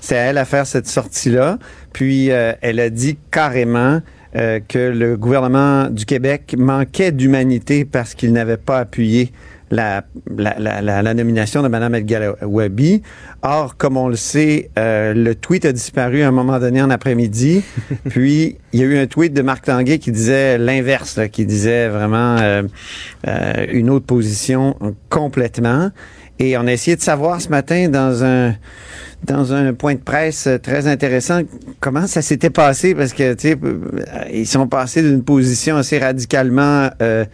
C'est 0.05 0.19
à 0.19 0.23
elle 0.25 0.37
à 0.39 0.45
faire 0.45 0.67
cette 0.67 0.87
sortie-là. 0.87 1.59
Puis 1.95 2.31
euh, 2.31 2.53
elle 2.61 2.79
a 2.79 2.91
dit 2.91 3.17
carrément 3.31 4.03
euh, 4.37 4.61
que 4.69 4.79
le 4.79 5.17
gouvernement 5.17 5.89
du 5.89 6.05
Québec 6.05 6.55
manquait 6.59 7.11
d'humanité 7.11 7.87
parce 7.87 8.15
qu'il 8.15 8.35
n'avait 8.35 8.59
pas 8.59 8.81
appuyé 8.81 9.33
la, 9.71 10.05
la, 10.37 10.57
la, 10.59 11.03
la- 11.03 11.15
nomination 11.15 11.63
de 11.63 11.69
Mme 11.69 11.95
El 11.95 12.05
Galawabi. 12.05 13.01
Or, 13.41 13.79
comme 13.79 13.97
on 13.97 14.09
le 14.09 14.17
sait, 14.17 14.69
euh, 14.79 15.15
le 15.15 15.35
tweet 15.35 15.65
a 15.65 15.73
disparu 15.73 16.21
à 16.23 16.29
un 16.29 16.33
moment 16.33 16.59
donné 16.59 16.83
en 16.83 16.91
après-midi. 16.91 17.63
Puis, 18.11 18.59
il 18.75 18.81
y 18.81 18.83
a 18.83 18.87
eu 18.87 18.99
un 18.99 19.07
tweet 19.07 19.33
de 19.33 19.41
Marc 19.41 19.65
Tanguay 19.65 19.99
qui 19.99 20.13
disait 20.13 20.59
l'inverse, 20.59 21.19
qui 21.33 21.47
disait 21.47 21.89
vraiment 21.89 22.37
euh, 22.41 22.63
euh, 23.27 23.67
une 23.73 23.89
autre 23.89 24.05
position 24.05 24.77
complètement. 25.09 25.91
Et 26.39 26.59
on 26.59 26.67
a 26.67 26.73
essayé 26.73 26.97
de 26.97 27.03
savoir 27.03 27.41
ce 27.41 27.49
matin 27.49 27.89
dans 27.89 28.23
un 28.25 28.55
dans 29.25 29.53
un 29.53 29.73
point 29.73 29.95
de 29.95 30.01
presse 30.01 30.47
euh, 30.47 30.59
très 30.59 30.87
intéressant 30.87 31.41
comment 31.81 32.07
ça 32.07 32.23
s'était 32.23 32.51
passé? 32.51 32.95
Parce 32.95 33.13
que 33.13 33.35
tu 33.35 33.49
euh, 33.49 33.79
ils 34.33 34.47
sont 34.47 34.67
passés 34.67 35.03
d'une 35.03 35.23
position 35.23 35.77
assez 35.77 35.99
radicalement 35.99 36.91
euh, 37.03 37.25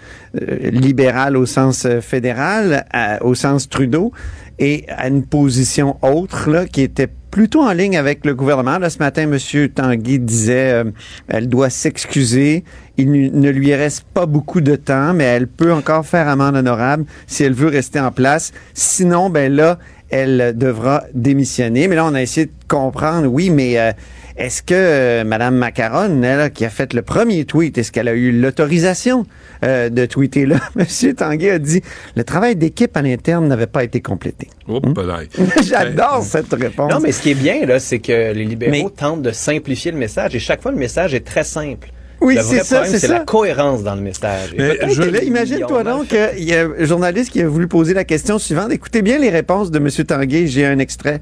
euh, 0.40 0.70
libérale 0.70 1.36
au 1.36 1.46
sens 1.46 1.86
fédéral 2.00 2.84
au 3.20 3.34
sens 3.34 3.68
Trudeau 3.68 4.12
et 4.58 4.84
à 4.88 5.08
une 5.08 5.24
position 5.24 5.96
autre 6.02 6.50
là 6.50 6.66
qui 6.66 6.82
était 6.82 7.08
plutôt 7.30 7.62
en 7.62 7.72
ligne 7.72 7.96
avec 7.96 8.26
le 8.26 8.34
gouvernement. 8.34 8.78
Là, 8.78 8.90
ce 8.90 8.98
matin, 8.98 9.22
M. 9.22 9.68
Tanguy 9.68 10.18
disait 10.18 10.72
euh, 10.72 10.84
elle 11.28 11.48
doit 11.48 11.70
s'excuser. 11.70 12.64
Il 12.96 13.10
ne 13.10 13.50
lui 13.50 13.74
reste 13.74 14.04
pas 14.12 14.26
beaucoup 14.26 14.60
de 14.60 14.76
temps, 14.76 15.14
mais 15.14 15.24
elle 15.24 15.46
peut 15.46 15.72
encore 15.72 16.04
faire 16.04 16.28
amende 16.28 16.56
honorable 16.56 17.04
si 17.26 17.44
elle 17.44 17.54
veut 17.54 17.68
rester 17.68 17.98
en 17.98 18.12
place. 18.12 18.52
Sinon, 18.74 19.30
ben 19.30 19.50
là, 19.52 19.78
elle 20.10 20.52
devra 20.56 21.04
démissionner. 21.14 21.88
Mais 21.88 21.96
là, 21.96 22.04
on 22.04 22.14
a 22.14 22.22
essayé 22.22 22.46
de 22.46 22.52
comprendre, 22.68 23.26
oui, 23.28 23.50
mais 23.50 23.78
euh, 23.78 23.92
est-ce 24.36 24.62
que 24.62 24.74
euh, 24.74 25.24
Mme 25.24 25.56
Macaron, 25.56 26.22
elle, 26.22 26.50
qui 26.52 26.64
a 26.64 26.70
fait 26.70 26.92
le 26.94 27.02
premier 27.02 27.44
tweet, 27.44 27.76
est-ce 27.78 27.92
qu'elle 27.92 28.08
a 28.08 28.14
eu 28.14 28.32
l'autorisation 28.32 29.26
euh, 29.64 29.88
de 29.88 30.06
tweeter 30.06 30.46
là? 30.46 30.56
M. 30.78 31.14
Tanguay 31.14 31.50
a 31.50 31.58
dit 31.58 31.82
le 32.16 32.24
travail 32.24 32.56
d'équipe 32.56 32.96
à 32.96 33.02
l'interne 33.02 33.46
n'avait 33.48 33.66
pas 33.66 33.84
été 33.84 34.00
complété. 34.00 34.48
Oh, 34.68 34.80
Hmm? 34.82 34.92
balaye. 34.92 35.28
J'adore 35.68 36.22
cette 36.22 36.52
réponse. 36.52 36.90
Non, 36.92 37.00
mais 37.00 37.12
ce 37.12 37.22
qui 37.22 37.30
est 37.32 37.34
bien, 37.34 37.66
là, 37.66 37.78
c'est 37.80 37.98
que 37.98 38.32
les 38.32 38.44
libéraux 38.44 38.72
Mais- 38.72 38.84
tentent 38.96 39.22
de 39.22 39.32
simplifier 39.32 39.90
le 39.92 39.98
message 39.98 40.34
et 40.34 40.38
chaque 40.38 40.62
fois, 40.62 40.70
le 40.72 40.78
message 40.78 41.12
est 41.14 41.26
très 41.26 41.44
simple. 41.44 41.88
Oui, 42.20 42.36
c'est 42.42 42.64
ça, 42.64 42.84
c'est 42.98 43.08
la 43.08 43.20
cohérence 43.20 43.82
dans 43.82 43.94
le 43.94 44.02
message. 44.02 44.54
Mais 44.58 44.78
je- 44.92 45.02
là, 45.02 45.22
imagine-toi 45.22 45.84
donc 45.84 46.08
qu'il 46.08 46.44
y 46.44 46.54
a 46.54 46.66
un 46.66 46.84
journaliste 46.84 47.30
qui 47.30 47.40
a 47.40 47.48
voulu 47.48 47.66
poser 47.68 47.94
la 47.94 48.04
question 48.04 48.38
suivante. 48.38 48.70
Écoutez 48.72 49.02
bien 49.02 49.18
les 49.18 49.30
réponses 49.30 49.70
de 49.70 49.78
M. 49.78 49.88
Tanguay. 50.06 50.46
J'ai 50.46 50.66
un 50.66 50.78
extrait. 50.78 51.20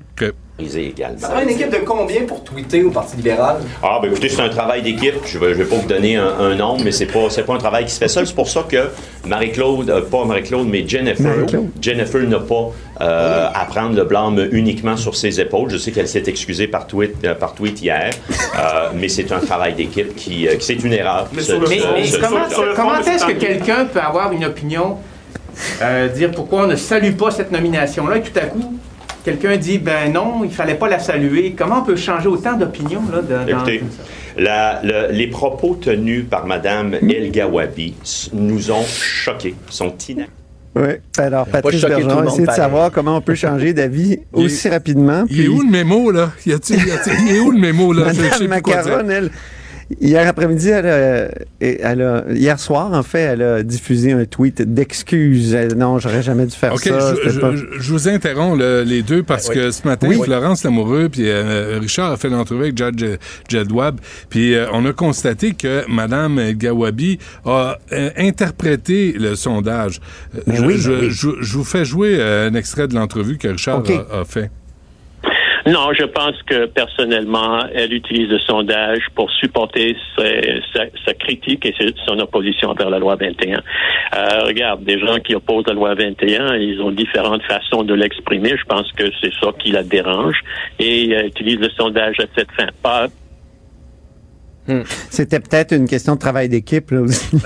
Ça 1.18 1.28
prend 1.28 1.40
une 1.42 1.50
équipe 1.50 1.70
de 1.70 1.78
combien 1.86 2.22
pour 2.26 2.42
tweeter 2.42 2.82
au 2.82 2.90
Parti 2.90 3.16
libéral? 3.16 3.58
Ah, 3.82 4.00
ben 4.02 4.10
écoutez, 4.10 4.28
c'est 4.28 4.42
un 4.42 4.48
travail 4.48 4.82
d'équipe. 4.82 5.14
Je 5.24 5.38
vais, 5.38 5.50
je 5.50 5.58
vais 5.58 5.64
pas 5.64 5.76
vous 5.76 5.86
donner 5.86 6.16
un, 6.16 6.26
un 6.40 6.54
nombre, 6.56 6.82
mais 6.84 6.90
c'est 6.90 7.06
pas, 7.06 7.30
c'est 7.30 7.44
pas 7.44 7.54
un 7.54 7.58
travail 7.58 7.84
qui 7.84 7.92
se 7.92 7.98
fait 7.98 8.08
seul. 8.08 8.26
C'est 8.26 8.34
pour 8.34 8.48
ça 8.48 8.64
que 8.68 8.88
Marie-Claude, 9.24 9.88
euh, 9.88 10.00
pas 10.02 10.24
Marie-Claude, 10.24 10.66
mais 10.68 10.86
Jennifer, 10.86 11.24
Marie-Claude. 11.26 11.68
Jennifer 11.80 12.20
n'a 12.22 12.40
pas 12.40 12.70
euh, 13.00 13.48
à 13.54 13.64
prendre 13.66 13.94
le 13.94 14.02
blâme 14.04 14.48
uniquement 14.50 14.96
sur 14.96 15.14
ses 15.14 15.40
épaules. 15.40 15.70
Je 15.70 15.76
sais 15.76 15.92
qu'elle 15.92 16.08
s'est 16.08 16.24
excusée 16.26 16.66
par 16.66 16.88
tweet, 16.88 17.14
euh, 17.24 17.34
par 17.34 17.54
tweet 17.54 17.80
hier, 17.80 18.10
euh, 18.30 18.88
mais 18.96 19.08
c'est 19.08 19.30
un 19.30 19.38
travail 19.38 19.74
d'équipe 19.74 20.16
qui, 20.16 20.48
euh, 20.48 20.56
qui- 20.56 20.66
c'est 20.66 20.82
une 20.84 20.92
erreur. 20.92 21.28
Mais, 21.32 21.42
Ce- 21.42 21.52
mais- 21.52 21.78
ce- 21.78 21.86
mais 21.94 22.04
ce- 22.04 22.16
comment, 22.18 22.48
ce- 22.50 22.74
comment 22.74 22.98
est-ce 23.00 23.24
que 23.26 23.32
quelqu'un 23.32 23.84
peut 23.84 24.00
avoir 24.00 24.32
une 24.32 24.44
opinion, 24.44 24.96
euh, 25.82 26.08
dire 26.08 26.32
pourquoi 26.32 26.64
on 26.64 26.66
ne 26.66 26.76
salue 26.76 27.12
pas 27.14 27.30
cette 27.30 27.52
nomination-là, 27.52 28.16
et 28.16 28.22
tout 28.22 28.36
à 28.36 28.46
coup, 28.46 28.74
quelqu'un 29.30 29.56
dit, 29.56 29.78
ben 29.78 30.12
non, 30.12 30.42
il 30.44 30.50
fallait 30.50 30.74
pas 30.74 30.88
la 30.88 30.98
saluer. 30.98 31.54
Comment 31.56 31.80
on 31.80 31.84
peut 31.84 31.96
changer 31.96 32.28
autant 32.28 32.56
d'opinions 32.56 33.02
là, 33.12 33.20
de- 33.22 33.50
dans- 33.52 33.58
Écoutez, 33.58 33.82
la- 34.36 34.80
le- 34.82 35.12
les 35.12 35.26
propos 35.26 35.78
tenus 35.80 36.24
par 36.28 36.46
Mme 36.46 36.94
El 37.02 37.30
Gawabi 37.30 37.94
nous 38.32 38.70
ont 38.70 38.84
choqués, 38.84 39.54
sont 39.68 39.92
inacceptables. 40.08 40.32
Oui. 40.76 40.90
Alors, 41.16 41.46
Patrice 41.46 41.80
Bergeron 41.82 42.20
a 42.20 42.24
essayé 42.26 42.40
de 42.42 42.46
pareil. 42.46 42.60
savoir 42.62 42.90
comment 42.92 43.16
on 43.16 43.20
peut 43.20 43.34
changer 43.34 43.72
d'avis 43.72 44.20
Il 44.36 44.44
aussi 44.44 44.68
rapidement. 44.68 45.24
Il 45.28 45.44
est 45.44 45.48
où 45.48 45.60
le 45.62 45.70
mémo, 45.70 46.10
là? 46.12 46.30
Y 46.46 46.52
a-t-il- 46.52 46.86
y 46.86 46.92
a-t-il- 46.92 47.28
il 47.30 47.36
est 47.36 47.40
où 47.40 47.50
le 47.50 47.58
mémo, 47.58 47.92
là? 47.92 48.12
Je- 48.12 48.22
je 48.22 48.34
sais 48.34 48.46
Madame 48.46 48.62
plus 48.62 48.72
quoi 48.72 48.82
dire. 48.82 48.92
Macaron, 48.92 49.08
elle, 49.10 49.30
hier 50.00 50.26
après-midi, 50.28 50.68
elle 50.68 50.86
a, 50.86 51.28
elle 51.60 52.02
a- 52.02 52.24
hier 52.30 52.58
soir, 52.60 52.92
en 52.92 53.02
fait, 53.02 53.20
elle 53.20 53.42
a 53.42 53.62
diffusé 53.62 54.12
un 54.12 54.24
tweet 54.24 54.62
d'excuses. 54.62 55.54
Non, 55.76 55.98
j'aurais 55.98 56.22
jamais 56.22 56.46
dû 56.46 56.54
faire 56.54 56.78
ça. 56.78 57.14
je, 57.24 57.30
je- 57.30 57.40
pas- 57.40 57.56
je- 57.56 57.64
je 57.78 57.92
vous 57.92 58.08
interromps 58.08 58.58
là, 58.58 58.84
les 58.84 59.02
deux 59.02 59.22
parce 59.22 59.48
Oui. 59.48 59.54
que 59.54 59.70
ce 59.70 59.86
matin, 59.86 60.08
Oui. 60.08 60.20
Florence 60.22 60.64
Lamoureux 60.64 61.08
puis 61.08 61.22
euh, 61.28 61.78
Richard 61.80 62.12
a 62.12 62.16
fait 62.16 62.28
l'entrevue 62.28 62.62
avec 62.64 62.76
Judge 62.78 63.04
Jedwab, 63.48 64.00
puis 64.28 64.54
euh, 64.54 64.66
on 64.72 64.84
a 64.86 64.92
constaté 64.92 65.52
que 65.54 65.84
Mme 65.88 66.52
Gawabi 66.52 67.18
a 67.44 67.78
euh, 67.92 68.10
interprété 68.16 69.12
le 69.18 69.34
sondage. 69.36 70.00
Euh, 70.36 70.40
Mais 70.46 70.56
je, 70.56 70.64
oui, 70.64 70.74
je- 70.78 70.90
mais 70.90 70.96
oui. 71.02 71.10
je- 71.10 71.40
je 71.42 71.56
vous 71.56 71.64
fais 71.64 71.84
jouer 71.84 72.16
euh, 72.18 72.48
un 72.50 72.54
extrait 72.54 72.88
de 72.88 72.94
l'entrevue 72.94 73.38
que 73.38 73.48
Richard 73.48 73.82
a, 74.12 74.20
a 74.20 74.24
fait. 74.24 74.50
Non, 75.68 75.92
je 75.92 76.04
pense 76.04 76.42
que 76.44 76.64
personnellement, 76.64 77.66
elle 77.74 77.92
utilise 77.92 78.30
le 78.30 78.38
sondage 78.38 79.02
pour 79.14 79.30
supporter 79.30 79.94
sa, 80.16 80.84
sa 81.04 81.12
critique 81.12 81.66
et 81.66 81.74
son 82.06 82.18
opposition 82.20 82.70
envers 82.70 82.88
la 82.88 82.98
loi 82.98 83.16
21. 83.16 83.58
Euh, 83.58 84.44
regarde, 84.44 84.82
des 84.84 84.98
gens 84.98 85.18
qui 85.18 85.34
opposent 85.34 85.66
la 85.66 85.74
loi 85.74 85.94
21, 85.94 86.56
ils 86.56 86.80
ont 86.80 86.90
différentes 86.90 87.42
façons 87.42 87.82
de 87.82 87.92
l'exprimer. 87.92 88.54
Je 88.56 88.64
pense 88.64 88.90
que 88.92 89.04
c'est 89.20 89.32
ça 89.42 89.52
qui 89.58 89.70
la 89.70 89.82
dérange 89.82 90.40
et 90.78 91.14
euh, 91.14 91.26
utilise 91.26 91.58
le 91.58 91.68
sondage 91.76 92.16
à 92.18 92.24
cette 92.34 92.50
fin. 92.52 92.68
Pas 92.82 93.08
C'était 95.10 95.40
peut-être 95.40 95.74
une 95.74 95.86
question 95.86 96.14
de 96.14 96.18
travail 96.20 96.48
d'équipe, 96.48 96.90
là 96.90 97.02
aussi. 97.02 97.26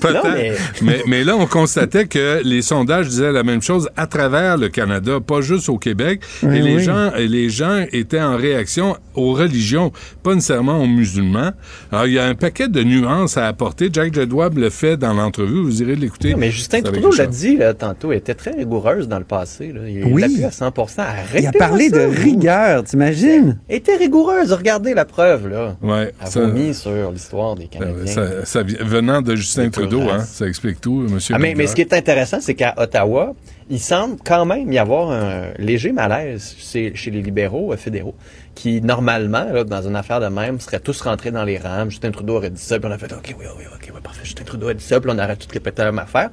Peut-être. 0.00 0.62
mais... 0.82 1.02
Mais, 1.06 1.24
là, 1.24 1.36
on 1.36 1.46
constatait 1.46 2.06
que 2.06 2.40
les 2.44 2.62
sondages 2.62 3.08
disaient 3.08 3.32
la 3.32 3.42
même 3.42 3.62
chose 3.62 3.88
à 3.96 4.06
travers 4.06 4.56
le 4.56 4.68
Canada, 4.68 5.18
pas 5.20 5.40
juste 5.40 5.68
au 5.68 5.78
Québec. 5.78 6.20
Oui, 6.42 6.58
et 6.58 6.62
les 6.62 6.76
oui. 6.76 6.82
gens, 6.82 7.12
et 7.16 7.26
les 7.26 7.50
gens 7.50 7.84
étaient 7.92 8.20
en 8.20 8.36
réaction 8.36 8.96
aux 9.14 9.32
religions, 9.32 9.92
pas 10.22 10.34
nécessairement 10.34 10.80
aux 10.80 10.86
musulmans. 10.86 11.52
Alors, 11.90 12.06
il 12.06 12.14
y 12.14 12.18
a 12.18 12.26
un 12.26 12.34
paquet 12.34 12.68
de 12.68 12.82
nuances 12.82 13.36
à 13.36 13.46
apporter. 13.46 13.88
Jack 13.92 14.14
Jedwab 14.14 14.58
le 14.58 14.70
fait 14.70 14.96
dans 14.96 15.14
l'entrevue. 15.14 15.62
Vous 15.62 15.82
irez 15.82 15.96
l'écouter. 15.96 16.34
Mais 16.36 16.50
Justin 16.50 16.82
Trudeau 16.82 17.12
l'a 17.12 17.26
dit 17.26 17.56
là, 17.56 17.74
tantôt, 17.74 18.12
elle 18.12 18.18
était 18.18 18.34
très 18.34 18.52
rigoureuse 18.52 19.08
dans 19.08 19.18
le 19.18 19.24
passé. 19.24 19.72
Là. 19.72 19.80
Il 19.88 20.04
Oui. 20.04 20.40
l'a 20.40 20.48
à 20.48 20.50
100 20.50 20.72
Arrêtez 20.98 21.42
Il 21.42 21.46
a 21.46 21.52
parlé 21.52 21.90
de 21.90 22.00
rigueur, 22.00 22.84
t'imagines? 22.84 23.58
Était 23.68 23.96
rigoureuse. 23.96 24.52
Regardez 24.52 24.94
la 24.94 25.04
preuve. 25.08 25.48
là. 25.48 25.76
Ouais, 25.82 26.12
ça- 26.24 26.40
vomi 26.40 26.72
sur 26.72 27.10
l'histoire 27.10 27.56
des 27.56 27.66
Canadiens. 27.66 28.44
Ça, 28.44 28.62
venant 28.62 29.20
de 29.22 29.34
Justin 29.34 29.70
Trudeau, 29.70 30.02
hein, 30.08 30.20
ça 30.20 30.46
explique 30.46 30.80
tout, 30.80 31.06
monsieur. 31.10 31.34
Ah, 31.34 31.38
mais, 31.38 31.66
ce 31.66 31.74
qui 31.74 31.80
est 31.80 31.92
intéressant, 31.92 32.40
c'est 32.40 32.54
qu'à 32.54 32.74
Ottawa, 32.76 33.34
il 33.70 33.80
semble 33.80 34.16
quand 34.24 34.44
même 34.46 34.72
y 34.72 34.78
avoir 34.78 35.10
un 35.10 35.48
léger 35.58 35.92
malaise 35.92 36.54
chez, 36.58 36.94
chez 36.94 37.10
les 37.10 37.20
libéraux 37.22 37.72
euh, 37.72 37.76
fédéraux, 37.76 38.14
qui 38.54 38.80
normalement, 38.80 39.44
là, 39.52 39.64
dans 39.64 39.82
une 39.86 39.96
affaire 39.96 40.20
de 40.20 40.26
même, 40.28 40.60
seraient 40.60 40.80
tous 40.80 41.00
rentrés 41.02 41.30
dans 41.30 41.44
les 41.44 41.58
rangs. 41.58 41.88
Justin 41.90 42.10
Trudeau 42.10 42.36
aurait 42.36 42.50
dit 42.50 42.60
ça, 42.62 42.78
puis 42.78 42.88
on 42.88 42.92
a 42.92 42.98
fait 42.98 43.12
OK, 43.12 43.34
oui, 43.38 43.44
oui, 43.58 43.64
OK, 43.74 43.90
oui, 43.94 44.00
parfait. 44.02 44.20
Justin 44.24 44.44
Trudeau 44.44 44.68
a 44.68 44.74
dit 44.74 44.84
ça, 44.84 45.00
puis 45.00 45.10
on 45.12 45.18
aurait 45.18 45.36
tout 45.36 45.48
répété 45.52 45.82
la 45.82 45.92
même 45.92 45.98
affaire. 45.98 46.30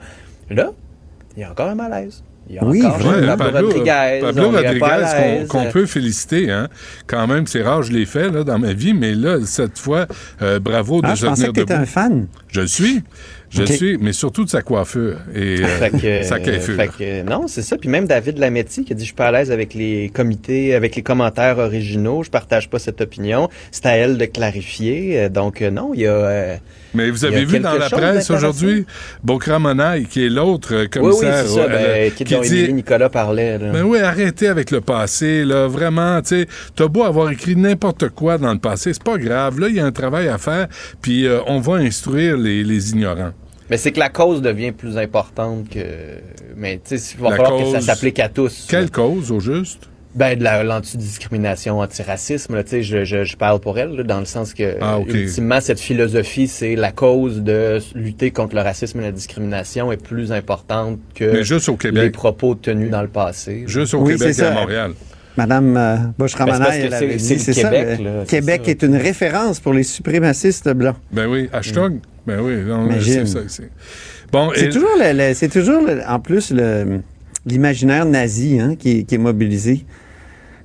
Là, 0.50 0.72
il 1.36 1.42
y 1.42 1.44
a 1.44 1.52
encore 1.52 1.70
un 1.70 1.76
malaise. 1.76 2.24
Il 2.48 2.56
y 2.56 2.60
a 2.60 2.64
Oui, 2.64 2.86
encore 2.86 2.98
Ouais, 3.08 3.26
Pablo, 3.26 3.38
Pablo, 3.52 3.68
Rodriguez. 3.68 4.20
Pablo 4.22 4.52
Rodriguez, 4.52 5.46
qu'on 5.48 5.66
peut 5.72 5.86
féliciter. 5.88 6.52
Hein. 6.52 6.68
Quand 7.08 7.26
même, 7.28 7.48
c'est 7.48 7.64
rare, 7.64 7.82
je 7.82 7.92
l'ai 7.92 8.06
fait 8.06 8.30
là, 8.30 8.44
dans 8.44 8.60
ma 8.60 8.74
vie, 8.74 8.94
mais 8.94 9.16
là, 9.16 9.38
cette 9.46 9.80
fois, 9.80 10.06
euh, 10.42 10.60
bravo 10.60 11.02
de 11.02 11.08
Ah, 11.08 11.16
se 11.16 11.22
je 11.22 11.26
pensais 11.28 11.42
tenir 11.44 11.54
que 11.54 11.60
t'étais 11.62 11.74
debout. 11.74 11.84
un 11.84 11.86
fan. 11.88 12.28
Je 12.50 12.62
le 12.62 12.68
suis. 12.68 13.02
Je 13.50 13.62
Ok. 13.64 13.70
le 13.70 13.76
suis, 13.76 13.98
mais 13.98 14.12
surtout 14.14 14.44
de 14.44 14.50
sa 14.50 14.62
coiffure 14.62 15.18
et 15.34 15.62
euh, 15.64 15.68
Fait 15.68 15.90
que, 15.92 16.24
sa 16.28 16.40
coiffure. 16.40 16.76
fait 16.76 16.88
que, 16.90 17.22
non, 17.24 17.48
c'est 17.48 17.62
ça. 17.62 17.78
Puis 17.78 17.90
même 17.90 18.06
David 18.06 18.38
Lametti 18.38 18.84
qui 18.86 18.94
a 18.94 18.96
dit 18.96 19.04
je 19.04 19.08
suis 19.08 19.16
pas 19.16 19.28
à 19.28 19.32
l'aise 19.32 19.52
avec 19.52 19.74
les 19.74 20.10
comités, 20.14 20.76
avec 20.76 20.96
les 20.96 21.02
commentaires 21.04 21.58
originaux, 21.60 22.22
je 22.24 22.30
partage 22.30 22.70
pas 22.70 22.80
cette 22.80 23.02
opinion. 23.02 23.48
C'est 23.72 23.86
à 23.86 23.92
elle 23.98 24.18
de 24.18 24.26
clarifier. 24.26 25.20
Euh, 25.20 25.30
Donc 25.30 25.62
euh, 25.62 25.72
non, 25.72 25.92
il 25.94 26.02
y 26.02 26.08
a. 26.08 26.12
euh, 26.12 26.56
Mais 26.96 27.10
vous 27.10 27.26
avez 27.26 27.46
vu 27.46 27.60
dans 27.60 27.76
la 27.76 27.90
presse 27.90 28.30
aujourd'hui, 28.30 28.86
Bokra 29.24 29.60
Monaï, 29.60 30.06
qui 30.06 30.26
est 30.26 30.30
l'autre 30.30 30.74
euh, 30.74 30.82
Oui, 30.82 30.86
oui, 30.86 31.00
commissaire, 31.02 31.44
c'est 31.46 31.54
ça. 31.54 31.62
ouais, 31.62 31.68
ben, 31.68 31.86
euh, 31.86 32.10
qui, 32.10 32.24
dont 32.24 32.42
dit 32.42 32.74
Nicolas 32.74 33.10
parlait. 33.10 33.58
Là. 33.58 33.72
Ben 33.72 33.84
oui, 33.84 34.00
arrêtez 34.00 34.48
avec 34.48 34.72
le 34.72 34.82
passé, 34.82 35.44
là. 35.46 35.68
Vraiment, 35.68 36.22
tu 36.22 36.30
sais, 36.30 36.48
t'as 36.76 36.88
beau 36.88 37.04
avoir 37.04 37.30
écrit 37.32 37.56
n'importe 37.56 38.10
quoi 38.10 38.38
dans 38.38 38.54
le 38.54 38.60
passé, 38.60 38.94
c'est 38.94 39.04
pas 39.04 39.18
grave. 39.18 39.60
Là, 39.60 39.68
il 39.70 39.76
y 39.76 39.80
a 39.80 39.86
un 39.86 39.92
travail 39.92 40.28
à 40.28 40.38
faire, 40.38 40.68
puis 41.02 41.28
euh, 41.28 41.40
on 41.48 41.60
va 41.60 41.76
instruire 41.76 42.38
les, 42.38 42.64
les 42.64 42.92
ignorants. 42.92 43.32
Mais 43.70 43.78
c'est 43.78 43.92
que 43.92 44.00
la 44.00 44.10
cause 44.10 44.42
devient 44.42 44.72
plus 44.72 44.98
importante 44.98 45.70
que. 45.70 45.80
Mais 46.56 46.80
tu 46.88 46.98
sais, 46.98 47.16
il 47.16 47.22
va 47.22 47.32
La 47.32 47.38
falloir 47.38 47.58
que 47.60 47.72
ça 47.72 47.82
s'applique 47.82 48.20
à 48.20 48.30
tous. 48.30 48.68
Quelle 48.70 48.92
cause, 48.92 49.32
au 49.32 49.40
juste? 49.40 49.90
Ben, 50.16 50.40
de 50.40 50.44
la- 50.46 50.64
l'antidiscrimination, 50.64 51.82
antiracisme, 51.82 52.56
là, 52.56 52.64
tu 52.64 52.70
sais, 52.70 52.84
je, 52.84 53.04
je, 53.04 53.26
je 53.26 53.36
parle 53.36 53.60
pour 53.60 53.78
elle, 53.78 53.98
là, 53.98 54.04
dans 54.04 54.20
le 54.20 54.26
sens 54.26 54.54
que, 54.54 54.78
Ah, 54.82 54.98
ultimement, 55.06 55.60
cette 55.60 55.80
philosophie, 55.80 56.48
c'est 56.48 56.76
la 56.78 56.94
cause 56.94 57.42
de 57.42 57.80
lutter 57.96 58.32
contre 58.32 58.56
le 58.56 58.62
racisme 58.62 59.00
et 59.02 59.04
la 59.04 59.12
discrimination 59.12 59.92
est 59.92 60.02
plus 60.02 60.32
importante 60.32 61.00
que 61.14 61.26
Mais 61.32 61.44
juste 61.44 61.68
au 61.68 61.76
Québec. 61.76 62.04
les 62.04 62.10
propos 62.12 62.56
tenus 62.56 62.90
dans 62.90 63.02
le 63.02 63.10
passé. 63.10 63.66
Juste 63.68 63.94
au 63.94 64.00
Oui, 64.04 64.14
Québec 64.14 64.28
et 64.38 64.42
à 64.42 64.46
ça. 64.46 64.52
Montréal. 64.52 64.92
Madame 65.36 65.76
euh, 65.76 65.98
Ben, 66.18 66.28
c'est 67.20 67.38
c'est 67.38 67.52
ça. 67.54 67.70
Québec, 67.70 68.00
là, 68.02 68.24
Québec 68.26 68.62
est 68.68 68.84
une 68.84 68.96
référence 68.96 69.60
pour 69.60 69.74
les 69.74 69.84
suprémacistes 69.84 70.70
blancs. 70.70 70.96
Ben 71.12 71.28
oui, 71.28 71.50
hashtag. 71.52 72.00
Ben 72.26 72.40
oui, 72.40 72.54
c'est 73.02 73.26
ça. 73.28 73.40
c'est- 73.50 73.70
Bon, 74.32 74.50
C'est 74.56 74.68
et- 74.68 74.70
toujours, 74.70 74.90
le- 74.98 75.50
toujours 75.50 75.82
le- 75.82 76.02
en 76.08 76.20
plus 76.22 76.52
le- 76.52 77.02
l'imaginaire 77.46 78.06
nazi 78.06 78.60
hein, 78.62 78.76
qui, 78.80 79.06
qui 79.06 79.16
est 79.16 79.20
mobilisé. 79.20 79.86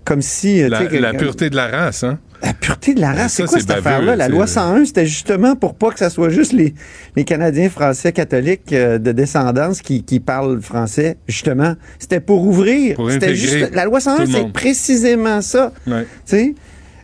Comme 0.04 0.22
si. 0.22 0.62
euh, 0.62 0.68
la, 0.68 1.12
que- 1.12 1.18
pureté 1.18 1.50
de 1.50 1.56
la 1.56 1.68
race, 1.68 2.04
hein? 2.04 2.18
La 2.42 2.54
pureté 2.54 2.94
de 2.94 3.00
la 3.02 3.12
race, 3.12 3.34
c'est 3.34 3.44
quoi 3.44 3.58
cette 3.60 3.70
affaire-là? 3.70 4.16
La 4.16 4.28
loi 4.28 4.46
101, 4.46 4.86
c'était 4.86 5.04
justement 5.04 5.56
pour 5.56 5.74
pas 5.74 5.90
que 5.90 5.98
ça 5.98 6.08
soit 6.08 6.30
juste 6.30 6.54
les, 6.54 6.72
les 7.14 7.24
Canadiens 7.24 7.68
français 7.68 8.12
catholiques 8.12 8.72
euh, 8.72 8.96
de 8.98 9.12
descendance 9.12 9.82
qui, 9.82 10.02
qui 10.04 10.20
parlent 10.20 10.62
français, 10.62 11.18
justement. 11.28 11.74
C'était 11.98 12.20
pour 12.20 12.46
ouvrir. 12.46 12.96
Pour 12.96 13.10
juste, 13.10 13.74
la 13.74 13.84
loi 13.84 14.00
101, 14.00 14.16
tout 14.16 14.22
le 14.22 14.26
c'est 14.28 14.52
précisément 14.52 15.42
ça. 15.42 15.72
Ouais. 15.86 16.06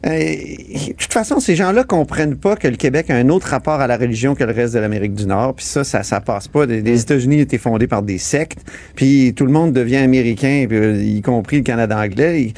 Euh, 0.04 0.10
de 0.10 0.92
toute 0.92 1.12
façon, 1.12 1.40
ces 1.40 1.56
gens-là 1.56 1.84
comprennent 1.84 2.36
pas 2.36 2.56
que 2.56 2.68
le 2.68 2.76
Québec 2.76 3.10
a 3.10 3.14
un 3.14 3.28
autre 3.28 3.48
rapport 3.48 3.80
à 3.80 3.86
la 3.86 3.96
religion 3.96 4.34
que 4.34 4.44
le 4.44 4.52
reste 4.52 4.74
de 4.74 4.78
l'Amérique 4.78 5.14
du 5.14 5.26
Nord. 5.26 5.54
Puis 5.54 5.64
ça, 5.64 5.84
ça, 5.84 6.02
ça 6.02 6.20
passe 6.20 6.48
pas. 6.48 6.66
Les, 6.66 6.82
les 6.82 7.00
États-Unis 7.00 7.40
étaient 7.40 7.58
fondés 7.58 7.86
par 7.86 8.02
des 8.02 8.18
sectes. 8.18 8.60
Puis 8.94 9.32
tout 9.34 9.46
le 9.46 9.52
monde 9.52 9.72
devient 9.72 9.96
américain, 9.96 10.66
euh, 10.70 11.02
y 11.02 11.22
compris 11.22 11.58
le 11.58 11.62
Canada 11.62 11.98
anglais. 11.98 12.42
Ils, 12.42 12.54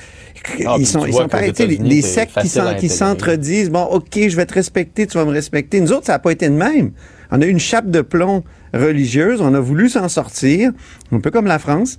Ah, 0.66 0.76
ils 0.78 0.86
sont, 0.86 1.04
ils 1.06 1.12
sont 1.12 1.28
sais, 1.28 1.66
les, 1.66 2.02
sectes 2.02 2.38
qui 2.78 2.88
s'entredisent. 2.88 3.70
Bon, 3.70 3.84
OK, 3.84 4.14
je 4.14 4.36
vais 4.36 4.46
te 4.46 4.54
respecter, 4.54 5.06
tu 5.06 5.18
vas 5.18 5.24
me 5.24 5.30
respecter. 5.30 5.80
Nous 5.80 5.92
autres, 5.92 6.06
ça 6.06 6.12
n'a 6.12 6.18
pas 6.18 6.32
été 6.32 6.48
de 6.48 6.54
même. 6.54 6.92
On 7.30 7.40
a 7.40 7.46
eu 7.46 7.50
une 7.50 7.58
chape 7.58 7.90
de 7.90 8.00
plomb 8.00 8.44
religieuse. 8.72 9.40
On 9.40 9.54
a 9.54 9.60
voulu 9.60 9.88
s'en 9.88 10.08
sortir. 10.08 10.72
Un 11.12 11.20
peu 11.20 11.30
comme 11.30 11.46
la 11.46 11.58
France. 11.58 11.98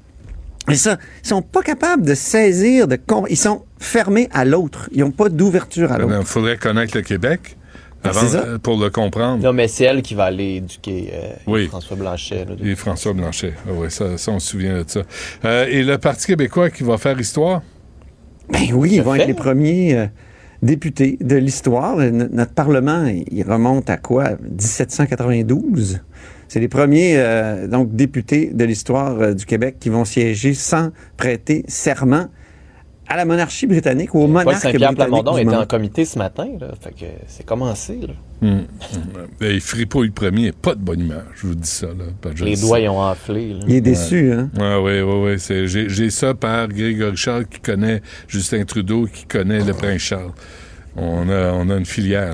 Mais 0.70 0.76
ça, 0.76 0.98
ils 1.24 1.28
sont 1.28 1.42
pas 1.42 1.62
capables 1.62 2.04
de 2.06 2.14
saisir, 2.16 2.88
de 2.88 2.98
ils 3.30 3.38
sont 3.38 3.64
fermés 3.80 4.30
à 4.32 4.46
l'autre. 4.46 4.90
Ils 4.94 5.02
n'ont 5.02 5.12
pas 5.12 5.30
d'ouverture 5.30 5.92
à 5.92 5.96
Il 5.98 6.02
l'autre. 6.02 6.24
faudrait 6.28 6.58
connaître 6.58 6.96
le 6.96 7.02
Québec 7.04 7.58
Ben, 8.04 8.12
avant, 8.12 8.28
ça. 8.28 8.38
euh, 8.40 8.58
pour 8.60 8.78
le 8.80 8.90
comprendre. 8.90 9.44
Non, 9.44 9.52
mais 9.54 9.68
c'est 9.68 9.84
elle 9.86 10.02
qui 10.02 10.16
va 10.16 10.26
aller 10.26 10.56
éduquer 10.58 11.12
euh, 11.14 11.34
Oui. 11.48 11.68
François 11.68 11.98
Blanchet. 11.98 12.46
là, 12.46 12.56
Et 12.64 12.76
François 12.76 13.14
Blanchet. 13.14 13.54
Ah 13.68 13.72
oui, 13.76 13.90
ça, 13.90 14.18
ça, 14.18 14.32
on 14.32 14.40
se 14.40 14.50
souvient 14.52 14.78
de 14.80 14.86
ça. 14.88 15.02
Euh, 15.46 15.66
et 15.70 15.84
le 15.84 15.98
Parti 15.98 16.28
québécois 16.28 16.70
qui 16.70 16.84
va 16.84 16.98
faire 16.98 17.20
histoire? 17.20 17.62
Ben 18.52 18.62
oui, 18.74 18.92
ils 18.94 19.02
vont 19.02 19.14
fait. 19.14 19.22
être 19.22 19.28
les 19.28 19.34
premiers 19.34 19.96
euh, 19.96 20.06
députés 20.64 21.18
de 21.22 21.36
l'histoire. 21.36 21.98
No- 21.98 22.28
Notre 22.32 22.54
Parlement, 22.54 23.06
il 23.32 23.44
remonte 23.44 23.90
à 23.90 23.98
quoi? 23.98 24.32
1792. 24.42 26.00
C'est 26.50 26.60
les 26.60 26.68
premiers 26.68 27.14
euh, 27.16 27.68
donc 27.68 27.96
députés 27.96 28.50
de 28.54 28.66
l'histoire 28.66 29.18
euh, 29.22 29.34
du 29.34 29.46
Québec 29.46 29.78
qui 29.80 29.88
vont 29.90 30.04
siéger 30.04 30.54
sans 30.54 30.90
prêter 31.16 31.64
serment 31.68 32.28
à 33.08 33.18
la 33.18 33.26
monarchie 33.26 33.66
britannique 33.66 34.14
ou 34.14 34.20
au 34.20 34.22
Paul 34.24 34.32
monarque 34.32 34.56
Saint-Pierre 34.62 34.94
britannique. 34.94 35.24
Plamondon 35.24 35.38
était 35.38 35.56
en 35.56 35.66
comité 35.66 36.06
ce 36.06 36.18
matin, 36.20 36.48
là. 36.60 36.68
Fait 36.82 36.92
que 36.92 37.06
c'est 37.28 37.46
commencé, 37.46 38.00
là. 38.02 38.14
Ben, 38.42 39.52
il 39.52 39.62
fripouille 39.62 40.08
le 40.08 40.14
premier, 40.14 40.52
pas 40.52 40.76
de 40.76 40.80
bonne 40.80 41.02
humeur, 41.02 41.24
je 41.36 41.48
vous 41.48 41.56
dis 41.56 41.68
ça. 41.70 41.88
Là, 41.88 42.06
Parce 42.22 42.34
que 42.36 42.40
je 42.42 42.46
Les 42.46 42.56
doigts, 42.56 42.80
ils 42.80 42.90
ont 42.90 43.00
enflé, 43.02 43.54
là. 43.54 43.60
Il 43.68 43.76
est 43.76 43.82
déçu, 43.82 44.32
hein? 44.32 44.50
Ah 44.60 44.80
oui, 44.82 45.02
oui, 45.02 45.14
oui. 45.26 45.40
c'est- 45.40 45.68
J'ai 45.68 45.90
j'ai 45.90 46.10
ça 46.12 46.34
par 46.34 46.68
Grégory 46.68 47.18
Charles 47.18 47.46
qui 47.48 47.60
connaît 47.60 48.02
Justin 48.28 48.64
Trudeau, 48.64 49.08
qui 49.12 49.26
connaît 49.26 49.64
le 49.64 49.74
prince 49.74 50.02
Charles. 50.02 50.32
On 50.98 51.30
a, 51.30 51.52
on 51.54 51.70
a 51.70 51.76
une 51.78 51.86
filière. 51.86 52.34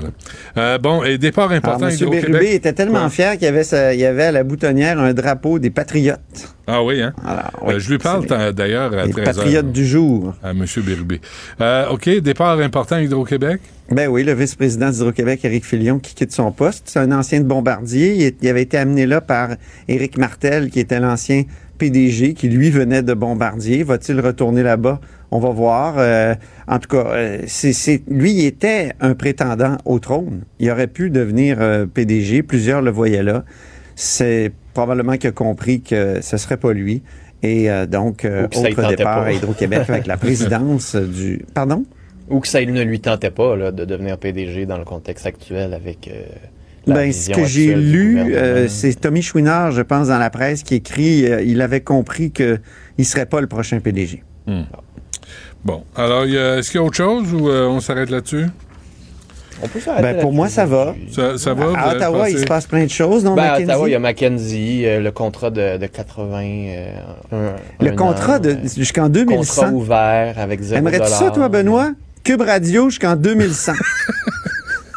Euh, 0.56 0.78
bon, 0.78 1.04
et 1.04 1.18
départ 1.18 1.50
Alors, 1.52 1.58
important 1.58 1.88
M. 1.88 2.10
Bérubé 2.10 2.54
était 2.54 2.72
tellement 2.72 3.00
Quoi? 3.00 3.10
fier 3.10 3.32
qu'il 3.34 3.42
y 3.42 3.46
avait, 3.46 3.64
sa- 3.64 3.94
il 3.94 4.00
y 4.00 4.04
avait 4.06 4.24
à 4.24 4.32
la 4.32 4.42
boutonnière 4.44 4.98
un 4.98 5.12
drapeau 5.12 5.58
des 5.58 5.70
patriotes. 5.70 6.18
Ah 6.66 6.82
oui, 6.82 7.00
hein? 7.02 7.12
Alors, 7.24 7.68
Euh, 7.74 7.78
je 7.78 7.90
lui 7.90 7.98
parle 7.98 8.26
d'ailleurs 8.54 8.92
à 8.92 9.06
les 9.06 9.12
13h. 9.12 9.24
patriotes 9.24 9.70
du 9.72 9.86
jour. 9.86 10.34
À 10.42 10.50
M. 10.50 10.64
Bérubé. 10.78 11.20
Euh, 11.60 11.90
OK, 11.90 12.08
départ 12.20 12.58
important 12.58 12.98
Hydro-Québec. 12.98 13.60
Ben 13.92 14.08
oui, 14.08 14.24
le 14.24 14.32
vice-président 14.32 14.90
d'Hydro-Québec, 14.90 15.44
Éric 15.44 15.64
Filion, 15.64 16.00
qui 16.00 16.14
quitte 16.14 16.32
son 16.32 16.50
poste. 16.50 16.84
C'est 16.86 16.98
un 16.98 17.12
ancien 17.12 17.38
de 17.40 17.44
Bombardier. 17.44 18.14
Il, 18.16 18.34
il 18.42 18.48
avait 18.48 18.62
été 18.62 18.78
amené 18.78 19.06
là 19.06 19.20
par 19.20 19.50
Éric 19.86 20.18
Martel, 20.18 20.70
qui 20.70 20.80
était 20.80 20.98
l'ancien 20.98 21.44
PDG, 21.76 22.34
qui 22.34 22.48
lui 22.48 22.70
venait 22.70 23.02
de 23.02 23.14
Bombardier. 23.14 23.82
Va-t-il 23.82 24.20
retourner 24.20 24.62
là-bas? 24.62 25.00
On 25.30 25.38
va 25.38 25.50
voir. 25.50 25.94
Euh, 25.98 26.34
en 26.68 26.78
tout 26.78 26.88
cas, 26.88 27.06
euh, 27.08 27.42
c'est, 27.46 28.02
lui, 28.08 28.32
il 28.32 28.46
était 28.46 28.92
un 29.00 29.14
prétendant 29.14 29.76
au 29.84 29.98
trône. 29.98 30.42
Il 30.58 30.70
aurait 30.70 30.86
pu 30.86 31.10
devenir 31.10 31.58
euh, 31.60 31.86
PDG. 31.86 32.42
Plusieurs 32.42 32.82
le 32.82 32.90
voyaient 32.90 33.22
là. 33.22 33.44
C'est 33.94 34.52
probablement 34.74 35.16
qu'il 35.16 35.28
a 35.30 35.32
compris 35.32 35.80
que 35.80 36.20
ce 36.20 36.36
serait 36.36 36.56
pas 36.58 36.72
lui. 36.72 37.02
Et 37.42 37.68
donc, 37.88 38.26
Ou 38.28 38.58
autre 38.58 38.88
départ 38.88 39.20
pas. 39.20 39.26
à 39.26 39.32
Hydro-Québec 39.32 39.88
avec 39.88 40.06
la 40.06 40.16
présidence 40.16 40.96
du... 40.96 41.44
Pardon? 41.54 41.84
Ou 42.28 42.40
que 42.40 42.48
ça 42.48 42.64
ne 42.64 42.82
lui 42.82 42.98
tentait 42.98 43.30
pas, 43.30 43.54
là, 43.56 43.70
de 43.70 43.84
devenir 43.84 44.18
PDG 44.18 44.66
dans 44.66 44.78
le 44.78 44.84
contexte 44.84 45.26
actuel 45.26 45.72
avec. 45.72 46.10
La 46.86 46.94
Ben, 46.94 47.12
ce 47.12 47.30
que 47.30 47.44
j'ai 47.44 47.74
lu, 47.74 48.18
euh, 48.34 48.68
c'est 48.68 48.94
Tommy 49.00 49.22
Chouinard, 49.22 49.72
je 49.72 49.82
pense, 49.82 50.08
dans 50.08 50.18
la 50.18 50.30
presse, 50.30 50.62
qui 50.62 50.76
écrit, 50.76 51.30
euh, 51.30 51.42
il 51.42 51.60
avait 51.60 51.80
compris 51.80 52.30
qu'il 52.30 52.60
ne 52.98 53.04
serait 53.04 53.26
pas 53.26 53.40
le 53.40 53.46
prochain 53.46 53.80
PDG. 53.80 54.22
Hmm. 54.46 54.62
Bon, 55.64 55.82
alors, 55.96 56.24
est-ce 56.24 56.70
qu'il 56.70 56.78
y 56.80 56.82
a 56.82 56.86
autre 56.86 56.96
chose 56.96 57.32
ou 57.34 57.48
euh, 57.48 57.66
on 57.66 57.80
s'arrête 57.80 58.08
là-dessus? 58.10 58.46
On 59.62 59.68
peut 59.68 59.80
s'arrêter 59.80 60.02
Ben, 60.02 60.20
pour 60.20 60.32
moi, 60.34 60.48
ça 60.48 60.66
va. 60.66 60.94
Ça, 61.10 61.38
ça 61.38 61.54
va? 61.54 61.72
À 61.76 61.94
Ottawa, 61.96 62.18
passé- 62.24 62.32
il 62.32 62.38
se 62.40 62.44
passe 62.44 62.66
plein 62.66 62.84
de 62.84 62.90
choses, 62.90 63.24
non, 63.24 63.34
Ben, 63.34 63.42
à 63.42 63.46
Mackenzie? 63.52 63.64
Ottawa, 63.70 63.88
il 63.88 63.92
y 63.92 63.94
a 63.94 63.98
Mackenzie, 63.98 64.82
euh, 64.86 65.00
le 65.00 65.10
contrat 65.10 65.50
de, 65.50 65.78
de 65.78 65.86
80. 65.86 66.42
euh, 66.44 66.90
un- 67.32 67.84
Le 67.84 67.90
un 67.90 67.96
contrat 67.96 68.36
an, 68.36 68.40
de 68.40 68.50
euh, 68.50 68.54
jusqu'en 68.76 69.08
2100. 69.08 69.54
Contrat 69.62 69.72
ouvert 69.74 70.38
avec 70.38 70.60
0 70.60 70.78
Aimerais-tu 70.78 71.08
ça, 71.08 71.30
toi, 71.30 71.48
Benoît? 71.48 71.92
Cube 72.22 72.42
Radio 72.42 72.90
jusqu'en 72.90 73.16
2100. 73.16 73.72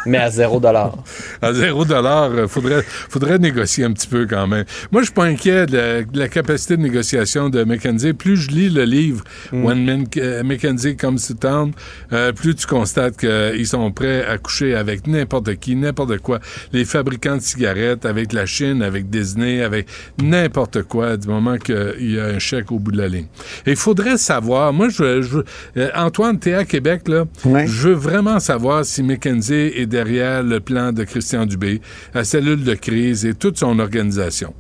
Mais 0.05 0.17
à 0.17 0.29
0 0.29 0.59
À 1.41 1.53
zéro 1.53 1.85
dollar, 1.85 2.31
euh, 2.31 2.47
faudrait, 2.47 2.83
faudrait 2.83 3.37
négocier 3.37 3.83
un 3.85 3.91
petit 3.91 4.07
peu 4.07 4.25
quand 4.25 4.47
même. 4.47 4.65
Moi, 4.91 5.01
je 5.01 5.05
suis 5.07 5.13
pas 5.13 5.25
inquiet 5.25 5.65
de 5.65 5.77
la, 5.77 6.03
de 6.03 6.17
la 6.19 6.27
capacité 6.27 6.77
de 6.77 6.81
négociation 6.81 7.49
de 7.49 7.63
McKenzie. 7.63 8.13
Plus 8.13 8.37
je 8.37 8.49
lis 8.51 8.69
le 8.69 8.83
livre 8.83 9.23
When 9.51 9.83
Men- 9.85 10.05
euh, 10.17 10.43
McKenzie 10.43 10.95
Comes 10.97 11.19
to 11.19 11.33
Town, 11.33 11.71
euh, 12.13 12.31
plus 12.31 12.55
tu 12.55 12.65
constates 12.67 13.17
qu'ils 13.17 13.67
sont 13.67 13.91
prêts 13.91 14.25
à 14.25 14.37
coucher 14.37 14.75
avec 14.75 15.07
n'importe 15.07 15.55
qui, 15.55 15.75
n'importe 15.75 16.17
quoi. 16.19 16.39
Les 16.71 16.85
fabricants 16.85 17.37
de 17.37 17.41
cigarettes, 17.41 18.05
avec 18.05 18.33
la 18.33 18.45
Chine, 18.45 18.81
avec 18.81 19.09
Disney, 19.09 19.61
avec 19.61 19.87
n'importe 20.21 20.83
quoi, 20.83 21.17
du 21.17 21.27
moment 21.27 21.57
qu'il 21.57 22.11
y 22.13 22.19
a 22.19 22.25
un 22.25 22.39
chèque 22.39 22.71
au 22.71 22.79
bout 22.79 22.91
de 22.91 22.97
la 22.97 23.07
ligne. 23.07 23.27
Et 23.65 23.71
il 23.71 23.75
faudrait 23.77 24.17
savoir, 24.17 24.73
moi, 24.73 24.89
je, 24.89 25.21
je 25.21 25.39
euh, 25.77 25.89
Antoine, 25.95 26.39
t'es 26.39 26.53
à 26.53 26.65
Québec, 26.65 27.07
là. 27.07 27.25
Je 27.67 27.89
veux 27.89 27.93
vraiment 27.93 28.39
savoir 28.39 28.85
si 28.85 29.03
McKenzie 29.03 29.53
est 29.75 29.88
derrière 29.89 30.43
le 30.43 30.59
plan 30.61 30.91
de 30.93 31.03
Christian 31.03 31.45
Dubé, 31.45 31.81
la 32.13 32.23
cellule 32.23 32.63
de 32.63 32.75
crise 32.75 33.25
et 33.25 33.33
toute 33.33 33.57
son 33.57 33.79
organisation. 33.79 34.53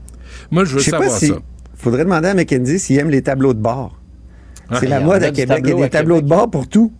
Moi, 0.51 0.65
je 0.65 0.73
veux 0.73 0.79
Je 0.79 0.85
sais 0.85 0.91
pas 0.91 0.97
savoir 1.03 1.17
si. 1.19 1.27
ça. 1.27 1.35
Faudrait 1.75 2.03
demander 2.03 2.27
à 2.29 2.33
Mackenzie 2.33 2.77
s'il 2.79 2.97
aime 2.99 3.09
les 3.09 3.21
tableaux 3.21 3.53
de 3.53 3.59
bord. 3.59 3.97
Ah. 4.69 4.77
C'est 4.79 4.87
la 4.87 4.99
mode 4.99 5.23
à 5.23 5.31
Québec. 5.31 5.61
Il 5.63 5.69
y 5.69 5.73
a 5.73 5.75
des 5.77 5.83
à 5.83 5.89
tableaux 5.89 6.21
de 6.21 6.27
bord 6.27 6.49
pour 6.51 6.67
tout. 6.67 6.91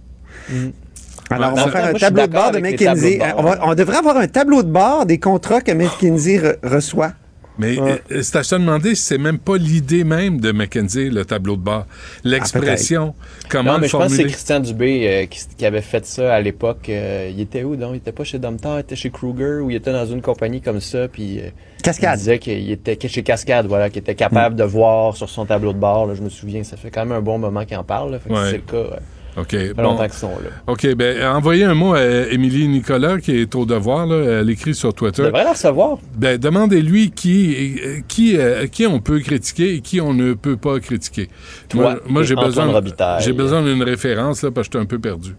Alors, 1.30 1.54
Ouais, 1.54 1.62
on 1.62 1.66
va 1.66 1.72
faire 1.72 1.86
un 1.86 1.94
tableau 1.94 2.26
de 2.28 2.32
bord 2.32 2.52
de 2.52 2.60
McKinsey. 2.60 3.20
On, 3.38 3.44
va- 3.44 3.60
on 3.64 3.76
devrait 3.76 3.98
avoir 3.98 4.18
un 4.18 4.28
tableau 4.28 4.64
de 4.64 4.72
bord 4.72 5.06
des 5.06 5.20
contrats 5.20 5.62
que 5.62 5.72
McKinsey 5.72 6.38
re- 6.40 6.56
reçoit. 6.64 7.14
Mais 7.60 7.78
euh, 7.78 7.98
c'est 8.24 8.38
à 8.38 8.44
se 8.44 8.56
demander 8.56 8.96
si 8.96 9.04
c'est 9.04 9.18
même 9.18 9.38
pas 9.38 9.58
l'idée 9.58 10.04
même 10.04 10.40
de 10.40 10.52
McKenzie, 10.52 11.10
le 11.10 11.26
tableau 11.26 11.58
de 11.58 11.62
bord. 11.62 11.86
L'expression, 12.24 13.14
comment 13.50 13.72
non, 13.72 13.76
le 13.76 13.82
mais 13.82 13.88
je 13.90 13.98
pense 13.98 14.12
que 14.12 14.16
c'est. 14.18 14.24
Christian 14.24 14.60
Dubé 14.62 15.08
euh, 15.08 15.26
qui, 15.26 15.42
qui 15.58 15.66
avait 15.66 15.82
fait 15.82 16.06
ça 16.06 16.34
à 16.34 16.40
l'époque. 16.42 16.88
Euh, 16.90 17.30
il 17.32 17.42
était 17.42 17.64
où, 17.64 17.76
donc? 17.76 17.92
Il 17.94 17.98
était 17.98 18.12
pas 18.14 18.24
chez 18.24 18.40
Domtar, 18.40 18.78
il 18.78 18.82
était 18.82 18.96
chez 18.96 19.10
Kruger, 19.10 19.60
ou 19.62 19.70
il 19.70 19.76
était 19.76 19.92
dans 19.92 20.06
une 20.06 20.22
compagnie 20.22 20.62
comme 20.62 20.80
ça, 20.80 21.08
puis... 21.08 21.40
euh, 21.40 21.50
Cascade. 21.84 22.16
Il 22.16 22.18
disait 22.20 22.40
qu'il 22.40 22.72
était 22.72 22.98
chez 23.08 23.24
Cascade, 23.24 23.66
voilà, 23.68 23.90
qu'il 23.90 24.00
était 24.00 24.16
capable 24.16 24.56
de 24.56 24.64
voir 24.64 25.16
sur 25.18 25.30
son 25.30 25.46
tableau 25.46 25.74
de 25.74 25.80
bord, 25.80 26.08
là, 26.08 26.14
je 26.16 26.22
me 26.22 26.30
souviens, 26.30 26.64
ça 26.64 26.78
fait 26.78 26.92
quand 26.92 27.06
même 27.06 27.18
un 27.18 27.22
bon 27.22 27.38
moment 27.38 27.66
qu'il 27.66 27.78
en 27.78 27.84
parle, 27.84 28.12
là, 28.12 28.20
fait 28.20 28.30
que 28.30 28.34
Ouais. 28.34 28.52
c'est 28.52 28.58
le 28.58 28.60
cas... 28.60 28.76
euh, 28.78 29.00
OK. 29.42 29.74
bon. 29.76 29.98
sont 30.10 30.30
là. 30.30 30.50
OK, 30.68 30.96
ben 30.96 31.28
envoyez 31.28 31.64
un 31.64 31.74
mot 31.74 31.94
à 31.94 32.04
Émilie 32.32 32.68
Nicolas 32.68 33.20
qui 33.20 33.36
est 33.36 33.56
au 33.56 33.66
devoir, 33.66 34.06
là. 34.06 34.40
Elle 34.40 34.50
écrit 34.50 34.76
sur 34.76 34.94
Twitter. 34.94 35.24
devrait 35.24 35.44
la 35.44 35.54
recevoir. 35.54 35.98
Ben, 36.16 36.38
demandez-lui 36.38 37.12
qui, 37.12 37.80
euh, 37.86 38.00
qui, 38.08 38.38
euh, 38.38 38.68
qui 38.68 38.86
on 38.88 39.00
peut 39.00 39.20
critiquer 39.20 39.76
et 39.76 39.82
qui 39.82 40.02
on 40.02 40.14
ne 40.14 40.34
peut 40.34 40.58
pas 40.58 40.80
critiquer. 40.80 41.30
Toi 41.70 41.82
moi, 41.82 41.96
moi 42.08 42.24
j'ai 42.24 42.36
besoin, 42.36 42.82
j'ai 43.20 43.34
besoin 43.34 43.62
d'une 43.64 43.84
référence 43.84 44.44
là 44.44 44.52
parce 44.52 44.68
que 44.68 44.74
j'étais 44.74 44.84
un 44.84 44.88
peu 44.88 45.00
perdu. 45.00 45.36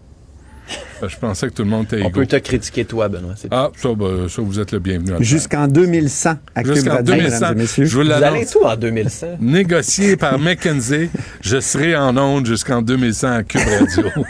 Que 1.01 1.07
je 1.07 1.17
pensais 1.17 1.47
que 1.47 1.53
tout 1.53 1.63
le 1.63 1.69
monde 1.69 1.85
était 1.85 1.97
On 2.03 2.07
égaux. 2.09 2.19
peut 2.21 2.27
te 2.27 2.35
critiquer, 2.35 2.85
toi, 2.85 3.09
Benoît. 3.09 3.33
c'est 3.35 3.47
Ah, 3.51 3.69
ça, 3.75 3.89
ben, 3.95 4.27
ça, 4.29 4.41
vous 4.41 4.59
êtes 4.59 4.71
le 4.71 4.79
bienvenu. 4.79 5.13
Jusqu'en 5.23 5.67
2100 5.67 6.35
à 6.55 6.63
Cube 6.63 6.73
Jusqu'en 6.75 6.91
Radio, 6.91 7.15
2100. 7.15 7.33
mesdames 7.35 7.51
et 7.57 7.61
messieurs. 7.61 7.85
Je 7.85 7.97
vous 7.97 8.03
Vous 8.03 8.11
allez 8.11 8.45
tout 8.45 8.63
en 8.63 8.75
2100. 8.75 9.27
Négocié 9.41 10.15
par 10.17 10.37
McKenzie, 10.39 11.09
je 11.41 11.59
serai 11.59 11.95
en 11.95 12.15
onde 12.17 12.45
jusqu'en 12.45 12.81
2100 12.81 13.27
à 13.31 13.43
Cube 13.43 13.61
Radio. 13.61 14.09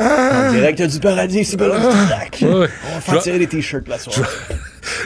En 0.00 0.52
direct 0.52 0.80
du 0.80 1.00
paradis, 1.00 1.44
c'est 1.44 1.56
Benoît. 1.56 1.76
Ah. 1.82 2.20
Ouais. 2.40 2.48
On 2.48 2.94
va 2.94 3.00
faire 3.00 3.20
tirer 3.20 3.38
des 3.40 3.48
t-shirts 3.48 3.88
la 3.88 3.98
soirée. 3.98 4.22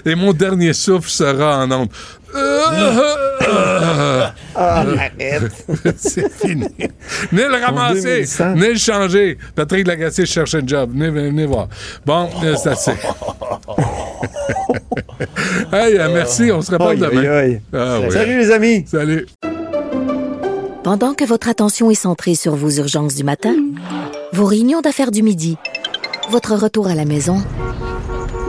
Et 0.05 0.15
mon 0.15 0.33
dernier 0.33 0.73
souffle 0.73 1.11
sera 1.11 1.65
en 1.65 1.71
onde. 1.71 1.89
Ah, 2.35 4.33
arrête. 4.55 5.43
C'est 5.97 6.33
fini. 6.33 6.67
Venez 7.31 7.49
le 7.49 7.65
ramasser. 7.65 8.25
2100. 8.25 8.55
Venez 8.55 8.69
le 8.73 8.79
changer. 8.79 9.39
Patrick 9.55 9.87
Lagacé 9.87 10.27
cherche 10.27 10.55
un 10.55 10.67
job. 10.67 10.91
Venez, 10.93 11.11
venez, 11.11 11.31
venez 11.31 11.47
voir. 11.47 11.69
Bon, 12.07 12.29
euh, 12.45 12.55
c'est 12.57 12.71
assez. 12.71 12.93
hey, 15.73 15.99
euh, 15.99 16.09
merci. 16.13 16.51
On 16.53 16.63
se 16.63 16.71
reparle 16.71 16.99
demain. 16.99 17.59
Ah, 17.73 17.99
oui. 18.01 18.11
Salut 18.11 18.39
les 18.39 18.51
amis. 18.51 18.85
Salut. 18.87 19.27
Pendant 20.83 21.15
que 21.15 21.25
votre 21.25 21.49
attention 21.49 21.91
est 21.91 21.95
centrée 21.95 22.35
sur 22.35 22.57
vos 22.57 22.71
urgences 22.71 23.15
du 23.15 23.25
matin, 23.25 23.55
vos 24.33 24.47
réunions 24.47 24.81
d'affaires 24.81 25.13
du 25.13 25.23
midi, 25.23 25.57
votre 26.31 26.55
retour 26.55 26.89
à 26.89 26.95
la 26.95 27.05
maison 27.05 27.43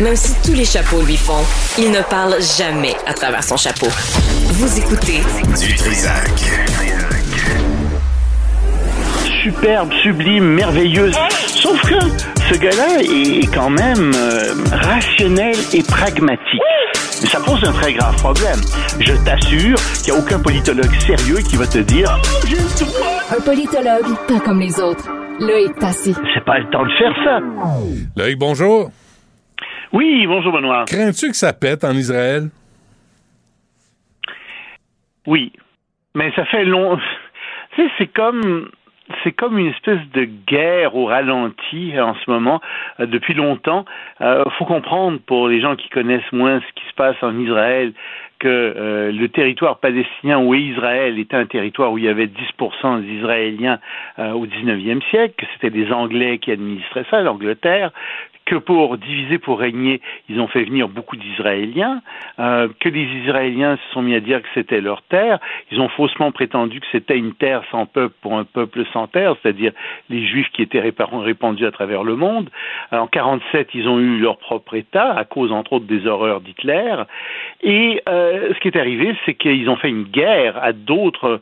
Même 0.00 0.16
si 0.16 0.34
tous 0.44 0.52
les 0.52 0.64
chapeaux 0.66 1.00
lui 1.02 1.16
font, 1.16 1.42
il 1.78 1.90
ne 1.90 2.02
parle 2.02 2.34
jamais 2.58 2.94
à 3.06 3.14
travers 3.14 3.42
son 3.42 3.56
chapeau. 3.56 3.86
Vous 4.48 4.78
écoutez 4.78 5.20
Du 5.58 5.74
Trisac. 5.74 6.30
superbe, 9.42 9.90
sublime, 10.02 10.44
merveilleuse. 10.44 11.14
Sauf 11.46 11.80
que 11.82 11.94
ce 12.50 12.58
gars-là 12.58 13.00
est 13.02 13.46
quand 13.54 13.70
même 13.70 14.12
euh, 14.16 14.54
rationnel 14.72 15.54
et 15.72 15.82
pragmatique. 15.82 16.60
Mais 17.22 17.28
ça 17.28 17.38
pose 17.40 17.62
un 17.64 17.72
très 17.72 17.94
grave 17.94 18.16
problème. 18.16 18.60
Je 19.00 19.12
t'assure 19.24 19.76
qu'il 20.02 20.12
n'y 20.12 20.18
a 20.18 20.22
aucun 20.22 20.40
politologue 20.40 20.92
sérieux 21.06 21.38
qui 21.48 21.56
va 21.56 21.66
te 21.66 21.78
dire. 21.78 22.20
Un 23.30 23.40
politologue, 23.40 24.14
pas 24.28 24.40
comme 24.40 24.60
les 24.60 24.78
autres. 24.80 25.08
Loïc 25.40 25.78
Tassi. 25.78 26.14
C'est 26.34 26.44
pas 26.44 26.58
le 26.58 26.68
temps 26.70 26.84
de 26.84 26.90
faire 26.98 27.14
ça. 27.24 27.38
Loïc, 28.16 28.38
bonjour. 28.38 28.90
Oui, 29.96 30.26
bonjour 30.26 30.52
Benoît. 30.52 30.84
Crains-tu 30.84 31.30
que 31.30 31.36
ça 31.36 31.54
pète 31.54 31.82
en 31.82 31.92
Israël? 31.92 32.50
Oui, 35.26 35.52
mais 36.14 36.30
ça 36.36 36.44
fait 36.44 36.64
long. 36.64 36.98
Tu 37.74 37.82
sais, 37.82 37.90
c'est 37.98 38.06
comme 38.06 38.70
c'est 39.22 39.32
comme 39.32 39.58
une 39.58 39.68
espèce 39.68 40.00
de 40.14 40.24
guerre 40.24 40.96
au 40.96 41.06
ralenti 41.06 41.98
en 42.00 42.14
ce 42.14 42.30
moment 42.30 42.60
euh, 43.00 43.06
depuis 43.06 43.34
longtemps. 43.34 43.84
Euh, 44.22 44.44
faut 44.58 44.64
comprendre 44.64 45.18
pour 45.26 45.48
les 45.48 45.60
gens 45.60 45.76
qui 45.76 45.88
connaissent 45.90 46.32
moins 46.32 46.60
ce 46.60 46.80
qui 46.80 46.88
se 46.88 46.94
passe 46.94 47.16
en 47.22 47.38
Israël 47.38 47.92
que 48.38 48.48
euh, 48.48 49.12
le 49.12 49.28
territoire 49.28 49.78
palestinien 49.78 50.38
ou 50.38 50.54
Israël 50.54 51.18
était 51.18 51.36
un 51.36 51.46
territoire 51.46 51.92
où 51.92 51.98
il 51.98 52.04
y 52.04 52.08
avait 52.08 52.26
10% 52.26 53.02
d'Israéliens 53.02 53.78
au 54.18 54.46
19e 54.46 55.02
siècle, 55.10 55.34
que 55.36 55.46
c'était 55.54 55.76
les 55.76 55.92
Anglais 55.92 56.38
qui 56.38 56.50
administraient 56.50 57.06
ça, 57.10 57.20
l'Angleterre, 57.20 57.92
que 58.46 58.54
pour 58.54 58.96
diviser, 58.96 59.38
pour 59.38 59.58
régner, 59.58 60.00
ils 60.28 60.40
ont 60.40 60.46
fait 60.46 60.64
venir 60.64 60.88
beaucoup 60.88 61.16
d'Israéliens, 61.16 62.00
euh, 62.38 62.68
que 62.80 62.88
les 62.88 63.02
Israéliens 63.24 63.76
se 63.76 63.92
sont 63.92 64.02
mis 64.02 64.14
à 64.14 64.20
dire 64.20 64.40
que 64.40 64.48
c'était 64.54 64.80
leur 64.80 65.02
terre, 65.02 65.38
ils 65.70 65.80
ont 65.80 65.88
faussement 65.88 66.30
prétendu 66.30 66.80
que 66.80 66.86
c'était 66.92 67.18
une 67.18 67.34
terre 67.34 67.62
sans 67.70 67.86
peuple 67.86 68.14
pour 68.22 68.38
un 68.38 68.44
peuple 68.44 68.84
sans 68.92 69.08
terre, 69.08 69.34
c'est-à-dire 69.42 69.72
les 70.08 70.24
Juifs 70.24 70.48
qui 70.52 70.62
étaient 70.62 70.80
répa- 70.80 71.08
répandus 71.22 71.66
à 71.66 71.72
travers 71.72 72.04
le 72.04 72.16
monde. 72.16 72.48
En 72.92 73.08
47, 73.08 73.70
ils 73.74 73.88
ont 73.88 73.98
eu 73.98 74.18
leur 74.18 74.38
propre 74.38 74.74
État 74.74 75.12
à 75.12 75.24
cause 75.24 75.50
entre 75.52 75.74
autres 75.74 75.86
des 75.86 76.06
horreurs 76.06 76.40
d'Hitler. 76.40 76.94
Et 77.62 78.00
euh, 78.08 78.54
ce 78.54 78.60
qui 78.60 78.68
est 78.68 78.78
arrivé, 78.78 79.16
c'est 79.26 79.34
qu'ils 79.34 79.68
ont 79.68 79.76
fait 79.76 79.88
une 79.88 80.04
guerre 80.04 80.62
à 80.62 80.72
d'autres 80.72 81.40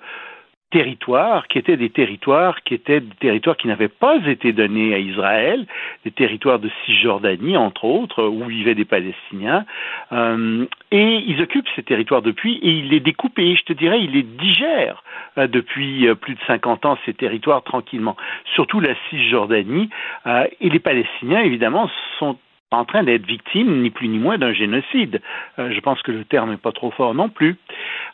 territoires 0.74 1.46
qui 1.46 1.58
étaient 1.58 1.76
des 1.76 1.90
territoires 1.90 2.56
qui 2.64 2.74
étaient 2.74 3.00
des 3.00 3.18
territoires 3.20 3.56
qui 3.56 3.68
n'avaient 3.68 3.96
pas 4.06 4.18
été 4.26 4.52
donnés 4.52 4.92
à 4.92 4.98
Israël, 4.98 5.66
des 6.04 6.10
territoires 6.10 6.58
de 6.58 6.68
Cisjordanie 6.84 7.56
entre 7.56 7.84
autres 7.84 8.24
où 8.24 8.44
vivaient 8.46 8.74
des 8.74 8.84
Palestiniens, 8.84 9.64
Euh, 10.12 10.66
et 10.90 11.16
ils 11.26 11.40
occupent 11.42 11.68
ces 11.74 11.82
territoires 11.82 12.22
depuis 12.22 12.56
et 12.58 12.70
ils 12.70 12.88
les 12.88 13.00
découpent 13.00 13.38
et 13.38 13.56
je 13.56 13.64
te 13.64 13.72
dirais 13.72 14.00
ils 14.00 14.12
les 14.12 14.22
digèrent 14.22 15.02
euh, 15.38 15.46
depuis 15.46 16.06
euh, 16.06 16.14
plus 16.14 16.34
de 16.34 16.40
50 16.46 16.84
ans 16.86 16.98
ces 17.04 17.14
territoires 17.14 17.62
tranquillement, 17.62 18.16
surtout 18.54 18.80
la 18.80 18.94
Cisjordanie 19.08 19.88
et 20.60 20.70
les 20.70 20.78
Palestiniens 20.78 21.40
évidemment 21.40 21.90
sont 22.18 22.36
en 22.74 22.84
train 22.84 23.02
d'être 23.02 23.26
victimes, 23.26 23.82
ni 23.82 23.90
plus 23.90 24.08
ni 24.08 24.18
moins, 24.18 24.38
d'un 24.38 24.52
génocide. 24.52 25.20
Euh, 25.58 25.72
je 25.74 25.80
pense 25.80 26.00
que 26.02 26.12
le 26.12 26.24
terme 26.24 26.50
n'est 26.50 26.56
pas 26.56 26.72
trop 26.72 26.90
fort 26.90 27.14
non 27.14 27.28
plus. 27.28 27.56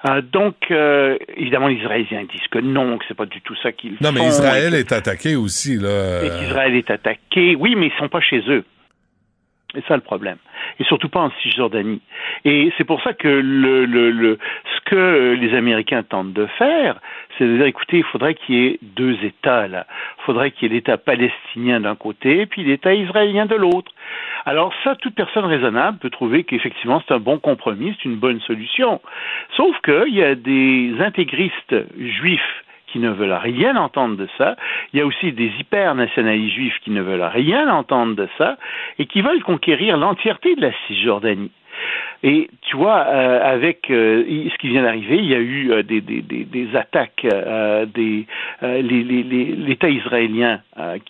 Euh, 0.08 0.22
donc, 0.22 0.56
euh, 0.70 1.16
évidemment, 1.36 1.68
les 1.68 1.76
Israéliens 1.76 2.24
disent 2.30 2.48
que 2.50 2.58
non, 2.58 2.98
que 2.98 3.04
c'est 3.08 3.16
pas 3.16 3.26
du 3.26 3.40
tout 3.40 3.56
ça 3.62 3.72
qu'ils 3.72 3.96
font. 3.96 4.04
Non, 4.04 4.12
mais 4.12 4.26
Israël 4.26 4.74
est 4.74 4.92
attaqué 4.92 5.36
aussi, 5.36 5.76
là. 5.76 6.24
et 6.24 6.28
qu'Israël 6.28 6.74
est 6.74 6.90
attaqué. 6.90 7.56
Oui, 7.56 7.74
mais 7.76 7.86
ils 7.86 7.98
sont 7.98 8.08
pas 8.08 8.20
chez 8.20 8.42
eux. 8.48 8.64
C'est 9.74 9.86
ça 9.86 9.94
le 9.94 10.02
problème. 10.02 10.38
Et 10.78 10.84
surtout 10.84 11.08
pas 11.08 11.20
en 11.20 11.30
Cisjordanie. 11.42 12.00
Et 12.44 12.72
c'est 12.76 12.84
pour 12.84 13.02
ça 13.02 13.12
que 13.12 13.28
le, 13.28 13.84
le, 13.84 14.10
le, 14.10 14.38
ce 14.74 14.80
que 14.90 15.36
les 15.38 15.54
Américains 15.54 16.02
tentent 16.02 16.32
de 16.32 16.46
faire, 16.46 16.98
c'est 17.38 17.46
de 17.46 17.56
dire, 17.56 17.66
écoutez, 17.66 17.98
il 17.98 18.04
faudrait 18.04 18.34
qu'il 18.34 18.54
y 18.54 18.66
ait 18.66 18.78
deux 18.82 19.16
États 19.24 19.68
là. 19.68 19.86
Il 20.18 20.24
faudrait 20.24 20.50
qu'il 20.50 20.68
y 20.68 20.72
ait 20.72 20.74
l'État 20.74 20.98
palestinien 20.98 21.80
d'un 21.80 21.94
côté, 21.94 22.46
puis 22.46 22.64
l'État 22.64 22.94
israélien 22.94 23.46
de 23.46 23.54
l'autre. 23.54 23.92
Alors 24.44 24.72
ça, 24.82 24.96
toute 24.96 25.14
personne 25.14 25.44
raisonnable 25.44 25.98
peut 25.98 26.10
trouver 26.10 26.44
qu'effectivement 26.44 27.02
c'est 27.06 27.14
un 27.14 27.20
bon 27.20 27.38
compromis, 27.38 27.94
c'est 27.96 28.08
une 28.08 28.16
bonne 28.16 28.40
solution. 28.40 29.00
Sauf 29.56 29.76
qu'il 29.82 30.14
y 30.14 30.22
a 30.22 30.34
des 30.34 30.94
intégristes 31.00 31.76
juifs 31.98 32.64
qui 32.92 32.98
ne 32.98 33.10
veulent 33.10 33.32
rien 33.32 33.76
entendre 33.76 34.16
de 34.16 34.28
ça. 34.38 34.56
Il 34.92 34.98
y 34.98 35.02
a 35.02 35.06
aussi 35.06 35.32
des 35.32 35.52
hyper-nationalistes 35.58 36.54
juifs 36.54 36.78
qui 36.82 36.90
ne 36.90 37.02
veulent 37.02 37.22
rien 37.22 37.68
entendre 37.68 38.14
de 38.14 38.28
ça 38.38 38.56
et 38.98 39.06
qui 39.06 39.22
veulent 39.22 39.42
conquérir 39.42 39.96
l'entièreté 39.96 40.54
de 40.56 40.62
la 40.62 40.72
Cisjordanie. 40.86 41.52
Et 42.22 42.50
tu 42.62 42.76
vois, 42.76 43.06
euh, 43.06 43.40
avec 43.42 43.90
euh, 43.90 44.24
ce 44.52 44.58
qui 44.58 44.68
vient 44.68 44.82
d'arriver, 44.82 45.16
il 45.16 45.24
y 45.24 45.34
a 45.34 45.38
eu 45.38 45.72
euh, 45.72 45.82
des, 45.82 46.02
des, 46.02 46.20
des, 46.20 46.44
des, 46.44 46.76
attaques, 46.76 47.26
des 47.94 48.26
l'État 48.62 49.88
israélien 49.88 50.60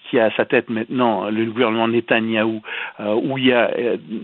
qui 0.08 0.18
a 0.18 0.26
à 0.26 0.30
sa 0.32 0.44
tête 0.44 0.70
maintenant 0.70 1.28
le 1.30 1.44
gouvernement 1.46 1.88
Netanyahou, 1.88 2.62
où 3.00 3.38
il 3.38 3.46
y 3.46 3.52
a 3.52 3.70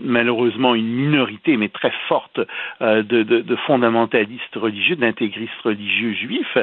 malheureusement 0.03 0.75
une 0.75 0.87
minorité, 0.87 1.57
mais 1.57 1.69
très 1.69 1.91
forte, 2.07 2.39
de, 2.81 3.01
de, 3.01 3.23
de, 3.23 3.55
fondamentalistes 3.55 4.55
religieux, 4.55 4.95
d'intégristes 4.95 5.61
religieux 5.63 6.13
juifs, 6.13 6.57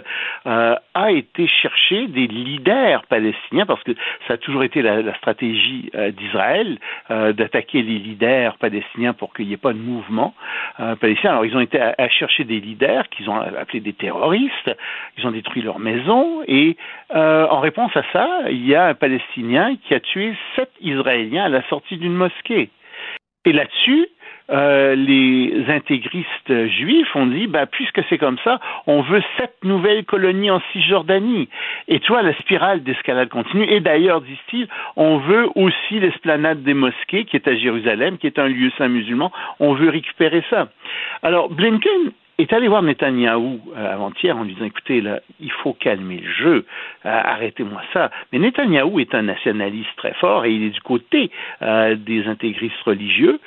a 0.45 1.11
été 1.11 1.47
chercher 1.47 2.07
des 2.09 2.27
leaders 2.27 3.05
palestiniens, 3.07 3.67
parce 3.67 3.83
que 3.83 3.93
ça 4.27 4.35
a 4.35 4.37
toujours 4.39 4.65
été 4.65 4.83
la, 4.83 5.03
la 5.03 5.15
stratégie 5.17 5.91
d'Israël 6.17 6.79
d'attaquer 7.11 7.83
les 7.83 7.99
leaders 7.99 8.57
palestiniens 8.59 9.13
pour 9.13 9.35
qu'il 9.35 9.47
n'y 9.47 9.55
ait 9.55 9.59
pas 9.59 9.73
de 9.73 9.79
mouvement 9.79 10.14
euh, 10.81 10.97
palestinien. 10.97 11.33
Alors, 11.33 11.47
ils 11.47 11.57
ont 11.57 11.61
été 11.61 11.81
à, 11.81 12.09
chercher 12.09 12.45
des 12.45 12.61
leaders 12.61 13.09
qu'ils 13.09 13.29
ont 13.31 13.37
appelés 13.37 13.81
des 13.81 13.93
terroristes. 13.93 14.71
Ils 15.19 15.27
ont 15.27 15.31
détruit 15.31 15.63
leurs 15.63 15.79
maisons. 15.79 16.43
Et 16.47 16.77
euh, 17.15 17.47
en 17.49 17.61
réponse 17.61 17.97
à 17.97 18.03
ça, 18.13 18.29
il 18.51 18.67
y 18.67 18.75
a 18.75 18.87
un 18.87 18.95
Palestinien 18.95 19.77
qui 19.77 19.95
a 19.95 20.01
tué 20.01 20.35
sept 20.57 20.71
Israéliens 20.81 21.45
à 21.45 21.49
la 21.49 21.63
sortie 21.69 21.97
d'une 21.97 22.15
mosquée. 22.15 22.71
Et 23.45 23.53
là-dessus, 23.53 24.09
euh, 24.51 24.95
les 24.95 25.65
intégristes 25.69 26.67
juifs 26.69 27.15
ont 27.17 27.27
dit, 27.27 27.47
bah, 27.47 27.67
puisque 27.67 28.03
c'est 28.09 28.19
comme 28.19 28.39
ça, 28.45 28.61
on 28.87 29.01
veut 29.03 29.23
sept 29.39 29.55
nouvelles 29.63 30.05
colonies 30.05 30.51
en 30.51 30.61
Cisjordanie. 30.73 31.49
Et 31.89 32.01
tu 32.01 32.13
vois, 32.13 32.23
la 32.23 32.35
spirale 32.35 32.83
d'escalade 32.83 33.29
continue. 33.29 33.65
Et 33.65 33.81
d'ailleurs, 33.81 34.21
disent-ils, 34.21 34.69
on 34.97 35.19
veut 35.19 35.49
aussi 35.55 36.01
l'esplanade 36.01 36.63
des 36.63 36.75
mosquées, 36.75 37.25
qui 37.25 37.37
est 37.37 37.49
à 37.49 37.57
Jérusalem, 37.57 38.19
qui 38.19 38.27
est 38.27 38.39
un 38.39 38.49
lieu 38.49 38.71
saint 38.77 38.89
musulman. 38.89 39.33
On 39.61 39.75
veut 39.75 39.89
récupérer 39.89 40.45
ça. 40.51 40.69
Alors, 41.23 41.49
Blinken 41.49 42.13
est 42.39 42.53
allé 42.53 42.67
voir 42.67 42.83
Netanyahou 42.83 43.61
euh, 43.77 43.93
avant-hier 43.93 44.37
en 44.37 44.43
lui 44.43 44.55
disant 44.55 44.67
écoutez, 44.67 45.01
là, 45.01 45.21
il 45.41 45.53
faut 45.53 45.73
calmer 45.73 46.17
le 46.17 46.31
jeu, 46.31 46.67
euh, 47.07 47.09
arrêtez-moi 47.09 47.81
ça. 47.93 48.11
Mais 48.33 48.41
Netanyahou 48.41 48.99
est 48.99 49.15
un 49.15 49.23
nationaliste 49.23 49.91
très 49.97 50.15
fort 50.15 50.45
et 50.45 50.53
il 50.53 50.65
est 50.65 50.71
du 50.71 50.81
côté 50.81 51.31
euh, 51.63 51.95
des 51.95 52.27
intégristes 52.27 52.81
religieux. 52.85 53.39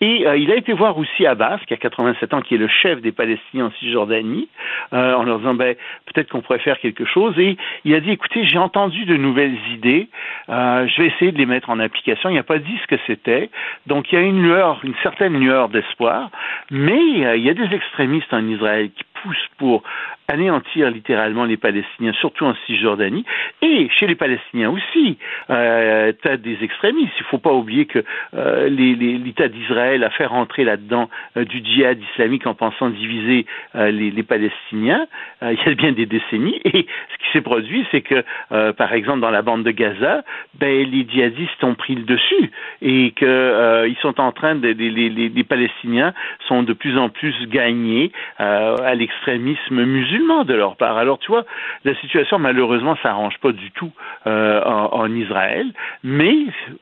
Et 0.00 0.26
il 0.36 0.50
a 0.52 0.56
été 0.56 0.74
voir 0.74 0.98
aussi 0.98 1.26
Abbas, 1.26 1.60
qui 1.66 1.72
a 1.72 1.78
87 1.78 2.34
ans, 2.34 2.42
qui 2.42 2.54
est 2.54 2.58
le 2.58 2.68
chef 2.68 3.00
des 3.00 3.12
Palestiniens 3.12 3.66
en 3.66 3.70
Cisjordanie, 3.78 4.46
en 4.92 5.22
leur 5.22 5.38
disant 5.38 5.54
ben, 5.54 5.74
peut-être 6.04 6.28
qu'on 6.28 6.42
pourrait 6.42 6.58
faire 6.58 6.78
quelque 6.80 7.06
chose. 7.06 7.38
Et 7.38 7.56
il 7.84 7.94
a 7.94 8.00
dit 8.00 8.10
écoutez, 8.10 8.44
j'ai 8.44 8.58
entendu 8.58 9.06
de 9.06 9.16
nouvelles 9.16 9.56
idées, 9.72 10.08
je 10.48 11.00
vais 11.00 11.08
essayer 11.08 11.32
de 11.32 11.38
les 11.38 11.46
mettre 11.46 11.70
en 11.70 11.80
application. 11.80 12.28
Il 12.28 12.34
n'a 12.34 12.42
pas 12.42 12.58
dit 12.58 12.78
ce 12.82 12.86
que 12.86 13.00
c'était. 13.06 13.48
Donc 13.86 14.12
il 14.12 14.16
y 14.16 14.18
a 14.18 14.20
une 14.20 14.42
lueur, 14.42 14.80
une 14.84 14.94
certaine 15.02 15.40
lueur 15.40 15.70
d'espoir, 15.70 16.28
mais 16.70 17.00
il 17.00 17.42
y 17.42 17.48
a 17.48 17.54
des 17.54 17.74
extrémistes 17.74 18.34
en 18.36 18.48
Israël 18.48 18.90
qui 18.90 19.04
pousse 19.22 19.46
pour 19.58 19.82
anéantir 20.28 20.90
littéralement 20.90 21.44
les 21.44 21.56
Palestiniens, 21.56 22.12
surtout 22.14 22.44
en 22.44 22.54
Cisjordanie, 22.66 23.24
et 23.62 23.88
chez 23.90 24.06
les 24.06 24.14
Palestiniens 24.14 24.70
aussi. 24.70 25.18
Euh, 25.50 26.12
tu 26.20 26.28
as 26.28 26.36
des 26.36 26.58
extrémistes. 26.62 27.12
Il 27.18 27.22
ne 27.22 27.28
faut 27.28 27.38
pas 27.38 27.52
oublier 27.52 27.86
que 27.86 28.04
euh, 28.34 28.68
l'État 28.68 29.48
d'Israël 29.48 30.02
a 30.04 30.10
fait 30.10 30.26
rentrer 30.26 30.64
là-dedans 30.64 31.08
euh, 31.36 31.44
du 31.44 31.64
djihad 31.64 31.98
islamique 32.12 32.46
en 32.46 32.54
pensant 32.54 32.90
diviser 32.90 33.46
euh, 33.74 33.90
les, 33.90 34.10
les, 34.10 34.22
Palestiniens 34.22 35.06
il 35.42 35.58
y 35.64 35.68
a 35.68 35.74
bien 35.74 35.92
des 35.92 36.06
décennies. 36.06 36.60
Et 36.64 36.86
ce 37.12 37.18
qui 37.18 37.32
s'est 37.32 37.40
produit, 37.40 37.86
c'est 37.90 38.00
que, 38.00 38.24
par 38.72 38.92
exemple, 38.92 39.20
dans 39.20 39.30
la 39.30 39.42
bande 39.42 39.62
de 39.62 39.70
Gaza, 39.70 40.24
ben, 40.54 40.90
les 40.90 41.06
djihadistes 41.08 41.62
ont 41.62 41.74
pris 41.74 41.94
le 41.94 42.02
dessus 42.02 42.50
et 42.82 43.12
que 43.12 43.86
ils 43.86 43.96
sont 43.96 44.20
en 44.20 44.32
train 44.32 44.54
de, 44.54 44.68
les, 44.68 45.44
Palestiniens 45.44 46.14
sont 46.48 46.62
de 46.62 46.72
plus 46.72 46.98
en 46.98 47.08
plus 47.08 47.34
gagnés 47.48 48.10
à 48.38 48.94
l'extrémisme 49.06 49.84
musulman 49.84 50.44
de 50.44 50.54
leur 50.54 50.76
part. 50.76 50.98
Alors 50.98 51.18
tu 51.18 51.30
vois, 51.30 51.44
la 51.84 51.94
situation 52.00 52.38
malheureusement 52.38 52.96
s'arrange 53.02 53.38
pas 53.38 53.52
du 53.52 53.70
tout 53.70 53.92
euh, 54.26 54.60
en, 54.64 55.00
en, 55.00 55.14
Israël, 55.14 55.66
mais 56.02 56.34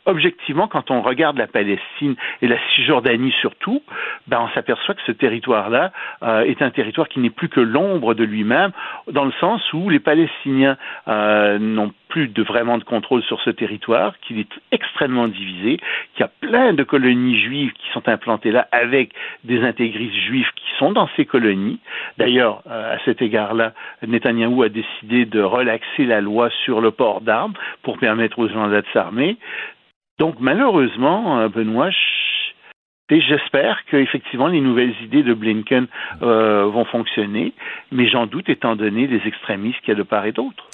objectivement, 0.06 0.66
quand 0.66 0.90
on 0.90 1.02
regarde 1.02 1.36
la 1.36 1.46
Palestine 1.46 2.16
et 2.40 2.48
la 2.48 2.56
Cisjordanie 2.70 3.34
surtout, 3.40 3.82
ben 4.26 4.40
on 4.40 4.48
s'aperçoit 4.54 4.94
que 4.94 5.02
ce 5.06 5.12
territoire-là 5.12 5.92
euh, 6.22 6.42
est 6.44 6.62
un 6.62 6.70
territoire 6.70 7.08
qui 7.08 7.20
n'est 7.20 7.30
plus 7.30 7.50
que 7.50 7.60
l'ombre 7.60 8.14
de 8.14 8.24
lui-même, 8.24 8.70
dans 9.10 9.26
le 9.26 9.32
sens 9.32 9.60
où 9.74 9.90
les 9.90 10.00
Palestiniens 10.00 10.78
euh, 11.08 11.58
n'ont 11.58 11.92
plus 12.08 12.28
de 12.28 12.42
vraiment 12.44 12.78
de 12.78 12.84
contrôle 12.84 13.24
sur 13.24 13.40
ce 13.40 13.50
territoire, 13.50 14.14
qu'il 14.20 14.38
est 14.38 14.48
extrêmement 14.70 15.26
divisé, 15.26 15.78
qu'il 16.14 16.20
y 16.20 16.22
a 16.22 16.30
plein 16.40 16.72
de 16.72 16.84
colonies 16.84 17.40
juives 17.40 17.72
qui 17.72 17.90
sont 17.92 18.08
implantées 18.08 18.52
là 18.52 18.68
avec 18.70 19.10
des 19.42 19.62
intégristes 19.64 20.14
juifs 20.14 20.50
qui 20.54 20.78
sont 20.78 20.92
dans 20.92 21.08
ces 21.16 21.24
colonies. 21.24 21.80
D'ailleurs, 22.18 22.62
euh, 22.66 22.94
à 22.94 22.98
cet 23.04 23.22
égard-là, 23.22 23.72
Netanyahou 24.06 24.62
a 24.62 24.68
décidé 24.68 25.24
de 25.26 25.42
relaxer 25.42 26.04
la 26.04 26.20
loi 26.20 26.48
sur 26.64 26.80
le 26.80 26.90
port 26.90 27.20
d'armes 27.20 27.54
pour 27.82 27.98
permettre 27.98 28.38
aux 28.38 28.48
gens 28.48 28.68
d'être 28.68 28.90
s'armer. 28.92 29.36
Donc 30.18 30.36
malheureusement, 30.38 31.40
euh, 31.40 31.48
Benoît, 31.48 31.90
et 33.10 33.20
j'espère 33.20 33.78
qu'effectivement 33.90 34.46
les 34.46 34.60
nouvelles 34.60 34.94
idées 35.02 35.22
de 35.22 35.34
Blinken 35.34 35.86
euh, 36.22 36.64
vont 36.66 36.86
fonctionner, 36.86 37.52
mais 37.92 38.08
j'en 38.08 38.26
doute 38.26 38.48
étant 38.48 38.76
donné 38.76 39.06
les 39.06 39.20
extrémistes 39.26 39.80
qu'il 39.80 39.90
y 39.90 39.92
a 39.92 39.98
de 39.98 40.02
part 40.02 40.24
et 40.24 40.32
d'autre. 40.32 40.64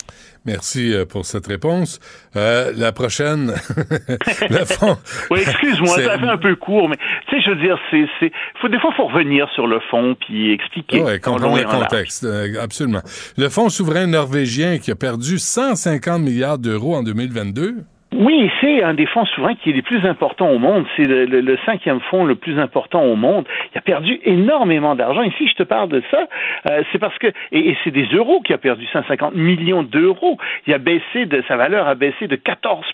Merci 0.46 0.94
euh, 0.94 1.04
pour 1.04 1.26
cette 1.26 1.46
réponse. 1.46 1.98
Euh, 2.36 2.72
la 2.76 2.92
prochaine, 2.92 3.48
le 4.50 4.64
fond. 4.64 4.96
oui, 5.30 5.40
excuse-moi, 5.40 5.88
ça 5.88 6.18
fait 6.18 6.28
un 6.28 6.38
peu 6.38 6.54
court, 6.56 6.88
mais 6.88 6.96
tu 7.28 7.36
sais, 7.36 7.42
je 7.42 7.50
veux 7.50 7.60
dire, 7.60 7.78
c'est, 7.90 8.06
c'est, 8.20 8.32
faut 8.60 8.68
des 8.68 8.78
fois, 8.78 8.92
faut 8.96 9.08
revenir 9.08 9.48
sur 9.54 9.66
le 9.66 9.80
fond 9.90 10.16
puis 10.18 10.52
expliquer. 10.52 11.02
Oui, 11.02 11.20
comprendre 11.20 11.56
le 11.56 11.64
contexte, 11.64 12.24
euh, 12.24 12.62
absolument. 12.62 13.02
Le 13.36 13.48
fonds 13.48 13.68
souverain 13.68 14.06
norvégien 14.06 14.78
qui 14.78 14.90
a 14.90 14.96
perdu 14.96 15.38
150 15.38 16.22
milliards 16.22 16.58
d'euros 16.58 16.94
en 16.94 17.02
2022. 17.02 17.84
Oui, 18.12 18.50
c'est 18.60 18.82
un 18.82 18.94
des 18.94 19.06
fonds 19.06 19.24
souverains 19.24 19.54
qui 19.54 19.70
est 19.70 19.72
le 19.72 19.82
plus 19.82 20.04
important 20.04 20.50
au 20.50 20.58
monde. 20.58 20.84
C'est 20.96 21.04
le, 21.04 21.58
cinquième 21.64 22.00
fonds 22.00 22.24
le 22.24 22.34
plus 22.34 22.58
important 22.58 23.04
au 23.04 23.14
monde. 23.14 23.46
Il 23.72 23.78
a 23.78 23.80
perdu 23.80 24.18
énormément 24.24 24.96
d'argent. 24.96 25.22
Ici, 25.22 25.46
je 25.46 25.54
te 25.54 25.62
parle 25.62 25.88
de 25.90 26.02
ça. 26.10 26.26
Euh, 26.68 26.82
c'est 26.90 26.98
parce 26.98 27.16
que 27.18 27.28
et, 27.52 27.76
c'est 27.84 27.92
des 27.92 28.06
euros 28.06 28.40
qui 28.40 28.52
a 28.52 28.58
perdu 28.58 28.84
150 28.92 29.36
millions 29.36 29.84
d'euros. 29.84 30.38
Il 30.66 30.74
a 30.74 30.78
baissé 30.78 31.26
de 31.26 31.40
sa 31.46 31.56
valeur 31.56 31.86
a 31.86 31.94
baissé 31.94 32.26
de 32.26 32.34
14 32.34 32.84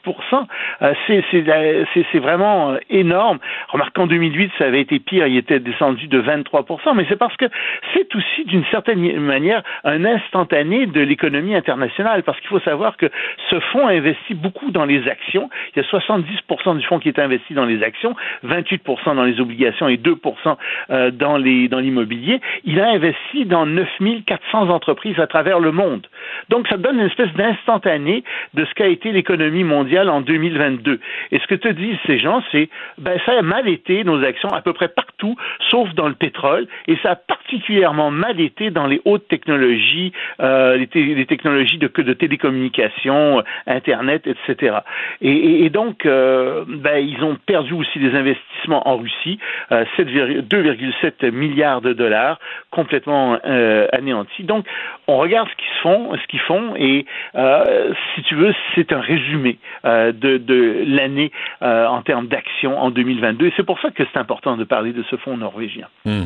euh, 0.83 0.93
C'est 1.07 2.19
vraiment 2.19 2.73
euh, 2.73 2.79
énorme. 2.91 3.39
Remarque 3.69 3.97
qu'en 3.97 4.07
2008, 4.07 4.53
ça 4.59 4.67
avait 4.67 4.83
été 4.83 4.99
pire. 4.99 5.27
Il 5.27 5.39
était 5.39 5.61
descendu 5.61 6.09
de 6.09 6.19
23 6.19 6.67
Mais 6.95 7.07
c'est 7.09 7.19
parce 7.19 7.37
que 7.39 7.47
c'est 7.95 8.15
aussi 8.15 8.45
d'une 8.45 8.67
certaine 8.71 9.19
manière 9.21 9.63
un 9.85 10.05
instantané 10.05 10.85
de 10.85 11.01
l'économie 11.01 11.55
internationale. 11.55 12.23
Parce 12.23 12.39
qu'il 12.41 12.49
faut 12.49 12.61
savoir 12.61 12.99
que 12.99 13.07
ce 13.49 13.59
fonds 13.73 13.89
investit 13.89 14.35
beaucoup 14.35 14.71
dans 14.71 14.85
les 14.85 15.06
Il 15.07 15.41
y 15.77 15.81
a 15.81 15.83
70% 15.83 16.79
du 16.79 16.87
fonds 16.87 16.99
qui 16.99 17.09
est 17.09 17.19
investi 17.19 17.55
dans 17.55 17.65
les 17.65 17.83
actions, 17.83 18.15
28% 18.45 19.15
dans 19.15 19.25
les 19.25 19.41
obligations 19.41 19.89
et 19.89 19.97
2% 19.97 20.57
euh, 20.91 21.11
dans 21.11 21.37
les 21.37 21.69
dans 21.69 21.79
l'immobilier. 21.79 22.41
Il 22.65 22.81
a 22.81 22.89
investi 22.91 23.45
dans 23.45 23.67
9400 23.67 24.71
entreprises 24.71 25.19
à 25.19 25.27
travers 25.27 25.61
le 25.61 25.73
monde. 25.73 26.07
Donc 26.49 26.69
ça 26.69 26.77
donne 26.77 26.99
une 26.99 27.07
espèce 27.07 27.33
d'instantané 27.35 28.25
de 28.55 28.65
ce 28.65 28.75
qu'a 28.75 28.89
été 28.89 29.13
l'économie 29.13 29.65
mondiale 29.65 30.09
en 30.09 30.21
2022. 30.21 31.01
Et 31.33 31.39
ce 31.39 31.47
que 31.47 31.55
te 31.55 31.69
disent 31.69 31.99
ces 32.07 32.19
gens, 32.19 32.43
c'est 32.53 32.69
ben 32.99 33.19
ça 33.27 33.33
a 33.39 33.43
mal 33.43 33.69
été 33.69 34.05
nos 34.05 34.23
actions 34.25 34.51
à 34.51 34.63
peu 34.63 34.73
près 34.73 34.89
partout, 34.89 35.37
sauf 35.71 35.93
dans 35.95 36.09
le 36.09 36.15
pétrole, 36.15 36.67
et 36.87 36.97
ça 37.03 37.13
a 37.13 37.17
particulièrement 37.17 38.11
mal 38.11 38.41
été 38.41 38.71
dans 38.71 38.87
les 38.87 39.01
hautes 39.05 39.29
technologies, 39.29 40.13
euh, 40.41 40.77
les, 40.77 41.27
technologies 41.27 41.79
de, 41.79 41.89
de 41.89 42.13
télécommunications, 42.13 43.43
Internet, 43.67 44.27
etc. 44.27 44.79
Et, 45.21 45.31
et- 45.31 45.65
et 45.65 45.71
donc, 45.71 46.07
euh, 46.07 46.65
ben, 46.69 46.99
ils 46.99 47.23
ont 47.25 47.37
perdu 47.47 47.73
aussi 47.75 47.99
des 47.99 48.15
investissements 48.15 48.89
en 48.89 48.97
Russie, 48.97 49.39
euh, 49.73 49.85
7,- 49.97 50.43
2,7 50.49 51.31
milliards 51.31 51.81
de 51.81 51.93
dollars, 51.93 52.39
complètement 52.71 53.39
euh, 53.47 53.87
anéantis. 53.93 54.45
Donc, 54.45 54.67
on 55.09 55.19
regarde 55.19 55.49
ce 55.49 55.57
qu'ils 55.57 55.83
font, 55.83 56.15
ce 56.17 56.27
qu'ils 56.29 56.41
font, 56.41 56.75
et 56.77 57.07
euh, 57.35 57.93
si 58.15 58.23
tu 58.25 58.35
veux, 58.35 58.53
c'est 58.75 58.93
un 58.93 59.01
résumé 59.01 59.59
euh, 59.85 60.13
de, 60.13 60.37
de 60.39 60.83
l'année 60.87 61.31
euh, 61.63 61.87
en 61.87 62.03
termes 62.03 62.27
d'action 62.29 62.79
en 62.79 62.91
2022. 62.91 63.47
Et 63.47 63.53
c'est 63.57 63.67
pour 63.67 63.81
ça 63.81 63.91
que 63.91 64.03
c'est 64.13 64.19
important 64.19 64.57
de 64.57 64.65
parler 64.65 64.93
de 64.93 65.03
ce 65.11 65.17
fonds 65.17 65.37
norvégien. 65.37 65.87
Hmm. 66.05 66.25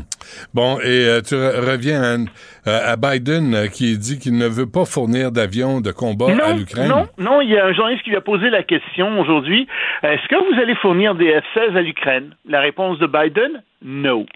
Bon, 0.54 0.78
et 0.80 1.06
euh, 1.06 1.20
tu 1.20 1.34
re- 1.34 1.58
reviens 1.70 2.02
à, 2.02 2.16
euh, 2.70 2.92
à 2.92 2.96
Biden 2.96 3.54
euh, 3.54 3.66
qui 3.66 3.96
dit 3.98 4.18
qu'il 4.18 4.36
ne 4.36 4.46
veut 4.46 4.68
pas 4.70 4.84
fournir 4.84 5.30
d'avions 5.32 5.80
de 5.80 5.90
combat 5.92 6.26
à 6.26 6.52
l'Ukraine. 6.54 6.88
non, 6.88 7.06
non, 7.18 7.40
il 7.40 7.50
y 7.50 7.58
a 7.58 7.66
un 7.66 7.72
journaliste 7.72 8.02
qui 8.04 8.10
lui 8.10 8.16
a 8.16 8.20
posé 8.20 8.50
la 8.50 8.59
question 8.62 9.20
aujourd'hui. 9.20 9.66
Est-ce 10.02 10.26
que 10.28 10.36
vous 10.36 10.60
allez 10.60 10.74
fournir 10.76 11.14
des 11.14 11.32
F-16 11.32 11.76
à 11.76 11.82
l'Ukraine? 11.82 12.34
La 12.46 12.60
réponse 12.60 12.98
de 12.98 13.06
Biden, 13.06 13.62
non. 13.82 14.26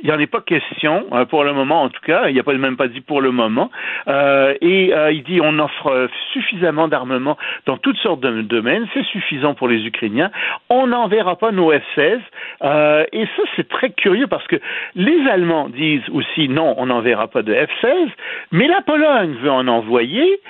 Il 0.00 0.06
n'y 0.06 0.12
en 0.12 0.18
est 0.18 0.26
pas 0.26 0.40
question, 0.40 1.06
euh, 1.12 1.26
pour 1.26 1.44
le 1.44 1.52
moment 1.52 1.82
en 1.82 1.90
tout 1.90 2.00
cas. 2.00 2.28
Il 2.28 2.34
n'y 2.34 2.40
a 2.40 2.42
pas 2.42 2.54
même 2.54 2.78
pas 2.78 2.88
dit 2.88 3.02
pour 3.02 3.20
le 3.20 3.30
moment. 3.30 3.70
Euh, 4.08 4.54
et 4.62 4.94
euh, 4.94 5.12
il 5.12 5.22
dit 5.22 5.38
on 5.42 5.58
offre 5.58 6.08
suffisamment 6.32 6.88
d'armement 6.88 7.36
dans 7.66 7.76
toutes 7.76 7.98
sortes 7.98 8.20
de 8.20 8.40
domaines. 8.40 8.86
C'est 8.94 9.04
suffisant 9.04 9.52
pour 9.54 9.68
les 9.68 9.84
Ukrainiens. 9.84 10.30
On 10.70 10.86
n'enverra 10.86 11.36
pas 11.36 11.52
nos 11.52 11.72
F-16. 11.72 12.20
Euh, 12.62 13.04
et 13.12 13.26
ça, 13.36 13.42
c'est 13.54 13.68
très 13.68 13.90
curieux 13.90 14.28
parce 14.28 14.46
que 14.46 14.56
les 14.94 15.28
Allemands 15.28 15.68
disent 15.68 16.08
aussi 16.10 16.48
non, 16.48 16.74
on 16.78 16.86
n'enverra 16.86 17.28
pas 17.28 17.42
de 17.42 17.52
F-16. 17.52 18.08
Mais 18.52 18.66
la 18.66 18.80
Pologne 18.80 19.34
veut 19.42 19.50
en 19.50 19.68
envoyer 19.68 20.40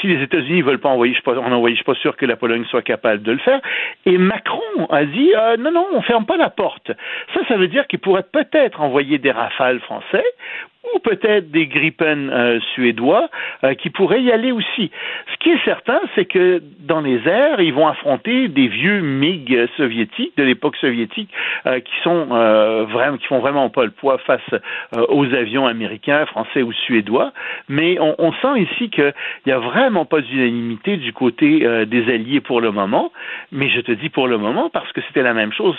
si 0.00 0.06
les 0.06 0.22
États-Unis 0.22 0.62
veulent 0.62 0.80
pas 0.80 0.88
envoyer, 0.88 1.12
je 1.12 1.20
suis 1.20 1.24
pas, 1.24 1.34
je 1.34 1.74
suis 1.74 1.84
pas 1.84 1.94
sûr 1.94 2.16
que 2.16 2.26
la 2.26 2.36
Pologne 2.36 2.64
soit 2.66 2.82
capable 2.82 3.22
de 3.22 3.32
le 3.32 3.38
faire. 3.38 3.60
Et 4.04 4.18
Macron 4.18 4.86
a 4.90 5.04
dit 5.04 5.32
euh, 5.34 5.56
non, 5.56 5.70
non, 5.72 5.86
on 5.92 6.02
ferme 6.02 6.26
pas 6.26 6.36
la 6.36 6.50
porte. 6.50 6.90
Ça, 7.34 7.40
ça 7.48 7.56
veut 7.56 7.68
dire 7.68 7.86
qu'il 7.86 7.98
pourrait 7.98 8.26
peut-être 8.30 8.80
envoyer 8.80 9.18
des 9.18 9.30
rafales 9.30 9.80
français 9.80 10.24
ou 10.94 10.98
peut-être 10.98 11.50
des 11.50 11.66
Gripen 11.66 12.30
euh, 12.30 12.60
suédois 12.74 13.28
euh, 13.64 13.74
qui 13.74 13.90
pourraient 13.90 14.22
y 14.22 14.32
aller 14.32 14.52
aussi. 14.52 14.90
Ce 15.32 15.36
qui 15.38 15.50
est 15.50 15.64
certain, 15.64 16.00
c'est 16.14 16.24
que 16.24 16.62
dans 16.80 17.00
les 17.00 17.26
airs, 17.26 17.60
ils 17.60 17.72
vont 17.72 17.88
affronter 17.88 18.48
des 18.48 18.68
vieux 18.68 19.00
MiG 19.00 19.68
soviétiques 19.76 20.36
de 20.36 20.44
l'époque 20.44 20.76
soviétique 20.76 21.30
euh, 21.66 21.80
qui 21.80 21.92
sont 22.02 22.26
vraiment, 22.26 23.16
qui 23.16 23.26
font 23.26 23.38
vraiment 23.38 23.68
pas 23.70 23.84
le 23.84 23.90
poids 23.90 24.18
face 24.18 24.40
aux 25.08 25.24
avions 25.34 25.66
américains, 25.66 26.26
français 26.26 26.62
ou 26.62 26.72
suédois. 26.72 27.32
Mais 27.68 27.98
on, 28.00 28.14
on 28.18 28.32
sent 28.32 28.60
ici 28.60 28.90
qu'il 28.90 29.12
n'y 29.46 29.52
a 29.52 29.58
vraiment 29.58 30.04
pas 30.04 30.20
d'unanimité 30.20 30.96
du 30.96 31.12
côté 31.12 31.60
des 31.86 32.12
alliés 32.12 32.40
pour 32.40 32.60
le 32.60 32.70
moment. 32.70 33.12
Mais 33.52 33.68
je 33.68 33.80
te 33.80 33.92
dis 33.92 34.08
pour 34.08 34.28
le 34.28 34.38
moment 34.38 34.70
parce 34.70 34.90
que 34.92 35.00
c'était 35.02 35.22
la 35.22 35.34
même 35.34 35.52
chose 35.52 35.76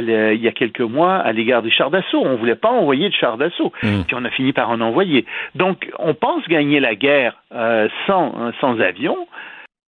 il 0.00 0.42
y 0.42 0.48
a 0.48 0.52
quelques 0.52 0.80
mois 0.80 1.16
à 1.16 1.32
l'égard 1.32 1.62
des 1.62 1.70
chars 1.70 1.90
d'assaut. 1.90 2.22
On 2.24 2.36
voulait 2.36 2.54
pas 2.54 2.70
envoyer 2.70 3.08
de 3.08 3.14
chars 3.14 3.36
d'assaut, 3.36 3.72
puis 3.80 4.14
on 4.14 4.24
a 4.24 4.30
fini 4.30 4.49
par 4.52 4.70
en 4.70 4.80
envoyer. 4.80 5.24
Donc, 5.54 5.90
on 5.98 6.14
pense 6.14 6.46
gagner 6.48 6.80
la 6.80 6.94
guerre 6.94 7.36
euh, 7.54 7.88
sans, 8.06 8.34
hein, 8.38 8.52
sans 8.60 8.80
avion. 8.80 9.16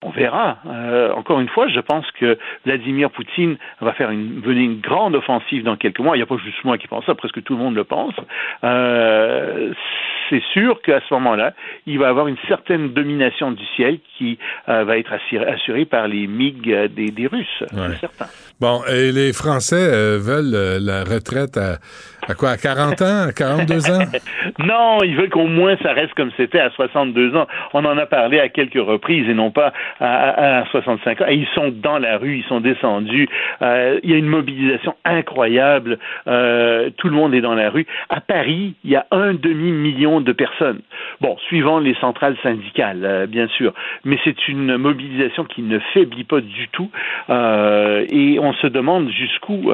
On 0.04 0.10
verra. 0.10 0.58
Euh, 0.66 1.12
encore 1.12 1.38
une 1.38 1.48
fois, 1.48 1.68
je 1.68 1.78
pense 1.78 2.04
que 2.18 2.36
Vladimir 2.66 3.10
Poutine 3.10 3.56
va 3.80 3.92
faire 3.92 4.10
une, 4.10 4.40
mener 4.44 4.62
une 4.62 4.80
grande 4.80 5.14
offensive 5.14 5.62
dans 5.62 5.76
quelques 5.76 6.00
mois. 6.00 6.16
Il 6.16 6.18
n'y 6.18 6.24
a 6.24 6.26
pas 6.26 6.38
juste 6.38 6.64
moi 6.64 6.76
qui 6.76 6.88
pense 6.88 7.06
ça, 7.06 7.14
presque 7.14 7.40
tout 7.44 7.54
le 7.54 7.60
monde 7.60 7.76
le 7.76 7.84
pense. 7.84 8.14
Euh, 8.64 9.72
c'est 10.28 10.42
sûr 10.52 10.82
qu'à 10.82 11.00
ce 11.08 11.14
moment-là, 11.14 11.52
il 11.86 12.00
va 12.00 12.08
avoir 12.08 12.26
une 12.26 12.36
certaine 12.48 12.92
domination 12.92 13.52
du 13.52 13.64
ciel 13.76 14.00
qui 14.18 14.38
euh, 14.68 14.82
va 14.82 14.98
être 14.98 15.12
assurée, 15.12 15.46
assurée 15.46 15.84
par 15.84 16.08
les 16.08 16.26
MiG 16.26 16.88
des, 16.88 17.10
des 17.12 17.26
Russes, 17.28 17.62
c'est 17.70 18.00
certain. 18.00 18.26
Bon, 18.60 18.80
et 18.92 19.12
les 19.12 19.32
Français 19.32 20.18
veulent 20.18 20.80
la 20.80 21.04
retraite 21.04 21.56
à, 21.56 21.78
à 22.28 22.34
quoi, 22.34 22.50
à 22.50 22.56
40 22.56 23.02
ans, 23.02 23.28
à 23.28 23.32
42 23.32 23.90
ans? 23.90 24.04
Non, 24.58 24.98
ils 25.02 25.16
veulent 25.16 25.30
qu'au 25.30 25.46
moins 25.46 25.76
ça 25.82 25.92
reste 25.92 26.12
comme 26.14 26.30
c'était 26.36 26.60
à 26.60 26.70
62 26.70 27.34
ans. 27.36 27.46
On 27.72 27.84
en 27.84 27.96
a 27.96 28.06
parlé 28.06 28.38
à 28.38 28.48
quelques 28.48 28.74
reprises 28.74 29.28
et 29.28 29.34
non 29.34 29.50
pas 29.50 29.72
à, 29.98 30.28
à- 30.30 30.58
à 30.60 30.66
65 30.66 31.20
ans. 31.22 31.24
Et 31.28 31.34
ils 31.36 31.48
sont 31.54 31.70
dans 31.74 31.98
la 31.98 32.18
rue, 32.18 32.38
ils 32.38 32.44
sont 32.44 32.60
descendus. 32.60 33.28
Euh, 33.62 33.98
il 34.02 34.10
y 34.10 34.14
a 34.14 34.16
une 34.18 34.26
mobilisation 34.26 34.94
incroyable. 35.04 35.98
Euh, 36.26 36.90
tout 36.98 37.08
le 37.08 37.14
monde 37.14 37.34
est 37.34 37.40
dans 37.40 37.54
la 37.54 37.70
rue. 37.70 37.86
À 38.10 38.20
Paris, 38.20 38.74
il 38.84 38.90
y 38.90 38.96
a 38.96 39.06
un 39.10 39.32
demi-million 39.32 40.20
de 40.20 40.32
personnes. 40.32 40.80
Bon, 41.20 41.36
suivant 41.48 41.78
les 41.78 41.94
centrales 41.94 42.36
syndicales, 42.42 43.00
euh, 43.04 43.26
bien 43.26 43.48
sûr. 43.48 43.72
Mais 44.04 44.18
c'est 44.24 44.48
une 44.48 44.76
mobilisation 44.76 45.44
qui 45.44 45.62
ne 45.62 45.78
faiblit 45.94 46.24
pas 46.24 46.40
du 46.40 46.68
tout. 46.72 46.90
Et 47.30 48.38
on 48.40 48.52
se 48.54 48.66
demande 48.66 49.08
jusqu'où 49.10 49.70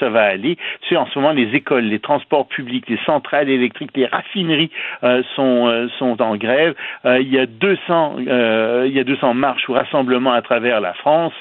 ça 0.00 0.08
va 0.10 0.22
aller. 0.24 0.56
Tu 0.82 0.88
sais, 0.90 0.96
en 0.96 1.06
ce 1.06 1.18
moment, 1.18 1.32
les 1.32 1.54
écoles, 1.54 1.84
les 1.88 1.98
transports 1.98 2.46
publics, 2.48 2.88
les 2.88 2.98
centrales 3.04 3.48
électriques, 3.48 3.90
les 3.94 4.06
raffineries 4.06 4.70
euh, 5.02 5.22
sont, 5.34 5.68
euh, 5.68 5.88
sont 5.98 6.20
en 6.22 6.36
grève. 6.36 6.74
Euh, 7.04 7.20
il 7.20 7.32
y 7.32 7.38
a 7.38 7.46
200, 7.46 8.16
euh, 8.26 8.84
il 8.86 8.94
y 8.94 9.00
a 9.00 9.04
200 9.04 9.34
marches 9.34 9.68
ou 9.68 9.72
rassemblements 9.72 10.32
à 10.32 10.42
travers 10.42 10.80
la 10.80 10.94
France. 10.94 11.34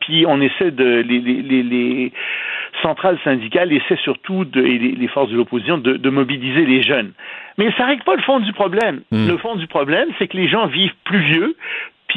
Puis 0.00 0.24
on 0.26 0.40
essaie 0.40 0.70
de 0.70 1.04
les, 1.06 1.20
les, 1.20 1.42
les, 1.42 1.62
les 1.62 2.12
centrales 2.82 3.18
syndicales 3.24 3.72
essaient 3.72 4.00
surtout 4.02 4.44
de, 4.44 4.60
et 4.62 4.78
les, 4.78 4.92
les 4.92 5.08
forces 5.08 5.30
de 5.30 5.36
l'opposition 5.36 5.78
de, 5.78 5.96
de 5.96 6.10
mobiliser 6.10 6.64
les 6.66 6.82
jeunes. 6.82 7.12
Mais 7.58 7.70
ça 7.78 7.86
règle 7.86 8.02
pas 8.04 8.16
le 8.16 8.22
fond 8.22 8.40
du 8.40 8.52
problème. 8.52 9.00
Le 9.10 9.36
fond 9.38 9.56
du 9.56 9.66
problème, 9.66 10.08
c'est 10.18 10.28
que 10.28 10.36
les 10.36 10.48
gens 10.48 10.66
vivent 10.66 10.94
plus 11.04 11.20
vieux, 11.20 11.56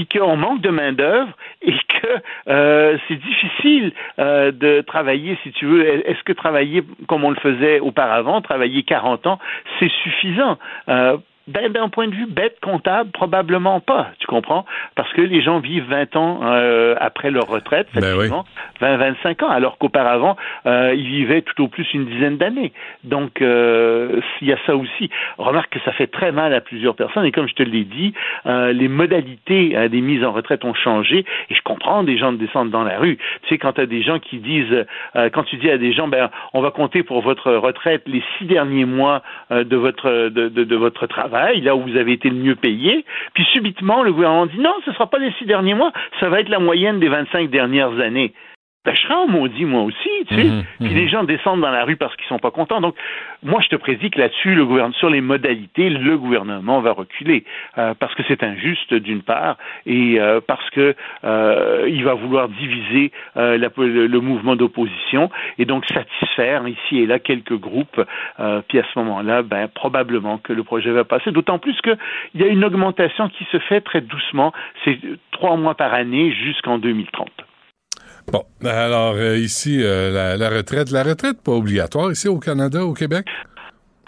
puis 0.05 0.19
qu'on 0.19 0.37
manque 0.37 0.61
de 0.61 0.69
main 0.69 0.93
d'œuvre 0.93 1.31
et 1.61 1.73
que 1.73 2.07
euh, 2.47 2.97
c'est 3.07 3.15
difficile 3.15 3.91
euh, 4.19 4.51
de 4.51 4.81
travailler, 4.81 5.37
si 5.43 5.51
tu 5.51 5.65
veux. 5.65 5.85
Est-ce 6.07 6.23
que 6.23 6.33
travailler 6.33 6.83
comme 7.07 7.23
on 7.23 7.31
le 7.31 7.35
faisait 7.37 7.79
auparavant, 7.79 8.41
travailler 8.41 8.83
40 8.83 9.27
ans, 9.27 9.39
c'est 9.79 9.91
suffisant? 10.03 10.57
Euh, 10.87 11.17
ben, 11.49 11.71
d'un 11.71 11.89
point 11.89 12.07
de 12.07 12.15
vue 12.15 12.27
bête 12.27 12.57
comptable, 12.61 13.09
probablement 13.11 13.79
pas, 13.79 14.11
tu 14.19 14.27
comprends? 14.27 14.65
Parce 14.95 15.11
que 15.13 15.21
les 15.21 15.41
gens 15.41 15.59
vivent 15.59 15.89
20 15.89 16.15
ans 16.15 16.39
euh, 16.43 16.95
après 16.99 17.31
leur 17.31 17.47
retraite, 17.47 17.87
facilement, 17.89 18.45
20-25 18.81 19.43
ans, 19.43 19.49
alors 19.49 19.77
qu'auparavant, 19.77 20.37
euh, 20.67 20.93
ils 20.95 21.07
vivaient 21.07 21.41
tout 21.41 21.63
au 21.63 21.67
plus 21.67 21.91
une 21.93 22.05
dizaine 22.05 22.37
d'années. 22.37 22.71
Donc, 23.03 23.41
euh, 23.41 24.21
il 24.41 24.47
y 24.47 24.53
a 24.53 24.57
ça 24.67 24.75
aussi. 24.75 25.09
Remarque 25.37 25.73
que 25.73 25.79
ça 25.85 25.91
fait 25.91 26.07
très 26.07 26.31
mal 26.31 26.53
à 26.53 26.61
plusieurs 26.61 26.95
personnes, 26.95 27.25
et 27.25 27.31
comme 27.31 27.47
je 27.47 27.55
te 27.55 27.63
l'ai 27.63 27.83
dit, 27.83 28.13
euh, 28.45 28.71
les 28.71 28.87
modalités 28.87 29.75
euh, 29.75 29.87
des 29.87 30.01
mises 30.01 30.23
en 30.23 30.31
retraite 30.31 30.63
ont 30.65 30.75
changé, 30.75 31.25
et 31.49 31.55
je 31.55 31.61
comprends 31.63 32.03
des 32.03 32.17
gens 32.17 32.31
de 32.31 32.37
descendre 32.37 32.71
dans 32.71 32.83
la 32.83 32.99
rue. 32.99 33.17
Tu 33.43 33.49
sais, 33.49 33.57
quand 33.57 33.73
tu 33.73 33.81
as 33.81 33.87
des 33.87 34.03
gens 34.03 34.19
qui 34.19 34.37
disent, 34.37 34.85
euh, 35.15 35.29
quand 35.33 35.43
tu 35.43 35.57
dis 35.57 35.69
à 35.71 35.79
des 35.79 35.93
gens, 35.93 36.07
ben, 36.07 36.29
on 36.53 36.61
va 36.61 36.69
compter 36.69 37.01
pour 37.01 37.21
votre 37.21 37.51
retraite 37.53 38.03
les 38.05 38.23
six 38.37 38.45
derniers 38.45 38.85
mois 38.85 39.23
euh, 39.51 39.63
de 39.63 39.75
votre 39.75 40.29
de, 40.29 40.49
de, 40.49 40.63
de 40.63 40.75
votre 40.75 41.07
travail, 41.07 41.38
là 41.61 41.75
où 41.75 41.81
vous 41.81 41.97
avez 41.97 42.13
été 42.13 42.29
le 42.29 42.35
mieux 42.35 42.55
payé, 42.55 43.05
puis 43.33 43.43
subitement 43.45 44.03
le 44.03 44.13
gouvernement 44.13 44.45
dit 44.45 44.59
non, 44.59 44.73
ce 44.85 44.89
ne 44.89 44.95
sera 44.95 45.09
pas 45.09 45.19
les 45.19 45.31
six 45.33 45.45
derniers 45.45 45.73
mois, 45.73 45.91
ça 46.19 46.29
va 46.29 46.39
être 46.39 46.49
la 46.49 46.59
moyenne 46.59 46.99
des 46.99 47.09
25 47.09 47.49
dernières 47.49 47.99
années. 47.99 48.33
Ben, 48.85 48.95
je 48.95 49.01
serais 49.01 49.13
en 49.13 49.27
maudit, 49.27 49.65
moi 49.65 49.81
aussi, 49.81 50.09
tu 50.29 50.35
sais. 50.35 50.43
Mhm, 50.45 50.63
Puis 50.79 50.89
les 50.93 51.09
gens 51.09 51.25
descendent 51.25 51.59
dans 51.59 51.69
la 51.69 51.83
rue 51.83 51.97
parce 51.97 52.15
qu'ils 52.15 52.25
sont 52.27 52.39
pas 52.39 52.49
contents. 52.49 52.79
Donc, 52.79 52.95
moi, 53.43 53.59
je 53.61 53.67
te 53.67 53.75
prédis 53.75 54.09
que 54.09 54.17
là-dessus, 54.17 54.55
le 54.55 54.65
gouvernement, 54.65 54.93
sur 54.95 55.09
les 55.09 55.19
modalités, 55.19 55.89
le 55.89 56.17
gouvernement 56.17 56.79
va 56.79 56.93
reculer 56.93 57.43
euh, 57.77 57.93
parce 57.99 58.15
que 58.15 58.23
c'est 58.29 58.41
injuste 58.41 58.93
d'une 58.93 59.21
part 59.21 59.57
et 59.85 60.21
euh, 60.21 60.39
parce 60.39 60.67
que 60.69 60.95
euh, 61.25 61.87
il 61.89 62.05
va 62.05 62.13
vouloir 62.13 62.47
diviser 62.47 63.11
euh, 63.35 63.57
la- 63.57 63.67
le, 63.77 64.07
le 64.07 64.19
mouvement 64.21 64.55
d'opposition 64.55 65.29
et 65.57 65.65
donc 65.65 65.83
satisfaire 65.93 66.65
ici 66.65 66.99
et 66.99 67.05
là 67.05 67.19
quelques 67.19 67.57
groupes. 67.59 68.01
Euh, 68.39 68.61
puis 68.69 68.79
à 68.79 68.83
ce 68.93 68.97
moment-là, 68.99 69.41
ben 69.43 69.67
probablement 69.67 70.37
que 70.37 70.53
le 70.53 70.63
projet 70.63 70.91
va 70.91 71.03
passer. 71.03 71.31
D'autant 71.31 71.59
plus 71.59 71.79
que 71.81 71.97
il 72.33 72.39
y 72.41 72.45
a 72.45 72.47
une 72.47 72.63
augmentation 72.63 73.27
qui 73.27 73.43
se 73.51 73.59
fait 73.59 73.81
très 73.81 73.99
doucement. 73.99 74.53
C'est 74.85 74.97
trois 75.31 75.57
mois 75.57 75.75
par 75.75 75.93
année 75.93 76.31
jusqu'en 76.31 76.77
2030. 76.77 77.29
Bon, 78.31 78.43
alors 78.63 79.15
euh, 79.15 79.37
ici, 79.37 79.81
euh, 79.81 80.11
la, 80.11 80.37
la 80.37 80.49
retraite, 80.55 80.91
la 80.91 81.01
retraite 81.01 81.41
pas 81.41 81.51
obligatoire 81.51 82.11
ici 82.11 82.27
au 82.27 82.37
Canada, 82.37 82.85
au 82.85 82.93
Québec? 82.93 83.25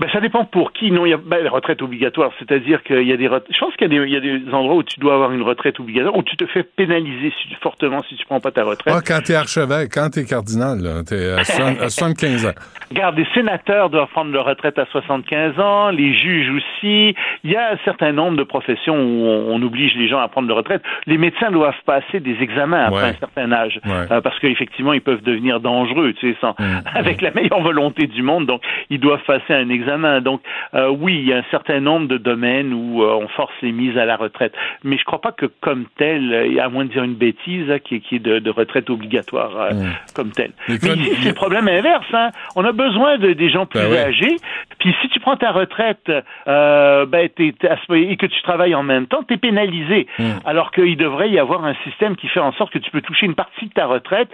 Ben, 0.02 0.10
ça 0.12 0.20
dépend 0.20 0.46
pour 0.46 0.74
qui. 0.74 0.92
Non, 0.92 1.06
il 1.06 1.10
y 1.10 1.14
a 1.14 1.18
ben, 1.18 1.44
la 1.44 1.50
retraite 1.52 1.82
obligatoire, 1.84 2.32
c'est-à-dire 2.40 2.82
qu'il 2.84 3.04
y 3.08 3.14
a 3.14 3.18
des 3.18 3.26
je 3.26 3.60
pense 3.60 3.76
qu'il 3.76 3.94
y 3.94 3.96
a, 3.98 4.00
des, 4.00 4.08
il 4.08 4.12
y 4.14 4.18
a 4.18 4.20
des 4.20 4.52
endroits 4.52 4.76
où 4.76 4.84
tu 4.84 5.00
dois 5.00 5.14
avoir 5.14 5.32
une 5.32 5.44
retraite 5.44 5.80
obligatoire, 5.80 6.16
où 6.18 6.24
tu 6.24 6.36
te 6.36 6.46
fais 6.48 6.64
pénaliser 6.64 7.32
si- 7.42 7.54
fortement 7.62 8.02
si 8.10 8.16
tu 8.16 8.26
prends 8.26 8.40
pas 8.40 8.50
ta 8.52 8.64
retraite. 8.64 8.94
Ah, 8.98 9.02
quand 9.06 9.22
t'es 9.24 9.36
archevêque, 9.36 9.92
quand 9.94 10.10
t'es 10.10 10.26
cardinal, 10.26 10.80
là, 10.82 11.04
t'es 11.08 11.32
à, 11.34 11.44
soixante- 11.44 11.80
à 11.82 11.90
75 11.90 12.46
ans. 12.48 12.52
Regarde, 12.90 13.18
les 13.18 13.28
sénateurs 13.34 13.90
doivent 13.92 14.10
prendre 14.10 14.32
leur 14.32 14.46
retraite 14.46 14.78
à 14.80 14.86
75 14.92 15.60
ans, 15.60 15.90
les 15.92 16.14
juges 16.16 16.50
aussi. 16.50 17.16
Il 17.44 17.52
y 17.52 17.56
a 17.56 17.74
un 17.74 17.78
certain 17.86 18.12
nombre 18.12 18.38
de 18.38 18.44
professions 18.44 18.96
où 18.96 19.26
on, 19.28 19.54
on 19.56 19.62
oblige 19.62 19.96
les 19.96 20.08
gens 20.10 20.20
à 20.20 20.28
prendre 20.28 20.48
leur 20.48 20.58
retraite. 20.58 20.82
Les 21.06 21.18
médecins 21.20 21.52
doivent 21.52 21.76
passer 21.86 22.20
des 22.20 22.36
examens 22.42 22.86
après 22.86 23.02
Ouais. 23.04 23.10
un 23.10 23.14
certain 23.20 23.52
âge, 23.52 23.80
Ouais. 23.86 24.12
euh, 24.12 24.20
parce 24.22 24.38
qu'effectivement, 24.40 24.94
ils 24.94 25.02
peuvent 25.02 25.22
devenir 25.22 25.60
dangereux, 25.60 26.14
tu 26.20 26.32
sais, 26.32 26.38
sans, 26.42 26.56
Mm. 26.60 26.82
avec 26.96 27.22
la 27.22 27.32
meilleure 27.32 27.62
volonté 27.62 28.08
du 28.08 28.24
monde. 28.24 28.46
Donc, 28.48 28.62
ils 28.90 29.00
doivent 29.00 29.24
passer 29.28 29.54
un 29.54 29.70
examen. 29.70 29.91
Examen. 29.92 30.22
Donc 30.22 30.42
euh, 30.74 30.90
oui, 30.90 31.16
il 31.20 31.28
y 31.28 31.34
a 31.34 31.38
un 31.38 31.46
certain 31.52 31.80
nombre 31.80 32.08
de 32.08 32.18
domaines 32.18 32.74
où 32.74 33.04
euh, 33.04 33.14
on 33.22 33.28
force 33.30 33.54
les 33.62 33.72
mises 33.72 33.98
à 33.98 34.06
la 34.06 34.16
retraite, 34.16 34.54
mais 34.84 34.98
je 34.98 35.04
crois 35.04 35.22
pas 35.22 35.32
que 35.32 35.46
comme 35.62 35.86
tel, 35.98 36.34
euh, 36.34 36.62
à 36.64 36.70
moins 36.70 36.86
de 36.86 36.90
dire 36.92 37.04
une 37.04 37.16
bêtise, 37.16 37.70
hein, 37.70 37.80
qui, 37.80 38.00
qui 38.02 38.16
est 38.16 38.20
de, 38.20 38.40
de 38.40 38.50
retraite 38.50 38.90
obligatoire 38.90 39.52
euh, 39.58 39.72
comme 40.16 40.32
tel. 40.32 40.52
Mais 40.70 40.76
Mais 40.82 40.90
ici, 40.96 41.16
c'est 41.22 41.30
le 41.30 41.36
problème 41.36 41.68
inverse. 41.68 42.06
Hein. 42.14 42.30
On 42.56 42.64
a 42.66 42.72
besoin 42.72 43.18
de, 43.18 43.34
des 43.34 43.50
gens 43.50 43.66
plus 43.66 43.80
Ben 43.80 44.08
âgés. 44.08 44.36
Puis 44.80 44.96
si 45.02 45.10
tu 45.10 45.20
prends 45.20 45.36
ta 45.38 45.52
retraite 45.52 46.10
ben, 46.46 47.30
t'es- 47.36 47.54
et 47.94 48.18
que 48.18 48.26
tu 48.26 48.42
travailles 48.44 48.76
en 48.76 48.84
même 48.84 49.08
temps, 49.08 49.24
tu 49.28 49.34
es 49.34 49.38
pénalisé. 49.38 50.08
Alors 50.46 50.72
qu'il 50.72 50.98
devrait 50.98 51.30
y 51.30 51.40
avoir 51.40 51.66
un 51.66 51.76
système 51.84 52.16
qui 52.16 52.28
fait 52.28 52.40
en 52.40 52.52
sorte 52.54 52.72
que 52.74 52.80
tu 52.80 52.90
peux 52.92 53.02
toucher 53.02 53.26
une 53.26 53.36
partie 53.36 53.68
de 53.68 53.74
ta 53.74 53.86
retraite 53.86 54.30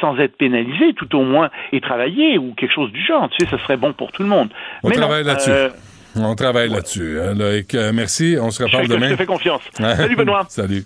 sans 0.00 0.18
être 0.18 0.36
pénalisé, 0.36 0.92
tout 0.94 1.14
au 1.16 1.22
moins, 1.22 1.50
et 1.72 1.80
travailler 1.80 2.38
ou 2.38 2.54
quelque 2.54 2.72
chose 2.72 2.90
du 2.92 3.02
genre. 3.04 3.28
Tu 3.30 3.44
sais, 3.44 3.50
ce 3.50 3.56
serait 3.58 3.76
bon 3.76 3.92
pour 3.92 4.12
tout 4.12 4.22
le 4.22 4.28
monde. 4.28 4.48
On 4.82 4.88
Mais 4.88 4.94
non, 4.96 5.00
travaille 5.02 5.24
là-dessus. 5.24 5.50
euh, 5.50 5.68
On 6.16 6.34
travaille 6.34 6.68
là-dessus. 6.68 7.18
hein, 7.20 7.34
Loïc. 7.34 7.74
Euh, 7.74 7.92
merci. 7.92 8.36
On 8.40 8.50
se 8.50 8.62
reparle 8.62 8.84
fais- 8.86 8.88
je 8.90 8.94
demain. 8.94 9.10
te 9.10 9.16
fais 9.16 9.26
confiance. 9.26 9.62
Salut 9.78 10.16
Benoît. 10.16 10.46
Salut. 10.48 10.84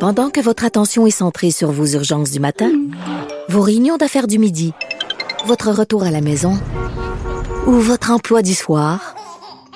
Pendant 0.00 0.30
que 0.30 0.40
votre 0.40 0.64
attention 0.64 1.06
est 1.06 1.10
centrée 1.10 1.50
sur 1.50 1.70
vos 1.72 1.86
urgences 1.86 2.30
du 2.30 2.38
matin, 2.40 2.70
vos 3.48 3.62
réunions 3.62 3.96
d'affaires 3.96 4.26
du 4.28 4.38
midi, 4.38 4.72
votre 5.46 5.70
retour 5.70 6.04
à 6.04 6.10
la 6.10 6.20
maison 6.20 6.54
ou 7.66 7.72
votre 7.72 8.12
emploi 8.12 8.42
du 8.42 8.54
soir, 8.54 9.14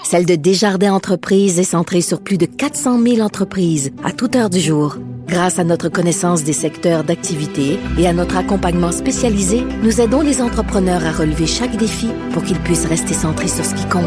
celle 0.04 0.24
de 0.26 0.34
Desjardins 0.36 0.92
Entreprises 0.92 1.58
est 1.58 1.64
centrée 1.64 2.00
sur 2.02 2.20
plus 2.20 2.38
de 2.38 2.46
400 2.46 3.00
000 3.02 3.20
entreprises 3.20 3.92
à 4.04 4.12
toute 4.12 4.36
heure 4.36 4.50
du 4.50 4.60
jour. 4.60 4.96
Grâce 5.32 5.58
à 5.58 5.64
notre 5.64 5.88
connaissance 5.88 6.44
des 6.44 6.52
secteurs 6.52 7.04
d'activité 7.04 7.80
et 7.98 8.06
à 8.06 8.12
notre 8.12 8.36
accompagnement 8.36 8.92
spécialisé, 8.92 9.64
nous 9.82 10.02
aidons 10.02 10.20
les 10.20 10.42
entrepreneurs 10.42 11.06
à 11.06 11.10
relever 11.10 11.46
chaque 11.46 11.74
défi 11.78 12.10
pour 12.34 12.44
qu'ils 12.44 12.58
puissent 12.58 12.84
rester 12.84 13.14
centrés 13.14 13.48
sur 13.48 13.64
ce 13.64 13.74
qui 13.74 13.88
compte, 13.88 14.04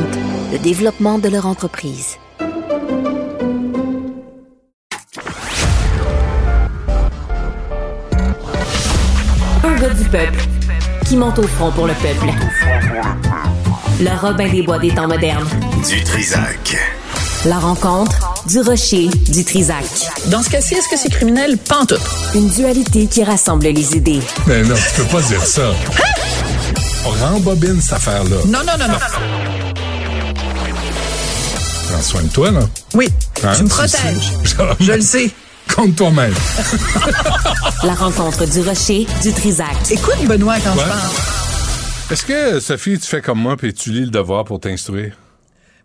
le 0.52 0.60
développement 0.60 1.18
de 1.18 1.28
leur 1.28 1.48
entreprise. 1.48 2.20
Un 9.64 9.76
gars 9.82 9.90
du 9.96 10.04
peuple 10.04 10.44
qui 11.08 11.18
monte 11.18 11.40
au 11.40 11.48
front 11.48 11.72
pour 11.72 11.88
le 11.88 11.94
peuple. 11.94 12.32
Le 14.00 14.22
Robin 14.22 14.48
des 14.48 14.62
Bois 14.62 14.78
des 14.78 14.94
temps 14.94 15.08
modernes. 15.08 15.48
Du 15.90 16.04
Trisac. 16.04 16.78
La 17.46 17.60
rencontre 17.60 18.34
du 18.48 18.60
rocher 18.62 19.08
du 19.08 19.46
Trisac. 19.46 19.86
Dans 20.28 20.42
ce 20.42 20.50
cas-ci, 20.50 20.74
est-ce 20.76 20.90
que 20.90 20.98
c'est 20.98 21.10
criminel? 21.12 21.58
Pantoute. 21.58 22.02
Une 22.34 22.50
dualité 22.50 23.06
qui 23.08 23.24
rassemble 23.24 23.66
les 23.68 23.96
idées. 23.96 24.20
Mais 24.48 24.64
non, 24.64 24.76
tu 24.76 25.02
peux 25.02 25.08
pas 25.08 25.22
dire 25.22 25.46
ça. 25.46 25.72
On 27.06 27.10
rembobine 27.26 27.80
cette 27.82 27.94
affaire-là. 27.94 28.38
Non, 28.48 28.60
non, 28.60 28.74
non, 28.80 28.88
non. 28.88 28.98
Prends 31.90 32.02
soin 32.02 32.24
de 32.24 32.30
toi, 32.30 32.52
là. 32.52 32.62
Oui, 32.96 33.08
Hein, 33.44 33.54
tu 33.58 33.64
me 33.64 33.70
protèges. 33.70 34.32
Je 34.80 34.92
le 34.94 35.02
sais. 35.02 35.30
Compte 35.76 35.96
toi-même. 35.96 36.34
La 37.84 37.94
rencontre 37.94 38.46
du 38.48 38.62
rocher 38.62 39.06
du 39.22 39.34
Trisac. 39.34 39.76
Écoute, 39.92 40.26
Benoît, 40.26 40.56
quand 40.64 40.72
Ouais. 40.72 40.84
je 40.84 40.88
parle. 40.90 41.12
Est-ce 42.12 42.24
que, 42.24 42.60
Sophie, 42.60 42.98
tu 43.00 43.08
fais 43.08 43.22
comme 43.22 43.40
moi 43.40 43.56
puis 43.58 43.74
tu 43.74 43.92
lis 43.92 44.02
le 44.06 44.10
devoir 44.12 44.46
pour 44.46 44.60
t'instruire? 44.60 45.14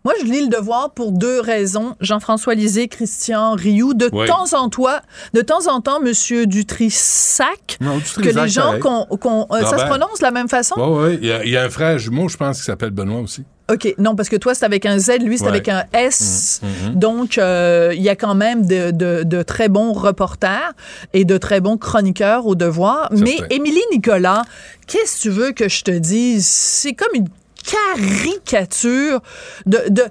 Moi, 0.03 0.13
je 0.19 0.25
lis 0.25 0.41
le 0.41 0.47
devoir 0.47 0.91
pour 0.91 1.11
deux 1.11 1.39
raisons. 1.41 1.95
Jean-François 2.01 2.55
Lisée, 2.55 2.87
Christian 2.87 3.53
Rioux. 3.53 3.93
De 3.93 4.09
Oui. 4.11 4.25
temps 4.27 4.51
en 4.53 4.67
temps, 4.69 4.87
de 5.33 5.41
temps 5.41 5.67
en 5.67 5.79
temps, 5.81 5.99
Monsieur 6.01 6.47
Dutrissac, 6.47 7.77
Non, 7.79 7.99
que 7.99 8.03
Dutrisac, 8.03 8.43
les 8.45 8.49
gens 8.49 8.79
qu'on, 8.79 9.05
qu'on- 9.17 9.45
euh, 9.51 9.59
ça 9.61 9.65
se 9.65 9.65
Robert. 9.71 9.87
prononce 9.89 10.19
de 10.19 10.23
la 10.23 10.31
même 10.31 10.49
façon? 10.49 10.75
Oui, 10.77 11.09
oui. 11.11 11.19
Il 11.21 11.27
y, 11.27 11.31
a- 11.31 11.43
il 11.45 11.51
y 11.51 11.57
a 11.57 11.63
un 11.63 11.69
frère 11.69 11.97
jumeau, 11.99 12.27
je 12.29 12.37
pense, 12.37 12.59
qui 12.59 12.63
s'appelle 12.65 12.89
Benoît 12.91 13.19
aussi. 13.21 13.43
OK, 13.71 13.93
non, 13.99 14.15
parce 14.15 14.27
que 14.27 14.35
toi, 14.35 14.53
c'est 14.53 14.65
avec 14.65 14.85
un 14.85 14.97
Z, 14.97 15.19
lui, 15.21 15.37
c'est 15.37 15.43
Ouais. 15.45 15.49
avec 15.49 15.69
un 15.69 15.83
S. 15.93 16.59
Mhm, 16.63 16.89
mhm. 16.89 16.95
Donc, 16.99 17.37
euh, 17.37 17.91
il 17.95 18.01
y 18.01 18.09
a 18.09 18.15
quand 18.15 18.35
même 18.35 18.65
de, 18.65 18.91
de- 18.91 19.23
de 19.23 19.43
très 19.43 19.69
bons 19.69 19.93
reporters 19.93 20.73
et 21.13 21.23
de 21.25 21.37
très 21.37 21.61
bons 21.61 21.77
chroniqueurs 21.77 22.47
au 22.47 22.55
devoir. 22.55 23.09
Mais. 23.11 23.37
Émilie 23.49 23.79
Nicolas, 23.93 24.41
qu'est-ce 24.87 25.17
que 25.17 25.21
tu 25.21 25.29
veux 25.29 25.51
que 25.51 25.69
je 25.69 25.83
te 25.83 25.91
dise? 25.91 26.45
C'est 26.47 26.93
comme 26.93 27.13
une 27.13 27.27
caricature 27.63 29.21
de, 29.65 29.79
de... 29.89 30.03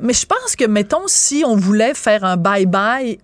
Mais 0.00 0.12
je 0.12 0.26
pense 0.26 0.56
que, 0.56 0.64
mettons, 0.64 1.06
si 1.06 1.42
on 1.46 1.56
voulait 1.56 1.94
faire 1.94 2.24
un 2.24 2.36
bye-bye 2.36 3.18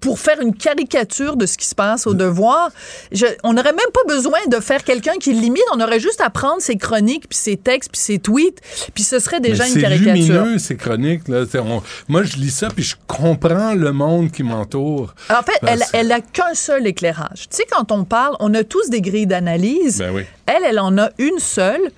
pour 0.00 0.18
faire 0.18 0.40
une 0.42 0.54
caricature 0.54 1.36
de 1.36 1.46
ce 1.46 1.56
qui 1.56 1.64
se 1.66 1.74
passe 1.74 2.06
au 2.06 2.12
devoir, 2.12 2.70
je- 3.12 3.24
on 3.44 3.54
n'aurait 3.54 3.72
même 3.72 3.90
pas 3.94 4.04
besoin 4.06 4.38
de 4.48 4.60
faire 4.60 4.84
quelqu'un 4.84 5.14
qui 5.18 5.32
limite, 5.32 5.62
on 5.74 5.80
aurait 5.80 6.00
juste 6.00 6.20
à 6.20 6.28
prendre 6.28 6.60
ses 6.60 6.76
chroniques, 6.76 7.28
puis 7.28 7.38
ses 7.38 7.56
textes, 7.56 7.90
puis 7.92 8.00
ses 8.00 8.18
tweets, 8.18 8.60
puis 8.94 9.02
ce 9.04 9.18
serait 9.18 9.40
déjà 9.40 9.64
Mais 9.64 9.72
une 9.72 9.80
caricature. 9.80 10.12
C'est 10.12 10.32
lumineux, 10.32 10.58
ces 10.58 10.76
chroniques. 10.76 11.28
Là. 11.28 11.44
On- 11.62 11.82
moi, 12.08 12.24
je 12.24 12.36
lis 12.36 12.50
ça, 12.50 12.68
puis 12.68 12.84
je 12.84 12.94
comprends 13.06 13.72
le 13.74 13.90
monde 13.92 14.30
qui 14.30 14.42
m'entoure. 14.42 15.14
En 15.30 15.42
fait, 15.42 15.58
elle, 15.66 15.82
elle 15.94 16.12
a 16.12 16.20
qu'un 16.20 16.52
seul 16.54 16.86
éclairage. 16.86 17.48
Tu 17.48 17.56
sais, 17.56 17.64
quand 17.70 17.90
on 17.90 18.04
parle, 18.04 18.36
on 18.38 18.52
a 18.54 18.64
tous 18.64 18.90
des 18.90 19.00
grilles 19.00 19.26
d'analyse. 19.26 19.98
Ben 19.98 20.12
oui. 20.14 20.24
Elle, 20.46 20.62
elle 20.68 20.78
en 20.78 20.96
a 20.98 21.08
une 21.18 21.38
seule 21.38 21.90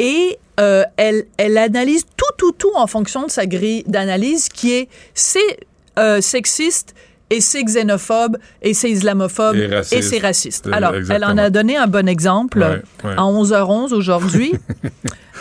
et 0.00 0.38
euh, 0.58 0.82
elle, 0.96 1.26
elle 1.36 1.56
analyse 1.56 2.04
tout, 2.16 2.24
tout, 2.36 2.52
tout 2.52 2.72
en 2.74 2.86
fonction 2.88 3.24
de 3.26 3.30
sa 3.30 3.46
grille 3.46 3.84
d'analyse 3.86 4.48
qui 4.48 4.72
est 4.72 4.88
c'est 5.14 5.58
euh, 5.98 6.20
sexiste 6.20 6.94
et 7.30 7.40
c'est 7.40 7.62
xénophobe 7.62 8.36
et 8.60 8.74
c'est 8.74 8.90
islamophobe 8.90 9.54
Et 9.56 9.66
raciste. 9.68 10.02
c'est 10.10 10.18
raciste. 10.18 10.66
Euh, 10.66 10.72
Alors, 10.72 10.94
elle 11.08 11.24
en 11.24 11.38
a 11.38 11.48
donné 11.48 11.76
un 11.76 11.86
bon 11.86 12.08
exemple 12.08 12.58
Ouais, 12.58 12.82
ouais. 13.08 13.14
à 13.16 13.22
11h11 13.22 13.94
aujourd'hui. 13.94 14.52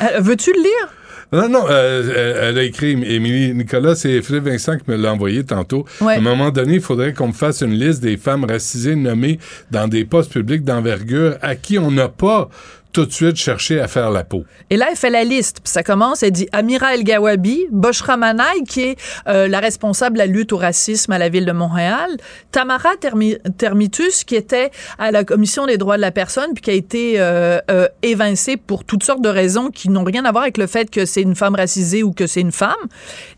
Euh, 0.02 0.22
Veux-tu 0.22 0.54
le 0.54 0.60
lire? 0.62 0.94
Non, 1.34 1.50
non, 1.50 1.66
euh, 1.70 2.38
elle, 2.42 2.50
elle 2.52 2.58
a 2.58 2.64
écrit, 2.64 2.92
Émilie 2.92 3.54
Nicolas, 3.54 3.96
c'est 3.96 4.22
Philippe 4.22 4.46
Vincent 4.46 4.78
qui 4.78 4.90
me 4.90 4.96
l'a 4.96 5.12
envoyé 5.12 5.44
tantôt. 5.44 5.84
Ouais. 6.00 6.14
À 6.14 6.18
un 6.20 6.22
moment 6.22 6.52
donné, 6.52 6.76
il 6.76 6.82
faudrait 6.82 7.14
qu'on 7.14 7.28
me 7.28 7.34
fasse 7.34 7.60
une 7.62 7.74
liste 7.74 8.00
des 8.00 8.16
femmes 8.16 8.46
racisées 8.46 8.96
nommées 8.96 9.40
dans 9.72 9.90
des 9.90 10.06
postes 10.06 10.32
publics 10.32 10.64
d'envergure 10.64 11.36
à 11.42 11.58
qui 11.58 11.78
on 11.78 11.92
n'a 11.92 12.08
pas 12.08 12.48
tout 12.92 13.06
de 13.06 13.12
suite 13.12 13.36
cherché 13.36 13.80
à 13.80 13.88
faire 13.88 14.10
la 14.10 14.24
peau. 14.24 14.46
Et 14.70 14.78
là, 14.78 14.88
elle 14.90 14.98
fait 14.98 15.10
la 15.12 15.24
liste. 15.24 15.60
Puis 15.64 15.72
ça 15.72 15.84
commence, 15.84 16.24
elle 16.24 16.32
dit 16.32 16.48
Amira 16.52 16.96
El 16.96 17.04
Gawabi, 17.04 17.68
Boshra 17.72 18.18
Manaï, 18.18 18.64
qui 18.68 18.82
est 18.82 18.96
euh, 19.28 19.48
la 19.48 19.60
responsable 19.60 20.16
de 20.16 20.20
la 20.20 20.26
lutte 20.26 20.54
au 20.54 20.58
racisme 20.58 21.12
à 21.12 21.18
la 21.18 21.30
ville 21.30 21.46
de 21.46 21.52
Montréal, 21.52 22.10
Tamara 22.52 22.90
Termi- 23.00 23.38
Termitus, 23.58 24.24
qui 24.24 24.36
était 24.36 24.72
à 24.98 25.12
la 25.12 25.24
Commission 25.24 25.68
des 25.68 25.78
droits 25.78 25.98
de 25.98 26.02
la 26.02 26.12
personne, 26.12 26.54
puis 26.56 26.62
qui 26.64 26.70
a 26.72 26.74
été 26.74 27.20
euh, 27.20 27.60
euh, 27.70 27.88
évincée 28.02 28.58
pour 28.58 28.84
toutes 28.84 29.04
sortes 29.04 29.22
de 29.22 29.30
raisons 29.30 29.70
qui 29.70 29.90
n'ont 29.90 30.04
rien 30.04 30.26
à 30.26 30.32
voir 30.32 30.44
avec 30.44 30.58
le 30.58 30.68
fait 30.68 30.90
que 30.90 31.06
c'est 31.06 31.22
une 31.22 31.36
femme 31.36 31.56
racisée 31.56 32.02
ou 32.04 32.12
que 32.12 32.26
c'est 32.28 32.42
une 32.42 32.52
femme. 32.52 32.74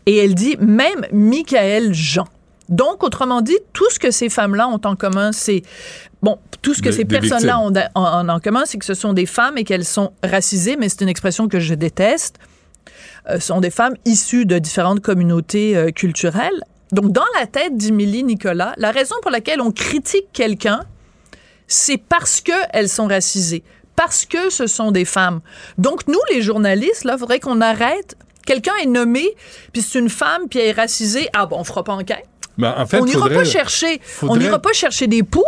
Et 0.06 0.16
elle 0.16 0.34
dit 0.34 0.56
même 0.60 1.06
Michael 1.12 1.92
Jean. 1.92 2.26
Donc, 2.68 3.02
autrement 3.02 3.40
dit, 3.40 3.58
tout 3.72 3.90
ce 3.90 3.98
que 3.98 4.10
ces 4.10 4.28
femmes-là 4.28 4.68
ont 4.68 4.80
en 4.84 4.96
commun, 4.96 5.32
c'est 5.32 5.62
bon, 6.22 6.38
tout 6.62 6.74
ce 6.74 6.82
que 6.82 6.92
ces 6.92 7.04
personnes-là 7.04 7.58
ont 7.60 7.72
en, 7.94 8.40
commun, 8.40 8.62
c'est 8.66 8.78
que 8.78 8.84
ce 8.84 8.94
sont 8.94 9.12
des 9.12 9.26
femmes 9.26 9.58
et 9.58 9.64
qu'elles 9.64 9.84
sont 9.84 10.12
racisées, 10.22 10.76
mais 10.76 10.88
c'est 10.88 11.00
une 11.00 11.08
expression 11.08 11.48
que 11.48 11.60
je 11.60 11.74
déteste. 11.74 12.38
Euh, 13.30 13.38
sont 13.38 13.60
des 13.60 13.70
femmes 13.70 13.94
issues 14.04 14.46
de 14.46 14.58
différentes 14.58 15.00
communautés 15.00 15.76
euh, 15.76 15.90
culturelles. 15.90 16.64
Donc, 16.90 17.12
dans 17.12 17.24
la 17.38 17.46
tête 17.46 17.76
d'Émilie 17.76 18.24
Nicolas, 18.24 18.74
la 18.78 18.90
raison 18.90 19.14
pour 19.22 19.30
laquelle 19.30 19.60
on 19.60 19.70
critique 19.70 20.26
quelqu'un, 20.32 20.80
c'est 21.68 21.98
parce 21.98 22.40
qu'elles 22.40 22.88
sont 22.88 23.06
racisées, 23.06 23.62
parce 23.94 24.26
que 24.26 24.50
ce 24.50 24.66
sont 24.66 24.90
des 24.90 25.04
femmes. 25.04 25.40
Donc, 25.78 26.08
nous, 26.08 26.18
les 26.32 26.42
journalistes, 26.42 27.04
là, 27.04 27.14
il 27.14 27.18
faudrait 27.18 27.40
qu'on 27.40 27.60
arrête. 27.60 28.16
Quelqu'un 28.44 28.74
est 28.82 28.86
nommé, 28.86 29.36
puis 29.72 29.82
c'est 29.82 30.00
une 30.00 30.10
femme, 30.10 30.48
puis 30.50 30.58
elle 30.58 30.68
est 30.68 30.72
racisée. 30.72 31.28
Ah 31.32 31.46
bon, 31.46 31.58
on 31.60 31.64
fera 31.64 31.84
pas 31.84 31.92
enquête? 31.92 32.26
Ben, 32.58 32.74
en 32.76 32.86
fait, 32.86 33.00
on 33.00 33.04
n'ira 33.04 33.28
pas 33.28 33.44
chercher, 33.44 34.00
on 34.22 34.36
n'ira 34.36 34.58
pas 34.60 34.72
chercher 34.72 35.06
des 35.06 35.22
poux. 35.22 35.42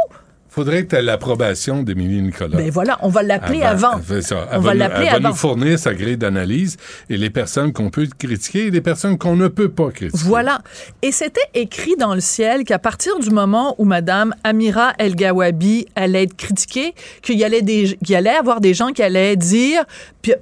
faudrait 0.49 0.85
que 0.85 0.91
tu 0.91 0.97
aies 0.97 1.03
l'approbation 1.03 1.83
d'Émilie 1.83 2.23
Nicolas. 2.23 2.57
Ben 2.57 2.71
voilà, 2.71 2.97
on 3.03 3.09
va 3.09 3.25
l'appeler 3.25 3.63
avant. 3.63 4.01
Ça. 4.21 4.49
On 4.53 4.61
va 4.61 4.73
l'appeler 4.73 5.07
Elle 5.07 5.11
va 5.11 5.17
avant. 5.17 5.29
nous 5.31 5.35
fournir 5.35 5.79
sa 5.79 5.95
grille 5.95 6.17
d'analyse 6.17 6.77
et 7.11 7.17
les 7.17 7.29
personnes 7.29 7.73
qu'on 7.73 7.91
peut 7.91 8.07
critiquer 8.17 8.67
et 8.67 8.71
les 8.71 8.81
personnes 8.81 9.19
qu'on 9.19 9.35
ne 9.35 9.49
peut 9.49 9.69
pas 9.69 9.91
critiquer. 9.91 10.23
Voilà. 10.25 10.61
Et 11.03 11.11
c'était 11.11 11.41
écrit 11.55 11.97
dans 11.99 12.15
le 12.15 12.21
ciel 12.21 12.63
qu'à 12.63 12.79
partir 12.79 13.19
du 13.19 13.31
moment 13.31 13.75
où 13.79 13.85
Madame 13.85 14.33
Amira 14.45 14.93
El 14.99 15.17
Gawabi 15.17 15.87
allait 15.97 16.23
être 16.23 16.37
critiquée, 16.37 16.95
qu'il 17.21 17.37
y 17.37 17.45
allait 17.45 17.63
des, 17.63 17.99
qu'il 18.05 18.11
y 18.11 18.15
allait 18.15 18.31
avoir 18.31 18.61
des 18.61 18.75
gens 18.75 18.93
qui 18.93 19.03
allaient 19.03 19.37
dire, 19.37 19.85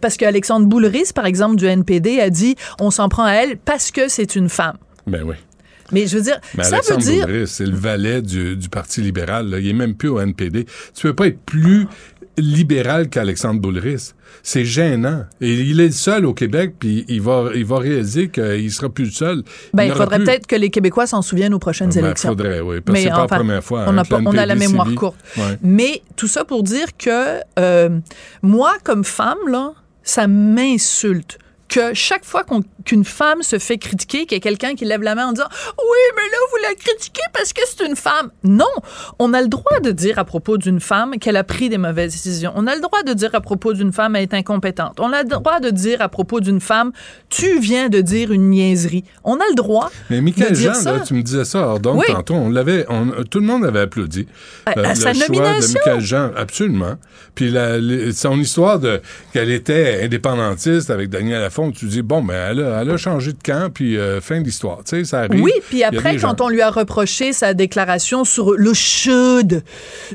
parce 0.03 0.19
qu'Alexandre 0.19 0.67
Boulris, 0.67 1.11
par 1.15 1.25
exemple, 1.25 1.57
du 1.57 1.65
NPD, 1.65 2.21
a 2.21 2.29
dit, 2.29 2.55
on 2.79 2.91
s'en 2.91 3.09
prend 3.09 3.25
à 3.25 3.33
elle 3.33 3.57
parce 3.57 3.91
que 3.91 4.09
c'est 4.09 4.37
une 4.37 4.51
femme. 4.51 4.77
Ben 5.07 5.23
oui. 5.25 5.37
Mais 5.93 6.07
je 6.07 6.17
veux 6.17 6.23
dire, 6.23 6.41
Mais 6.57 6.65
ça 6.65 6.77
Alexandre 6.77 7.05
veut 7.05 7.37
dire, 7.37 7.49
c'est 7.49 7.67
le 7.67 7.77
valet 7.77 8.23
du, 8.23 8.57
du 8.57 8.69
Parti 8.69 9.01
libéral. 9.03 9.49
là. 9.51 9.59
Il 9.59 9.69
est 9.69 9.73
même 9.75 9.95
plus 9.95 10.09
au 10.09 10.19
NPD. 10.21 10.65
Tu 10.95 11.03
peux 11.03 11.15
pas 11.15 11.27
être 11.29 11.41
plus 11.41 11.87
libéral 12.39 13.09
qu'Alexandre 13.11 13.61
Boulris. 13.61 14.13
C'est 14.43 14.65
gênant. 14.65 15.25
Et 15.43 15.53
il 15.53 15.79
est 15.81 15.87
le 15.89 15.91
seul 15.93 16.25
au 16.25 16.33
Québec, 16.33 16.75
puis 16.79 17.05
il 17.09 17.21
va, 17.21 17.51
il 17.55 17.67
va 17.67 17.79
réaliser 17.79 18.29
qu'il 18.31 18.73
sera 18.73 18.89
plus 18.89 19.05
le 19.05 19.11
seul. 19.11 19.43
ben, 19.75 19.85
il 19.85 19.93
faudrait 19.93 20.17
plus- 20.17 20.25
peut-être 20.25 20.47
que 20.47 20.57
les 20.57 20.71
Québécois 20.71 21.07
s'en 21.07 21.21
souviennent 21.21 21.53
aux 21.53 21.59
prochaines 21.59 21.91
Ben, 21.91 22.05
élections. 22.07 22.31
faudrait, 22.31 22.61
oui, 22.61 22.81
parce 22.81 22.97
que 22.99 23.05
c'est 23.05 23.11
pas 23.11 23.21
la 23.21 23.27
première 23.27 23.63
fois, 23.63 23.85
On, 23.87 23.91
hein, 23.91 23.99
a, 23.99 24.05
que 24.05 24.09
pas- 24.09 24.21
on 24.25 24.37
a 24.39 24.47
la 24.47 24.55
mémoire 24.55 24.89
courte. 24.95 25.19
Ouais. 25.37 25.59
Mais 25.63 26.03
tout 26.17 26.27
ça 26.29 26.47
pour 26.47 26.63
dire 26.63 26.97
que 26.97 27.41
euh, 27.59 27.91
moi, 28.43 28.77
comme 28.83 29.05
femme, 29.05 29.37
là, 29.49 29.75
ça 30.03 30.27
m'insulte 30.27 31.39
que 31.73 31.95
chaque 31.95 32.25
fois 32.25 32.45
qu'une 32.85 33.05
femme 33.05 33.43
se 33.43 33.59
fait 33.59 33.79
critiquer, 33.79 34.27
qu'il 34.27 34.37
y 34.37 34.41
a 34.41 34.41
quelqu'un 34.41 34.75
qui 34.75 34.85
lève 34.85 35.03
la 35.03 35.15
main 35.15 35.29
en 35.29 35.33
disant 35.33 35.49
Oui, 35.79 35.99
mais 36.17 36.23
là, 36.23 36.37
vous 36.51 36.59
la 36.63 36.75
critiquez 36.75 37.23
parce 37.33 37.53
que 37.53 37.63
c'est 37.67 37.87
une 37.87 37.97
femme. 37.97 38.31
Non, 38.45 38.67
on 39.19 39.33
a 39.33 39.41
le 39.41 39.49
droit 39.49 39.81
de 39.81 39.91
dire 39.91 40.19
à 40.19 40.25
propos 40.25 40.59
d'une 40.59 40.81
femme 40.81 41.19
qu'elle 41.19 41.37
a 41.37 41.45
pris 41.45 41.69
des 41.69 41.79
mauvaises 41.79 42.13
décisions. 42.13 42.53
On 42.57 42.67
a 42.67 42.75
le 42.75 42.81
droit 42.81 43.03
de 43.03 43.13
dire 43.15 43.31
à 43.35 43.41
propos 43.41 43.73
d'une 43.73 43.93
femme 43.93 44.17
elle 44.17 44.23
est 44.23 44.35
incompétente. 44.35 44.99
On 45.01 45.13
a 45.13 45.23
le 45.23 45.29
droit 45.29 45.61
de 45.61 45.71
dire 45.71 46.03
à 46.03 46.09
propos 46.09 46.41
d'une 46.41 46.61
femme 46.61 46.93
Tu 47.31 47.59
viens 47.61 47.89
de 47.89 48.01
dire 48.01 48.33
une 48.33 48.51
niaiserie. 48.51 49.05
On 49.25 49.37
a 49.37 49.45
le 49.49 49.55
droit 49.55 49.91
Mais 50.11 50.17
de 50.17 50.23
Michael 50.23 50.53
dire 50.53 50.75
Jean, 50.75 50.81
ça. 50.81 50.93
là, 50.93 51.01
tu 51.01 51.15
me 51.15 51.23
disais 51.23 51.45
ça 51.45 51.79
d'onde 51.79 51.99
Oui. 51.99 52.05
tantôt, 52.13 52.35
on 52.35 52.51
l'avait, 52.51 52.85
tout 53.31 53.41
le 53.41 53.47
monde 53.47 53.65
avait 53.65 53.81
applaudi. 53.81 54.27
À- 54.67 54.79
euh, 54.79 54.85
à 54.85 54.89
le 54.91 54.95
sa 54.95 55.15
choix 55.15 55.27
de. 55.29 55.73
Michael 55.75 56.01
Jean, 56.01 56.31
absolument. 56.37 56.97
Puis 57.35 57.51
la- 57.51 57.79
les- 57.79 58.13
son 58.13 58.39
histoire 58.39 58.79
de 58.79 59.01
qu'elle 59.33 59.51
était 59.51 60.01
indépendantiste 60.05 60.91
avec 60.91 61.09
Daniel 61.09 61.41
Lafont, 61.41 61.62
tu 61.71 61.87
dis 61.87 62.03
bon, 62.03 62.23
mais 62.23 62.35
elle 62.35 62.61
a, 62.61 62.83
elle 62.83 62.91
a 62.91 62.97
changé 62.97 63.33
de 63.33 63.43
camp, 63.43 63.73
puis 63.73 63.97
euh, 63.97 64.21
fin 64.21 64.41
de 64.41 64.45
l'histoire. 64.45 64.79
Tu 64.85 64.97
sais, 64.97 65.05
ça 65.05 65.21
arrive. 65.21 65.43
Oui, 65.43 65.53
puis 65.69 65.85
après, 65.85 66.19
gens- 66.19 66.29
quand 66.31 66.41
on 66.41 66.49
lui 66.49 66.63
a 66.63 66.71
reproché 66.71 67.33
sa 67.33 67.55
déclaration 67.55 68.25
sur 68.25 68.53
le 68.53 68.75
chaude, 68.75 69.63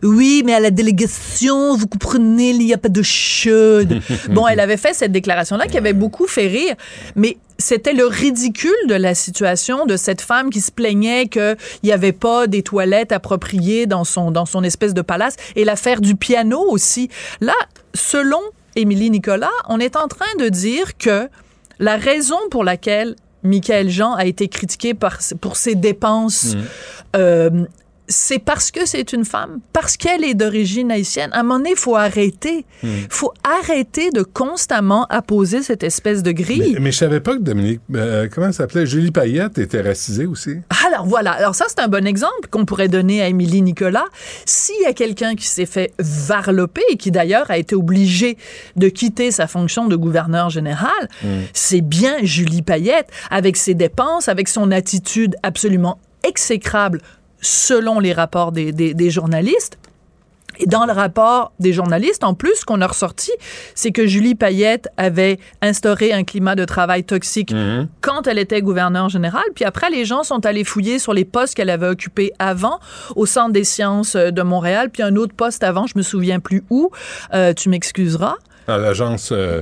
oui, 0.03 0.43
mais 0.45 0.53
à 0.53 0.59
la 0.59 0.71
délégation, 0.71 1.75
vous 1.75 1.87
comprenez, 1.87 2.49
il 2.49 2.59
n'y 2.59 2.73
a 2.73 2.77
pas 2.77 2.89
de 2.89 3.01
chaude. 3.01 4.01
bon, 4.29 4.47
elle 4.47 4.59
avait 4.59 4.77
fait 4.77 4.93
cette 4.93 5.11
déclaration-là 5.11 5.67
qui 5.67 5.77
avait 5.77 5.93
beaucoup 5.93 6.27
fait 6.27 6.47
rire, 6.47 6.75
mais 7.15 7.37
c'était 7.59 7.93
le 7.93 8.05
ridicule 8.05 8.71
de 8.87 8.93
la 8.93 9.15
situation 9.15 9.85
de 9.85 9.97
cette 9.97 10.21
femme 10.21 10.49
qui 10.49 10.61
se 10.61 10.71
plaignait 10.71 11.27
qu'il 11.27 11.57
n'y 11.83 11.91
avait 11.91 12.11
pas 12.11 12.45
des 12.47 12.61
toilettes 12.61 13.11
appropriées 13.11 13.87
dans 13.87 14.03
son, 14.03 14.29
dans 14.31 14.45
son 14.45 14.63
espèce 14.63 14.93
de 14.93 15.01
palace 15.01 15.35
et 15.55 15.63
l'affaire 15.65 16.01
du 16.01 16.15
piano 16.15 16.59
aussi. 16.69 17.09
Là, 17.41 17.53
selon 17.95 18.39
Émilie 18.77 19.09
Nicolas, 19.09 19.51
on 19.67 19.79
est 19.79 19.95
en 19.95 20.07
train 20.07 20.33
de 20.39 20.49
dire 20.49 20.97
que 20.97 21.29
la 21.79 21.97
raison 21.97 22.37
pour 22.51 22.63
laquelle 22.63 23.15
Michael 23.43 23.89
Jean 23.89 24.13
a 24.13 24.25
été 24.25 24.47
critiqué 24.47 24.93
par, 24.93 25.17
pour 25.41 25.55
ses 25.57 25.75
dépenses 25.75 26.55
Mm. 26.55 26.59
euh, 27.15 27.65
c'est 28.07 28.39
parce 28.39 28.71
que 28.71 28.85
c'est 28.85 29.13
une 29.13 29.25
femme, 29.25 29.59
parce 29.73 29.97
qu'elle 29.97 30.23
est 30.23 30.33
d'origine 30.33 30.91
haïtienne. 30.91 31.29
À 31.33 31.39
un 31.39 31.43
moment 31.43 31.57
donné, 31.57 31.71
il 31.71 31.77
faut 31.77 31.95
arrêter. 31.95 32.65
Mm. 32.83 32.87
Il 32.87 33.07
faut 33.09 33.33
arrêter 33.43 34.11
de 34.11 34.23
constamment 34.23 35.05
apposer 35.09 35.61
cette 35.61 35.83
espèce 35.83 36.23
de 36.23 36.31
grille. 36.31 36.73
Mais, 36.75 36.79
mais 36.79 36.91
je 36.91 36.97
savais 36.97 37.19
pas 37.19 37.35
que 37.35 37.41
Dominique, 37.41 37.81
euh, 37.95 38.27
comment 38.33 38.47
elle 38.47 38.53
s'appelait, 38.53 38.85
Julie 38.85 39.11
Payette 39.11 39.57
était 39.57 39.81
racisée 39.81 40.25
aussi. 40.25 40.57
Alors 40.87 41.05
voilà, 41.05 41.31
alors 41.31 41.55
ça 41.55 41.65
c'est 41.67 41.79
un 41.79 41.87
bon 41.87 42.05
exemple 42.07 42.47
qu'on 42.49 42.65
pourrait 42.65 42.87
donner 42.87 43.21
à 43.21 43.27
Émilie 43.27 43.61
Nicolas. 43.61 44.05
S'il 44.45 44.81
y 44.81 44.85
a 44.85 44.93
quelqu'un 44.93 45.35
qui 45.35 45.47
s'est 45.47 45.65
fait 45.65 45.93
varloper 45.99 46.83
et 46.89 46.97
qui 46.97 47.11
d'ailleurs 47.11 47.51
a 47.51 47.57
été 47.57 47.75
obligé 47.75 48.37
de 48.75 48.87
quitter 48.87 49.31
sa 49.31 49.47
fonction 49.47 49.87
de 49.87 49.95
gouverneur 49.95 50.49
général, 50.49 50.91
c'est 51.53 51.81
bien 51.81 52.17
Julie 52.23 52.61
Payette 52.61 53.09
avec 53.29 53.57
ses 53.57 53.73
dépenses, 53.73 54.27
avec 54.29 54.47
son 54.47 54.71
attitude 54.71 55.35
absolument 55.43 55.99
exécrable 56.23 57.01
selon 57.41 57.99
les 57.99 58.13
rapports 58.13 58.51
des, 58.51 58.71
des- 58.71 58.93
des 58.93 59.09
journalistes. 59.09 59.77
Et 60.59 60.65
dans 60.65 60.87
le 60.87 60.91
rapport 60.91 61.51
des 61.59 61.71
journalistes, 61.71 62.23
en 62.23 62.33
plus, 62.33 62.55
ce 62.55 62.65
qu'on 62.65 62.81
a 62.81 62.87
ressorti, 62.87 63.29
c'est 63.75 63.91
que 63.91 64.07
Julie 64.07 64.33
Payette 64.33 64.87
avait 64.97 65.37
instauré 65.61 66.13
un 66.13 66.23
climat 66.23 66.55
de 66.55 66.65
travail 66.65 67.03
toxique 67.03 67.53
quand 68.01 68.25
elle 68.25 68.39
était 68.39 68.63
gouverneure 68.63 69.07
générale. 69.07 69.43
Puis 69.53 69.65
après, 69.65 69.91
les 69.91 70.03
gens 70.03 70.23
sont 70.23 70.47
allés 70.47 70.63
fouiller 70.63 70.97
sur 70.97 71.13
les 71.13 71.25
postes 71.25 71.53
qu'elle 71.53 71.69
avait 71.69 71.87
occupés 71.87 72.31
avant 72.39 72.79
au 73.15 73.27
Centre 73.27 73.51
des 73.53 73.63
sciences 73.65 74.15
euh, 74.15 74.31
de 74.31 74.41
Montréal, 74.41 74.89
puis 74.91 75.03
un 75.03 75.15
autre 75.15 75.35
poste 75.35 75.63
avant, 75.63 75.85
je 75.85 75.93
me 75.95 76.01
souviens 76.01 76.39
plus 76.39 76.63
où. 76.71 76.89
Euh, 77.35 77.53
tu 77.53 77.69
m'excuseras. 77.69 78.37
À 78.67 78.79
l'agence 78.79 79.29
euh, 79.31 79.61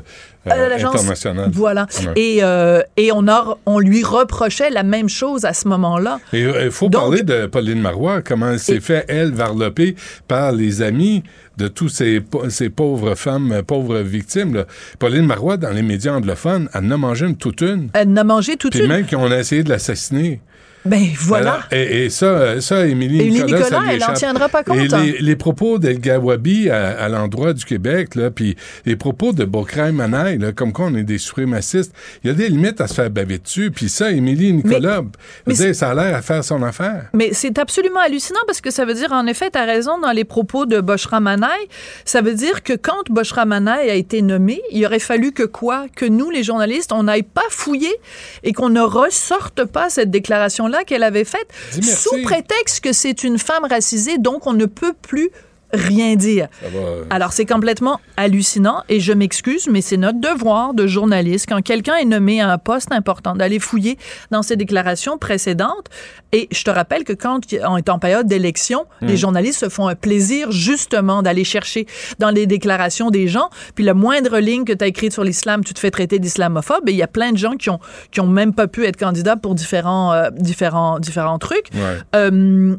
euh, 0.53 0.69
l'agence- 0.69 0.95
internationale. 0.95 1.49
Voilà. 1.53 1.87
Ouais. 2.05 2.13
Et, 2.15 2.37
euh, 2.43 2.81
et 2.97 3.11
on, 3.11 3.27
a, 3.27 3.57
on 3.65 3.79
lui 3.79 4.03
reprochait 4.03 4.69
la 4.69 4.83
même 4.83 5.09
chose 5.09 5.45
à 5.45 5.53
ce 5.53 5.67
moment-là. 5.67 6.19
Et 6.33 6.41
il 6.41 6.71
faut 6.71 6.89
parler 6.89 7.23
de 7.23 7.45
Pauline 7.47 7.81
Marois, 7.81 8.21
comment 8.21 8.51
elle 8.51 8.59
s'est 8.59 8.79
fait, 8.79 9.05
elle, 9.07 9.31
varloper 9.31 9.95
par 10.27 10.51
les 10.51 10.81
amis 10.81 11.23
de 11.57 11.67
tous 11.69 11.87
ces, 11.89 12.21
ces 12.49 12.69
pauvres 12.69 13.15
femmes, 13.15 13.51
euh, 13.53 13.61
pauvres 13.63 13.99
victimes. 13.99 14.53
là. 14.55 14.65
Pauline 14.99 15.25
Marois, 15.25 15.55
dans 15.57 15.69
les 15.71 15.81
médias 15.83 16.13
anglophones, 16.13 16.69
elle 16.73 16.85
en 16.85 16.91
a 16.91 16.97
mangé 16.97 17.25
une 17.25 17.37
toute 17.37 17.61
une. 17.61 17.89
Elle 17.93 18.09
en 18.09 18.17
a 18.17 18.23
mangé 18.25 18.57
toute 18.57 18.73
Puis 18.73 18.81
une. 18.81 18.87
même 18.89 19.07
qu'on 19.07 19.31
a 19.31 19.37
essayé 19.39 19.63
de 19.63 19.69
l'assassiner. 19.69 20.41
Ben 20.85 21.07
voilà. 21.19 21.53
Alors, 21.53 21.63
et, 21.71 22.05
et 22.05 22.09
ça, 22.09 22.61
ça, 22.61 22.85
Émilie 22.85 23.21
Émilie 23.21 23.43
Nicolas, 23.43 23.83
elle 23.89 23.99
n'en 23.99 24.13
tiendra 24.13 24.49
pas 24.49 24.63
compte, 24.63 24.77
Et 24.77 24.93
hein. 24.93 25.03
les, 25.03 25.17
les 25.19 25.35
propos 25.35 25.79
d'El 25.79 25.99
Gawabi 25.99 26.69
à, 26.69 26.99
à 26.99 27.09
l'endroit 27.09 27.53
du 27.53 27.65
Québec, 27.65 28.15
là, 28.15 28.29
puis 28.29 28.55
les 28.85 28.95
propos 28.95 29.33
de 29.33 29.45
Bokraï 29.45 29.91
Manaï, 29.91 30.37
là, 30.37 30.51
comme 30.51 30.73
quoi 30.73 30.85
on 30.85 30.95
est 30.95 31.03
des 31.03 31.17
suprémacistes, 31.17 31.93
il 32.23 32.27
y 32.27 32.29
a 32.29 32.33
des 32.33 32.49
limites 32.49 32.81
à 32.81 32.87
se 32.87 32.93
faire 32.93 33.09
baver 33.09 33.39
dessus. 33.39 33.71
Puis 33.71 33.89
ça, 33.89 34.11
Émilie 34.11 34.53
Nicolas, 34.53 35.01
veux 35.45 35.53
dire, 35.53 35.75
ça 35.75 35.91
a 35.91 35.95
l'air 35.95 36.15
à 36.15 36.21
faire 36.21 36.43
son 36.43 36.61
affaire. 36.63 37.09
Mais 37.13 37.29
c'est 37.33 37.57
absolument 37.57 37.99
hallucinant 37.99 38.39
parce 38.45 38.61
que 38.61 38.71
ça 38.71 38.85
veut 38.85 38.93
dire, 38.93 39.11
en 39.11 39.25
effet, 39.27 39.49
tu 39.51 39.57
as 39.57 39.65
raison 39.65 39.99
dans 39.99 40.11
les 40.11 40.23
propos 40.23 40.65
de 40.65 40.81
Boshra 40.81 41.19
Manaï. 41.19 41.67
Ça 42.05 42.21
veut 42.21 42.35
dire 42.35 42.63
que 42.63 42.73
quand 42.73 43.09
Boshra 43.09 43.45
Manaï 43.45 43.89
a 43.89 43.95
été 43.95 44.21
nommé, 44.21 44.61
il 44.71 44.85
aurait 44.85 44.99
fallu 44.99 45.31
que 45.31 45.43
quoi? 45.43 45.85
Que 45.95 46.05
nous, 46.05 46.29
les 46.29 46.43
journalistes, 46.43 46.91
on 46.91 47.03
n'aille 47.03 47.23
pas 47.23 47.41
fouiller 47.49 47.93
et 48.43 48.53
qu'on 48.53 48.69
ne 48.69 48.81
ressorte 48.81 49.65
pas 49.65 49.89
cette 49.89 50.11
déclaration-là 50.11 50.74
qu'elle 50.83 51.03
avait 51.03 51.25
faite 51.25 51.47
sous 51.81 52.21
prétexte 52.23 52.83
que 52.83 52.93
c'est 52.93 53.23
une 53.23 53.39
femme 53.39 53.65
racisée, 53.65 54.17
donc 54.17 54.47
on 54.47 54.53
ne 54.53 54.65
peut 54.65 54.93
plus 54.93 55.29
rien 55.75 56.15
dire. 56.15 56.47
Va, 56.61 56.79
euh, 56.79 57.03
Alors, 57.09 57.31
c'est 57.33 57.45
complètement 57.45 57.99
hallucinant 58.17 58.83
et 58.89 58.99
je 58.99 59.13
m'excuse, 59.13 59.67
mais 59.69 59.81
c'est 59.81 59.97
notre 59.97 60.19
devoir 60.19 60.73
de 60.73 60.87
journaliste, 60.87 61.45
quand 61.49 61.61
quelqu'un 61.61 61.95
est 61.95 62.05
nommé 62.05 62.41
à 62.41 62.49
un 62.51 62.57
poste 62.57 62.91
important, 62.91 63.35
d'aller 63.35 63.59
fouiller 63.59 63.97
dans 64.31 64.41
ses 64.41 64.55
déclarations 64.55 65.17
précédentes. 65.17 65.87
Et 66.31 66.47
je 66.51 66.63
te 66.63 66.69
rappelle 66.71 67.03
que 67.03 67.13
quand 67.13 67.39
on 67.65 67.77
est 67.77 67.89
en 67.89 67.99
période 67.99 68.27
d'élection, 68.27 68.85
Mm. 69.01 69.07
les 69.07 69.17
journalistes 69.17 69.59
se 69.59 69.69
font 69.69 69.87
un 69.87 69.95
plaisir 69.95 70.51
justement 70.51 71.21
d'aller 71.21 71.43
chercher 71.43 71.85
dans 72.19 72.29
les 72.29 72.45
déclarations 72.45 73.09
des 73.09 73.27
gens. 73.27 73.49
Puis 73.75 73.83
la 73.83 73.93
moindre 73.93 74.39
ligne 74.39 74.63
que 74.65 74.73
tu 74.73 74.83
as 74.83 74.87
écrite 74.87 75.13
sur 75.13 75.23
l'islam, 75.23 75.63
tu 75.63 75.73
te 75.73 75.79
fais 75.79 75.91
traiter 75.91 76.19
d'islamophobe. 76.19 76.87
Et 76.87 76.91
il 76.91 76.97
y 76.97 77.03
a 77.03 77.07
plein 77.07 77.31
de 77.31 77.37
gens 77.37 77.53
qui 77.53 77.69
ont, 77.69 77.79
qui 78.11 78.21
ont 78.21 78.27
même 78.27 78.53
pas 78.53 78.67
pu 78.67 78.85
être 78.85 78.97
candidats 78.97 79.35
pour 79.35 79.55
différents, 79.55 80.13
euh, 80.13 80.29
différents, 80.31 80.99
différents 80.99 81.37
trucs. 81.39 81.67
Ouais. 81.73 81.97
Euh, 82.15 82.75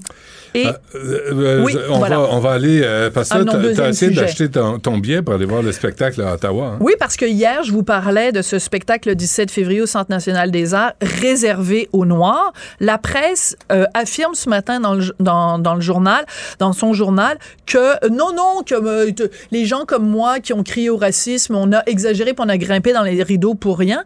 et 0.55 0.67
Oui, 0.95 1.77
on, 1.91 1.99
voilà. 1.99 2.19
va, 2.19 2.29
on 2.31 2.39
va 2.41 2.53
aller, 2.53 2.83
euh, 2.87 3.11
parce 3.11 3.31
Ah 3.33 3.39
que 3.39 3.45
non, 3.45 3.53
tu 3.75 3.81
as 3.81 3.89
essayé 3.89 4.13
d'acheter 4.13 4.51
ton, 4.51 4.79
ton 4.79 4.99
billet 4.99 5.23
pour 5.23 5.35
aller 5.35 5.45
voir 5.45 5.63
le 5.63 5.73
spectacle 5.73 6.23
à 6.23 6.35
Ottawa. 6.35 6.67
hein? 6.75 6.79
Oui, 6.81 6.95
parce 6.99 7.17
que 7.17 7.25
hier, 7.27 7.63
je 7.65 7.73
vous 7.73 7.83
parlais 7.83 8.33
de 8.33 8.43
ce 8.43 8.59
spectacle 8.59 9.09
le 9.11 9.15
17 9.15 9.51
février 9.51 9.81
au 9.83 9.87
Centre 9.87 10.11
national 10.11 10.51
des 10.51 10.75
arts 10.75 10.93
réservé 11.03 11.89
aux 11.93 12.05
Noirs. 12.07 12.53
La 12.81 12.99
presse 12.99 13.57
euh, 13.73 13.85
affirme 13.95 14.35
ce 14.35 14.49
matin 14.49 14.81
dans 14.81 14.95
le, 14.95 15.05
dans, 15.21 15.59
dans 15.59 15.75
le 15.75 15.81
journal, 15.81 16.25
dans 16.59 16.73
son 16.73 16.93
journal, 16.93 17.39
que 17.67 17.79
euh, 17.79 18.09
non, 18.11 18.33
non, 18.35 18.63
que 18.65 18.75
euh, 18.75 19.29
les 19.51 19.65
gens 19.67 19.85
comme 19.87 20.09
moi 20.09 20.41
qui 20.41 20.53
ont 20.53 20.63
crié 20.63 20.91
au 20.91 20.97
racisme, 20.97 21.55
on 21.55 21.73
a 21.73 21.83
exagéré 21.87 22.33
puis 22.33 22.45
on 22.47 22.49
a 22.49 22.59
grimpé 22.59 22.93
dans 22.93 23.03
les 23.03 23.23
rideaux 23.23 23.55
pour 23.55 23.79
rien. 23.79 24.05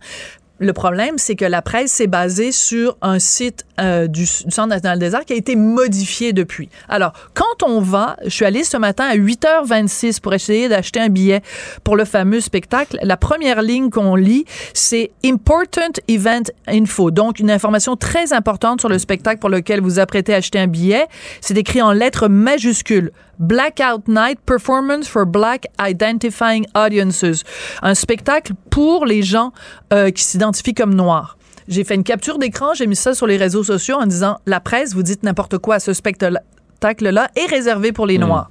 Le 0.60 0.74
problème, 0.74 1.16
c'est 1.16 1.36
que 1.36 1.46
la 1.46 1.62
presse 1.62 1.90
s'est 1.90 2.06
basée 2.06 2.52
sur 2.52 2.98
un 3.00 3.18
site 3.18 3.64
euh, 3.80 4.06
du, 4.06 4.26
Centre 4.26 4.66
national 4.66 4.98
des 4.98 5.14
arts 5.14 5.24
qui 5.24 5.32
a 5.32 5.36
été 5.36 5.56
modifié 5.56 6.34
depuis. 6.34 6.68
Alors, 6.86 7.14
quand 7.32 7.66
on 7.66 7.80
va, 7.80 8.16
je 8.24 8.28
suis 8.28 8.44
allée 8.44 8.62
ce 8.62 8.76
matin 8.76 9.04
à 9.04 9.16
8h26 9.16 10.20
pour 10.20 10.34
essayer 10.34 10.68
d'acheter 10.68 11.00
un 11.00 11.08
billet 11.08 11.40
pour 11.82 11.96
le 11.96 12.04
fameux 12.04 12.42
spectacle. 12.42 12.98
La 13.02 13.16
première 13.16 13.62
ligne 13.62 13.88
qu'on 13.88 14.16
lit, 14.16 14.44
c'est 14.74 15.12
Important 15.24 15.92
Event 16.08 16.42
Info, 16.68 17.10
donc 17.10 17.38
une 17.38 17.50
information 17.50 17.96
très 17.96 18.34
importante 18.34 18.80
sur 18.80 18.90
le 18.90 18.98
spectacle 18.98 19.40
pour 19.40 19.48
lequel 19.48 19.80
vous 19.80 19.98
apprêtez 19.98 20.34
à 20.34 20.36
acheter 20.36 20.58
un 20.58 20.66
billet. 20.66 21.06
C'est 21.40 21.56
écrit 21.56 21.80
en 21.80 21.92
lettres 21.92 22.28
majuscules. 22.28 23.12
Blackout 23.38 24.06
Night 24.06 24.38
Performance 24.44 25.08
for 25.08 25.24
Black 25.24 25.64
Identifying 25.80 26.66
Audiences. 26.74 27.42
Un 27.80 27.94
spectacle 27.94 28.52
pour 28.68 29.06
les 29.06 29.22
gens 29.22 29.52
euh, 29.94 30.10
qui 30.10 30.22
s'identifient 30.22 30.49
comme 30.76 30.94
noirs. 30.94 31.36
J'ai 31.68 31.84
fait 31.84 31.94
une 31.94 32.04
capture 32.04 32.38
d'écran, 32.38 32.74
j'ai 32.74 32.86
mis 32.86 32.96
ça 32.96 33.14
sur 33.14 33.26
les 33.26 33.36
réseaux 33.36 33.62
sociaux 33.62 33.96
en 33.96 34.06
disant 34.06 34.38
la 34.46 34.60
presse, 34.60 34.92
vous 34.94 35.02
dites 35.02 35.22
n'importe 35.22 35.58
quoi, 35.58 35.78
ce 35.78 35.92
spectacle-là 35.92 37.30
est 37.36 37.46
réservé 37.46 37.92
pour 37.92 38.06
les 38.06 38.18
Noirs. 38.18 38.50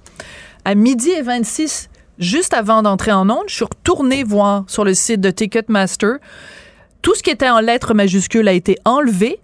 À 0.66 0.76
midi 0.76 1.10
et 1.10 1.22
26, 1.22 1.90
juste 2.20 2.54
avant 2.54 2.82
d'entrer 2.82 3.12
en 3.12 3.30
onde, 3.30 3.44
je 3.48 3.56
suis 3.56 3.66
retournée 3.66 4.24
voir 4.24 4.64
sur 4.68 4.84
le 4.86 4.94
site 4.94 5.22
de 5.22 5.32
Ticketmaster. 5.32 6.18
Tout 7.02 7.16
ce 7.16 7.24
qui 7.24 7.30
était 7.30 7.50
en 7.50 7.60
lettres 7.60 7.94
majuscules 7.94 8.48
a 8.48 8.54
été 8.54 8.78
enlevé 8.86 9.40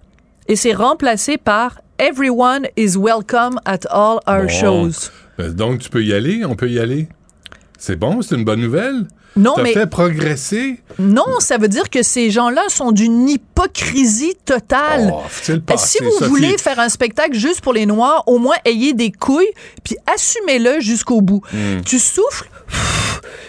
et 0.47 0.55
c'est 0.55 0.73
remplacé 0.73 1.37
par 1.37 1.79
Everyone 1.97 2.67
is 2.77 2.97
welcome 2.97 3.59
at 3.65 3.79
all 3.89 4.19
our 4.27 4.43
Bon. 4.43 4.49
shows. 4.49 5.09
Ben, 5.37 5.51
donc, 5.53 5.79
tu 5.79 5.89
peux 5.89 6.03
y 6.03 6.13
aller, 6.13 6.43
on 6.45 6.55
peut 6.55 6.69
y 6.69 6.79
aller? 6.79 7.07
C'est 7.77 7.95
bon, 7.97 8.21
c'est 8.21 8.35
une 8.35 8.43
bonne 8.45 8.61
nouvelle. 8.61 9.05
Non, 9.37 9.55
mais- 9.61 9.73
fait 9.73 9.85
progresser. 9.87 10.79
Non, 10.97 11.39
ça 11.39 11.57
veut 11.57 11.67
dire 11.67 11.89
que 11.89 12.03
ces 12.03 12.31
gens-là 12.31 12.61
sont 12.69 12.93
d'une 12.93 13.27
hypocrisie 13.27 14.35
totale. 14.45 15.11
Oh, 15.13 15.21
si 15.29 15.97
vous 16.01 16.11
Sophie? 16.11 16.25
voulez 16.29 16.57
faire 16.57 16.79
un 16.79 16.87
spectacle 16.87 17.33
juste 17.35 17.59
pour 17.59 17.73
les 17.73 17.85
Noirs, 17.85 18.23
au 18.27 18.37
moins 18.37 18.55
ayez 18.63 18.93
des 18.93 19.11
couilles, 19.11 19.49
puis 19.83 19.97
assumez-le 20.13 20.79
jusqu'au 20.79 21.19
bout? 21.19 21.41
Hmm. 21.51 21.81
Tu 21.85 21.99
souffles, 21.99 22.49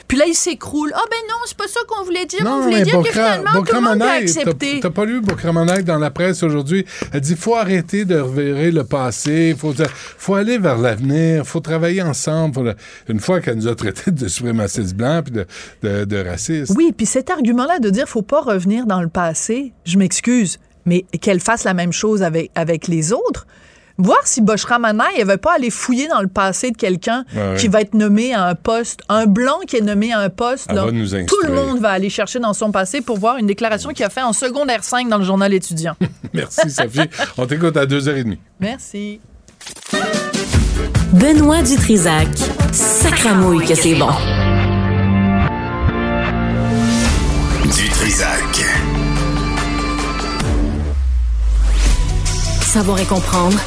Puis 0.09 0.17
là, 0.19 0.25
il 0.29 0.35
s'écroule. 0.35 0.93
Ah 0.95 1.03
ben 1.11 1.17
non, 1.29 1.35
c'est 1.47 1.57
pas 1.57 1.67
ça 1.67 1.81
qu'on 1.89 2.05
voulait 2.05 2.27
dire. 2.27 2.39
on 2.43 2.45
Non, 2.45 2.61
voulait 2.63 2.77
mais 2.79 2.83
dire 2.85 2.93
que 3.03 3.09
Bokra- 3.09 3.11
finalement, 3.11 3.63
tout 3.65 3.75
le 3.75 3.81
monde 3.81 4.03
a 4.03 4.11
accepté. 4.13 4.79
t'as- 4.81 4.91
pas 4.91 5.05
lu 5.05 5.21
Bokramanek 5.21 5.85
dans 5.85 5.99
la 5.99 6.11
presse 6.13 6.45
aujourd'hui? 6.45 6.85
Elle 7.13 7.21
dit 7.23 7.35
faut 7.35 7.57
arrêter 7.57 8.05
de 8.05 8.17
revirer 8.21 8.71
le 8.71 8.85
passé, 8.85 9.57
faut, 9.59 9.75
faut 10.17 10.35
aller 10.37 10.59
vers 10.59 10.79
l'avenir, 10.79 11.45
faut 11.45 11.59
travailler 11.59 12.03
ensemble. 12.03 12.55
faut 12.55 12.63
le- 12.63 12.77
Une 13.09 13.19
fois 13.19 13.41
qu'elle 13.41 13.57
nous 13.57 13.67
a 13.67 13.75
traités 13.75 14.13
de 14.13 14.29
suprémacistes 14.29 14.95
blancs 14.95 15.25
puis 15.25 15.33
de, 15.35 15.47
de, 15.83 16.05
de 16.05 16.29
racistes. 16.29 16.73
Oui, 16.77 16.93
puis 16.97 17.05
cet 17.07 17.29
argument-là 17.29 17.81
de 17.81 17.91
dire 17.91 18.09
faut 18.09 18.23
pas 18.23 18.41
revenir 18.43 18.87
dans 18.87 19.01
le 19.03 19.09
passé, 19.09 19.73
je 19.85 19.99
m'excuse, 19.99 20.59
mais 20.85 21.05
qu'elle 21.21 21.41
fasse 21.41 21.65
la 21.65 21.75
même 21.75 21.93
chose 21.93 22.23
avec, 22.23 22.53
avec 22.55 22.87
les 22.87 23.13
autres. 23.13 23.45
Voir 23.99 24.19
si 24.25 24.43
Boshra 24.43 24.79
Manaï, 24.79 25.15
elle 25.19 25.27
veut 25.27 25.37
pas 25.39 25.55
aller 25.55 25.71
fouiller 25.71 26.07
dans 26.09 26.21
le 26.21 26.29
passé 26.29 26.71
de 26.71 26.77
quelqu'un 26.77 27.25
qui 27.57 27.69
va 27.69 27.81
être 27.81 27.95
nommé 27.95 28.35
à 28.35 28.45
un 28.45 28.55
poste, 28.55 29.01
un 29.09 29.27
blanc 29.27 29.61
qui 29.67 29.77
est 29.77 29.81
nommé 29.81 30.13
à 30.13 30.21
un 30.21 30.29
poste. 30.29 30.71
Là. 30.71 30.85
Tout 31.27 31.47
le 31.47 31.53
monde 31.55 31.81
va 31.81 31.91
aller 31.91 32.11
chercher 32.11 32.39
dans 32.39 32.53
son 32.53 32.73
passé 32.73 33.01
pour 33.01 33.19
voir 33.19 33.39
une 33.39 33.47
déclaration 33.47 33.91
qu'il 33.91 34.05
a 34.05 34.11
fait 34.11 34.23
en 34.23 34.33
secondaire 34.33 34.85
5 34.85 35.09
dans 35.09 35.19
le 35.19 35.25
journal 35.25 35.53
étudiant. 35.55 35.95
Merci, 36.35 36.71
Sophie. 36.71 37.01
On 37.39 37.47
t'écoute 37.47 37.77
à 37.77 37.87
2h30. 37.87 38.37
Merci. 38.61 39.21
Benoît 41.13 41.63
Dutrisac. 41.63 42.29
Sacramouille 42.73 43.65
que 43.65 43.75
c'est 43.75 43.95
bon. 43.95 44.11
Du 47.65 47.89
Trisac. 47.89 48.65
Savoir 52.61 53.01
et 53.01 53.05
comprendre. 53.05 53.59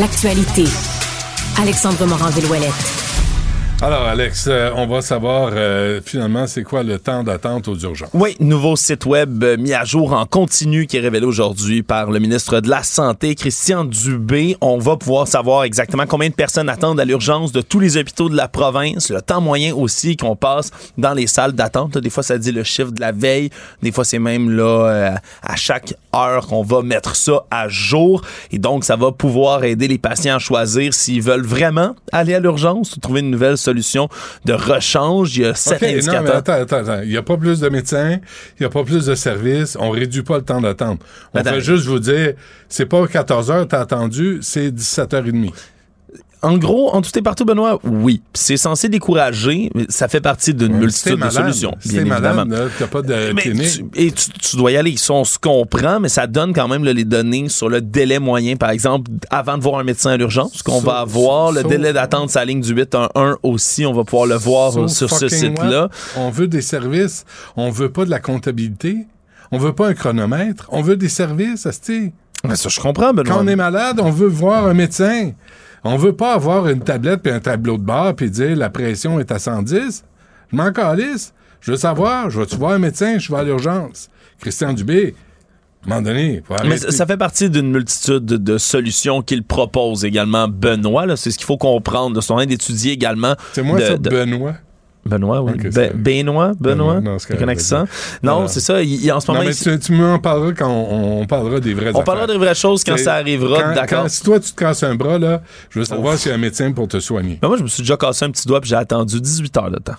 L'actualité. 0.00 0.64
Alexandre 1.60 2.06
Morin-Villouellette. 2.06 3.09
Alors, 3.82 4.02
Alex, 4.02 4.46
euh, 4.46 4.70
on 4.76 4.86
va 4.86 5.00
savoir 5.00 5.52
euh, 5.54 6.02
finalement 6.04 6.46
c'est 6.46 6.64
quoi 6.64 6.82
le 6.82 6.98
temps 6.98 7.22
d'attente 7.22 7.66
aux 7.66 7.78
urgences? 7.78 8.10
Oui, 8.12 8.36
nouveau 8.38 8.76
site 8.76 9.06
web 9.06 9.42
euh, 9.42 9.56
mis 9.56 9.72
à 9.72 9.84
jour 9.84 10.12
en 10.12 10.26
continu 10.26 10.86
qui 10.86 10.98
est 10.98 11.00
révélé 11.00 11.24
aujourd'hui 11.24 11.82
par 11.82 12.10
le 12.10 12.18
ministre 12.18 12.60
de 12.60 12.68
la 12.68 12.82
Santé, 12.82 13.34
Christian 13.34 13.86
Dubé. 13.86 14.54
On 14.60 14.76
va 14.76 14.98
pouvoir 14.98 15.26
savoir 15.26 15.64
exactement 15.64 16.04
combien 16.06 16.28
de 16.28 16.34
personnes 16.34 16.68
attendent 16.68 17.00
à 17.00 17.06
l'urgence 17.06 17.52
de 17.52 17.62
tous 17.62 17.80
les 17.80 17.96
hôpitaux 17.96 18.28
de 18.28 18.36
la 18.36 18.48
province, 18.48 19.08
le 19.08 19.22
temps 19.22 19.40
moyen 19.40 19.74
aussi 19.74 20.18
qu'on 20.18 20.36
passe 20.36 20.72
dans 20.98 21.14
les 21.14 21.26
salles 21.26 21.52
d'attente. 21.52 21.96
Des 21.96 22.10
fois, 22.10 22.22
ça 22.22 22.36
dit 22.36 22.52
le 22.52 22.64
chiffre 22.64 22.92
de 22.92 23.00
la 23.00 23.12
veille. 23.12 23.48
Des 23.80 23.92
fois, 23.92 24.04
c'est 24.04 24.18
même 24.18 24.50
là 24.50 25.14
à 25.42 25.56
chaque 25.56 25.94
heure 26.14 26.46
qu'on 26.48 26.62
va 26.62 26.82
mettre 26.82 27.16
ça 27.16 27.44
à 27.50 27.68
jour. 27.68 28.20
Et 28.52 28.58
donc, 28.58 28.84
ça 28.84 28.96
va 28.96 29.10
pouvoir 29.10 29.64
aider 29.64 29.88
les 29.88 29.96
patients 29.96 30.36
à 30.36 30.38
choisir 30.38 30.92
s'ils 30.92 31.22
veulent 31.22 31.46
vraiment 31.46 31.96
aller 32.12 32.34
à 32.34 32.40
l'urgence 32.40 32.94
ou 32.94 33.00
trouver 33.00 33.20
une 33.20 33.30
nouvelle 33.30 33.56
solution 33.56 33.69
de 34.44 34.52
rechange. 34.52 35.36
Il 35.36 35.42
y 35.42 35.46
a 35.46 35.54
sept 35.54 35.82
OK, 35.82 35.82
non, 35.82 35.88
mais 35.88 35.98
indicateurs. 35.98 36.36
attends, 36.36 36.52
attends, 36.52 36.76
attends. 36.76 37.02
Il 37.02 37.10
n'y 37.10 37.16
a 37.16 37.22
pas 37.22 37.36
plus 37.36 37.60
de 37.60 37.68
médecins, 37.68 38.18
il 38.58 38.60
n'y 38.60 38.66
a 38.66 38.70
pas 38.70 38.84
plus 38.84 39.06
de 39.06 39.14
services, 39.14 39.76
on 39.80 39.90
réduit 39.90 40.22
pas 40.22 40.36
le 40.38 40.44
temps 40.44 40.60
d'attente. 40.60 41.00
On 41.34 41.42
va 41.42 41.58
juste 41.60 41.86
vous 41.86 41.98
dire, 41.98 42.34
c'est 42.68 42.86
pas 42.86 43.06
14 43.06 43.50
heures 43.50 43.68
t'as 43.68 43.80
attendu, 43.80 44.38
c'est 44.42 44.70
17h30. 44.70 45.52
En 46.42 46.56
gros, 46.56 46.90
en 46.94 47.02
tout 47.02 47.10
et 47.18 47.22
partout, 47.22 47.44
Benoît, 47.44 47.78
oui. 47.84 48.22
C'est 48.32 48.56
censé 48.56 48.88
décourager, 48.88 49.70
mais 49.74 49.84
ça 49.90 50.08
fait 50.08 50.20
partie 50.22 50.54
d'une 50.54 50.74
multitude 50.78 51.18
de 51.18 51.28
solutions, 51.30 51.74
bien 51.84 52.00
évidemment. 52.00 52.46
malade, 52.46 52.70
là, 52.80 52.86
pas 52.86 53.02
de 53.02 53.32
Mais 53.34 53.42
tu- 53.42 53.84
et 53.94 54.10
tu, 54.10 54.30
tu 54.30 54.56
dois 54.56 54.72
y 54.72 54.76
aller. 54.76 54.96
Ça, 54.96 55.12
on 55.14 55.24
se 55.24 55.38
comprend, 55.38 56.00
mais 56.00 56.08
ça 56.08 56.26
donne 56.26 56.52
quand 56.54 56.66
même 56.68 56.84
là, 56.84 56.92
les 56.92 57.04
données 57.04 57.48
sur 57.48 57.68
le 57.68 57.80
délai 57.80 58.18
moyen, 58.18 58.56
par 58.56 58.70
exemple, 58.70 59.10
avant 59.30 59.58
de 59.58 59.62
voir 59.62 59.80
un 59.80 59.84
médecin 59.84 60.10
à 60.12 60.16
l'urgence, 60.16 60.62
qu'on 60.62 60.80
va 60.80 61.00
avoir. 61.00 61.52
Le 61.52 61.62
délai 61.62 61.92
d'attente, 61.92 62.30
sa 62.30 62.44
ligne 62.44 62.60
du 62.62 62.72
811 62.74 63.36
aussi, 63.42 63.84
on 63.84 63.92
va 63.92 64.04
pouvoir 64.04 64.26
le 64.26 64.36
voir 64.36 64.72
sur 64.88 65.10
ce 65.10 65.28
site-là. 65.28 65.88
On 66.16 66.30
veut 66.30 66.48
des 66.48 66.62
services, 66.62 67.24
on 67.56 67.70
veut 67.70 67.90
pas 67.90 68.04
de 68.04 68.10
la 68.10 68.18
comptabilité, 68.20 68.96
on 69.52 69.58
veut 69.58 69.74
pas 69.74 69.88
un 69.88 69.94
chronomètre, 69.94 70.66
on 70.70 70.80
veut 70.82 70.96
des 70.96 71.08
services. 71.08 71.66
Mais 72.48 72.56
ça, 72.56 72.68
je 72.70 72.80
comprends, 72.80 73.12
Benoît. 73.12 73.34
Quand 73.34 73.44
on 73.44 73.46
est 73.48 73.56
malade, 73.56 74.00
on 74.02 74.10
veut 74.10 74.26
voir 74.28 74.66
un 74.66 74.74
médecin. 74.74 75.32
On 75.84 75.96
veut 75.96 76.12
pas 76.14 76.34
avoir 76.34 76.68
une 76.68 76.80
tablette 76.80 77.22
puis 77.22 77.32
un 77.32 77.40
tableau 77.40 77.76
de 77.78 77.82
bord 77.82 78.14
puis 78.14 78.30
dire 78.30 78.56
la 78.56 78.70
pression 78.70 79.18
est 79.20 79.32
à 79.32 79.38
110. 79.38 80.04
Je 80.52 80.56
m'en 80.56 80.72
calisse. 80.72 81.32
Je 81.60 81.72
veux 81.72 81.76
savoir, 81.76 82.30
je 82.30 82.40
vais-tu 82.40 82.56
voir 82.56 82.72
un 82.72 82.78
médecin, 82.78 83.18
je 83.18 83.30
vais 83.32 83.38
à 83.38 83.44
l'urgence. 83.44 84.08
Christian 84.40 84.72
Dubé, 84.72 85.14
à 85.82 85.86
un 85.86 85.88
moment 85.96 86.02
donné, 86.02 86.42
faut 86.46 86.54
Mais 86.66 86.78
ça, 86.78 87.06
fait 87.06 87.16
partie 87.18 87.50
d'une 87.50 87.70
multitude 87.70 88.24
de, 88.24 88.36
de 88.38 88.56
solutions 88.58 89.20
qu'il 89.22 89.42
propose 89.44 90.04
également, 90.04 90.48
Benoît. 90.48 91.16
C'est 91.16 91.30
ce 91.30 91.36
qu'il 91.38 91.46
faut 91.46 91.58
comprendre. 91.58 92.20
C'est 92.22 92.32
en 92.32 92.36
train 92.36 92.46
d'étudier 92.46 92.92
également. 92.92 93.34
C'est 93.52 93.62
moi 93.62 93.78
de- 93.78 93.84
ça, 93.84 93.96
de- 93.98 94.08
Benoît. 94.10 94.54
Benoît, 95.06 95.40
oui. 95.42 95.52
Ok, 95.54 95.62
Be- 95.66 95.72
c'est- 95.72 95.94
Benoît, 95.94 96.52
Benoît. 96.60 96.94
Benoît, 96.96 97.00
non, 97.00 97.18
c'est 97.18 97.32
Avec 97.32 97.42
un 97.42 97.48
accent. 97.48 97.84
Non, 98.22 98.46
c'est 98.48 98.60
ça. 98.60 98.82
Il, 98.82 99.02
il- 99.04 99.10
en 99.12 99.20
ce 99.20 99.30
moment, 99.30 99.42
Non, 99.42 99.48
mais 99.48 99.54
tu, 99.54 99.78
tu 99.78 99.92
m'en 99.92 100.18
parleras 100.18 100.52
quand 100.52 100.68
on, 100.70 101.22
on 101.22 101.26
parlera 101.26 101.58
des 101.60 101.72
vraies 101.74 101.90
On 101.94 102.02
parlera 102.02 102.24
affaires. 102.24 102.38
des 102.38 102.44
vraies 102.44 102.54
choses 102.54 102.84
quand 102.84 102.96
ça 102.98 103.14
arrivera, 103.14 103.72
d'accord. 103.74 104.08
Si 104.10 104.22
toi, 104.22 104.38
tu 104.38 104.50
te 104.52 104.56
casses 104.60 104.82
un 104.82 104.94
bras, 104.94 105.18
là, 105.18 105.42
je 105.70 105.78
veux 105.78 105.84
savoir 105.84 106.18
s'il 106.18 106.28
y 106.30 106.32
a 106.32 106.34
un 106.34 106.38
médecin 106.40 106.70
pour 106.72 106.86
te 106.88 107.00
soigner. 107.00 107.38
Ben, 107.40 107.48
moi, 107.48 107.56
je 107.56 107.62
me 107.62 107.68
suis 107.68 107.82
déjà 107.82 107.96
cassé 107.96 108.24
un 108.26 108.30
petit 108.30 108.46
doigt 108.46 108.60
puis 108.60 108.70
j'ai 108.70 108.76
attendu 108.76 109.20
18 109.20 109.56
heures 109.56 109.70
de 109.70 109.78
temps. 109.78 109.96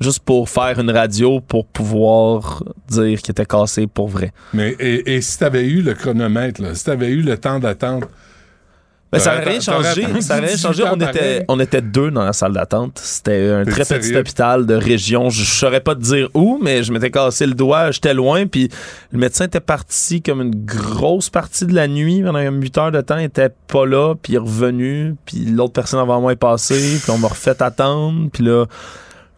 Juste 0.00 0.20
pour 0.24 0.48
faire 0.48 0.78
une 0.80 0.90
radio 0.90 1.40
pour 1.40 1.66
pouvoir 1.66 2.64
dire 2.88 3.20
qu'il 3.22 3.30
était 3.30 3.46
cassé 3.46 3.86
pour 3.86 4.08
vrai. 4.08 4.32
Mais 4.52 4.74
et, 4.80 5.14
et 5.14 5.20
si 5.20 5.38
tu 5.38 5.44
avais 5.44 5.64
eu 5.66 5.82
le 5.82 5.94
chronomètre, 5.94 6.60
là, 6.60 6.74
si 6.74 6.82
tu 6.84 6.90
avais 6.90 7.10
eu 7.10 7.20
le 7.22 7.36
temps 7.38 7.58
d'attente. 7.60 8.04
Ben, 9.14 9.20
ça 9.20 9.34
n'a 9.36 9.40
rien 9.44 9.60
changé. 9.60 10.20
Ça 10.20 10.34
n'a 10.34 10.46
rien 10.46 10.54
18 10.54 10.60
changé. 10.60 10.84
On 10.90 10.96
était, 10.96 11.44
on 11.48 11.60
était 11.60 11.80
deux 11.80 12.10
dans 12.10 12.24
la 12.24 12.32
salle 12.32 12.52
d'attente. 12.52 12.98
C'était 13.02 13.50
un 13.50 13.64
très 13.64 13.84
petit 13.84 14.16
hôpital 14.16 14.66
de 14.66 14.74
région. 14.74 15.30
Je 15.30 15.40
ne 15.40 15.46
saurais 15.46 15.80
pas 15.80 15.94
te 15.94 16.00
dire 16.00 16.28
où, 16.34 16.58
mais 16.60 16.82
je 16.82 16.92
m'étais 16.92 17.10
cassé 17.10 17.46
le 17.46 17.54
doigt. 17.54 17.90
J'étais 17.92 18.14
loin. 18.14 18.46
Puis 18.46 18.68
le 19.12 19.18
médecin 19.18 19.44
était 19.44 19.60
parti 19.60 20.20
comme 20.20 20.40
une 20.40 20.64
grosse 20.64 21.30
partie 21.30 21.64
de 21.66 21.74
la 21.74 21.86
nuit. 21.86 22.22
Pendant 22.22 22.40
8 22.40 22.78
heures 22.78 22.92
de 22.92 23.00
temps, 23.00 23.18
il 23.18 23.24
était 23.24 23.50
pas 23.68 23.86
là. 23.86 24.14
Puis 24.20 24.32
il 24.32 24.36
est 24.36 24.40
revenu. 24.40 25.14
Puis 25.24 25.44
l'autre 25.44 25.72
personne 25.72 26.00
avant 26.00 26.20
moi 26.20 26.32
est 26.32 26.36
passée. 26.36 26.98
Puis 27.02 27.10
on 27.10 27.18
m'a 27.18 27.28
refait 27.28 27.62
attendre. 27.62 28.28
Puis 28.32 28.42
là. 28.42 28.66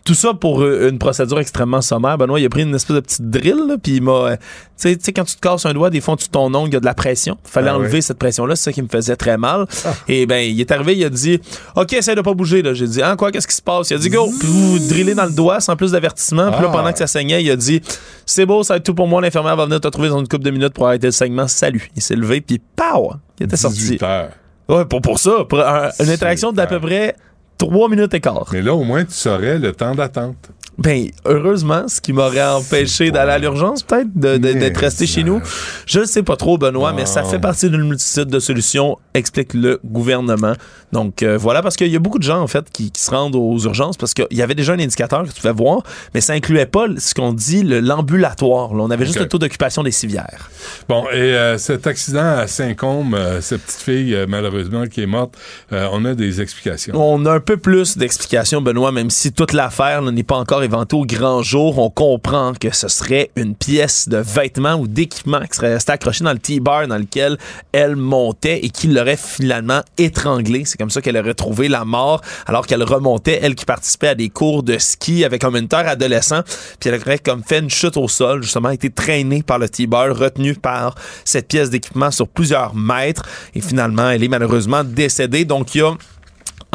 Tout 0.06 0.14
ça 0.14 0.32
pour 0.34 0.62
euh, 0.62 0.88
une 0.88 0.98
procédure 0.98 1.38
extrêmement 1.40 1.82
sommaire. 1.82 2.16
Benoît, 2.16 2.40
il 2.40 2.46
a 2.46 2.48
pris 2.48 2.62
une 2.62 2.74
espèce 2.74 2.94
de 2.94 3.00
petite 3.00 3.28
drill, 3.28 3.56
là, 3.68 3.74
puis 3.82 3.96
il 3.96 4.02
m'a... 4.02 4.12
euh, 4.12 4.36
Tu 4.36 4.42
sais- 4.76 4.96
tu 4.96 5.04
sais, 5.04 5.12
quand 5.12 5.24
tu 5.24 5.34
te 5.34 5.40
casses 5.40 5.66
un 5.66 5.74
doigt, 5.74 5.90
des 5.90 6.00
fois, 6.00 6.16
tu 6.16 6.28
ton 6.28 6.54
ongle, 6.54 6.68
il 6.70 6.74
y 6.74 6.76
a 6.76 6.80
de 6.80 6.84
la 6.84 6.94
pression. 6.94 7.36
Fallait 7.44 7.70
Ah 7.70 7.76
enlever 7.76 7.94
oui. 7.98 8.02
cette 8.02 8.18
pression-là, 8.18 8.54
c'est 8.56 8.62
ça 8.64 8.72
qui 8.72 8.80
me 8.82 8.88
faisait 8.88 9.16
très 9.16 9.36
mal. 9.36 9.66
Et 10.08 10.24
ben, 10.26 10.38
il 10.38 10.60
est 10.60 10.70
arrivé, 10.70 10.96
il 10.96 11.04
a 11.04 11.10
dit 11.10 11.40
OK, 11.74 11.92
essaye 11.92 12.14
de 12.14 12.20
pas 12.20 12.34
bouger. 12.34 12.62
là. 12.62 12.72
J'ai 12.72 12.86
dit 12.86 13.02
Ah, 13.02 13.16
quoi, 13.16 13.32
qu'est-ce 13.32 13.48
qui 13.48 13.56
se 13.56 13.62
passe? 13.62 13.90
Il 13.90 13.94
a 13.94 13.98
dit 13.98 14.08
Go! 14.08 14.28
Puis 14.38 14.46
vous 14.48 14.78
drillez 14.88 15.14
dans 15.16 15.24
le 15.26 15.32
doigt 15.32 15.58
sans 15.60 15.74
plus 15.76 15.90
d'avertissement. 15.90 16.52
Puis 16.52 16.62
là, 16.62 16.68
Ah. 16.70 16.76
pendant 16.76 16.92
que 16.92 16.98
ça 16.98 17.08
saignait, 17.08 17.42
il 17.42 17.50
a 17.50 17.56
dit 17.56 17.80
C'est 18.24 18.46
beau, 18.46 18.62
ça 18.62 18.74
va 18.74 18.78
être 18.78 18.84
tout 18.84 18.94
pour 18.94 19.08
moi. 19.08 19.20
L'infirmière 19.20 19.56
va 19.56 19.64
venir 19.64 19.80
te 19.80 19.88
trouver 19.88 20.08
dans 20.08 20.20
une 20.20 20.28
couple 20.28 20.44
de 20.44 20.50
minutes 20.52 20.72
pour 20.74 20.86
arrêter 20.86 21.08
le 21.08 21.12
saignement. 21.12 21.48
Salut. 21.48 21.90
Il 21.96 22.02
s'est 22.02 22.14
levé, 22.16 22.40
puis 22.40 22.60
pow! 22.76 23.12
Il 23.40 23.46
était 23.46 23.56
sorti. 23.56 23.78
18 23.78 24.02
heures. 24.04 24.30
Ouais, 24.68 24.84
pour, 24.84 25.00
pour 25.00 25.18
ça. 25.18 25.44
Pour 25.48 25.60
un- 25.60 25.90
une 26.00 26.10
interaction 26.10 26.52
d'à 26.52 26.66
peu 26.66 26.78
près 26.80 27.16
3 27.58 27.88
minutes 27.88 28.14
et 28.14 28.20
quart. 28.20 28.46
Mais 28.52 28.62
là, 28.62 28.74
au 28.74 28.84
moins, 28.84 29.04
tu 29.04 29.12
saurais 29.12 29.58
le 29.58 29.72
temps 29.72 29.94
d'attente. 29.94 30.50
Ben, 30.78 31.08
heureusement, 31.24 31.88
ce 31.88 32.00
qui 32.00 32.12
m'aurait 32.12 32.46
empêché 32.46 33.10
d'aller 33.10 33.32
à 33.32 33.38
l'urgence, 33.38 33.82
peut-être, 33.82 34.12
d'être 34.14 34.76
resté 34.76 35.06
chez 35.06 35.24
nous. 35.24 35.40
Je 35.86 36.00
ne 36.00 36.04
sais 36.04 36.22
pas 36.22 36.36
trop, 36.36 36.58
Benoît, 36.58 36.92
mais 36.92 37.06
ça 37.06 37.24
fait 37.24 37.38
partie 37.38 37.70
d'une 37.70 37.84
multitude 37.84 38.28
de 38.28 38.38
solutions, 38.38 38.98
explique 39.14 39.54
le 39.54 39.80
gouvernement. 39.84 40.52
Donc, 40.92 41.22
euh, 41.22 41.38
voilà, 41.38 41.62
parce 41.62 41.76
qu'il 41.76 41.88
y 41.88 41.96
a 41.96 41.98
beaucoup 41.98 42.18
de 42.18 42.24
gens, 42.24 42.40
en 42.40 42.46
fait, 42.46 42.70
qui, 42.70 42.90
qui 42.90 43.00
se 43.00 43.10
rendent 43.10 43.36
aux 43.36 43.58
urgences 43.58 43.96
parce 43.96 44.12
qu'il 44.14 44.26
y 44.30 44.42
avait 44.42 44.54
déjà 44.54 44.74
un 44.74 44.78
indicateur 44.78 45.22
que 45.22 45.28
tu 45.28 45.40
pouvais 45.40 45.52
voir, 45.52 45.82
mais 46.14 46.20
ça 46.20 46.34
incluait 46.34 46.66
pas 46.66 46.86
ce 46.98 47.14
qu'on 47.14 47.32
dit 47.32 47.62
l'ambulatoire. 47.62 48.72
On 48.72 48.90
avait 48.90 49.06
juste 49.06 49.18
le 49.18 49.28
taux 49.28 49.38
d'occupation 49.38 49.82
des 49.82 49.90
civières. 49.90 50.50
Bon, 50.88 51.04
et 51.10 51.16
euh, 51.16 51.58
cet 51.58 51.86
accident 51.86 52.36
à 52.38 52.46
Saint-Côme, 52.46 53.14
euh, 53.14 53.40
cette 53.40 53.62
petite 53.62 53.80
fille, 53.80 54.16
malheureusement, 54.28 54.86
qui 54.86 55.02
est 55.02 55.06
morte, 55.06 55.36
on 55.70 56.04
a 56.04 56.14
des 56.14 56.40
explications. 56.40 56.94
On 56.94 57.24
a 57.24 57.32
un 57.32 57.40
peu 57.40 57.56
plus 57.56 57.96
d'explications, 57.96 58.60
Benoît, 58.60 58.92
même 58.92 59.10
si 59.10 59.32
toute 59.32 59.52
l'affaire 59.52 60.02
n'est 60.02 60.22
pas 60.22 60.36
encore 60.36 60.62
éventée 60.66 60.96
au 60.96 61.04
grand 61.04 61.42
jour. 61.42 61.78
On 61.78 61.90
comprend 61.90 62.52
que 62.52 62.74
ce 62.74 62.88
serait 62.88 63.30
une 63.36 63.54
pièce 63.54 64.08
de 64.08 64.18
vêtements 64.18 64.74
ou 64.74 64.86
d'équipement 64.86 65.40
qui 65.40 65.56
serait 65.56 65.72
restée 65.72 65.92
accrochée 65.92 66.24
dans 66.24 66.32
le 66.32 66.38
T-bar 66.38 66.86
dans 66.86 66.98
lequel 66.98 67.38
elle 67.72 67.96
montait 67.96 68.60
et 68.62 68.70
qui 68.70 68.88
l'aurait 68.88 69.16
finalement 69.16 69.80
étranglée. 69.96 70.64
C'est 70.64 70.76
comme 70.76 70.90
ça 70.90 71.00
qu'elle 71.00 71.16
aurait 71.16 71.34
trouvé 71.34 71.68
la 71.68 71.84
mort 71.84 72.20
alors 72.46 72.66
qu'elle 72.66 72.82
remontait, 72.82 73.40
elle 73.42 73.54
qui 73.54 73.64
participait 73.64 74.08
à 74.08 74.14
des 74.14 74.28
cours 74.28 74.62
de 74.62 74.76
ski 74.78 75.24
avec 75.24 75.42
un 75.44 75.50
moniteur 75.50 75.86
adolescent. 75.86 76.42
Puis 76.78 76.90
elle 76.90 77.00
aurait 77.00 77.18
comme 77.18 77.42
fait 77.42 77.60
une 77.60 77.70
chute 77.70 77.96
au 77.96 78.08
sol, 78.08 78.42
justement, 78.42 78.70
été 78.70 78.90
traînée 78.90 79.42
par 79.42 79.58
le 79.58 79.68
T-bar, 79.68 80.16
retenue 80.16 80.54
par 80.54 80.94
cette 81.24 81.48
pièce 81.48 81.70
d'équipement 81.70 82.10
sur 82.10 82.28
plusieurs 82.28 82.74
mètres. 82.74 83.22
Et 83.54 83.60
finalement, 83.60 84.10
elle 84.10 84.22
est 84.22 84.28
malheureusement 84.28 84.84
décédée. 84.84 85.44
Donc, 85.44 85.74
il 85.74 85.78
y 85.78 85.82
a 85.82 85.94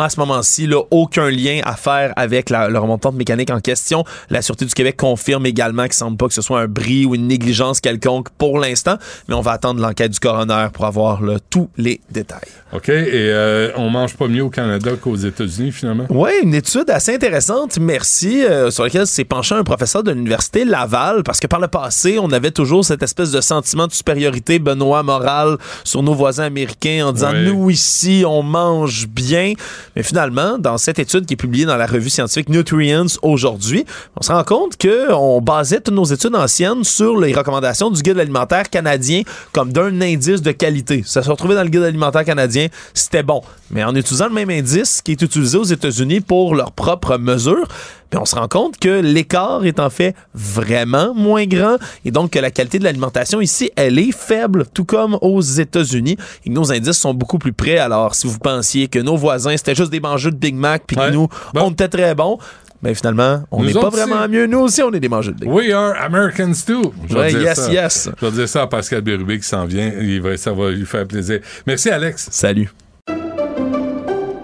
à 0.03 0.09
ce 0.09 0.19
moment-ci, 0.19 0.67
là, 0.67 0.81
aucun 0.91 1.29
lien 1.29 1.61
à 1.63 1.75
faire 1.75 2.13
avec 2.15 2.49
la, 2.49 2.69
la 2.69 2.79
remontante 2.79 3.15
mécanique 3.15 3.49
en 3.49 3.59
question. 3.59 4.03
La 4.29 4.41
Sûreté 4.41 4.65
du 4.65 4.73
Québec 4.73 4.97
confirme 4.97 5.45
également 5.45 5.83
qu'il 5.83 5.93
semble 5.93 6.17
pas 6.17 6.27
que 6.27 6.33
ce 6.33 6.41
soit 6.41 6.61
un 6.61 6.67
bris 6.67 7.05
ou 7.05 7.15
une 7.15 7.27
négligence 7.27 7.79
quelconque 7.79 8.29
pour 8.37 8.59
l'instant, 8.59 8.97
mais 9.27 9.35
on 9.35 9.41
va 9.41 9.51
attendre 9.51 9.81
l'enquête 9.81 10.11
du 10.11 10.19
coroner 10.19 10.67
pour 10.73 10.85
avoir 10.85 11.21
là, 11.21 11.37
tous 11.49 11.69
les 11.77 12.01
détails. 12.09 12.39
OK. 12.73 12.89
Et 12.89 13.11
euh, 13.13 13.71
on 13.75 13.89
mange 13.89 14.15
pas 14.15 14.27
mieux 14.27 14.43
au 14.43 14.49
Canada 14.49 14.91
qu'aux 14.99 15.15
États-Unis, 15.15 15.71
finalement? 15.71 16.05
Oui, 16.09 16.31
une 16.43 16.53
étude 16.53 16.89
assez 16.89 17.13
intéressante, 17.13 17.77
merci, 17.79 18.43
euh, 18.43 18.71
sur 18.71 18.83
laquelle 18.83 19.07
s'est 19.07 19.25
penché 19.25 19.55
un 19.55 19.63
professeur 19.63 20.03
de 20.03 20.11
l'Université 20.11 20.65
Laval, 20.65 21.23
parce 21.23 21.39
que 21.39 21.47
par 21.47 21.59
le 21.59 21.67
passé, 21.67 22.17
on 22.19 22.31
avait 22.31 22.51
toujours 22.51 22.85
cette 22.85 23.03
espèce 23.03 23.31
de 23.31 23.41
sentiment 23.41 23.87
de 23.87 23.93
supériorité, 23.93 24.59
Benoît, 24.59 25.03
moral, 25.03 25.57
sur 25.83 26.03
nos 26.03 26.13
voisins 26.13 26.45
américains 26.45 27.07
en 27.07 27.11
disant, 27.11 27.33
nous 27.33 27.69
ici, 27.69 28.23
on 28.25 28.43
mange 28.43 29.07
bien. 29.07 29.53
Mais 29.95 30.03
finalement, 30.03 30.57
dans 30.57 30.77
cette 30.77 30.99
étude 30.99 31.25
qui 31.25 31.33
est 31.33 31.37
publiée 31.37 31.65
dans 31.65 31.77
la 31.77 31.85
revue 31.85 32.09
scientifique 32.09 32.49
Nutrients 32.49 33.07
aujourd'hui, 33.21 33.85
on 34.17 34.23
se 34.23 34.31
rend 34.31 34.43
compte 34.43 34.77
qu'on 34.77 35.41
basait 35.41 35.81
toutes 35.81 35.93
nos 35.93 36.05
études 36.05 36.35
anciennes 36.35 36.83
sur 36.83 37.19
les 37.19 37.33
recommandations 37.33 37.89
du 37.89 38.01
guide 38.01 38.19
alimentaire 38.19 38.69
canadien 38.69 39.23
comme 39.53 39.71
d'un 39.71 40.01
indice 40.01 40.41
de 40.41 40.51
qualité. 40.51 41.03
Ça 41.05 41.23
se 41.23 41.29
retrouvait 41.29 41.55
dans 41.55 41.63
le 41.63 41.69
guide 41.69 41.83
alimentaire 41.83 42.25
canadien, 42.25 42.67
c'était 42.93 43.23
bon. 43.23 43.41
Mais 43.69 43.83
en 43.83 43.95
utilisant 43.95 44.27
le 44.27 44.33
même 44.33 44.49
indice 44.49 45.01
qui 45.01 45.11
est 45.11 45.21
utilisé 45.21 45.57
aux 45.57 45.63
États-Unis 45.63 46.21
pour 46.21 46.55
leurs 46.55 46.71
propres 46.71 47.17
mesures, 47.17 47.67
puis 48.11 48.19
on 48.19 48.25
se 48.25 48.35
rend 48.35 48.49
compte 48.49 48.77
que 48.77 48.99
l'écart 48.99 49.65
est 49.65 49.79
en 49.79 49.89
fait 49.89 50.15
vraiment 50.33 51.15
moins 51.15 51.45
grand 51.45 51.77
et 52.03 52.11
donc 52.11 52.31
que 52.31 52.39
la 52.39 52.51
qualité 52.51 52.77
de 52.77 52.83
l'alimentation 52.83 53.39
ici, 53.39 53.71
elle 53.77 53.97
est 53.97 54.11
faible, 54.11 54.65
tout 54.73 54.83
comme 54.83 55.17
aux 55.21 55.41
États-Unis 55.41 56.17
et 56.45 56.49
que 56.49 56.53
nos 56.53 56.71
indices 56.73 56.97
sont 56.97 57.13
beaucoup 57.13 57.39
plus 57.39 57.53
près. 57.53 57.77
Alors, 57.77 58.13
si 58.13 58.27
vous 58.27 58.37
pensiez 58.37 58.89
que 58.89 58.99
nos 58.99 59.15
voisins, 59.15 59.55
c'était 59.55 59.75
juste 59.75 59.91
des 59.91 60.01
mangeux 60.01 60.31
de 60.31 60.35
Big 60.35 60.55
Mac 60.55 60.83
puis 60.85 60.97
que 60.97 61.09
nous, 61.09 61.29
on 61.55 61.71
était 61.71 61.87
très 61.87 62.13
bons, 62.13 62.37
ben 62.81 62.93
finalement, 62.93 63.43
on 63.49 63.63
n'est 63.63 63.73
pas 63.73 63.89
vraiment 63.89 64.27
mieux. 64.27 64.45
Nous 64.45 64.59
aussi, 64.59 64.83
on 64.83 64.91
est 64.91 64.99
des 64.99 65.09
mangeux 65.09 65.31
de 65.31 65.39
Big 65.39 65.47
Mac. 65.47 65.57
We 65.57 65.71
are 65.71 65.93
Americans 66.01 66.65
too. 66.65 66.93
Je 67.07 67.17
vais 67.17 67.29
dire 67.29 67.41
yes, 67.43 67.59
ça. 67.59 67.71
yes. 67.71 68.09
Je 68.19 68.25
vais 68.25 68.31
dire 68.31 68.49
ça 68.49 68.63
à 68.63 68.67
Pascal 68.67 69.01
Bérubé 69.01 69.39
qui 69.39 69.47
s'en 69.47 69.65
vient. 69.65 69.89
Il 70.01 70.21
va, 70.21 70.35
ça 70.35 70.51
va 70.51 70.71
lui 70.71 70.85
faire 70.85 71.07
plaisir. 71.07 71.39
Merci, 71.65 71.89
Alex. 71.89 72.27
Salut. 72.29 72.73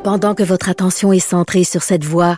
Pendant 0.04 0.36
que 0.36 0.44
votre 0.44 0.70
attention 0.70 1.12
est 1.12 1.20
centrée 1.20 1.66
sur 1.66 1.84
cette 1.84 2.06
voix 2.06 2.38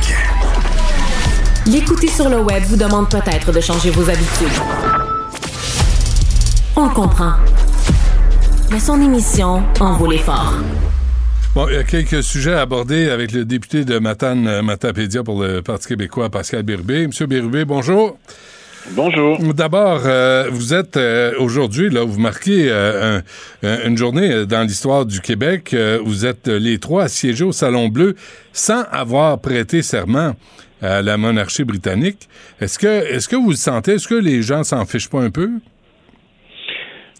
L'écouter 1.71 2.07
sur 2.07 2.27
le 2.27 2.41
web 2.41 2.63
vous 2.63 2.75
demande 2.75 3.09
peut-être 3.09 3.53
de 3.53 3.61
changer 3.61 3.91
vos 3.91 4.09
habitudes. 4.09 4.59
On 6.75 6.89
le 6.89 6.93
comprend. 6.93 7.31
Mais 8.69 8.79
son 8.79 9.01
émission 9.01 9.63
en 9.79 9.93
vaut 9.93 10.11
l'effort. 10.11 10.55
Bon, 11.55 11.67
il 11.69 11.75
y 11.75 11.77
a 11.77 11.83
quelques 11.83 12.23
sujets 12.23 12.55
à 12.55 12.61
aborder 12.61 13.09
avec 13.09 13.31
le 13.31 13.45
député 13.45 13.85
de 13.85 13.99
Matane, 13.99 14.47
euh, 14.47 14.61
Matapédia 14.61 15.23
pour 15.23 15.41
le 15.41 15.61
Parti 15.61 15.87
québécois, 15.87 16.29
Pascal 16.29 16.63
Bérubé. 16.63 17.07
Monsieur 17.07 17.25
Bérubé, 17.25 17.63
bonjour. 17.63 18.17
Bonjour. 18.89 19.37
D'abord, 19.53 20.01
euh, 20.05 20.47
vous 20.49 20.73
êtes 20.73 20.97
euh, 20.97 21.33
aujourd'hui, 21.39 21.89
là, 21.89 22.03
vous 22.03 22.19
marquez 22.19 22.69
euh, 22.69 23.19
un- 23.63 23.67
un- 23.67 23.87
une 23.87 23.95
journée 23.97 24.45
dans 24.45 24.63
l'histoire 24.63 25.05
du 25.05 25.21
Québec. 25.21 25.75
Vous 26.03 26.25
êtes 26.25 26.47
les 26.47 26.79
trois 26.79 27.03
à 27.03 27.07
siéger 27.07 27.43
au 27.43 27.51
Salon 27.51 27.87
Bleu 27.89 28.15
sans 28.51 28.83
avoir 28.91 29.39
prêté 29.39 29.81
serment 29.81 30.33
à 30.81 31.01
la 31.01 31.17
monarchie 31.17 31.63
britannique. 31.63 32.27
Est-ce 32.59 32.79
que, 32.79 32.87
est-ce 33.13 33.29
que 33.29 33.35
vous 33.35 33.51
le 33.51 33.55
sentez? 33.55 33.93
Est-ce 33.93 34.07
que 34.07 34.15
les 34.15 34.41
gens 34.41 34.63
s'en 34.63 34.83
fichent 34.85 35.09
pas 35.09 35.21
un 35.21 35.29
peu? 35.29 35.49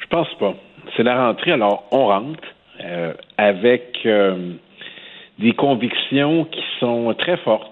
Je 0.02 0.08
pense 0.10 0.28
pas. 0.40 0.56
C'est 0.98 1.04
la 1.04 1.28
rentrée, 1.28 1.52
alors 1.52 1.84
on 1.92 2.08
rentre 2.08 2.42
avec 3.38 4.06
des 5.40 5.54
convictions 5.54 6.46
qui 6.46 6.62
sont 6.80 7.14
très 7.18 7.38
fortes. 7.38 7.68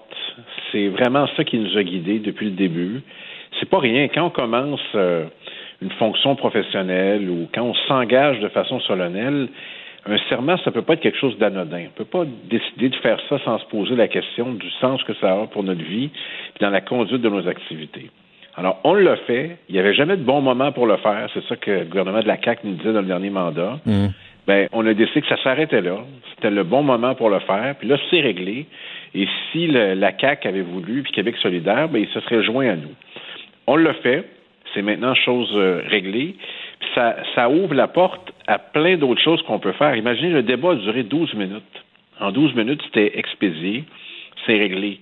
C'est 0.72 0.88
vraiment 0.88 1.26
ça 1.36 1.42
qui 1.44 1.58
nous 1.58 1.76
a 1.76 1.82
guidés 1.82 2.20
depuis 2.20 2.46
le 2.46 2.52
début. 2.56 3.02
C'est 3.58 3.68
pas 3.68 3.78
rien. 3.80 4.08
Quand 4.08 4.26
on 4.26 4.30
commence 4.30 4.80
euh, 4.94 5.24
une 5.82 5.90
fonction 5.92 6.36
professionnelle 6.36 7.28
ou 7.28 7.48
quand 7.52 7.62
on 7.62 7.74
s'engage 7.88 8.40
de 8.40 8.48
façon 8.48 8.80
solennelle, 8.80 9.48
un 10.06 10.16
serment, 10.30 10.56
ça 10.58 10.70
peut 10.70 10.82
pas 10.82 10.94
être 10.94 11.00
quelque 11.00 11.18
chose 11.18 11.36
d'anodin. 11.38 11.84
On 11.88 11.90
peut 11.98 12.04
pas 12.04 12.24
décider 12.48 12.88
de 12.88 12.96
faire 12.96 13.18
ça 13.28 13.38
sans 13.44 13.58
se 13.58 13.66
poser 13.66 13.96
la 13.96 14.08
question 14.08 14.52
du 14.54 14.70
sens 14.80 15.02
que 15.04 15.12
ça 15.14 15.32
a 15.42 15.46
pour 15.46 15.62
notre 15.62 15.82
vie 15.82 16.08
puis 16.08 16.60
dans 16.60 16.70
la 16.70 16.80
conduite 16.80 17.20
de 17.20 17.28
nos 17.28 17.46
activités. 17.46 18.10
Alors, 18.56 18.80
on 18.84 18.94
l'a 18.94 19.16
fait. 19.16 19.58
Il 19.68 19.74
n'y 19.74 19.78
avait 19.78 19.94
jamais 19.94 20.16
de 20.16 20.22
bon 20.22 20.40
moment 20.40 20.72
pour 20.72 20.86
le 20.86 20.96
faire. 20.98 21.28
C'est 21.34 21.44
ça 21.44 21.56
que 21.56 21.70
le 21.70 21.84
gouvernement 21.84 22.20
de 22.20 22.28
la 22.28 22.40
CAQ 22.42 22.66
nous 22.66 22.74
disait 22.74 22.92
dans 22.92 23.00
le 23.00 23.06
dernier 23.06 23.30
mandat. 23.30 23.78
Ben, 24.46 24.68
on 24.72 24.86
a 24.86 24.94
décidé 24.94 25.20
que 25.20 25.28
ça 25.28 25.36
s'arrêtait 25.42 25.82
là. 25.82 25.98
C'était 26.34 26.50
le 26.50 26.64
bon 26.64 26.82
moment 26.82 27.14
pour 27.14 27.28
le 27.30 27.38
faire. 27.40 27.74
Puis 27.78 27.86
là, 27.86 27.96
c'est 28.10 28.20
réglé. 28.20 28.66
Et 29.14 29.28
si 29.52 29.66
le- 29.66 29.94
la 29.94 30.12
CAQ 30.18 30.48
avait 30.48 30.62
voulu, 30.62 31.02
puis 31.02 31.12
Québec 31.12 31.36
solidaire, 31.42 31.88
ben, 31.88 32.00
il 32.02 32.08
se 32.08 32.20
serait 32.20 32.42
joint 32.42 32.70
à 32.70 32.76
nous. 32.76 32.94
On 33.66 33.76
l'a 33.76 33.94
fait. 33.94 34.24
C'est 34.74 34.82
maintenant 34.82 35.14
chose 35.14 35.50
euh, 35.54 35.82
réglée. 35.88 36.36
Ça, 36.94 37.16
ça 37.34 37.50
ouvre 37.50 37.74
la 37.74 37.88
porte 37.88 38.32
à 38.46 38.58
plein 38.58 38.96
d'autres 38.96 39.20
choses 39.20 39.42
qu'on 39.42 39.58
peut 39.58 39.72
faire. 39.72 39.96
Imaginez, 39.96 40.30
le 40.30 40.42
débat 40.42 40.72
a 40.72 40.74
duré 40.76 41.02
12 41.02 41.34
minutes. 41.34 41.84
En 42.20 42.30
12 42.30 42.54
minutes, 42.54 42.80
c'était 42.84 43.18
expédié. 43.18 43.84
C'est 44.46 44.56
réglé. 44.56 45.00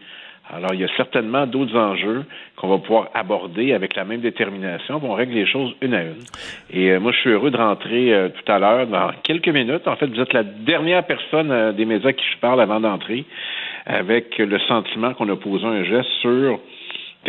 Alors, 0.50 0.72
il 0.72 0.80
y 0.80 0.84
a 0.84 0.88
certainement 0.96 1.46
d'autres 1.46 1.76
enjeux 1.76 2.24
qu'on 2.56 2.68
va 2.68 2.78
pouvoir 2.78 3.10
aborder 3.12 3.74
avec 3.74 3.94
la 3.94 4.04
même 4.04 4.20
détermination. 4.20 4.98
On 5.02 5.12
règle 5.12 5.34
les 5.34 5.46
choses 5.46 5.74
une 5.82 5.92
à 5.92 6.02
une. 6.02 6.22
Et 6.70 6.90
euh, 6.90 7.00
moi, 7.00 7.12
je 7.12 7.18
suis 7.18 7.30
heureux 7.30 7.50
de 7.50 7.56
rentrer 7.58 8.14
euh, 8.14 8.30
tout 8.30 8.50
à 8.50 8.58
l'heure, 8.58 8.86
dans 8.86 9.10
quelques 9.22 9.48
minutes. 9.48 9.86
En 9.86 9.96
fait, 9.96 10.06
vous 10.06 10.20
êtes 10.20 10.32
la 10.32 10.44
dernière 10.44 11.04
personne 11.04 11.50
euh, 11.50 11.72
des 11.72 11.84
médias 11.84 12.12
qui 12.12 12.24
je 12.32 12.38
parle 12.38 12.62
avant 12.62 12.80
d'entrer, 12.80 13.26
avec 13.84 14.38
le 14.38 14.58
sentiment 14.60 15.12
qu'on 15.12 15.28
a 15.28 15.36
posé 15.36 15.66
un 15.66 15.84
geste 15.84 16.08
sur 16.22 16.60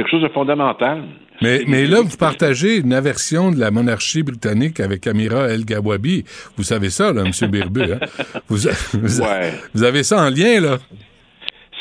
quelque 0.04 0.12
chose 0.12 0.22
de 0.24 0.30
fondamental. 0.30 1.04
Mais, 1.42 1.62
mais 1.68 1.86
là, 1.86 2.02
vous 2.02 2.18
partagez 2.18 2.78
une 2.78 2.94
aversion 2.94 3.52
de 3.52 3.60
la 3.60 3.70
monarchie 3.72 4.24
britannique 4.24 4.80
avec 4.80 5.08
Amira 5.08 5.48
El 5.50 5.66
Gawabi. 5.66 6.24
Vous 6.58 6.64
savez 6.64 6.90
ça, 6.90 7.12
là, 7.14 7.24
M. 7.26 7.32
Bérubé. 7.52 7.94
Hein? 7.94 8.00
Vous, 8.48 8.58
vous- 8.94 9.22
Ouais. 9.22 9.52
vous 9.74 9.84
avez 9.84 10.04
ça 10.04 10.24
en 10.26 10.30
lien, 10.30 10.62
là? 10.62 10.78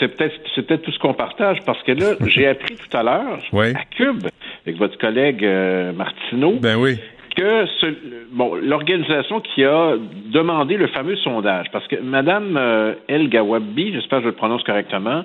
C'est 0.01 0.09
peut-être 0.16 0.82
tout 0.82 0.93
ce 0.93 0.99
qu'on 1.01 1.15
partage 1.15 1.59
parce 1.66 1.82
que 1.82 1.93
là, 1.93 2.15
j'ai 2.27 2.47
appris 2.47 2.77
tout 2.77 2.97
à 2.97 3.03
l'heure 3.03 3.39
à 3.53 3.85
Cube 3.97 4.27
avec 4.66 4.78
votre 4.78 4.97
collègue 4.99 5.45
euh, 5.45 5.93
Martineau 5.93 6.57
Ben 6.61 6.77
oui. 6.77 6.99
Que 7.39 7.66
ce- 7.81 7.94
bon 8.32 8.56
l'organisation 8.56 9.40
qui 9.40 9.65
a 9.65 9.94
demandé 10.32 10.77
le 10.77 10.89
fameux 10.89 11.16
sondage 11.16 11.66
parce 11.73 11.86
que 11.86 11.97
Madame 12.01 12.56
euh, 12.56 12.94
El 13.09 13.28
Gawabi, 13.28 13.93
j'espère 13.94 14.19
que 14.19 14.24
je 14.24 14.28
le 14.31 14.35
prononce 14.35 14.62
correctement, 14.65 15.24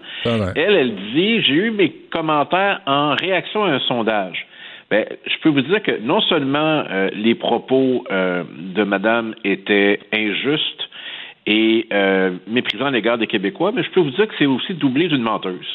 elle 0.56 0.76
elle 0.76 0.96
dit 1.14 1.42
j'ai 1.42 1.54
eu 1.56 1.72
mes 1.72 1.90
commentaires 2.12 2.82
en 2.86 3.16
réaction 3.16 3.64
à 3.66 3.70
un 3.72 3.80
sondage. 3.80 4.46
Ben, 4.92 5.06
je 5.26 5.34
peux 5.42 5.50
vous 5.50 5.62
dire 5.62 5.82
que 5.82 6.00
non 6.02 6.22
seulement 6.22 6.84
euh, 6.90 7.10
les 7.16 7.34
propos 7.36 8.04
euh, 8.12 8.44
de 8.76 8.84
Madame 8.84 9.34
étaient 9.44 10.00
injustes 10.14 10.90
et 11.46 11.88
euh, 11.92 12.32
méprisant 12.48 12.86
à 12.86 12.92
l'égard 12.92 13.18
des 13.18 13.28
Québécois, 13.28 13.72
mais 13.76 13.84
je 13.84 13.90
peux 13.92 14.00
vous 14.00 14.12
dire 14.12 14.28
que 14.28 14.34
c'est 14.40 14.46
aussi 14.46 14.74
doublé 14.76 15.08
d'une 15.10 15.22
menteuse. 15.24 15.68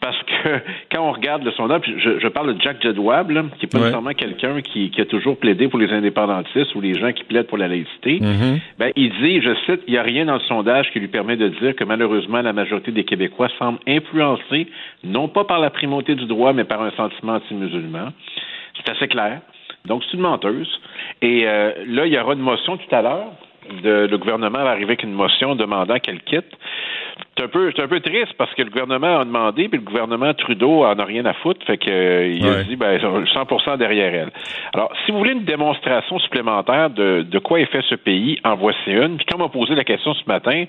Parce 0.00 0.16
que 0.22 0.48
quand 0.92 1.02
on 1.06 1.12
regarde 1.12 1.42
le 1.44 1.50
sondage, 1.52 1.82
je, 1.98 2.18
je 2.20 2.28
parle 2.28 2.54
de 2.54 2.60
Jack 2.62 2.80
Jedwab, 2.82 3.30
là, 3.30 3.42
qui 3.58 3.66
n'est 3.66 3.68
pas 3.68 3.78
Ouais. 3.78 3.84
nécessairement 3.84 4.12
quelqu'un 4.12 4.60
qui, 4.62 4.90
qui 4.90 5.00
a 5.00 5.04
toujours 5.06 5.36
plaidé 5.38 5.66
pour 5.68 5.78
les 5.80 5.92
indépendantistes 5.92 6.74
ou 6.74 6.80
les 6.80 6.94
gens 6.94 7.12
qui 7.12 7.24
plaident 7.24 7.46
pour 7.48 7.58
la 7.58 7.68
laïcité, 7.68 8.20
Mm-hmm. 8.20 8.60
ben, 8.78 8.92
il 8.96 9.10
dit, 9.20 9.40
je 9.42 9.54
cite, 9.66 9.82
il 9.86 9.92
n'y 9.92 9.98
a 9.98 10.02
rien 10.02 10.24
dans 10.26 10.34
le 10.34 10.40
sondage 10.40 10.90
qui 10.92 11.00
lui 11.00 11.08
permet 11.08 11.36
de 11.36 11.48
dire 11.48 11.74
que 11.74 11.84
malheureusement 11.84 12.40
la 12.42 12.52
majorité 12.52 12.92
des 12.92 13.04
Québécois 13.04 13.48
semble 13.58 13.78
influencés, 13.86 14.68
non 15.04 15.28
pas 15.28 15.44
par 15.44 15.58
la 15.58 15.70
primauté 15.70 16.14
du 16.14 16.26
droit, 16.26 16.52
mais 16.52 16.64
par 16.64 16.80
un 16.82 16.90
sentiment 16.92 17.34
anti-musulman. 17.34 18.08
C'est 18.76 18.90
assez 18.90 19.08
clair. 19.08 19.40
Donc, 19.86 20.02
c'est 20.04 20.14
une 20.16 20.22
menteuse. 20.22 20.68
Et 21.22 21.42
euh, 21.46 21.72
là, 21.86 22.06
il 22.06 22.12
y 22.12 22.18
aura 22.18 22.34
une 22.34 22.40
motion 22.40 22.76
tout 22.76 22.94
à 22.94 23.02
l'heure. 23.02 23.32
De, 23.82 24.06
le 24.10 24.18
gouvernement 24.18 24.62
va 24.64 24.70
arriver 24.70 24.84
avec 24.86 25.02
une 25.02 25.12
motion 25.12 25.54
demandant 25.54 25.98
qu'elle 25.98 26.20
quitte. 26.22 26.46
C'est 27.36 27.44
un 27.44 27.48
peu, 27.48 27.72
c'est 27.74 27.82
un 27.82 27.88
peu 27.88 28.00
triste 28.00 28.32
parce 28.36 28.52
que 28.54 28.62
le 28.62 28.70
gouvernement 28.70 29.20
a 29.20 29.24
demandé, 29.24 29.68
puis 29.68 29.78
le 29.78 29.84
gouvernement 29.84 30.34
Trudeau 30.34 30.84
en 30.84 30.98
a 30.98 31.04
rien 31.04 31.24
à 31.24 31.32
foutre, 31.34 31.64
fait 31.66 31.78
euh, 31.88 32.36
il 32.38 32.46
a 32.46 32.62
dit 32.64 32.76
ben 32.76 32.98
100% 32.98 33.78
derrière 33.78 34.12
elle. 34.14 34.30
Alors, 34.74 34.92
si 35.04 35.12
vous 35.12 35.18
voulez 35.18 35.32
une 35.32 35.44
démonstration 35.44 36.18
supplémentaire 36.18 36.90
de, 36.90 37.22
de 37.22 37.38
quoi 37.38 37.60
est 37.60 37.66
fait 37.70 37.82
ce 37.88 37.94
pays, 37.94 38.38
en 38.44 38.56
voici 38.56 38.78
une. 38.90 39.16
Puis 39.16 39.26
quand 39.30 39.36
on 39.36 39.44
m'a 39.44 39.48
posé 39.48 39.74
la 39.74 39.84
question 39.84 40.12
ce 40.14 40.24
matin, 40.26 40.64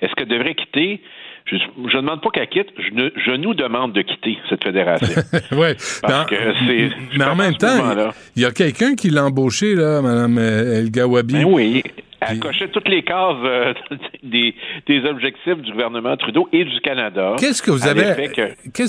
Est-ce 0.00 0.12
qu'elle 0.14 0.28
devrait 0.28 0.54
quitter? 0.54 1.00
Je 1.46 1.54
ne 1.78 1.88
demande 2.00 2.20
pas 2.22 2.30
qu'elle 2.30 2.48
quitte, 2.48 2.70
je, 2.76 2.92
ne- 2.92 3.10
je 3.14 3.30
nous 3.30 3.54
demande 3.54 3.92
de 3.92 4.02
quitter 4.02 4.36
cette 4.48 4.64
fédération. 4.64 5.22
ouais. 5.52 5.76
Parce 6.02 6.26
que 6.26 6.34
c'est. 6.66 6.90
Mais 7.16 7.24
en 7.24 7.36
même 7.36 7.54
temps, 7.54 8.10
il 8.34 8.42
y 8.42 8.44
a 8.44 8.50
quelqu'un 8.50 8.96
qui 8.96 9.10
l'a 9.10 9.24
embauché, 9.26 9.76
là, 9.76 10.02
Mme 10.02 10.38
El 10.38 10.90
Gawabi. 10.90 11.34
Ben 11.34 11.44
oui. 11.44 11.84
Elle 12.20 12.38
cochait 12.40 12.68
toutes 12.68 12.88
les 12.88 13.02
cases 13.02 13.36
euh, 13.44 13.74
des, 14.22 14.54
des 14.86 15.04
objectifs 15.04 15.58
du 15.58 15.72
gouvernement 15.72 16.16
Trudeau 16.16 16.48
et 16.52 16.64
du 16.64 16.80
Canada. 16.80 17.36
Qu'est-ce 17.38 17.62
que 17.62 17.70
vous 17.70 17.86
à 17.86 17.90
avez, 17.90 18.28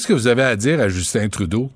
que 0.07 0.13
vous 0.13 0.27
à 0.43 0.55
dire 0.55 0.79
à 0.79 0.87
Justin 0.87 1.27
Trudeau? 1.29 1.69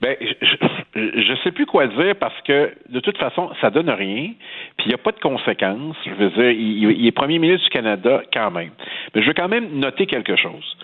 Ben, 0.00 0.16
je, 0.20 0.56
je 0.94 1.42
sais 1.42 1.50
plus 1.50 1.66
quoi 1.66 1.88
dire 1.88 2.14
parce 2.20 2.40
que 2.42 2.72
de 2.88 3.00
toute 3.00 3.18
façon, 3.18 3.50
ça 3.60 3.70
donne 3.70 3.90
rien. 3.90 4.32
Puis 4.76 4.86
il 4.86 4.88
n'y 4.88 4.94
a 4.94 4.98
pas 4.98 5.12
de 5.12 5.18
conséquences. 5.20 5.96
Je 6.06 6.12
veux 6.12 6.30
dire, 6.30 6.50
il, 6.50 6.92
il 6.92 7.06
est 7.06 7.12
premier 7.12 7.38
ministre 7.38 7.64
du 7.64 7.70
Canada 7.70 8.22
quand 8.32 8.50
même. 8.50 8.70
Mais 9.14 9.22
je 9.22 9.26
veux 9.26 9.34
quand 9.34 9.48
même 9.48 9.78
noter 9.78 10.06
quelque 10.06 10.36
chose. 10.36 10.76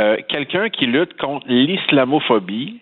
Euh, 0.00 0.16
quelqu'un 0.28 0.68
qui 0.68 0.86
lutte 0.86 1.16
contre 1.16 1.46
l'islamophobie, 1.48 2.80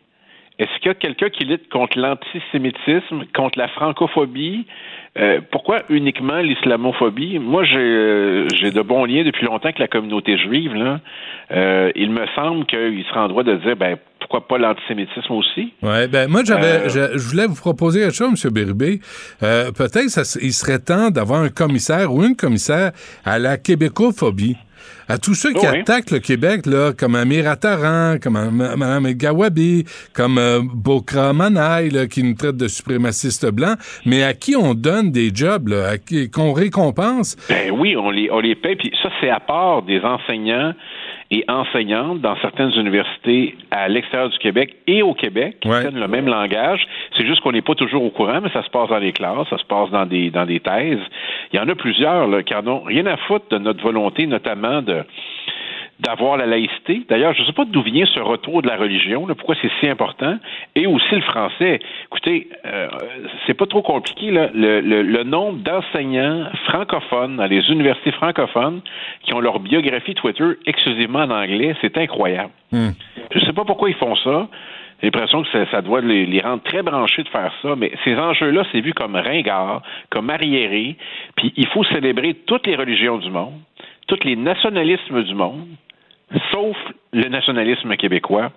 est-ce 0.58 0.70
qu'il 0.78 0.86
y 0.86 0.90
a 0.90 0.94
quelqu'un 0.94 1.30
qui 1.30 1.44
lutte 1.44 1.68
contre 1.68 1.98
l'antisémitisme, 1.98 3.24
contre 3.34 3.58
la 3.58 3.66
francophobie? 3.68 4.66
Euh, 5.18 5.40
pourquoi 5.50 5.82
uniquement 5.88 6.38
l'islamophobie? 6.38 7.40
Moi, 7.40 7.64
j'ai 7.64 7.78
euh, 7.78 8.48
j'ai 8.54 8.70
de 8.70 8.80
bons 8.80 9.04
liens 9.04 9.24
depuis 9.24 9.44
longtemps 9.46 9.64
avec 9.64 9.80
la 9.80 9.88
communauté 9.88 10.38
juive. 10.38 10.74
Là. 10.74 11.00
Euh, 11.50 11.90
il 11.96 12.10
me 12.10 12.24
semble 12.36 12.66
qu'il 12.66 13.04
sera 13.08 13.24
en 13.24 13.28
droit 13.28 13.42
de 13.42 13.56
dire, 13.56 13.74
ben, 13.74 13.96
pourquoi 14.20 14.46
pas 14.46 14.58
l'antisémitisme 14.58 15.32
aussi? 15.32 15.72
Ouais, 15.82 16.06
ben 16.08 16.30
moi 16.30 16.42
j'avais, 16.44 16.88
je, 16.88 17.18
je 17.18 17.28
voulais 17.28 17.46
vous 17.46 17.56
proposer 17.56 18.00
quelque 18.00 18.14
chose, 18.14 18.44
M. 18.44 18.52
Bérubé. 18.52 19.00
Peut-être 19.40 20.38
il 20.40 20.52
serait 20.52 20.78
temps 20.78 21.10
d'avoir 21.10 21.42
un 21.42 21.50
commissaire 21.50 22.12
ou 22.12 22.24
une 22.24 22.36
commissaire 22.36 22.92
à 23.24 23.38
la 23.38 23.58
québécophobie. 23.58 24.56
À 25.08 25.18
tous 25.18 25.34
ceux 25.34 25.52
qui 25.52 25.66
attaquent 25.66 26.10
le 26.10 26.18
Québec, 26.18 26.64
là, 26.64 26.92
comme 26.98 27.14
Amir 27.14 27.46
Attaran, 27.46 28.16
comme 28.22 28.38
Mme 28.50 29.12
Gawabi, 29.12 29.84
comme 30.14 30.38
euh, 30.38 30.60
Bokra 30.62 31.34
Manaï, 31.34 31.90
là, 31.90 32.06
qui 32.06 32.22
nous 32.22 32.34
traite 32.34 32.56
de 32.56 32.68
suprémacistes 32.68 33.50
blancs, 33.50 33.76
mais 34.06 34.22
à 34.22 34.32
qui 34.32 34.56
on 34.56 34.72
donne 34.72 35.10
des 35.10 35.30
jobs, 35.34 35.68
là, 35.68 35.88
à 35.90 35.98
qui, 35.98 36.30
qu'on 36.30 36.54
récompense? 36.54 37.36
Ben 37.50 37.70
oui, 37.70 37.96
on 37.96 38.10
les, 38.10 38.30
on 38.30 38.40
les 38.40 38.54
paye. 38.54 38.76
Puis 38.76 38.92
ça, 39.02 39.10
c'est 39.20 39.28
à 39.28 39.40
part 39.40 39.82
des 39.82 40.00
enseignants 40.00 40.72
et 41.34 41.44
enseignantes 41.48 42.20
dans 42.20 42.36
certaines 42.36 42.72
universités 42.78 43.56
à 43.72 43.88
l'extérieur 43.88 44.28
du 44.28 44.38
Québec 44.38 44.76
et 44.86 45.02
au 45.02 45.14
Québec 45.14 45.56
qui 45.60 45.68
tiennent 45.68 45.98
le 45.98 46.06
même 46.06 46.28
langage. 46.28 46.86
C'est 47.16 47.26
juste 47.26 47.40
qu'on 47.40 47.50
n'est 47.50 47.60
pas 47.60 47.74
toujours 47.74 48.04
au 48.04 48.10
courant, 48.10 48.40
mais 48.40 48.50
ça 48.50 48.62
se 48.62 48.70
passe 48.70 48.88
dans 48.88 48.98
les 48.98 49.12
classes, 49.12 49.48
ça 49.50 49.58
se 49.58 49.64
passe 49.64 49.90
dans 49.90 50.06
des 50.06 50.30
dans 50.30 50.46
des 50.46 50.60
thèses. 50.60 51.00
Il 51.52 51.56
y 51.56 51.58
en 51.58 51.68
a 51.68 51.74
plusieurs 51.74 52.28
là, 52.28 52.44
qui 52.44 52.54
en 52.54 52.64
ont 52.68 52.82
rien 52.84 53.04
à 53.06 53.16
foutre 53.16 53.46
de 53.50 53.58
notre 53.58 53.82
volonté, 53.82 54.28
notamment 54.28 54.80
de 54.80 55.02
d'avoir 56.04 56.36
la 56.36 56.46
laïcité. 56.46 57.02
D'ailleurs, 57.08 57.32
je 57.34 57.40
ne 57.40 57.46
sais 57.46 57.52
pas 57.52 57.64
d'où 57.64 57.82
vient 57.82 58.06
ce 58.06 58.20
retour 58.20 58.62
de 58.62 58.68
la 58.68 58.76
religion, 58.76 59.26
là, 59.26 59.34
pourquoi 59.34 59.54
c'est 59.60 59.70
si 59.80 59.88
important, 59.88 60.38
et 60.74 60.86
aussi 60.86 61.14
le 61.14 61.22
français. 61.22 61.80
Écoutez, 62.06 62.48
euh, 62.66 62.88
c'est 63.46 63.54
pas 63.54 63.66
trop 63.66 63.82
compliqué, 63.82 64.30
là. 64.30 64.50
Le, 64.54 64.80
le- 64.80 65.02
le 65.02 65.22
nombre 65.24 65.58
d'enseignants 65.58 66.46
francophones 66.66 67.36
dans 67.36 67.46
les 67.46 67.68
universités 67.70 68.12
francophones 68.12 68.80
qui 69.22 69.34
ont 69.34 69.40
leur 69.40 69.58
biographie 69.60 70.14
Twitter 70.14 70.44
exclusivement 70.66 71.20
en 71.20 71.30
anglais, 71.30 71.74
c'est 71.80 71.96
incroyable. 71.98 72.50
Hmm. 72.72 72.90
Je 73.32 73.38
ne 73.40 73.44
sais 73.46 73.52
pas 73.52 73.64
pourquoi 73.64 73.88
ils 73.88 73.96
font 73.96 74.16
ça. 74.16 74.48
J'ai 75.02 75.10
l'impression 75.10 75.42
que 75.42 75.48
ça, 75.50 75.70
ça 75.70 75.82
doit 75.82 76.00
les, 76.00 76.24
les 76.24 76.40
rendre 76.40 76.62
très 76.62 76.82
branchés 76.82 77.22
de 77.24 77.28
faire 77.28 77.52
ça, 77.62 77.74
mais 77.76 77.92
ces 78.04 78.16
enjeux-là, 78.16 78.62
c'est 78.72 78.80
vu 78.80 78.94
comme 78.94 79.16
ringard, 79.16 79.82
comme 80.08 80.30
arriéré, 80.30 80.96
puis 81.36 81.52
il 81.56 81.66
faut 81.66 81.84
célébrer 81.84 82.34
toutes 82.46 82.66
les 82.66 82.74
religions 82.76 83.18
du 83.18 83.30
monde, 83.30 83.54
tous 84.06 84.22
les 84.24 84.36
nationalismes 84.36 85.22
du 85.24 85.34
monde, 85.34 85.66
sauf 86.50 86.76
le 87.12 87.28
nationalisme 87.28 87.96
québécois 87.96 88.50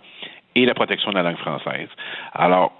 et 0.55 0.65
la 0.65 0.73
protection 0.73 1.11
de 1.11 1.15
la 1.15 1.23
langue 1.23 1.37
française. 1.37 1.89
Alors, 2.33 2.73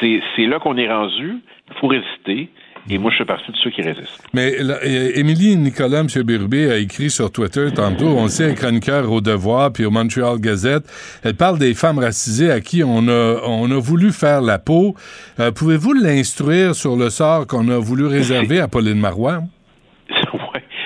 c'est 0.00 0.46
là 0.46 0.58
qu'on 0.58 0.76
est 0.76 0.88
rendu, 0.88 1.38
il 1.70 1.74
faut 1.80 1.86
résister, 1.88 2.50
et 2.90 2.98
moi, 2.98 3.12
je 3.12 3.18
fais 3.18 3.24
partie 3.24 3.50
de 3.52 3.56
ceux 3.56 3.70
qui 3.70 3.80
résistent. 3.80 4.24
Mais 4.34 4.56
euh, 4.60 5.12
Émilie 5.14 5.56
Nicolas, 5.56 6.00
M. 6.00 6.08
Bérubé, 6.24 6.70
a 6.70 6.78
écrit 6.78 7.10
sur 7.10 7.30
Twitter 7.30 7.68
tantôt, 7.72 8.08
on 8.08 8.24
le 8.24 8.28
sait, 8.28 8.50
un 8.50 8.54
chroniqueur 8.54 9.10
au 9.10 9.20
Devoir 9.20 9.72
puis 9.72 9.84
au 9.84 9.90
Montreal 9.90 10.40
Gazette. 10.40 10.84
Elle 11.22 11.36
parle 11.36 11.58
des 11.58 11.74
femmes 11.74 12.00
racisées 12.00 12.50
à 12.50 12.60
qui 12.60 12.82
on 12.82 13.06
a, 13.08 13.40
on 13.46 13.70
a 13.70 13.78
voulu 13.78 14.10
faire 14.10 14.40
la 14.40 14.58
peau. 14.58 14.96
Euh, 15.38 15.52
Pouvez-vous 15.52 15.92
l'instruire 15.92 16.74
sur 16.74 16.96
le 16.96 17.08
sort 17.10 17.46
qu'on 17.46 17.68
a 17.68 17.78
voulu 17.78 18.06
réserver 18.06 18.58
à 18.58 18.66
Pauline 18.66 18.98
Marois? 18.98 19.42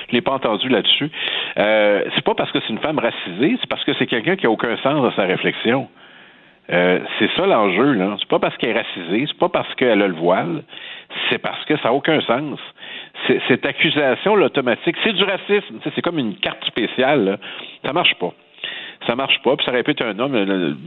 Je 0.09 0.13
l'ai 0.13 0.21
pas 0.21 0.33
entendu 0.33 0.69
là-dessus. 0.69 1.09
Euh, 1.57 2.03
c'est 2.15 2.23
pas 2.23 2.35
parce 2.35 2.51
que 2.51 2.59
c'est 2.61 2.69
une 2.73 2.79
femme 2.79 2.99
racisée, 2.99 3.57
c'est 3.59 3.69
parce 3.69 3.83
que 3.83 3.93
c'est 3.99 4.07
quelqu'un 4.07 4.35
qui 4.35 4.45
a 4.45 4.49
aucun 4.51 4.75
sens 4.77 5.01
dans 5.01 5.11
sa 5.13 5.23
réflexion. 5.23 5.87
Euh, 6.69 6.99
c'est 7.17 7.29
ça 7.37 7.45
l'enjeu, 7.47 7.93
là. 7.93 8.17
C'est 8.19 8.27
pas 8.27 8.39
parce 8.39 8.57
qu'elle 8.57 8.71
est 8.75 8.79
racisée, 8.81 9.25
c'est 9.27 9.37
pas 9.39 9.47
parce 9.49 9.73
qu'elle 9.75 10.01
a 10.01 10.07
le 10.07 10.13
voile, 10.13 10.63
c'est 11.29 11.37
parce 11.37 11.63
que 11.65 11.77
ça 11.77 11.85
n'a 11.85 11.93
aucun 11.93 12.19
sens. 12.21 12.59
Cette 13.47 13.65
accusation, 13.65 14.35
là, 14.35 14.47
automatique, 14.47 14.95
c'est 15.03 15.13
du 15.13 15.23
racisme. 15.23 15.79
C'est 15.95 16.01
comme 16.01 16.19
une 16.19 16.35
carte 16.35 16.63
spéciale. 16.65 17.23
Là. 17.25 17.37
Ça 17.85 17.93
marche 17.93 18.15
pas. 18.15 18.33
Ça 19.07 19.15
marche 19.15 19.39
pas. 19.43 19.55
Puis 19.55 19.65
ça 19.65 19.71
répète 19.71 20.01
un 20.01 20.19
homme, 20.19 20.33
le, 20.33 20.43
le- 20.43 20.77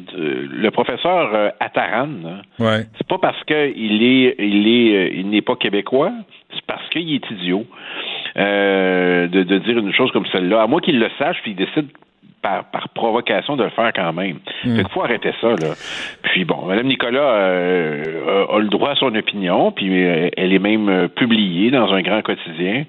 le 0.53 0.71
professeur 0.71 1.31
euh, 1.35 1.49
Attaran. 1.61 2.09
là, 2.25 2.43
Ouais. 2.59 2.83
c'est 2.99 3.07
pas 3.09 3.19
parce 3.19 3.43
qu'il 3.45 3.57
est, 4.03 4.35
il 4.39 4.69
est, 4.69 4.95
euh, 4.97 5.11
il 5.15 5.31
n'est 5.31 5.43
pas 5.43 5.57
québécois, 5.57 6.13
c'est 6.53 6.65
parce 6.67 6.87
qu'il 6.91 7.13
est 7.15 7.31
idiot 7.31 7.65
euh, 8.36 9.27
de, 9.28 9.43
de 9.43 9.59
dire 9.59 9.78
une 9.78 9.93
chose 9.93 10.11
comme 10.12 10.27
celle-là. 10.32 10.62
À 10.62 10.66
moins 10.66 10.81
qu'il 10.81 10.98
le 10.98 11.09
sache, 11.19 11.39
puis 11.43 11.52
il 11.52 11.57
décide 11.57 11.89
par, 12.43 12.65
par 12.70 12.89
provocation 12.90 13.57
de 13.57 13.65
le 13.65 13.70
faire 13.70 13.93
quand 13.94 14.12
même. 14.12 14.39
Mm. 14.65 14.77
Fait 14.77 14.82
qu'il 14.85 14.93
faut 14.93 15.02
arrêter 15.02 15.32
ça, 15.40 15.48
là. 15.48 15.74
Puis 16.23 16.44
bon, 16.44 16.66
Mme 16.66 16.86
Nicolas 16.86 17.20
euh, 17.20 18.47
a, 18.48 18.57
a 18.57 18.59
le 18.59 18.69
droit 18.69 18.90
à 18.90 18.94
son 18.94 19.15
opinion, 19.15 19.73
puis 19.73 20.05
euh, 20.05 20.28
elle 20.36 20.52
est 20.52 20.59
même 20.59 21.09
publiée 21.11 21.70
dans 21.70 21.93
un 21.93 22.02
grand 22.02 22.23
quotidien, 22.23 22.85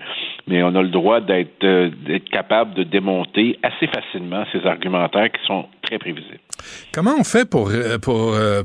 mais 0.48 0.64
on 0.64 0.74
a 0.76 0.82
le 0.82 0.90
droit 0.90 1.20
d'être 1.20 1.64
euh, 1.64 1.90
capable 2.32 2.74
de 2.76 2.84
démonter 2.84 3.60
assez 3.64 3.88
facilement 3.88 4.44
ces 4.52 4.66
argumentaires 4.66 5.32
qui 5.32 5.46
sont 5.46 5.66
très 5.82 5.98
prévisibles. 5.98 6.40
Comment 6.94 7.16
on 7.20 7.24
fait 7.24 7.50
pour, 7.50 7.72
pour, 8.02 8.34
euh, 8.34 8.64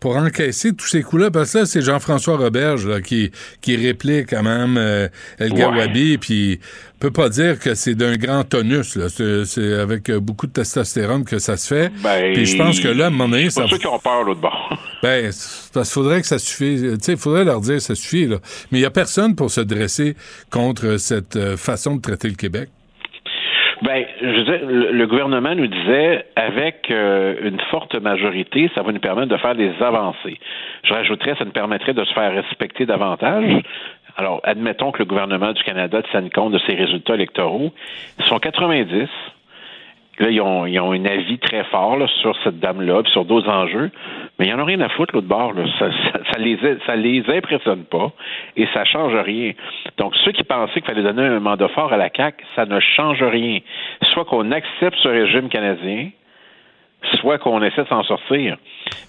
pour 0.00 0.16
encaisser 0.16 0.72
tous 0.72 0.86
ces 0.86 1.02
coups-là? 1.02 1.30
Parce 1.30 1.52
que 1.52 1.58
là, 1.58 1.66
c'est 1.66 1.82
Jean-François 1.82 2.36
Roberge 2.36 2.86
là, 2.86 3.00
qui, 3.00 3.30
qui 3.60 3.76
réplique 3.76 4.30
quand 4.30 4.42
même 4.42 4.76
euh, 4.76 5.08
El 5.38 5.52
Ouais. 5.52 5.58
Gawabi, 5.60 6.18
puis 6.18 6.60
on 6.96 6.98
peut 6.98 7.10
pas 7.10 7.28
dire 7.28 7.58
que 7.58 7.74
c'est 7.74 7.94
d'un 7.94 8.16
grand 8.16 8.44
tonus. 8.44 8.96
là. 8.96 9.08
C'est 9.08 9.44
c'est 9.44 9.74
avec 9.74 10.10
beaucoup 10.12 10.46
de 10.46 10.52
testostérone 10.52 11.24
que 11.24 11.38
ça 11.38 11.56
se 11.56 11.66
fait. 11.74 11.92
Ben, 12.02 12.32
puis 12.34 12.46
je 12.46 12.56
pense 12.56 12.80
que 12.80 12.88
là, 12.88 13.04
à 13.04 13.06
un 13.08 13.10
moment 13.10 13.28
donné, 13.28 13.50
c'est 13.50 13.60
ça... 13.62 13.66
ceux 13.68 13.78
qui 13.78 13.86
ont 13.86 13.98
peur 13.98 14.22
l'autre 14.24 14.40
bord. 14.40 14.78
Ben, 15.02 15.30
parce 15.72 15.88
qu'il 15.88 15.94
faudrait 15.94 16.20
que 16.20 16.26
ça 16.26 16.40
suffise. 16.40 16.82
Tu 16.82 16.96
sais, 17.00 17.12
il 17.12 17.18
faudrait 17.18 17.44
leur 17.44 17.60
dire 17.60 17.80
ça 17.80 17.94
suffit, 17.94 18.26
là. 18.26 18.38
Mais 18.72 18.78
il 18.80 18.82
y 18.82 18.84
a 18.84 18.90
personne 18.90 19.36
pour 19.36 19.48
se 19.48 19.60
dresser 19.60 20.16
contre 20.50 20.96
cette 20.96 21.36
euh, 21.36 21.56
façon 21.56 21.94
de 21.96 22.00
traiter 22.00 22.28
le 22.28 22.34
Québec. 22.34 22.68
Ben, 23.82 24.04
je 24.20 24.26
veux 24.26 24.92
le 24.92 25.06
gouvernement 25.06 25.54
nous 25.54 25.68
disait, 25.68 26.26
avec 26.34 26.90
euh, 26.90 27.36
une 27.42 27.60
forte 27.70 27.94
majorité, 27.94 28.70
ça 28.74 28.82
va 28.82 28.92
nous 28.92 29.00
permettre 29.00 29.28
de 29.28 29.36
faire 29.36 29.54
des 29.54 29.72
avancées. 29.80 30.38
Je 30.82 30.92
rajouterais, 30.92 31.36
ça 31.38 31.44
nous 31.44 31.52
permettrait 31.52 31.94
de 31.94 32.04
se 32.04 32.12
faire 32.12 32.32
respecter 32.32 32.86
davantage. 32.86 33.62
Alors, 34.16 34.40
admettons 34.42 34.90
que 34.90 34.98
le 34.98 35.04
gouvernement 35.04 35.52
du 35.52 35.62
Canada 35.62 36.02
tienne 36.10 36.28
compte 36.30 36.52
de 36.52 36.58
ses 36.66 36.74
résultats 36.74 37.14
électoraux. 37.14 37.72
Ils 38.18 38.24
sont 38.24 38.40
90. 38.40 39.08
Là, 40.18 40.30
ils 40.30 40.40
ont, 40.40 40.66
ils 40.66 40.78
ont 40.80 40.92
un 40.92 41.04
avis 41.04 41.38
très 41.38 41.64
fort 41.64 41.96
sur 42.20 42.36
cette 42.42 42.58
dame-là, 42.58 43.02
sur 43.12 43.24
d'autres 43.24 43.48
enjeux, 43.48 43.90
mais 44.38 44.46
ils 44.46 44.54
n'en 44.54 44.62
ont 44.62 44.66
rien 44.66 44.80
à 44.80 44.88
foutre 44.88 45.14
l'autre 45.14 45.28
bord. 45.28 45.52
Là. 45.52 45.64
Ça, 45.78 45.90
ça, 45.90 46.20
ça 46.32 46.38
les 46.38 46.58
ça 46.86 46.96
les 46.96 47.22
impressionne 47.28 47.84
pas 47.84 48.12
et 48.56 48.66
ça 48.74 48.84
change 48.84 49.14
rien. 49.14 49.52
Donc 49.96 50.14
ceux 50.24 50.32
qui 50.32 50.44
pensaient 50.44 50.80
qu'il 50.80 50.84
fallait 50.84 51.02
donner 51.02 51.22
un 51.22 51.40
mandat 51.40 51.68
fort 51.68 51.92
à 51.92 51.96
la 51.96 52.10
CAC, 52.10 52.42
ça 52.56 52.66
ne 52.66 52.80
change 52.80 53.22
rien. 53.22 53.60
Soit 54.12 54.24
qu'on 54.24 54.50
accepte 54.50 54.98
ce 54.98 55.08
régime 55.08 55.48
canadien, 55.48 56.10
soit 57.20 57.38
qu'on 57.38 57.62
essaie 57.62 57.82
de 57.84 57.88
s'en 57.88 58.02
sortir. 58.02 58.56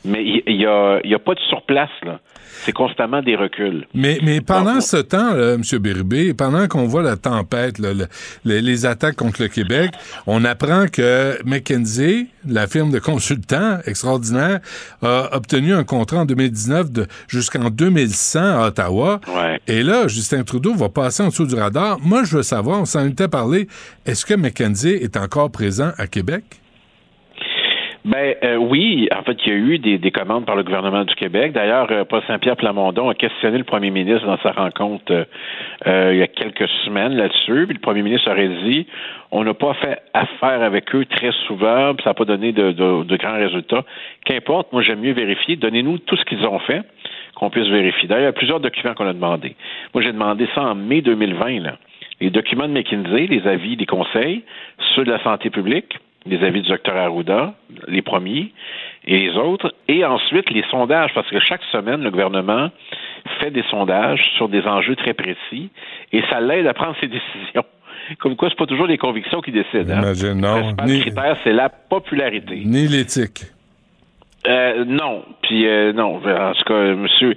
Mais 0.05 0.23
il 0.23 0.55
y, 0.55 0.65
a, 0.65 0.99
y 1.03 1.13
a 1.13 1.19
pas 1.19 1.33
de 1.35 1.39
surplace 1.49 1.89
là. 2.03 2.19
C'est 2.61 2.73
constamment 2.73 3.21
des 3.21 3.35
reculs. 3.37 3.87
Mais, 3.93 4.19
mais 4.21 4.41
pendant 4.41 4.81
ce 4.81 4.97
temps, 4.97 5.33
là, 5.33 5.53
M. 5.53 5.61
Bérubé, 5.79 6.33
pendant 6.33 6.67
qu'on 6.67 6.85
voit 6.87 7.01
la 7.03 7.15
tempête, 7.15 7.79
là, 7.79 7.93
le- 7.93 8.07
le- 8.43 8.59
les 8.59 8.85
attaques 8.85 9.15
contre 9.15 9.41
le 9.41 9.47
Québec, 9.47 9.91
on 10.27 10.43
apprend 10.43 10.85
que 10.91 11.37
McKinsey, 11.45 12.27
la 12.45 12.67
firme 12.67 12.91
de 12.91 12.99
consultants 12.99 13.77
extraordinaire, 13.85 14.59
a 15.01 15.29
obtenu 15.37 15.73
un 15.73 15.85
contrat 15.85 16.17
en 16.19 16.25
2019 16.25 16.91
de 16.91 17.07
jusqu'en 17.29 17.69
2100 17.69 18.39
à 18.61 18.67
Ottawa. 18.67 19.21
Et 19.67 19.81
là, 19.83 20.07
Justin 20.09 20.43
Trudeau 20.43 20.73
va 20.75 20.89
passer 20.89 21.23
en 21.23 21.27
dessous 21.27 21.45
du 21.45 21.55
radar. 21.55 21.97
Moi, 22.01 22.23
je 22.25 22.37
veux 22.37 22.43
savoir, 22.43 22.81
on 22.81 22.85
s'en 22.85 23.05
était 23.07 23.29
parlé, 23.29 23.67
est-ce 24.05 24.25
que 24.25 24.33
McKinsey 24.33 24.95
est 25.01 25.15
encore 25.15 25.49
présent 25.49 25.91
à 25.97 26.07
Québec? 26.07 26.43
Ben 28.05 28.33
euh, 28.43 28.55
oui, 28.55 29.09
en 29.13 29.23
fait, 29.23 29.37
il 29.45 29.49
y 29.51 29.55
a 29.55 29.57
eu 29.57 29.77
des, 29.77 29.97
des 29.97 30.11
commandes 30.11 30.45
par 30.45 30.55
le 30.55 30.63
gouvernement 30.63 31.03
du 31.03 31.13
Québec. 31.15 31.51
D'ailleurs, 31.51 31.87
euh, 31.91 32.05
Paul 32.05 32.21
Saint-Pierre 32.27 32.55
Plamondon 32.55 33.09
a 33.09 33.13
questionné 33.13 33.57
le 33.57 33.65
premier 33.65 33.91
ministre 33.91 34.25
dans 34.25 34.37
sa 34.37 34.51
rencontre 34.51 35.03
euh, 35.11 35.25
euh, 35.85 36.11
il 36.13 36.19
y 36.19 36.21
a 36.21 36.27
quelques 36.27 36.67
semaines 36.85 37.13
là-dessus. 37.15 37.65
Puis 37.67 37.73
le 37.75 37.81
premier 37.81 38.01
ministre 38.01 38.31
aurait 38.31 38.47
dit 38.63 38.87
on 39.31 39.43
n'a 39.43 39.53
pas 39.53 39.73
fait 39.75 39.99
affaire 40.13 40.61
avec 40.63 40.95
eux 40.95 41.05
très 41.05 41.31
souvent, 41.45 41.93
puis 41.93 42.03
ça 42.03 42.11
n'a 42.11 42.13
pas 42.13 42.25
donné 42.25 42.53
de, 42.53 42.71
de- 42.71 43.03
de 43.03 43.17
grands 43.17 43.35
résultats. 43.37 43.83
Qu'importe, 44.25 44.71
moi 44.71 44.81
j'aime 44.81 45.01
mieux 45.01 45.13
vérifier. 45.13 45.57
Donnez-nous 45.57 45.97
tout 45.99 46.15
ce 46.15 46.23
qu'ils 46.23 46.45
ont 46.45 46.59
fait, 46.59 46.81
qu'on 47.35 47.49
puisse 47.49 47.67
vérifier. 47.67 48.07
D'ailleurs, 48.07 48.23
il 48.23 48.27
y 48.27 48.29
a 48.29 48.33
plusieurs 48.33 48.59
documents 48.61 48.93
qu'on 48.93 49.07
a 49.07 49.13
demandés. 49.13 49.55
Moi, 49.93 50.01
j'ai 50.03 50.13
demandé 50.13 50.47
ça 50.55 50.61
en 50.61 50.75
mai 50.75 51.01
2020, 51.01 51.59
là. 51.63 51.77
Les 52.21 52.29
documents 52.29 52.67
de 52.67 52.73
McKinsey, 52.73 53.27
les 53.27 53.45
avis 53.47 53.75
des 53.77 53.85
conseils, 53.85 54.43
ceux 54.95 55.03
de 55.03 55.11
la 55.11 55.21
santé 55.23 55.49
publique, 55.49 55.97
les 56.25 56.43
avis 56.45 56.61
du 56.61 56.69
docteur 56.69 56.95
Arruda, 56.97 57.53
les 57.87 58.01
premiers, 58.01 58.51
et 59.05 59.17
les 59.17 59.37
autres, 59.37 59.73
et 59.87 60.03
ensuite 60.05 60.49
les 60.51 60.63
sondages, 60.69 61.11
parce 61.13 61.29
que 61.29 61.39
chaque 61.39 61.63
semaine, 61.71 62.01
le 62.03 62.11
gouvernement 62.11 62.69
fait 63.39 63.51
des 63.51 63.63
sondages 63.69 64.23
sur 64.35 64.49
des 64.49 64.61
enjeux 64.67 64.95
très 64.95 65.13
précis, 65.13 65.69
et 66.11 66.21
ça 66.29 66.41
l'aide 66.41 66.67
à 66.67 66.73
prendre 66.73 66.95
ses 66.99 67.07
décisions. 67.17 67.63
Comme 68.19 68.35
quoi, 68.35 68.49
c'est 68.49 68.57
pas 68.57 68.65
toujours 68.65 68.87
les 68.87 68.97
convictions 68.97 69.39
qui 69.41 69.51
décident. 69.51 69.93
Hein. 69.93 70.01
Imagine, 70.01 70.33
non. 70.41 70.73
Le 70.79 70.85
Ni- 70.91 70.99
critère, 71.01 71.37
c'est 71.43 71.53
la 71.53 71.69
popularité. 71.69 72.61
Ni 72.65 72.87
l'éthique. 72.87 73.43
Euh, 74.47 74.83
non. 74.85 75.23
Puis 75.43 75.67
euh, 75.67 75.93
non. 75.93 76.15
En 76.15 76.53
tout 76.53 76.63
cas, 76.65 76.95
monsieur, 76.95 77.35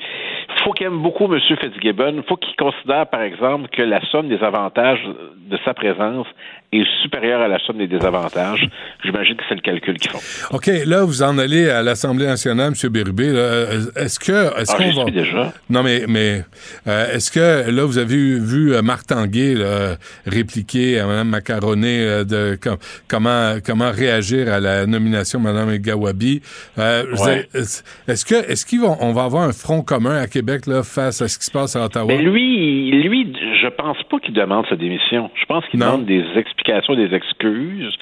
faut 0.64 0.72
qu'il 0.72 0.86
aime 0.86 1.02
beaucoup 1.02 1.26
monsieur 1.26 1.56
Fitzgibbon. 1.56 2.22
Faut 2.28 2.36
qu'il 2.36 2.54
considère, 2.56 3.06
par 3.08 3.22
exemple, 3.22 3.68
que 3.68 3.82
la 3.82 4.00
somme 4.06 4.28
des 4.28 4.42
avantages 4.42 5.02
de 5.36 5.58
sa 5.64 5.74
présence 5.74 6.26
est 6.72 6.86
supérieure 7.02 7.40
à 7.42 7.48
la 7.48 7.58
somme 7.60 7.78
des 7.78 7.86
désavantages. 7.86 8.66
J'imagine 9.04 9.36
que 9.36 9.42
c'est 9.48 9.54
le 9.54 9.60
calcul 9.60 9.98
qu'ils 9.98 10.10
font. 10.10 10.18
OK, 10.56 10.70
là, 10.86 11.04
vous 11.04 11.22
en 11.22 11.36
allez 11.38 11.68
à 11.68 11.82
l'Assemblée 11.82 12.26
nationale, 12.26 12.72
M. 12.82 12.90
Bérubé. 12.90 13.28
là. 13.32 13.64
Est-ce 13.96 14.18
que. 14.18 14.58
Est-ce 14.60 14.72
Ah, 14.74 14.82
qu'on 14.92 15.04
va. 15.04 15.10
déjà. 15.10 15.52
Non, 15.70 15.82
mais, 15.82 16.04
mais 16.08 16.42
euh, 16.86 17.14
est-ce 17.14 17.30
que 17.30 17.70
là, 17.70 17.84
vous 17.84 17.98
avez 17.98 18.16
vu, 18.38 18.72
euh, 18.74 18.82
Marc 18.82 19.06
Tanguay 19.06 19.54
là, 19.54 19.96
répliquer 20.26 20.98
à 21.00 21.06
Mme 21.06 21.28
Macaroné 21.28 22.00
euh, 22.00 22.24
de 22.24 22.56
com- 22.62 22.76
comment, 23.08 23.56
comment 23.64 23.90
réagir 23.90 24.52
à 24.52 24.60
la 24.60 24.86
nomination 24.86 25.38
de 25.40 25.44
Mme 25.44 25.76
Gawabi? 25.78 26.40
Euh, 26.78 27.02
Ouais. 27.24 27.46
est-ce 27.54 28.24
que 28.24 28.50
est-ce 28.50 28.64
qu'ils 28.64 28.80
vont 28.80 28.96
on 29.00 29.12
va 29.12 29.24
avoir 29.24 29.42
un 29.42 29.52
front 29.52 29.82
commun 29.82 30.16
à 30.16 30.26
Québec 30.26 30.66
là, 30.66 30.82
face 30.82 31.20
à 31.22 31.28
ce 31.28 31.38
qui 31.38 31.44
se 31.46 31.50
passe 31.50 31.76
à 31.76 31.84
Ottawa? 31.84 32.06
Mais 32.08 32.18
lui, 32.22 32.90
lui, 33.02 33.32
je 33.62 33.68
pense 33.68 33.98
pas 34.10 34.18
qu'il 34.20 34.34
demande 34.34 34.64
sa 34.68 34.76
démission. 34.76 35.30
Je 35.40 35.44
pense 35.46 35.64
qu'il 35.70 35.78
demande 35.80 36.06
des 36.06 36.20
explications, 36.36 36.61
des 36.96 37.14
excuses. 37.14 37.96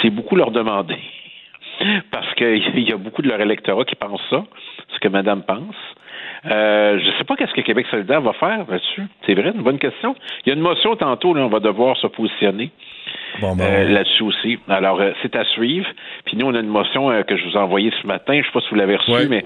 C'est 0.00 0.10
beaucoup 0.10 0.36
leur 0.36 0.50
demander. 0.50 0.98
Parce 2.10 2.32
qu'il 2.34 2.78
y 2.88 2.92
a 2.92 2.96
beaucoup 2.96 3.22
de 3.22 3.28
leur 3.28 3.40
électorat 3.40 3.84
qui 3.84 3.94
pense 3.94 4.20
ça, 4.30 4.44
ce 4.94 4.98
que 4.98 5.08
Madame 5.08 5.42
pense. 5.42 5.76
Euh, 6.46 6.98
je 6.98 7.18
sais 7.18 7.24
pas 7.24 7.36
qu'est-ce 7.36 7.52
que 7.52 7.60
Québec 7.60 7.86
solidaire 7.90 8.20
va 8.20 8.32
faire 8.32 8.64
là-dessus. 8.68 9.06
C'est 9.24 9.34
vrai, 9.34 9.52
une 9.54 9.62
bonne 9.62 9.78
question. 9.78 10.14
Il 10.44 10.50
y 10.50 10.52
a 10.52 10.54
une 10.54 10.62
motion 10.62 10.94
tantôt, 10.96 11.34
là, 11.34 11.42
on 11.42 11.48
va 11.48 11.60
devoir 11.60 11.96
se 11.96 12.06
positionner 12.06 12.70
Bon, 13.40 13.56
euh, 13.60 13.88
là-dessus 13.88 14.22
aussi. 14.22 14.58
Alors, 14.68 15.00
euh, 15.00 15.12
c'est 15.22 15.34
à 15.36 15.44
suivre. 15.44 15.86
Puis 16.24 16.36
nous, 16.36 16.46
on 16.46 16.54
a 16.54 16.60
une 16.60 16.68
motion 16.68 17.10
euh, 17.10 17.22
que 17.22 17.36
je 17.36 17.44
vous 17.44 17.52
ai 17.52 17.58
envoyée 17.58 17.92
ce 18.02 18.06
matin. 18.06 18.38
Je 18.40 18.46
sais 18.46 18.52
pas 18.52 18.60
si 18.60 18.68
vous 18.70 18.76
l'avez 18.76 18.96
reçue, 18.96 19.10
Ouais. 19.10 19.26
mais 19.28 19.44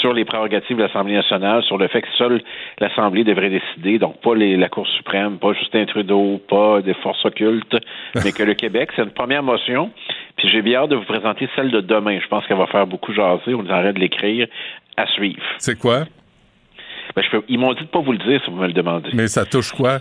sur 0.00 0.12
les 0.12 0.24
prérogatives 0.24 0.76
de 0.76 0.82
l'Assemblée 0.82 1.14
nationale, 1.14 1.62
sur 1.64 1.76
le 1.78 1.88
fait 1.88 2.02
que 2.02 2.08
seule 2.16 2.42
l'Assemblée 2.80 3.24
devrait 3.24 3.50
décider, 3.50 3.98
donc 3.98 4.20
pas 4.20 4.34
les, 4.34 4.56
la 4.56 4.68
Cour 4.68 4.86
suprême, 4.88 5.38
pas 5.38 5.52
Justin 5.52 5.84
Trudeau, 5.84 6.40
pas 6.48 6.80
des 6.82 6.94
forces 6.94 7.24
occultes, 7.24 7.76
mais 8.24 8.32
que 8.32 8.42
le 8.42 8.54
Québec, 8.54 8.90
c'est 8.96 9.02
une 9.02 9.10
première 9.10 9.42
motion. 9.42 9.90
Puis 10.36 10.48
j'ai 10.48 10.62
bien 10.62 10.80
hâte 10.82 10.90
de 10.90 10.96
vous 10.96 11.04
présenter 11.04 11.48
celle 11.56 11.70
de 11.70 11.80
demain. 11.80 12.18
Je 12.22 12.26
pense 12.28 12.46
qu'elle 12.46 12.56
va 12.58 12.66
faire 12.66 12.86
beaucoup 12.86 13.12
jaser. 13.12 13.54
On 13.54 13.68
arrête 13.68 13.96
de 13.96 14.00
l'écrire 14.00 14.46
à 14.96 15.06
suivre. 15.06 15.42
C'est 15.58 15.78
quoi? 15.78 16.04
Ben, 17.16 17.22
je 17.22 17.30
peux- 17.30 17.44
ils 17.48 17.58
m'ont 17.58 17.72
dit 17.74 17.82
de 17.82 17.88
pas 17.88 17.98
vous 18.00 18.12
le 18.12 18.18
dire 18.18 18.40
si 18.44 18.50
vous 18.50 18.56
me 18.56 18.66
le 18.66 18.72
demandez. 18.72 19.10
Mais 19.12 19.26
ça 19.26 19.44
touche 19.44 19.72
quoi? 19.72 19.98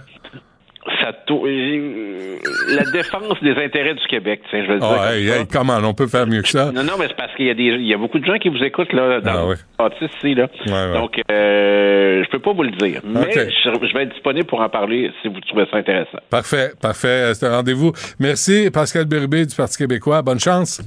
Ça 1.02 1.12
euh, 1.32 2.38
la 2.70 2.84
défense 2.92 3.42
des 3.42 3.52
intérêts 3.52 3.94
du 3.94 4.08
Québec, 4.08 4.42
tiens, 4.50 4.64
je 4.66 4.72
le 4.72 4.80
dire. 4.80 4.88
Ah, 4.90 4.96
comme 5.10 5.14
hey, 5.14 5.28
ça. 5.28 5.38
hey, 5.40 5.48
comment? 5.48 5.78
On 5.84 5.94
peut 5.94 6.08
faire 6.08 6.26
mieux 6.26 6.42
que 6.42 6.48
ça? 6.48 6.72
Non, 6.72 6.84
non, 6.84 6.94
mais 6.98 7.08
c'est 7.08 7.18
parce 7.18 7.36
qu'il 7.36 7.48
y 7.48 7.50
a 7.50 7.54
des, 7.54 7.64
il 7.64 7.88
y 7.88 7.94
a 7.94 7.98
beaucoup 7.98 8.18
de 8.20 8.26
gens 8.26 8.38
qui 8.38 8.50
vous 8.50 8.64
écoutent 8.64 8.94
là 8.94 9.20
dans 9.20 9.52
Ah 9.52 9.56
bâtisse 9.78 10.10
ici 10.18 10.36
là. 10.36 10.48
Ouais, 10.66 10.72
ouais. 10.72 10.94
Donc, 10.94 11.22
euh, 11.32 12.24
je 12.24 12.30
peux 12.30 12.40
pas 12.40 12.54
vous 12.54 12.64
le 12.64 12.72
dire, 12.72 13.02
mais 13.04 13.32
je, 13.32 13.50
je 13.62 13.94
vais 13.94 14.04
être 14.04 14.14
disponible 14.14 14.46
pour 14.46 14.62
en 14.62 14.70
parler 14.70 15.12
si 15.22 15.28
vous 15.28 15.40
trouvez 15.42 15.66
ça 15.70 15.78
intéressant. 15.78 16.20
Parfait, 16.30 16.72
parfait. 16.82 17.34
C'est 17.34 17.46
un 17.46 17.58
rendez-vous. 17.58 17.92
Merci, 18.20 18.70
Pascal 18.72 19.06
Bérubé 19.06 19.46
du 19.46 19.56
Parti 19.56 19.78
québécois. 19.78 20.22
Bonne 20.22 20.40
chance. 20.40 20.82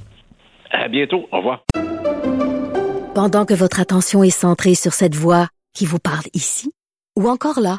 À 0.70 0.88
bientôt. 0.88 1.28
Au 1.30 1.38
revoir. 1.38 1.64
Pendant 3.14 3.44
que 3.44 3.54
votre 3.54 3.78
attention 3.78 4.22
est 4.24 4.30
centrée 4.30 4.74
sur 4.74 4.94
cette 4.94 5.14
voix 5.14 5.48
qui 5.74 5.84
vous 5.84 5.98
parle 5.98 6.24
ici, 6.32 6.72
ou 7.18 7.28
encore 7.28 7.60
là, 7.60 7.78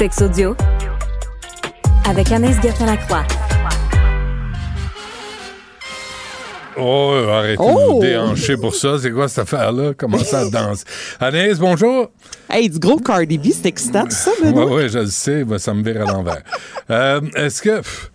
Sex 0.00 0.22
audio 0.22 0.56
avec 2.08 2.32
Anaïs 2.32 2.56
Gertin-Lacroix. 2.62 3.22
Oh, 6.78 7.12
arrêtez 7.30 7.56
de 7.56 7.62
Oh! 7.62 7.94
nous 7.96 8.00
déhancher 8.00 8.56
pour 8.56 8.74
ça. 8.74 8.96
C'est 8.98 9.10
quoi 9.10 9.28
cette 9.28 9.40
affaire-là? 9.40 9.92
Comment 9.94 10.16
ça 10.24 10.48
danse? 10.50 10.84
Anaïs, 11.20 11.58
bonjour. 11.58 12.10
Hey, 12.48 12.70
du 12.70 12.78
gros 12.78 12.96
Cardi 12.98 13.36
B, 13.36 13.48
c'est 13.52 13.66
excitant 13.66 14.04
tout 14.04 14.10
ça, 14.12 14.30
Oui, 14.42 14.48
Benoît? 14.54 14.74
oui, 14.76 14.88
je 14.88 15.00
le 15.00 15.06
sais. 15.08 15.44
ben, 15.44 15.58
ça 15.58 15.74
me 15.74 15.82
vire 15.82 16.08
à 16.08 16.10
l'envers. 16.12 16.42
Euh, 16.88 17.20
Est-ce 17.36 17.60
que... 17.60 17.76
pff, 17.76 18.10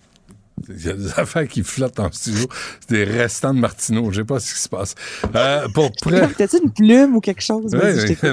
Il 0.69 0.85
y 0.85 0.89
a 0.89 0.93
des 0.93 1.19
affaires 1.19 1.47
qui 1.47 1.63
flottent 1.63 1.99
en 1.99 2.11
studio. 2.11 2.47
C'est 2.81 2.95
des 2.95 3.03
restants 3.03 3.53
de 3.53 3.59
Martineau. 3.59 4.11
Je 4.11 4.21
sais 4.21 4.25
pas 4.25 4.39
ce 4.39 4.53
qui 4.53 4.59
se 4.59 4.69
passe. 4.69 4.95
Euh, 5.35 5.67
pour 5.73 5.91
près... 6.01 6.27
T'as-tu 6.33 6.57
une 6.63 6.71
plume 6.71 7.15
ou 7.15 7.21
quelque 7.21 7.41
chose? 7.41 7.75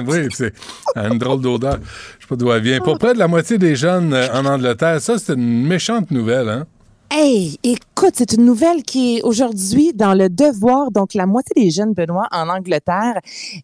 Oui, 0.05 0.27
c'est 0.33 0.53
une 0.95 1.17
drôle 1.17 1.41
d'odeur. 1.41 1.79
Je 2.17 2.23
sais 2.23 2.27
pas 2.27 2.35
d'où 2.35 2.51
elle 2.51 2.61
vient. 2.61 2.79
Pour 2.79 2.97
près 2.97 3.13
de 3.13 3.19
la 3.19 3.27
moitié 3.27 3.57
des 3.57 3.75
jeunes 3.75 4.13
euh, 4.13 4.27
en 4.33 4.45
Angleterre, 4.45 4.99
ça, 5.01 5.17
c'est 5.17 5.33
une 5.33 5.65
méchante 5.65 6.11
nouvelle, 6.11 6.49
hein? 6.49 6.67
Hey, 7.11 7.59
écoute, 7.61 8.13
c'est 8.15 8.33
une 8.33 8.45
nouvelle 8.45 8.81
qui 8.81 9.17
est 9.17 9.21
aujourd'hui 9.21 9.93
dans 9.93 10.15
le 10.15 10.29
devoir. 10.29 10.89
Donc, 10.89 11.13
la 11.13 11.27
moitié 11.27 11.53
des 11.55 11.69
jeunes, 11.69 11.93
Benoît, 11.93 12.27
en 12.31 12.49
Angleterre, 12.49 13.19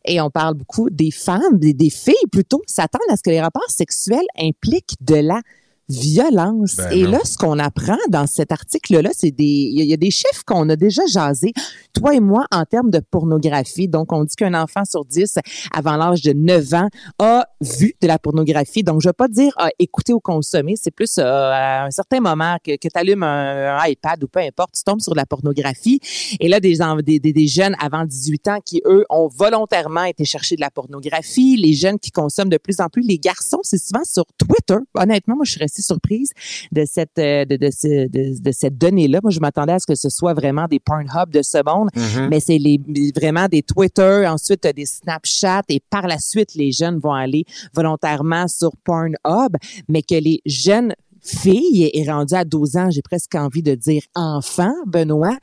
et 0.05 0.21
on 0.21 0.29
parle 0.29 0.53
beaucoup 0.53 0.91
des 0.91 1.09
femmes, 1.09 1.57
des, 1.57 1.73
des 1.73 1.89
filles 1.89 2.13
plutôt, 2.31 2.61
s'attendent 2.67 3.01
à 3.09 3.17
ce 3.17 3.23
que 3.23 3.31
les 3.31 3.41
rapports 3.41 3.69
sexuels 3.69 4.27
impliquent 4.39 4.95
de 5.01 5.15
la 5.15 5.41
violence. 5.89 6.75
Ben 6.77 6.91
et 6.91 7.03
non. 7.03 7.11
là, 7.11 7.19
ce 7.25 7.37
qu'on 7.37 7.59
apprend 7.59 7.97
dans 8.09 8.27
cet 8.27 8.51
article-là, 8.51 9.09
c'est 9.13 9.31
des, 9.31 9.43
il 9.43 9.77
y 9.77 9.81
a- 9.81 9.83
il 9.85 9.89
y 9.89 9.93
a 9.93 9.97
des 9.97 10.11
chiffres 10.11 10.43
qu'on 10.45 10.69
a 10.69 10.75
déjà 10.75 11.01
jasés, 11.07 11.51
toi 11.93 12.13
et 12.13 12.19
moi, 12.19 12.45
en 12.51 12.63
termes 12.65 12.91
de 12.91 12.99
pornographie. 12.99 13.87
Donc, 13.87 14.11
on 14.13 14.23
dit 14.23 14.35
qu'un 14.35 14.53
enfant 14.53 14.85
sur 14.85 15.03
10, 15.05 15.39
avant 15.73 15.97
l'âge 15.97 16.21
de 16.21 16.33
9 16.33 16.73
ans, 16.75 16.89
a 17.19 17.47
vu 17.61 17.95
de 18.01 18.07
la 18.07 18.19
pornographie. 18.19 18.83
Donc, 18.83 19.01
je 19.01 19.09
veux 19.09 19.13
pas 19.13 19.27
dire 19.27 19.51
a 19.57 19.69
écouté 19.79 20.13
ou 20.13 20.19
consommé, 20.19 20.75
c'est 20.75 20.91
plus 20.91 21.17
euh, 21.17 21.23
à 21.25 21.85
un 21.85 21.91
certain 21.91 22.19
moment 22.19 22.57
que, 22.63 22.75
que 22.75 22.87
tu 22.87 22.99
allumes 22.99 23.23
un, 23.23 23.77
un 23.79 23.85
iPad 23.87 24.23
ou 24.23 24.27
peu 24.27 24.39
importe, 24.39 24.75
tu 24.75 24.83
tombes 24.83 25.01
sur 25.01 25.13
de 25.13 25.17
la 25.17 25.25
pornographie. 25.25 25.99
Et 26.39 26.47
là, 26.49 26.59
des, 26.59 26.77
des, 27.03 27.19
des, 27.19 27.33
des 27.33 27.47
jeunes 27.47 27.75
avant 27.81 28.05
18 28.05 28.47
ans 28.47 28.59
qui, 28.63 28.81
eux, 28.85 29.05
ont 29.09 29.27
volontairement 29.27 30.03
été 30.03 30.23
chercher 30.25 30.55
de 30.55 30.61
la 30.61 30.69
pornographie. 30.69 31.57
Les 31.57 31.73
jeunes 31.73 31.97
qui 31.99 32.11
consomment 32.11 32.49
de 32.49 32.57
plus 32.57 32.79
en 32.79 32.87
plus. 32.89 33.01
Les 33.01 33.17
garçons, 33.17 33.59
c'est 33.63 33.77
souvent 33.83 34.03
sur 34.03 34.25
Twitter. 34.37 34.77
Honnêtement, 34.95 35.35
moi, 35.35 35.45
je 35.45 35.51
suis 35.51 35.59
restée 35.59 35.78
surprise 35.81 36.31
de 36.71 36.83
cette, 36.85 37.17
euh, 37.19 37.45
de, 37.45 37.55
de, 37.57 37.69
ce- 37.71 38.07
de, 38.07 38.41
de 38.41 38.51
cette 38.51 38.77
donnée-là. 38.77 39.19
Moi, 39.23 39.31
je 39.31 39.39
m'attendais 39.39 39.73
à 39.73 39.79
ce 39.79 39.85
que 39.87 39.95
ce 39.95 40.09
soit 40.09 40.33
vraiment 40.33 40.65
des 40.69 40.79
Pornhub 40.79 41.29
de 41.31 41.41
ce 41.41 41.57
monde, 41.65 41.89
Mhm. 41.95 42.27
mais 42.29 42.39
c'est 42.39 42.57
les, 42.57 42.79
vraiment 43.15 43.47
des 43.47 43.61
Twitter, 43.63 44.25
ensuite 44.27 44.67
des 44.75 44.85
Snapchat 44.85 45.61
et 45.69 45.81
par 45.89 46.07
la 46.07 46.17
suite, 46.19 46.55
les 46.55 46.71
jeunes 46.71 46.99
vont 46.99 47.13
aller 47.13 47.45
volontairement 47.73 48.47
sur 48.47 48.71
Pornhub, 48.83 49.55
mais 49.87 50.01
que 50.01 50.15
les 50.15 50.41
jeunes 50.45 50.93
filles 51.21 51.89
et 51.93 52.09
rendues 52.09 52.33
à 52.35 52.45
12 52.45 52.77
ans, 52.77 52.89
j'ai 52.89 53.01
presque 53.01 53.35
envie 53.35 53.61
de 53.61 53.75
dire 53.75 54.01
enfants, 54.15 54.73
Benoît, 54.87 55.37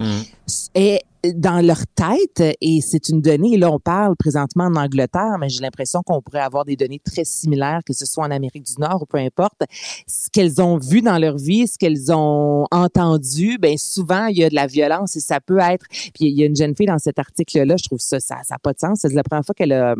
et 0.75 1.01
dans 1.35 1.65
leur 1.65 1.87
tête, 1.87 2.57
et 2.61 2.81
c'est 2.81 3.09
une 3.09 3.21
donnée, 3.21 3.57
là 3.57 3.71
on 3.71 3.79
parle 3.79 4.17
présentement 4.17 4.65
en 4.65 4.77
Angleterre, 4.77 5.37
mais 5.39 5.49
j'ai 5.49 5.61
l'impression 5.61 6.03
qu'on 6.03 6.21
pourrait 6.21 6.41
avoir 6.41 6.65
des 6.65 6.77
données 6.77 7.01
très 7.05 7.25
similaires, 7.25 7.81
que 7.85 7.93
ce 7.93 8.07
soit 8.07 8.25
en 8.25 8.31
Amérique 8.31 8.65
du 8.65 8.75
Nord 8.79 9.03
ou 9.03 9.07
peu 9.07 9.19
importe, 9.19 9.63
ce 10.07 10.29
qu'elles 10.31 10.61
ont 10.61 10.79
vu 10.79 11.03
dans 11.03 11.19
leur 11.19 11.37
vie, 11.37 11.67
ce 11.67 11.79
qu'elles 11.79 12.13
ont 12.13 12.67
entendu, 12.71 13.59
ben 13.59 13.77
souvent 13.77 14.27
il 14.27 14.39
y 14.39 14.45
a 14.45 14.51
de 14.51 14.55
la 14.55 14.67
violence 14.67 15.17
et 15.17 15.21
ça 15.21 15.41
peut 15.41 15.59
être, 15.59 15.87
puis 15.91 16.27
il 16.27 16.39
y 16.39 16.43
a 16.43 16.47
une 16.47 16.57
jeune 16.57 16.77
fille 16.77 16.87
dans 16.87 16.99
cet 16.99 17.19
article-là, 17.19 17.77
je 17.77 17.85
trouve 17.85 18.01
ça, 18.01 18.21
ça 18.21 18.37
n'a 18.51 18.59
pas 18.59 18.73
de 18.73 18.79
sens, 18.79 19.01
c'est 19.03 19.13
la 19.13 19.23
première 19.23 19.45
fois 19.45 19.55
qu'elle 19.55 19.73
a 19.73 19.95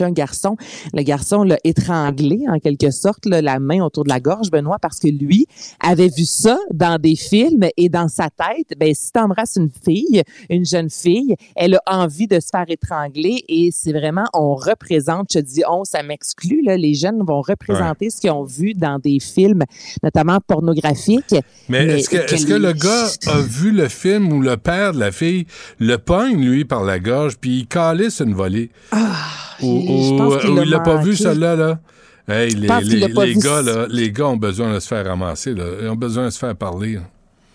Un 0.00 0.10
garçon. 0.10 0.56
Le 0.94 1.02
garçon 1.02 1.42
l'a 1.42 1.58
étranglé, 1.64 2.40
en 2.48 2.58
quelque 2.58 2.90
sorte, 2.90 3.26
là, 3.26 3.42
la 3.42 3.58
main 3.58 3.84
autour 3.84 4.04
de 4.04 4.08
la 4.08 4.20
gorge, 4.20 4.50
Benoît, 4.50 4.78
parce 4.80 4.98
que 4.98 5.08
lui 5.08 5.46
avait 5.80 6.08
vu 6.08 6.24
ça 6.24 6.56
dans 6.72 7.00
des 7.00 7.16
films 7.16 7.68
et 7.76 7.88
dans 7.88 8.08
sa 8.08 8.28
tête, 8.30 8.78
ben, 8.78 8.94
si 8.94 9.12
tu 9.12 9.20
embrasses 9.20 9.56
une 9.56 9.70
fille, 9.84 10.22
une 10.50 10.64
jeune 10.64 10.90
fille, 10.90 11.34
elle 11.56 11.74
a 11.74 11.82
envie 11.86 12.26
de 12.26 12.40
se 12.40 12.48
faire 12.50 12.64
étrangler 12.68 13.44
et 13.48 13.70
c'est 13.72 13.92
vraiment, 13.92 14.24
on 14.34 14.54
représente, 14.54 15.30
je 15.32 15.40
dis 15.40 15.62
on, 15.68 15.84
ça 15.84 16.02
m'exclut, 16.02 16.62
là, 16.62 16.76
les 16.76 16.94
jeunes 16.94 17.22
vont 17.22 17.40
représenter 17.42 18.10
ce 18.10 18.20
qu'ils 18.20 18.30
ont 18.30 18.44
vu 18.44 18.74
dans 18.74 18.98
des 18.98 19.18
films, 19.20 19.64
notamment 20.02 20.38
pornographiques. 20.46 21.34
Mais, 21.68 21.98
est-ce 21.98 22.08
que, 22.08 22.16
est 22.16 22.46
que 22.46 22.54
le 22.54 22.72
gars 22.72 23.08
a 23.26 23.40
vu 23.46 23.72
le 23.72 23.88
film 23.88 24.32
où 24.32 24.40
le 24.40 24.56
père 24.56 24.92
de 24.92 25.00
la 25.00 25.12
fille 25.12 25.46
le 25.78 25.96
pogne, 25.96 26.44
lui, 26.44 26.64
par 26.64 26.84
la 26.84 26.98
gorge, 26.98 27.36
puis 27.38 27.60
il 27.60 27.66
calisse 27.66 28.20
une 28.20 28.34
volée? 28.34 28.70
Ah, 28.90 29.26
Ou, 29.62 30.18
l'a 30.56 30.62
il 30.64 30.70
l'a 30.70 30.80
pas 30.80 30.96
vu, 31.02 31.16
celle-là, 31.16 31.56
là? 31.56 31.78
Hey, 32.28 32.50
les, 32.54 32.68
gars, 32.68 33.62
là, 33.62 33.86
les 33.90 34.12
gars 34.12 34.28
ont 34.28 34.36
besoin 34.36 34.72
de 34.74 34.78
se 34.78 34.86
faire 34.86 35.04
ramasser. 35.04 35.54
Là. 35.54 35.64
Ils 35.82 35.88
ont 35.88 35.96
besoin 35.96 36.26
de 36.26 36.30
se 36.30 36.38
faire 36.38 36.54
parler. 36.54 36.94
là. 36.94 37.00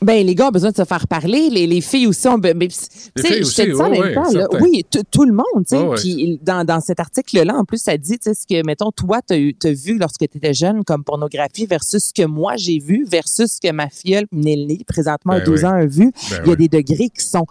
Ben, 0.01 0.23
les 0.27 0.35
gars 0.35 0.49
ont 0.49 0.51
besoin 0.51 0.69
de 0.71 0.75
se 0.75 0.83
faire 0.83 1.07
parler. 1.07 1.49
Les, 1.49 1.65
les 1.65 1.81
filles 1.81 2.05
aussi 2.05 2.27
ont. 2.27 2.37
Mais, 2.37 2.53
Les 2.53 2.69
je 2.69 3.55
te 3.55 3.61
dis 3.71 3.75
ça 3.75 3.85
en 3.87 3.89
oui, 3.91 3.99
même 3.99 4.07
oui, 4.09 4.13
temps. 4.13 4.31
là. 4.37 4.47
Oui, 4.61 4.83
t- 4.87 4.99
tout 5.09 5.23
le 5.23 5.31
monde. 5.31 5.45
tu 5.67 5.75
sais. 5.75 5.77
Oui, 5.79 5.87
oui. 5.89 5.95
Puis 6.01 6.39
dans, 6.43 6.63
dans 6.65 6.79
cet 6.81 6.99
article-là, 6.99 7.55
en 7.55 7.63
plus, 7.63 7.81
ça 7.81 7.97
dit 7.97 8.19
tu 8.19 8.29
sais, 8.29 8.33
ce 8.35 8.45
que, 8.45 8.63
mettons, 8.63 8.91
toi, 8.91 9.21
tu 9.27 9.55
as, 9.63 9.71
vu 9.71 9.97
lorsque 9.97 10.19
tu 10.19 10.37
étais 10.37 10.53
jeune 10.53 10.83
comme 10.83 11.03
pornographie 11.03 11.65
versus 11.65 12.03
ce 12.09 12.13
que 12.13 12.27
moi 12.27 12.53
j'ai 12.57 12.77
vu 12.77 13.05
versus 13.09 13.53
ce 13.53 13.59
que 13.67 13.71
ma 13.73 13.89
filleule, 13.89 14.25
Nelly, 14.31 14.83
présentement 14.83 15.33
à 15.33 15.39
Ben 15.39 15.45
12 15.45 15.59
oui. 15.61 15.65
ans, 15.65 15.73
a 15.73 15.85
vu. 15.85 16.11
Ben 16.11 16.13
Il 16.29 16.35
y 16.35 16.49
a 16.49 16.51
oui. 16.51 16.57
des 16.57 16.67
degrés 16.83 17.09
qui 17.09 17.25
sont 17.25 17.45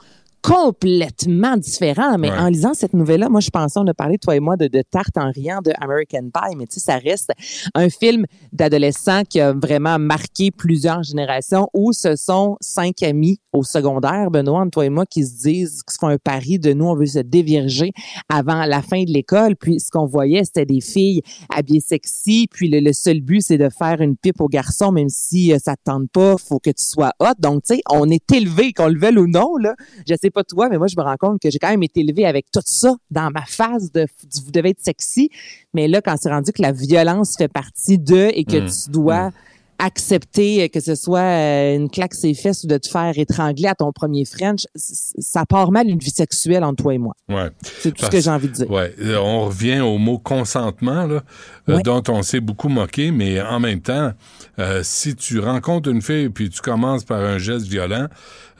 complètement 0.47 1.57
différents. 1.57 2.19
Mais 2.19 2.31
Ouais. 2.31 2.39
en 2.39 2.49
lisant 2.49 2.75
cette 2.75 2.95
nouvelle-là, 2.95 3.29
moi, 3.29 3.41
je 3.41 3.51
pensais, 3.51 3.79
on 3.81 3.87
a 3.87 3.95
parlé, 3.95 4.19
toi 4.19 4.37
et 4.37 4.41
moi, 4.41 4.57
de, 4.57 4.69
de 4.69 4.83
Tarte 4.91 5.17
en 5.17 5.31
riant 5.31 5.61
de 5.63 5.73
American 5.81 6.31
Pie, 6.33 6.57
mais 6.57 6.67
tu 6.67 6.75
sais, 6.79 6.81
ça 6.81 6.97
reste 6.99 7.31
un 7.75 7.89
film 7.89 8.25
d'adolescent 8.53 9.23
qui 9.29 9.41
a 9.41 9.53
vraiment 9.53 9.99
marqué 9.99 10.51
plusieurs 10.51 11.03
générations 11.03 11.69
où 11.75 11.93
ce 11.93 12.17
sont 12.17 12.57
cinq 12.61 13.03
amis 13.03 13.39
au 13.53 13.63
secondaire, 13.63 14.31
Benoît, 14.31 14.65
toi 14.71 14.85
et 14.85 14.91
moi, 14.91 15.07
qui 15.07 15.25
se 15.25 15.43
disent, 15.43 15.83
qui 15.83 15.95
se 15.95 15.99
font 15.99 16.09
un 16.09 16.19
pari 16.19 16.59
de 16.59 16.73
nous, 16.75 16.85
on 16.87 16.95
veut 16.95 17.07
se 17.07 17.21
dévirger 17.21 17.93
avant 18.29 18.65
la 18.67 18.83
fin 18.83 19.03
de 19.05 19.11
l'école. 19.11 19.57
Puis 19.57 19.81
ce 19.81 19.91
qu'on 19.91 20.05
voyait, 20.07 20.45
c'était 20.45 20.67
des 20.67 20.81
filles 20.83 21.23
habillées 21.49 21.81
sexy. 21.81 22.49
Puis 22.51 22.69
le, 22.69 22.81
le 22.81 22.93
seul 22.93 23.21
but, 23.21 23.41
c'est 23.41 23.57
de 23.59 23.69
faire 23.71 24.01
une 24.03 24.17
pipe 24.17 24.41
aux 24.43 24.49
garçons, 24.49 24.93
même 24.93 25.09
si 25.09 25.53
euh, 25.55 25.59
ça 25.59 25.75
te 25.75 25.83
tente 25.85 26.11
pas, 26.13 26.37
faut 26.37 26.59
que 26.59 26.71
tu 26.71 26.85
sois 26.85 27.13
hot. 27.19 27.33
Donc, 27.39 27.63
tu 27.65 27.77
sais, 27.77 27.81
on 27.91 28.11
est 28.11 28.31
élevé, 28.31 28.73
qu'on 28.75 28.89
le 28.89 28.99
veuille 28.99 29.17
ou 29.19 29.27
non, 29.27 29.57
là. 29.57 29.75
Je 30.07 30.15
sais 30.21 30.31
pas 30.37 30.45
toi, 30.45 30.69
mais 30.69 30.77
moi, 30.79 30.87
je 30.87 30.95
me 30.99 31.03
rends 31.03 31.17
compte 31.17 31.41
que 31.41 31.51
j'ai 31.51 31.59
quand 31.59 31.71
même 31.71 31.83
été 31.83 32.01
élevé 32.01 32.27
avec 32.27 32.47
tout 32.53 32.61
ça 32.65 32.95
dans 33.11 33.31
ma 33.31 33.45
phase 33.47 33.91
de, 33.93 34.07
vous 34.45 34.51
devez 34.53 34.71
être 34.71 34.85
sexy. 34.85 35.31
Mais 35.75 35.89
là, 35.89 36.01
quand 36.03 36.15
c'est 36.21 36.29
rendu 36.31 36.53
que 36.53 36.61
la 36.63 36.73
violence 36.73 37.37
fait 37.39 37.49
partie 37.49 37.99
de 37.99 38.31
et 38.35 38.45
que 38.45 38.59
Mm. 38.59 38.69
tu 38.69 38.91
dois 38.91 39.31
accepter 39.79 40.63
euh, 40.65 40.69
que 40.69 40.81
ce 40.81 40.95
soit 40.95 41.21
euh, 41.21 41.77
une 41.77 41.91
claque 41.91 42.15
ses 42.15 42.33
fesses 42.33 42.65
ou 42.65 42.67
de 42.67 42.79
te 42.79 42.89
faire 42.89 43.13
étrangler 43.19 43.67
à 43.69 43.75
ton 43.75 43.93
premier 43.93 44.25
French, 44.25 44.65
ça 44.75 45.45
part 45.45 45.71
mal 45.71 45.89
une 45.89 45.99
vie 45.99 46.11
sexuelle 46.11 46.65
entre 46.65 46.83
toi 46.83 46.95
et 46.95 46.99
moi. 46.99 47.15
Ouais. 47.29 47.51
C'est 47.63 47.93
tout 47.93 48.05
ce 48.07 48.11
que 48.11 48.21
j'ai 48.21 48.31
envie 48.31 48.49
de 48.49 48.53
dire. 48.55 48.71
Ouais. 48.71 48.95
Euh, 49.01 49.19
On 49.19 49.45
revient 49.47 49.81
au 49.81 49.99
mot 49.99 50.19
consentement, 50.19 51.07
là, 51.07 51.23
euh, 51.69 51.77
Ouais. 51.77 51.83
dont 51.83 52.03
on 52.09 52.23
s'est 52.23 52.41
beaucoup 52.41 52.71
moqué, 52.71 53.11
mais 53.11 53.41
en 53.43 53.61
même 53.61 53.81
temps, 53.83 54.13
euh, 54.59 54.81
si 54.83 55.15
tu 55.15 55.41
rencontres 55.41 55.91
une 55.91 56.01
fille 56.03 56.31
puis 56.31 56.49
tu 56.49 56.61
commences 56.63 57.05
par 57.05 57.21
un 57.21 57.37
geste 57.37 57.67
violent, 57.67 58.07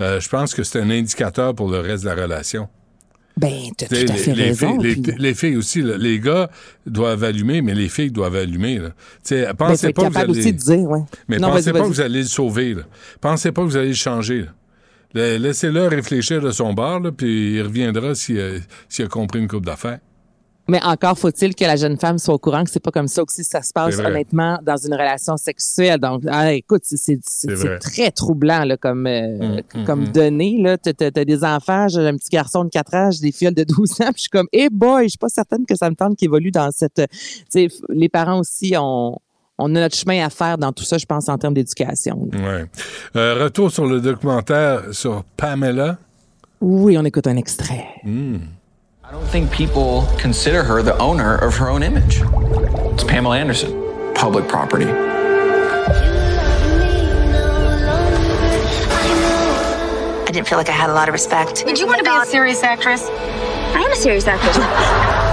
euh, 0.01 0.21
je 0.21 0.29
pense 0.29 0.55
que 0.55 0.63
c'est 0.63 0.81
un 0.81 0.91
indicateur 0.91 1.55
pour 1.55 1.71
le 1.71 1.81
reste 1.81 2.05
de 2.05 2.09
la 2.09 2.15
relation. 2.15 2.69
Ben, 3.39 3.53
t'as 3.77 3.87
tout 3.89 3.95
à 3.95 4.15
fait 4.15 4.33
les, 4.35 4.45
raison. 4.45 4.81
filles, 4.81 4.95
les- 4.95 5.03
puis- 5.03 5.15
les 5.19 5.35
filles 5.35 5.57
aussi, 5.57 5.83
là, 5.83 5.99
les 5.99 6.19
gars 6.21 6.49
doivent 6.87 7.23
allumer, 7.23 7.61
mais 7.61 7.75
les 7.75 7.91
filles 7.91 8.11
doivent 8.11 8.37
allumer. 8.37 8.79
Là. 8.79 8.91
T'sais, 9.23 9.43
Ben, 9.43 9.49
faut 9.51 9.55
pensez 9.57 9.87
être 9.89 9.95
pas 9.97 10.03
que 10.03 10.07
vous 10.09 10.13
capable 10.15 10.31
allez... 10.31 10.41
aussi 10.41 10.53
de 10.55 10.59
dire, 10.59 10.89
ouais. 10.91 11.01
Mais 11.29 11.39
Non, 11.39 11.51
pensez 11.51 11.73
pas 11.73 11.81
que 11.81 11.85
vous 11.85 12.01
allez 12.01 12.21
le 12.21 12.27
sauver. 12.29 12.73
Là. 12.75 12.83
Pensez 13.21 13.53
pas 13.53 13.61
que 13.63 13.67
vous 13.67 13.77
allez 13.77 13.89
le 13.89 13.95
changer. 13.95 14.47
Laissez-le 15.15 15.87
réfléchir 15.87 16.41
de 16.43 16.51
son 16.51 16.73
bord, 16.75 17.01
là, 17.01 17.13
puis 17.13 17.55
il 17.57 17.63
reviendra 17.63 18.15
s'il 18.15 18.41
a, 18.41 18.51
s'il 18.89 19.05
a 19.05 19.09
compris 19.09 19.39
une 19.41 19.49
coupe 19.49 19.65
d'affaires. 19.67 19.99
Mais 20.69 20.81
encore 20.83 21.17
faut-il 21.19 21.55
que 21.55 21.65
la 21.65 21.77
jeune 21.77 21.97
femme 21.97 22.19
soit 22.19 22.35
au 22.35 22.39
courant 22.39 22.65
que 22.65 22.71
c'est 22.71 22.81
pas 22.83 22.91
comme 22.91 23.07
ça 23.09 23.23
aussi 23.23 23.45
ça 23.45 23.63
se 23.63 23.73
passe 23.73 23.99
honnêtement 24.09 24.59
dans 24.63 24.77
une 24.77 24.95
relation 24.95 25.37
sexuelle. 25.37 26.01
Donc, 26.01 26.23
ah, 26.29 26.53
écoute, 26.53 26.83
c'est- 26.85 27.21
très 27.81 28.11
troublant 28.11 28.65
là, 28.65 28.77
comme 28.77 29.07
euh, 29.07 29.61
Mm, 29.75 29.85
comme 29.85 30.01
mm, 30.01 30.09
mm. 30.09 30.13
donnée. 30.13 30.59
Là, 30.63 30.77
t'as, 30.79 31.11
des 31.25 31.45
enfants, 31.45 31.87
j'ai 31.89 32.01
un 32.07 32.17
petit 32.17 32.31
garçon 32.31 32.65
de 32.65 32.71
4 32.71 32.95
ans, 32.95 33.11
j'ai 33.11 33.21
des 33.21 33.33
filles 33.33 33.53
de 33.53 33.65
12 33.69 33.93
ans, 34.01 34.07
puis 34.07 34.15
je 34.17 34.21
suis 34.23 34.29
comme, 34.31 34.49
hey 34.53 34.69
boy, 34.71 35.05
je 35.05 35.11
suis 35.11 35.19
pas 35.19 35.29
certaine 35.29 35.65
que 35.67 35.77
ça 35.77 35.89
me 35.91 35.95
tente 35.95 36.17
qu'il 36.17 36.27
évolue 36.27 36.51
dans 36.51 36.71
cette. 36.73 36.99
euh, 36.99 37.07
Tu 37.11 37.45
sais, 37.49 37.67
f- 37.67 37.81
les 37.89 38.09
parents 38.09 38.39
aussi 38.41 38.75
ont 38.79 39.19
on 39.59 39.75
a 39.75 39.81
notre 39.81 39.97
chemin 39.97 40.23
à 40.23 40.29
faire 40.29 40.59
dans 40.59 40.71
tout 40.73 40.85
ça, 40.85 40.99
je 40.99 41.07
pense, 41.07 41.29
en 41.31 41.39
termes 41.39 41.55
d'éducation. 41.55 42.29
Ouais. 42.35 42.67
Euh, 43.17 43.43
retour 43.45 43.71
sur 43.71 43.87
le 43.87 44.01
documentaire 44.03 44.83
sur 44.93 45.25
Pamela. 45.37 45.97
Oui, 46.61 46.99
on 46.99 47.05
écoute 47.07 47.27
un 47.27 47.37
extrait. 47.37 47.87
Hmm. 48.05 48.37
I 49.09 49.13
don't 49.13 49.25
think 49.25 49.53
people 49.53 50.09
consider 50.19 50.65
her 50.65 50.83
the 50.83 50.99
owner 50.99 51.37
of 51.37 51.57
her 51.59 51.69
own 51.69 51.85
image. 51.85 52.23
It's 52.25 53.05
Pamela 53.05 53.39
Anderson, 53.39 54.13
public 54.17 54.49
property. 54.49 54.87
I 60.19 60.31
didn't 60.33 60.49
feel 60.49 60.59
like 60.59 60.69
I 60.69 60.73
had 60.73 60.91
a 60.91 60.93
lot 60.93 61.09
of 61.09 61.13
respect. 61.13 61.65
Did 61.65 61.79
you 61.79 61.87
want 61.87 61.99
to 61.99 62.05
be 62.05 62.11
a 62.11 62.27
serious 62.27 62.65
actress? 62.65 63.05
I 63.09 63.81
am 63.81 63.93
a 63.93 63.97
serious 63.97 64.27
actress. 64.27 65.23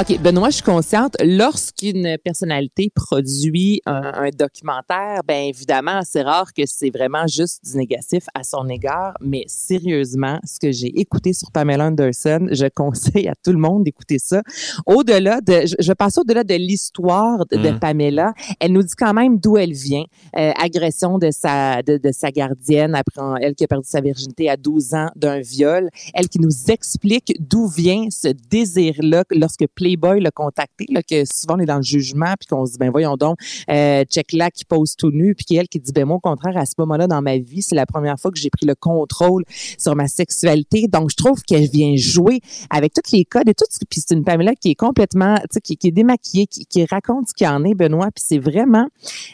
OK, 0.00 0.20
Benoît, 0.20 0.50
je 0.50 0.56
suis 0.56 0.62
consciente, 0.62 1.16
lorsqu'une 1.24 2.18
personnalité 2.22 2.88
produit 2.94 3.82
un, 3.84 4.12
un 4.14 4.30
documentaire, 4.30 5.22
bien 5.26 5.42
évidemment, 5.42 6.02
c'est 6.04 6.22
rare 6.22 6.52
que 6.54 6.62
c'est 6.66 6.90
vraiment 6.90 7.26
juste 7.26 7.64
du 7.64 7.76
négatif 7.76 8.26
à 8.32 8.44
son 8.44 8.68
égard, 8.68 9.14
mais 9.20 9.42
sérieusement, 9.48 10.38
ce 10.44 10.60
que 10.60 10.70
j'ai 10.70 11.00
écouté 11.00 11.32
sur 11.32 11.50
Pamela 11.50 11.86
Anderson, 11.86 12.46
je 12.52 12.66
conseille 12.74 13.26
à 13.26 13.34
tout 13.42 13.50
le 13.50 13.58
monde 13.58 13.82
d'écouter 13.82 14.20
ça. 14.20 14.42
Au-delà 14.86 15.40
de, 15.40 15.66
je, 15.66 15.74
je 15.80 15.92
passe 15.92 16.16
au-delà 16.18 16.44
de 16.44 16.54
l'histoire 16.54 17.44
de, 17.50 17.56
de 17.56 17.70
Mm. 17.70 17.78
Pamela, 17.80 18.32
elle 18.60 18.72
nous 18.72 18.82
dit 18.82 18.94
quand 18.96 19.14
même 19.14 19.38
d'où 19.38 19.56
elle 19.56 19.72
vient. 19.72 20.04
Euh, 20.36 20.52
agression 20.62 21.18
de 21.18 21.30
sa, 21.30 21.82
de, 21.82 21.96
de 21.96 22.12
sa 22.12 22.30
gardienne 22.30 22.94
après 22.94 23.20
elle 23.40 23.54
qui 23.54 23.64
a 23.64 23.66
perdu 23.66 23.88
sa 23.88 24.00
virginité 24.00 24.48
à 24.48 24.56
12 24.56 24.94
ans 24.94 25.08
d'un 25.16 25.40
viol. 25.40 25.88
Elle 26.14 26.28
qui 26.28 26.38
nous 26.38 26.70
explique 26.70 27.34
d'où 27.40 27.66
vient 27.66 28.06
ce 28.10 28.28
désir-là 28.28 29.24
lorsque 29.30 29.66
Playboy 29.96 30.20
l'a 30.20 30.30
contacté, 30.30 30.86
là, 30.90 31.02
que 31.02 31.24
souvent 31.24 31.56
on 31.56 31.60
est 31.60 31.66
dans 31.66 31.76
le 31.78 31.82
jugement 31.82 32.34
puis 32.38 32.46
qu'on 32.48 32.66
se 32.66 32.72
dit, 32.72 32.78
ben 32.78 32.90
voyons 32.90 33.16
donc, 33.16 33.38
euh, 33.70 34.04
check 34.04 34.32
là 34.32 34.50
qui 34.50 34.64
pose 34.64 34.96
tout 34.96 35.10
nu 35.10 35.34
puis 35.34 35.56
elle 35.56 35.68
qui 35.68 35.80
dit, 35.80 35.92
ben 35.92 36.04
moi 36.04 36.16
au 36.16 36.20
contraire, 36.20 36.56
à 36.56 36.66
ce 36.66 36.74
moment-là 36.78 37.06
dans 37.06 37.22
ma 37.22 37.38
vie, 37.38 37.62
c'est 37.62 37.74
la 37.74 37.86
première 37.86 38.18
fois 38.18 38.30
que 38.30 38.38
j'ai 38.38 38.50
pris 38.50 38.66
le 38.66 38.74
contrôle 38.74 39.44
sur 39.78 39.96
ma 39.96 40.08
sexualité. 40.08 40.88
Donc 40.88 41.10
je 41.10 41.16
trouve 41.16 41.42
qu'elle 41.42 41.68
vient 41.68 41.94
jouer 41.96 42.40
avec 42.70 42.92
tous 42.92 43.12
les 43.12 43.24
codes 43.24 43.48
et 43.48 43.54
tout. 43.54 43.64
Puis 43.88 44.00
c'est 44.06 44.14
une 44.14 44.24
Pamela 44.24 44.54
qui 44.54 44.70
est 44.70 44.74
complètement, 44.74 45.36
tu 45.36 45.46
sais, 45.52 45.60
qui, 45.60 45.88
est 45.88 45.90
démaquillée, 45.90 46.46
qui, 46.46 46.84
raconte 46.84 47.28
ce 47.28 47.34
qu'il 47.34 47.46
en 47.46 47.64
est, 47.64 47.74
Benoît. 47.74 48.08
Puis 48.14 48.24
c'est 48.26 48.38
vraiment 48.38 48.86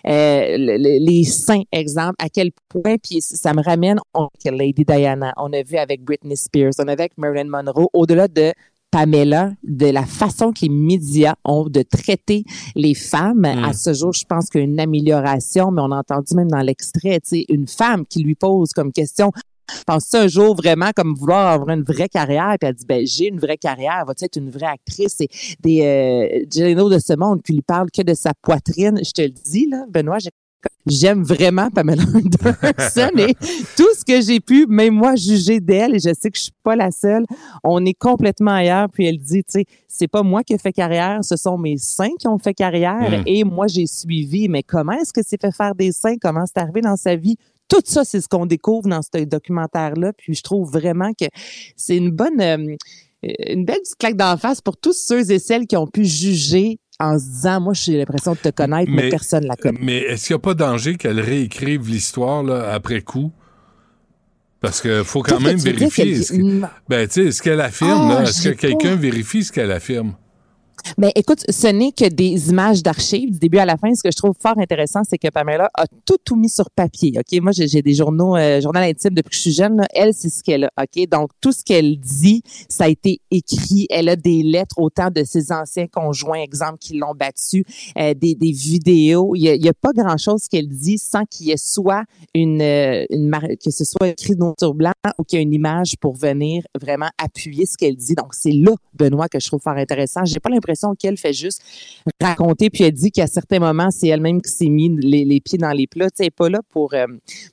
euh, 0.07 0.57
le- 0.57 0.77
le- 0.77 1.05
les 1.05 1.25
seins, 1.25 1.63
exemple, 1.73 2.15
à 2.19 2.29
quel 2.29 2.51
point, 2.69 2.97
puis 3.03 3.21
ça 3.21 3.53
me 3.55 3.63
ramène 3.63 3.99
on, 4.15 4.29
Lady 4.45 4.85
Diana, 4.85 5.33
on 5.37 5.53
a 5.53 5.63
vu 5.63 5.77
avec 5.77 6.03
Britney 6.05 6.37
Spears, 6.37 6.73
on 6.79 6.89
a 6.89 6.95
vu 6.95 7.01
avec 7.01 7.19
Marilyn 7.19 7.49
Monroe, 7.49 7.89
au-delà 7.93 8.29
de 8.29 8.53
Pamela, 8.95 9.51
de 9.65 9.87
la 9.87 10.07
façon 10.07 10.53
que 10.53 10.61
les 10.62 10.69
médias 10.69 11.35
ont 11.45 11.65
de 11.69 11.83
traiter 11.83 12.45
les 12.77 12.95
femmes. 12.95 13.45
À 13.45 13.73
ce 13.73 13.93
jour, 13.93 14.12
je 14.12 14.25
pense 14.25 14.49
qu'il 14.49 14.61
y 14.61 14.62
a 14.62 14.66
une 14.69 14.79
amélioration, 14.79 15.73
mais 15.73 15.83
on 15.83 15.91
a 15.91 15.99
entendu 15.99 16.37
même 16.37 16.47
dans 16.49 16.61
l'extrait, 16.61 17.19
tu 17.19 17.41
sais, 17.41 17.45
une 17.49 17.66
femme 17.66 18.07
qui 18.07 18.23
lui 18.23 18.37
pose 18.37 18.71
comme 18.73 18.93
question 18.93 19.33
Penses-tu 19.87 20.16
un 20.16 20.29
jour 20.29 20.55
vraiment 20.55 20.91
comme 20.95 21.15
vouloir 21.15 21.49
avoir 21.49 21.71
une 21.71 21.83
vraie 21.83 22.09
carrière? 22.09 22.55
Puis 22.61 22.69
elle 22.69 22.75
dit, 22.75 22.85
ben, 22.87 23.05
j'ai 23.07 23.29
une 23.29 23.41
vraie 23.41 23.57
carrière. 23.57 24.05
Va-tu 24.07 24.27
être 24.27 24.37
une 24.37 24.51
vraie 24.51 24.66
actrice? 24.66 25.21
Et 25.23 25.29
des 25.61 25.81
euh, 25.83 26.89
de 26.91 26.99
ce 26.99 27.16
monde 27.16 27.43
qui 27.43 27.55
lui 27.55 27.62
parle 27.62 27.91
que 27.91 28.03
de 28.03 28.15
sa 28.15 28.33
poitrine. 28.43 29.01
Je 29.03 29.11
te 29.11 29.23
le 29.23 29.31
dis, 29.31 29.66
là, 29.66 29.87
Benoît, 29.89 30.19
j'ai- 30.19 30.31
J'aime 30.86 31.23
vraiment 31.23 31.70
Pamela 31.70 32.03
Anderson 32.03 33.11
et 33.16 33.35
tout 33.77 33.89
ce 33.97 34.05
que 34.05 34.20
j'ai 34.20 34.41
pu, 34.41 34.66
même 34.66 34.95
moi, 34.95 35.16
juger 35.16 35.59
d'elle, 35.59 35.95
et 35.95 35.99
je 35.99 36.12
sais 36.12 36.31
que 36.31 36.36
je 36.36 36.43
suis 36.45 36.53
pas 36.62 36.77
la 36.77 36.91
seule, 36.91 37.24
on 37.62 37.85
est 37.86 37.95
complètement 37.95 38.51
ailleurs. 38.51 38.89
Puis 38.93 39.07
elle 39.07 39.19
dit, 39.19 39.43
tu 39.45 39.61
sais, 39.61 39.65
c'est 39.89 40.09
pas 40.09 40.23
moi 40.23 40.43
qui 40.43 40.53
ai 40.53 40.59
fait 40.59 40.73
carrière, 40.73 41.24
ce 41.24 41.36
sont 41.36 41.57
mes 41.57 41.78
seins 41.78 42.15
qui 42.19 42.28
ont 42.28 42.39
fait 42.39 42.53
carrière 42.53 43.05
Mm. 43.11 43.23
et 43.27 43.45
moi, 43.45 43.66
j'ai 43.66 43.86
suivi. 43.86 44.49
Mais 44.49 44.62
comment 44.62 44.93
est-ce 44.93 45.12
que 45.12 45.20
c'est 45.24 45.41
fait 45.41 45.55
faire 45.55 45.74
des 45.74 45.93
seins? 45.93 46.16
Comment 46.20 46.45
c'est 46.47 46.61
arrivé 46.61 46.81
dans 46.81 46.97
sa 46.97 47.16
vie? 47.16 47.36
tout 47.66 47.81
ça, 47.82 48.05
c'est 48.05 48.20
ce 48.20 48.28
qu'on 48.28 48.45
découvre 48.45 48.89
dans 48.89 49.01
ce 49.01 49.24
documentaire-là. 49.24 50.12
Puis 50.12 50.35
je 50.35 50.43
trouve 50.43 50.70
vraiment 50.70 51.12
que 51.15 51.24
c'est 51.77 51.97
une 51.97 52.11
bonne, 52.11 52.41
euh, 52.41 52.77
une 53.23 53.65
belle 53.65 53.78
petite 53.78 53.97
claque 53.97 54.16
d'en 54.16 54.36
face 54.36 54.61
pour 54.61 54.77
tous 54.77 54.93
ceux 54.93 55.31
et 55.31 55.39
celles 55.39 55.66
qui 55.66 55.77
ont 55.77 55.86
pu 55.86 56.05
juger 56.05 56.78
en 57.01 57.19
se 57.19 57.25
disant, 57.25 57.61
moi, 57.61 57.73
j'ai 57.75 57.99
l'impression 57.99 58.33
de 58.33 58.39
te 58.39 58.51
connaître, 58.51 58.91
mais, 58.91 59.09
personne 59.09 59.45
la 59.47 59.57
connaît. 59.57 59.79
Mais 59.83 59.99
est-ce 59.99 60.27
qu'il 60.27 60.35
n'y 60.35 60.39
a 60.39 60.43
pas 60.43 60.55
danger 60.55 60.97
qu'elle 60.97 61.21
réécrive 61.21 61.89
l'histoire 61.89 62.43
là, 62.43 62.73
après 62.73 63.03
coup? 63.03 63.33
Parce 64.61 64.81
qu'il 64.81 65.05
faut 65.05 65.23
quand 65.23 65.41
même 65.41 65.59
vérifier. 65.59 66.21
Que, 66.21 66.61
ben, 66.89 67.07
tu 67.07 67.15
sais, 67.15 67.25
est-ce 67.25 67.43
qu'elle 67.43 67.61
affirme, 67.61 68.15
Ah, 68.16 68.23
Est-ce 68.23 68.49
que 68.49 68.55
quelqu'un 68.55 68.97
vérifie 68.97 69.45
ce 69.45 69.53
qu'elle 69.53 69.73
affirme? 69.73 70.15
Mais 70.99 71.13
écoute, 71.15 71.45
ce 71.49 71.67
n'est 71.67 71.93
que 71.93 72.09
des 72.09 72.51
images 72.51 72.83
d'archives 72.83 73.33
du 73.33 73.39
début 73.39 73.59
à 73.59 73.65
la 73.65 73.77
fin. 73.77 73.93
Ce 73.95 74.03
que 74.03 74.11
je 74.11 74.17
trouve 74.17 74.35
fort 74.41 74.59
intéressant, 74.59 75.03
c'est 75.09 75.19
que 75.19 75.29
Pamela 75.29 75.71
a 75.75 75.87
tout, 76.05 76.17
tout 76.25 76.37
mis 76.37 76.49
sur 76.49 76.71
papier. 76.71 77.13
OK? 77.19 77.41
Moi, 77.41 77.53
j'ai 77.53 77.83
des 77.83 77.95
journaux, 77.95 78.37
euh, 78.37 78.61
journal 78.61 78.85
intime 78.85 79.15
depuis 79.15 79.31
que 79.31 79.37
je 79.37 79.41
suis 79.41 79.53
jeune. 79.53 79.77
là. 79.79 79.87
Elle, 79.95 80.15
c'est 80.15 80.29
ce 80.29 80.43
qu'elle 80.43 80.65
a. 80.65 80.71
OK? 80.81 81.09
Donc, 81.09 81.31
tout 81.41 81.53
ce 81.53 81.65
qu'elle 81.65 81.99
dit, 81.99 82.43
ça 82.69 82.85
a 82.85 82.89
été 82.89 83.21
écrit. 83.31 83.87
Elle 83.91 84.09
a 84.09 84.17
des 84.17 84.43
lettres 84.43 84.79
autant 84.79 85.11
de 85.11 85.25
ses 85.25 85.53
anciens 85.53 85.87
conjoints, 85.87 86.41
exemple, 86.41 86.79
qui 86.79 86.97
l'ont 86.97 87.15
battue, 87.15 87.65
euh, 87.99 88.15
des, 88.15 88.35
des 88.35 88.53
vidéos. 88.53 89.35
Il 89.35 89.43
y 89.43 89.69
a, 89.69 89.71
a 89.71 89.75
pas 89.75 89.93
grand-chose 89.93 90.49
qu'elle 90.49 90.69
dit 90.69 90.99
sans 90.99 91.25
qu'il 91.25 91.47
y 91.47 91.51
ait 91.53 91.57
soit 91.57 92.05
une, 92.35 92.63
euh, 92.63 93.05
une 93.11 93.31
que 93.63 93.71
ce 93.71 93.85
soit 93.85 94.09
écrit 94.09 94.37
noir 94.37 94.55
sur 94.59 94.75
blanc 94.75 94.93
ou 95.19 95.25
qu'il 95.25 95.39
y 95.39 95.41
ait 95.41 95.45
une 95.45 95.53
image 95.53 95.97
pour 96.01 96.15
venir 96.15 96.63
vraiment 96.81 97.09
appuyer 97.23 97.67
ce 97.67 97.77
qu'elle 97.77 97.97
dit. 97.97 98.15
Donc, 98.15 98.35
c'est 98.35 98.53
là, 98.53 98.73
Benoît, 98.95 99.29
que 99.29 99.41
je 99.41 99.47
trouve 99.47 99.61
fort 99.61 99.77
intéressant. 99.77 100.25
J'ai 100.25 100.41
pas 100.41 100.51
qu'elle 100.99 101.16
fait 101.16 101.32
juste 101.32 101.62
raconter, 102.20 102.70
puis 102.70 102.85
elle 102.85 102.93
dit 102.93 103.11
qu'à 103.11 103.27
certains 103.27 103.59
moments, 103.59 103.91
c'est 103.91 104.09
elle-même 104.09 104.41
qui 104.41 104.51
s'est 104.51 104.69
mis 104.69 104.95
les, 104.97 105.24
les 105.24 105.41
pieds 105.41 105.59
dans 105.59 105.73
les 105.73 105.86
plats. 105.86 106.09
Elle 106.19 106.27
n'est 106.27 106.31
pas 106.31 106.49
là 106.49 106.61
pour, 106.70 106.95
euh, 106.95 107.07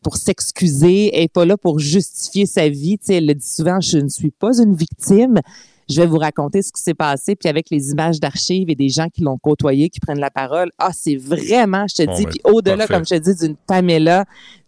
pour 0.03 0.17
s'excuser, 0.17 1.13
elle 1.13 1.21
n'est 1.21 1.27
pas 1.27 1.45
là 1.45 1.57
pour 1.57 1.79
justifier 1.79 2.45
sa 2.45 2.69
vie. 2.69 2.97
Tu 2.97 3.07
sais, 3.07 3.15
elle 3.15 3.27
le 3.27 3.35
dit 3.35 3.47
souvent, 3.47 3.79
je 3.79 3.97
ne 3.97 4.09
suis 4.09 4.31
pas 4.31 4.59
une 4.59 4.75
victime. 4.75 5.39
Je 5.89 5.99
vais 5.99 6.07
vous 6.07 6.19
raconter 6.19 6.61
ce 6.61 6.71
qui 6.71 6.81
s'est 6.81 6.93
passé, 6.93 7.35
puis 7.35 7.49
avec 7.49 7.69
les 7.69 7.91
images 7.91 8.19
d'archives 8.19 8.69
et 8.69 8.75
des 8.75 8.87
gens 8.87 9.09
qui 9.09 9.21
l'ont 9.23 9.37
côtoyé, 9.37 9.89
qui 9.89 9.99
prennent 9.99 10.19
la 10.19 10.31
parole. 10.31 10.71
Ah, 10.77 10.91
c'est 10.93 11.17
vraiment, 11.17 11.85
je 11.87 11.95
te 11.95 12.05
Bon, 12.05 12.15
dis, 12.15 12.25
puis 12.25 12.39
au-delà, 12.45 12.87
comme 12.87 13.03
je 13.05 13.15
te 13.15 13.19
dis, 13.19 13.35
d'une 13.35 13.57
Pamela, 13.57 14.25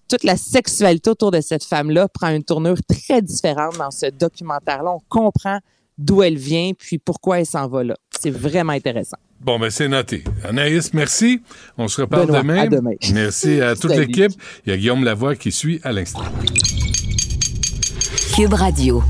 toute 0.10 0.24
la 0.24 0.36
sexualité 0.36 1.10
autour 1.10 1.32
de 1.32 1.40
cette 1.40 1.64
femme-là 1.64 2.07
prend 2.10 2.30
une 2.30 2.44
tournure 2.44 2.78
très 2.88 3.22
différente 3.22 3.78
dans 3.78 3.91
ce 3.91 4.07
documentaire-là. 4.07 4.91
On 4.91 5.02
comprend 5.07 5.60
d'où 5.98 6.24
elle 6.24 6.38
vient, 6.38 6.72
puis 6.78 6.98
pourquoi 6.98 7.40
elle 7.40 7.45
s'en 7.45 7.68
va 7.68 7.84
là. 7.84 7.95
C'est 8.19 8.31
vraiment 8.31 8.73
intéressant. 8.73 9.18
Bon, 9.41 9.60
ben 9.60 9.69
c'est 9.69 9.90
noté. 9.90 10.23
Anaïs, 10.48 10.94
merci. 10.94 11.41
On 11.77 11.88
se 11.88 12.02
reparle 12.02 12.27
Benoît, 12.27 12.41
demain. 12.41 12.57
à 12.60 12.68
demain. 12.68 12.91
Merci 13.14 13.61
à 13.61 13.76
toute 13.76 13.95
l'équipe. 13.95 14.31
Il 14.65 14.69
y 14.69 14.73
a 14.73 14.77
Guillaume 14.77 15.03
Lavoie 15.03 15.35
qui 15.35 15.52
suit 15.52 15.81
à 15.84 15.91
l'instant. 15.91 16.23
Cube 18.35 18.53
Radio. 18.53 19.03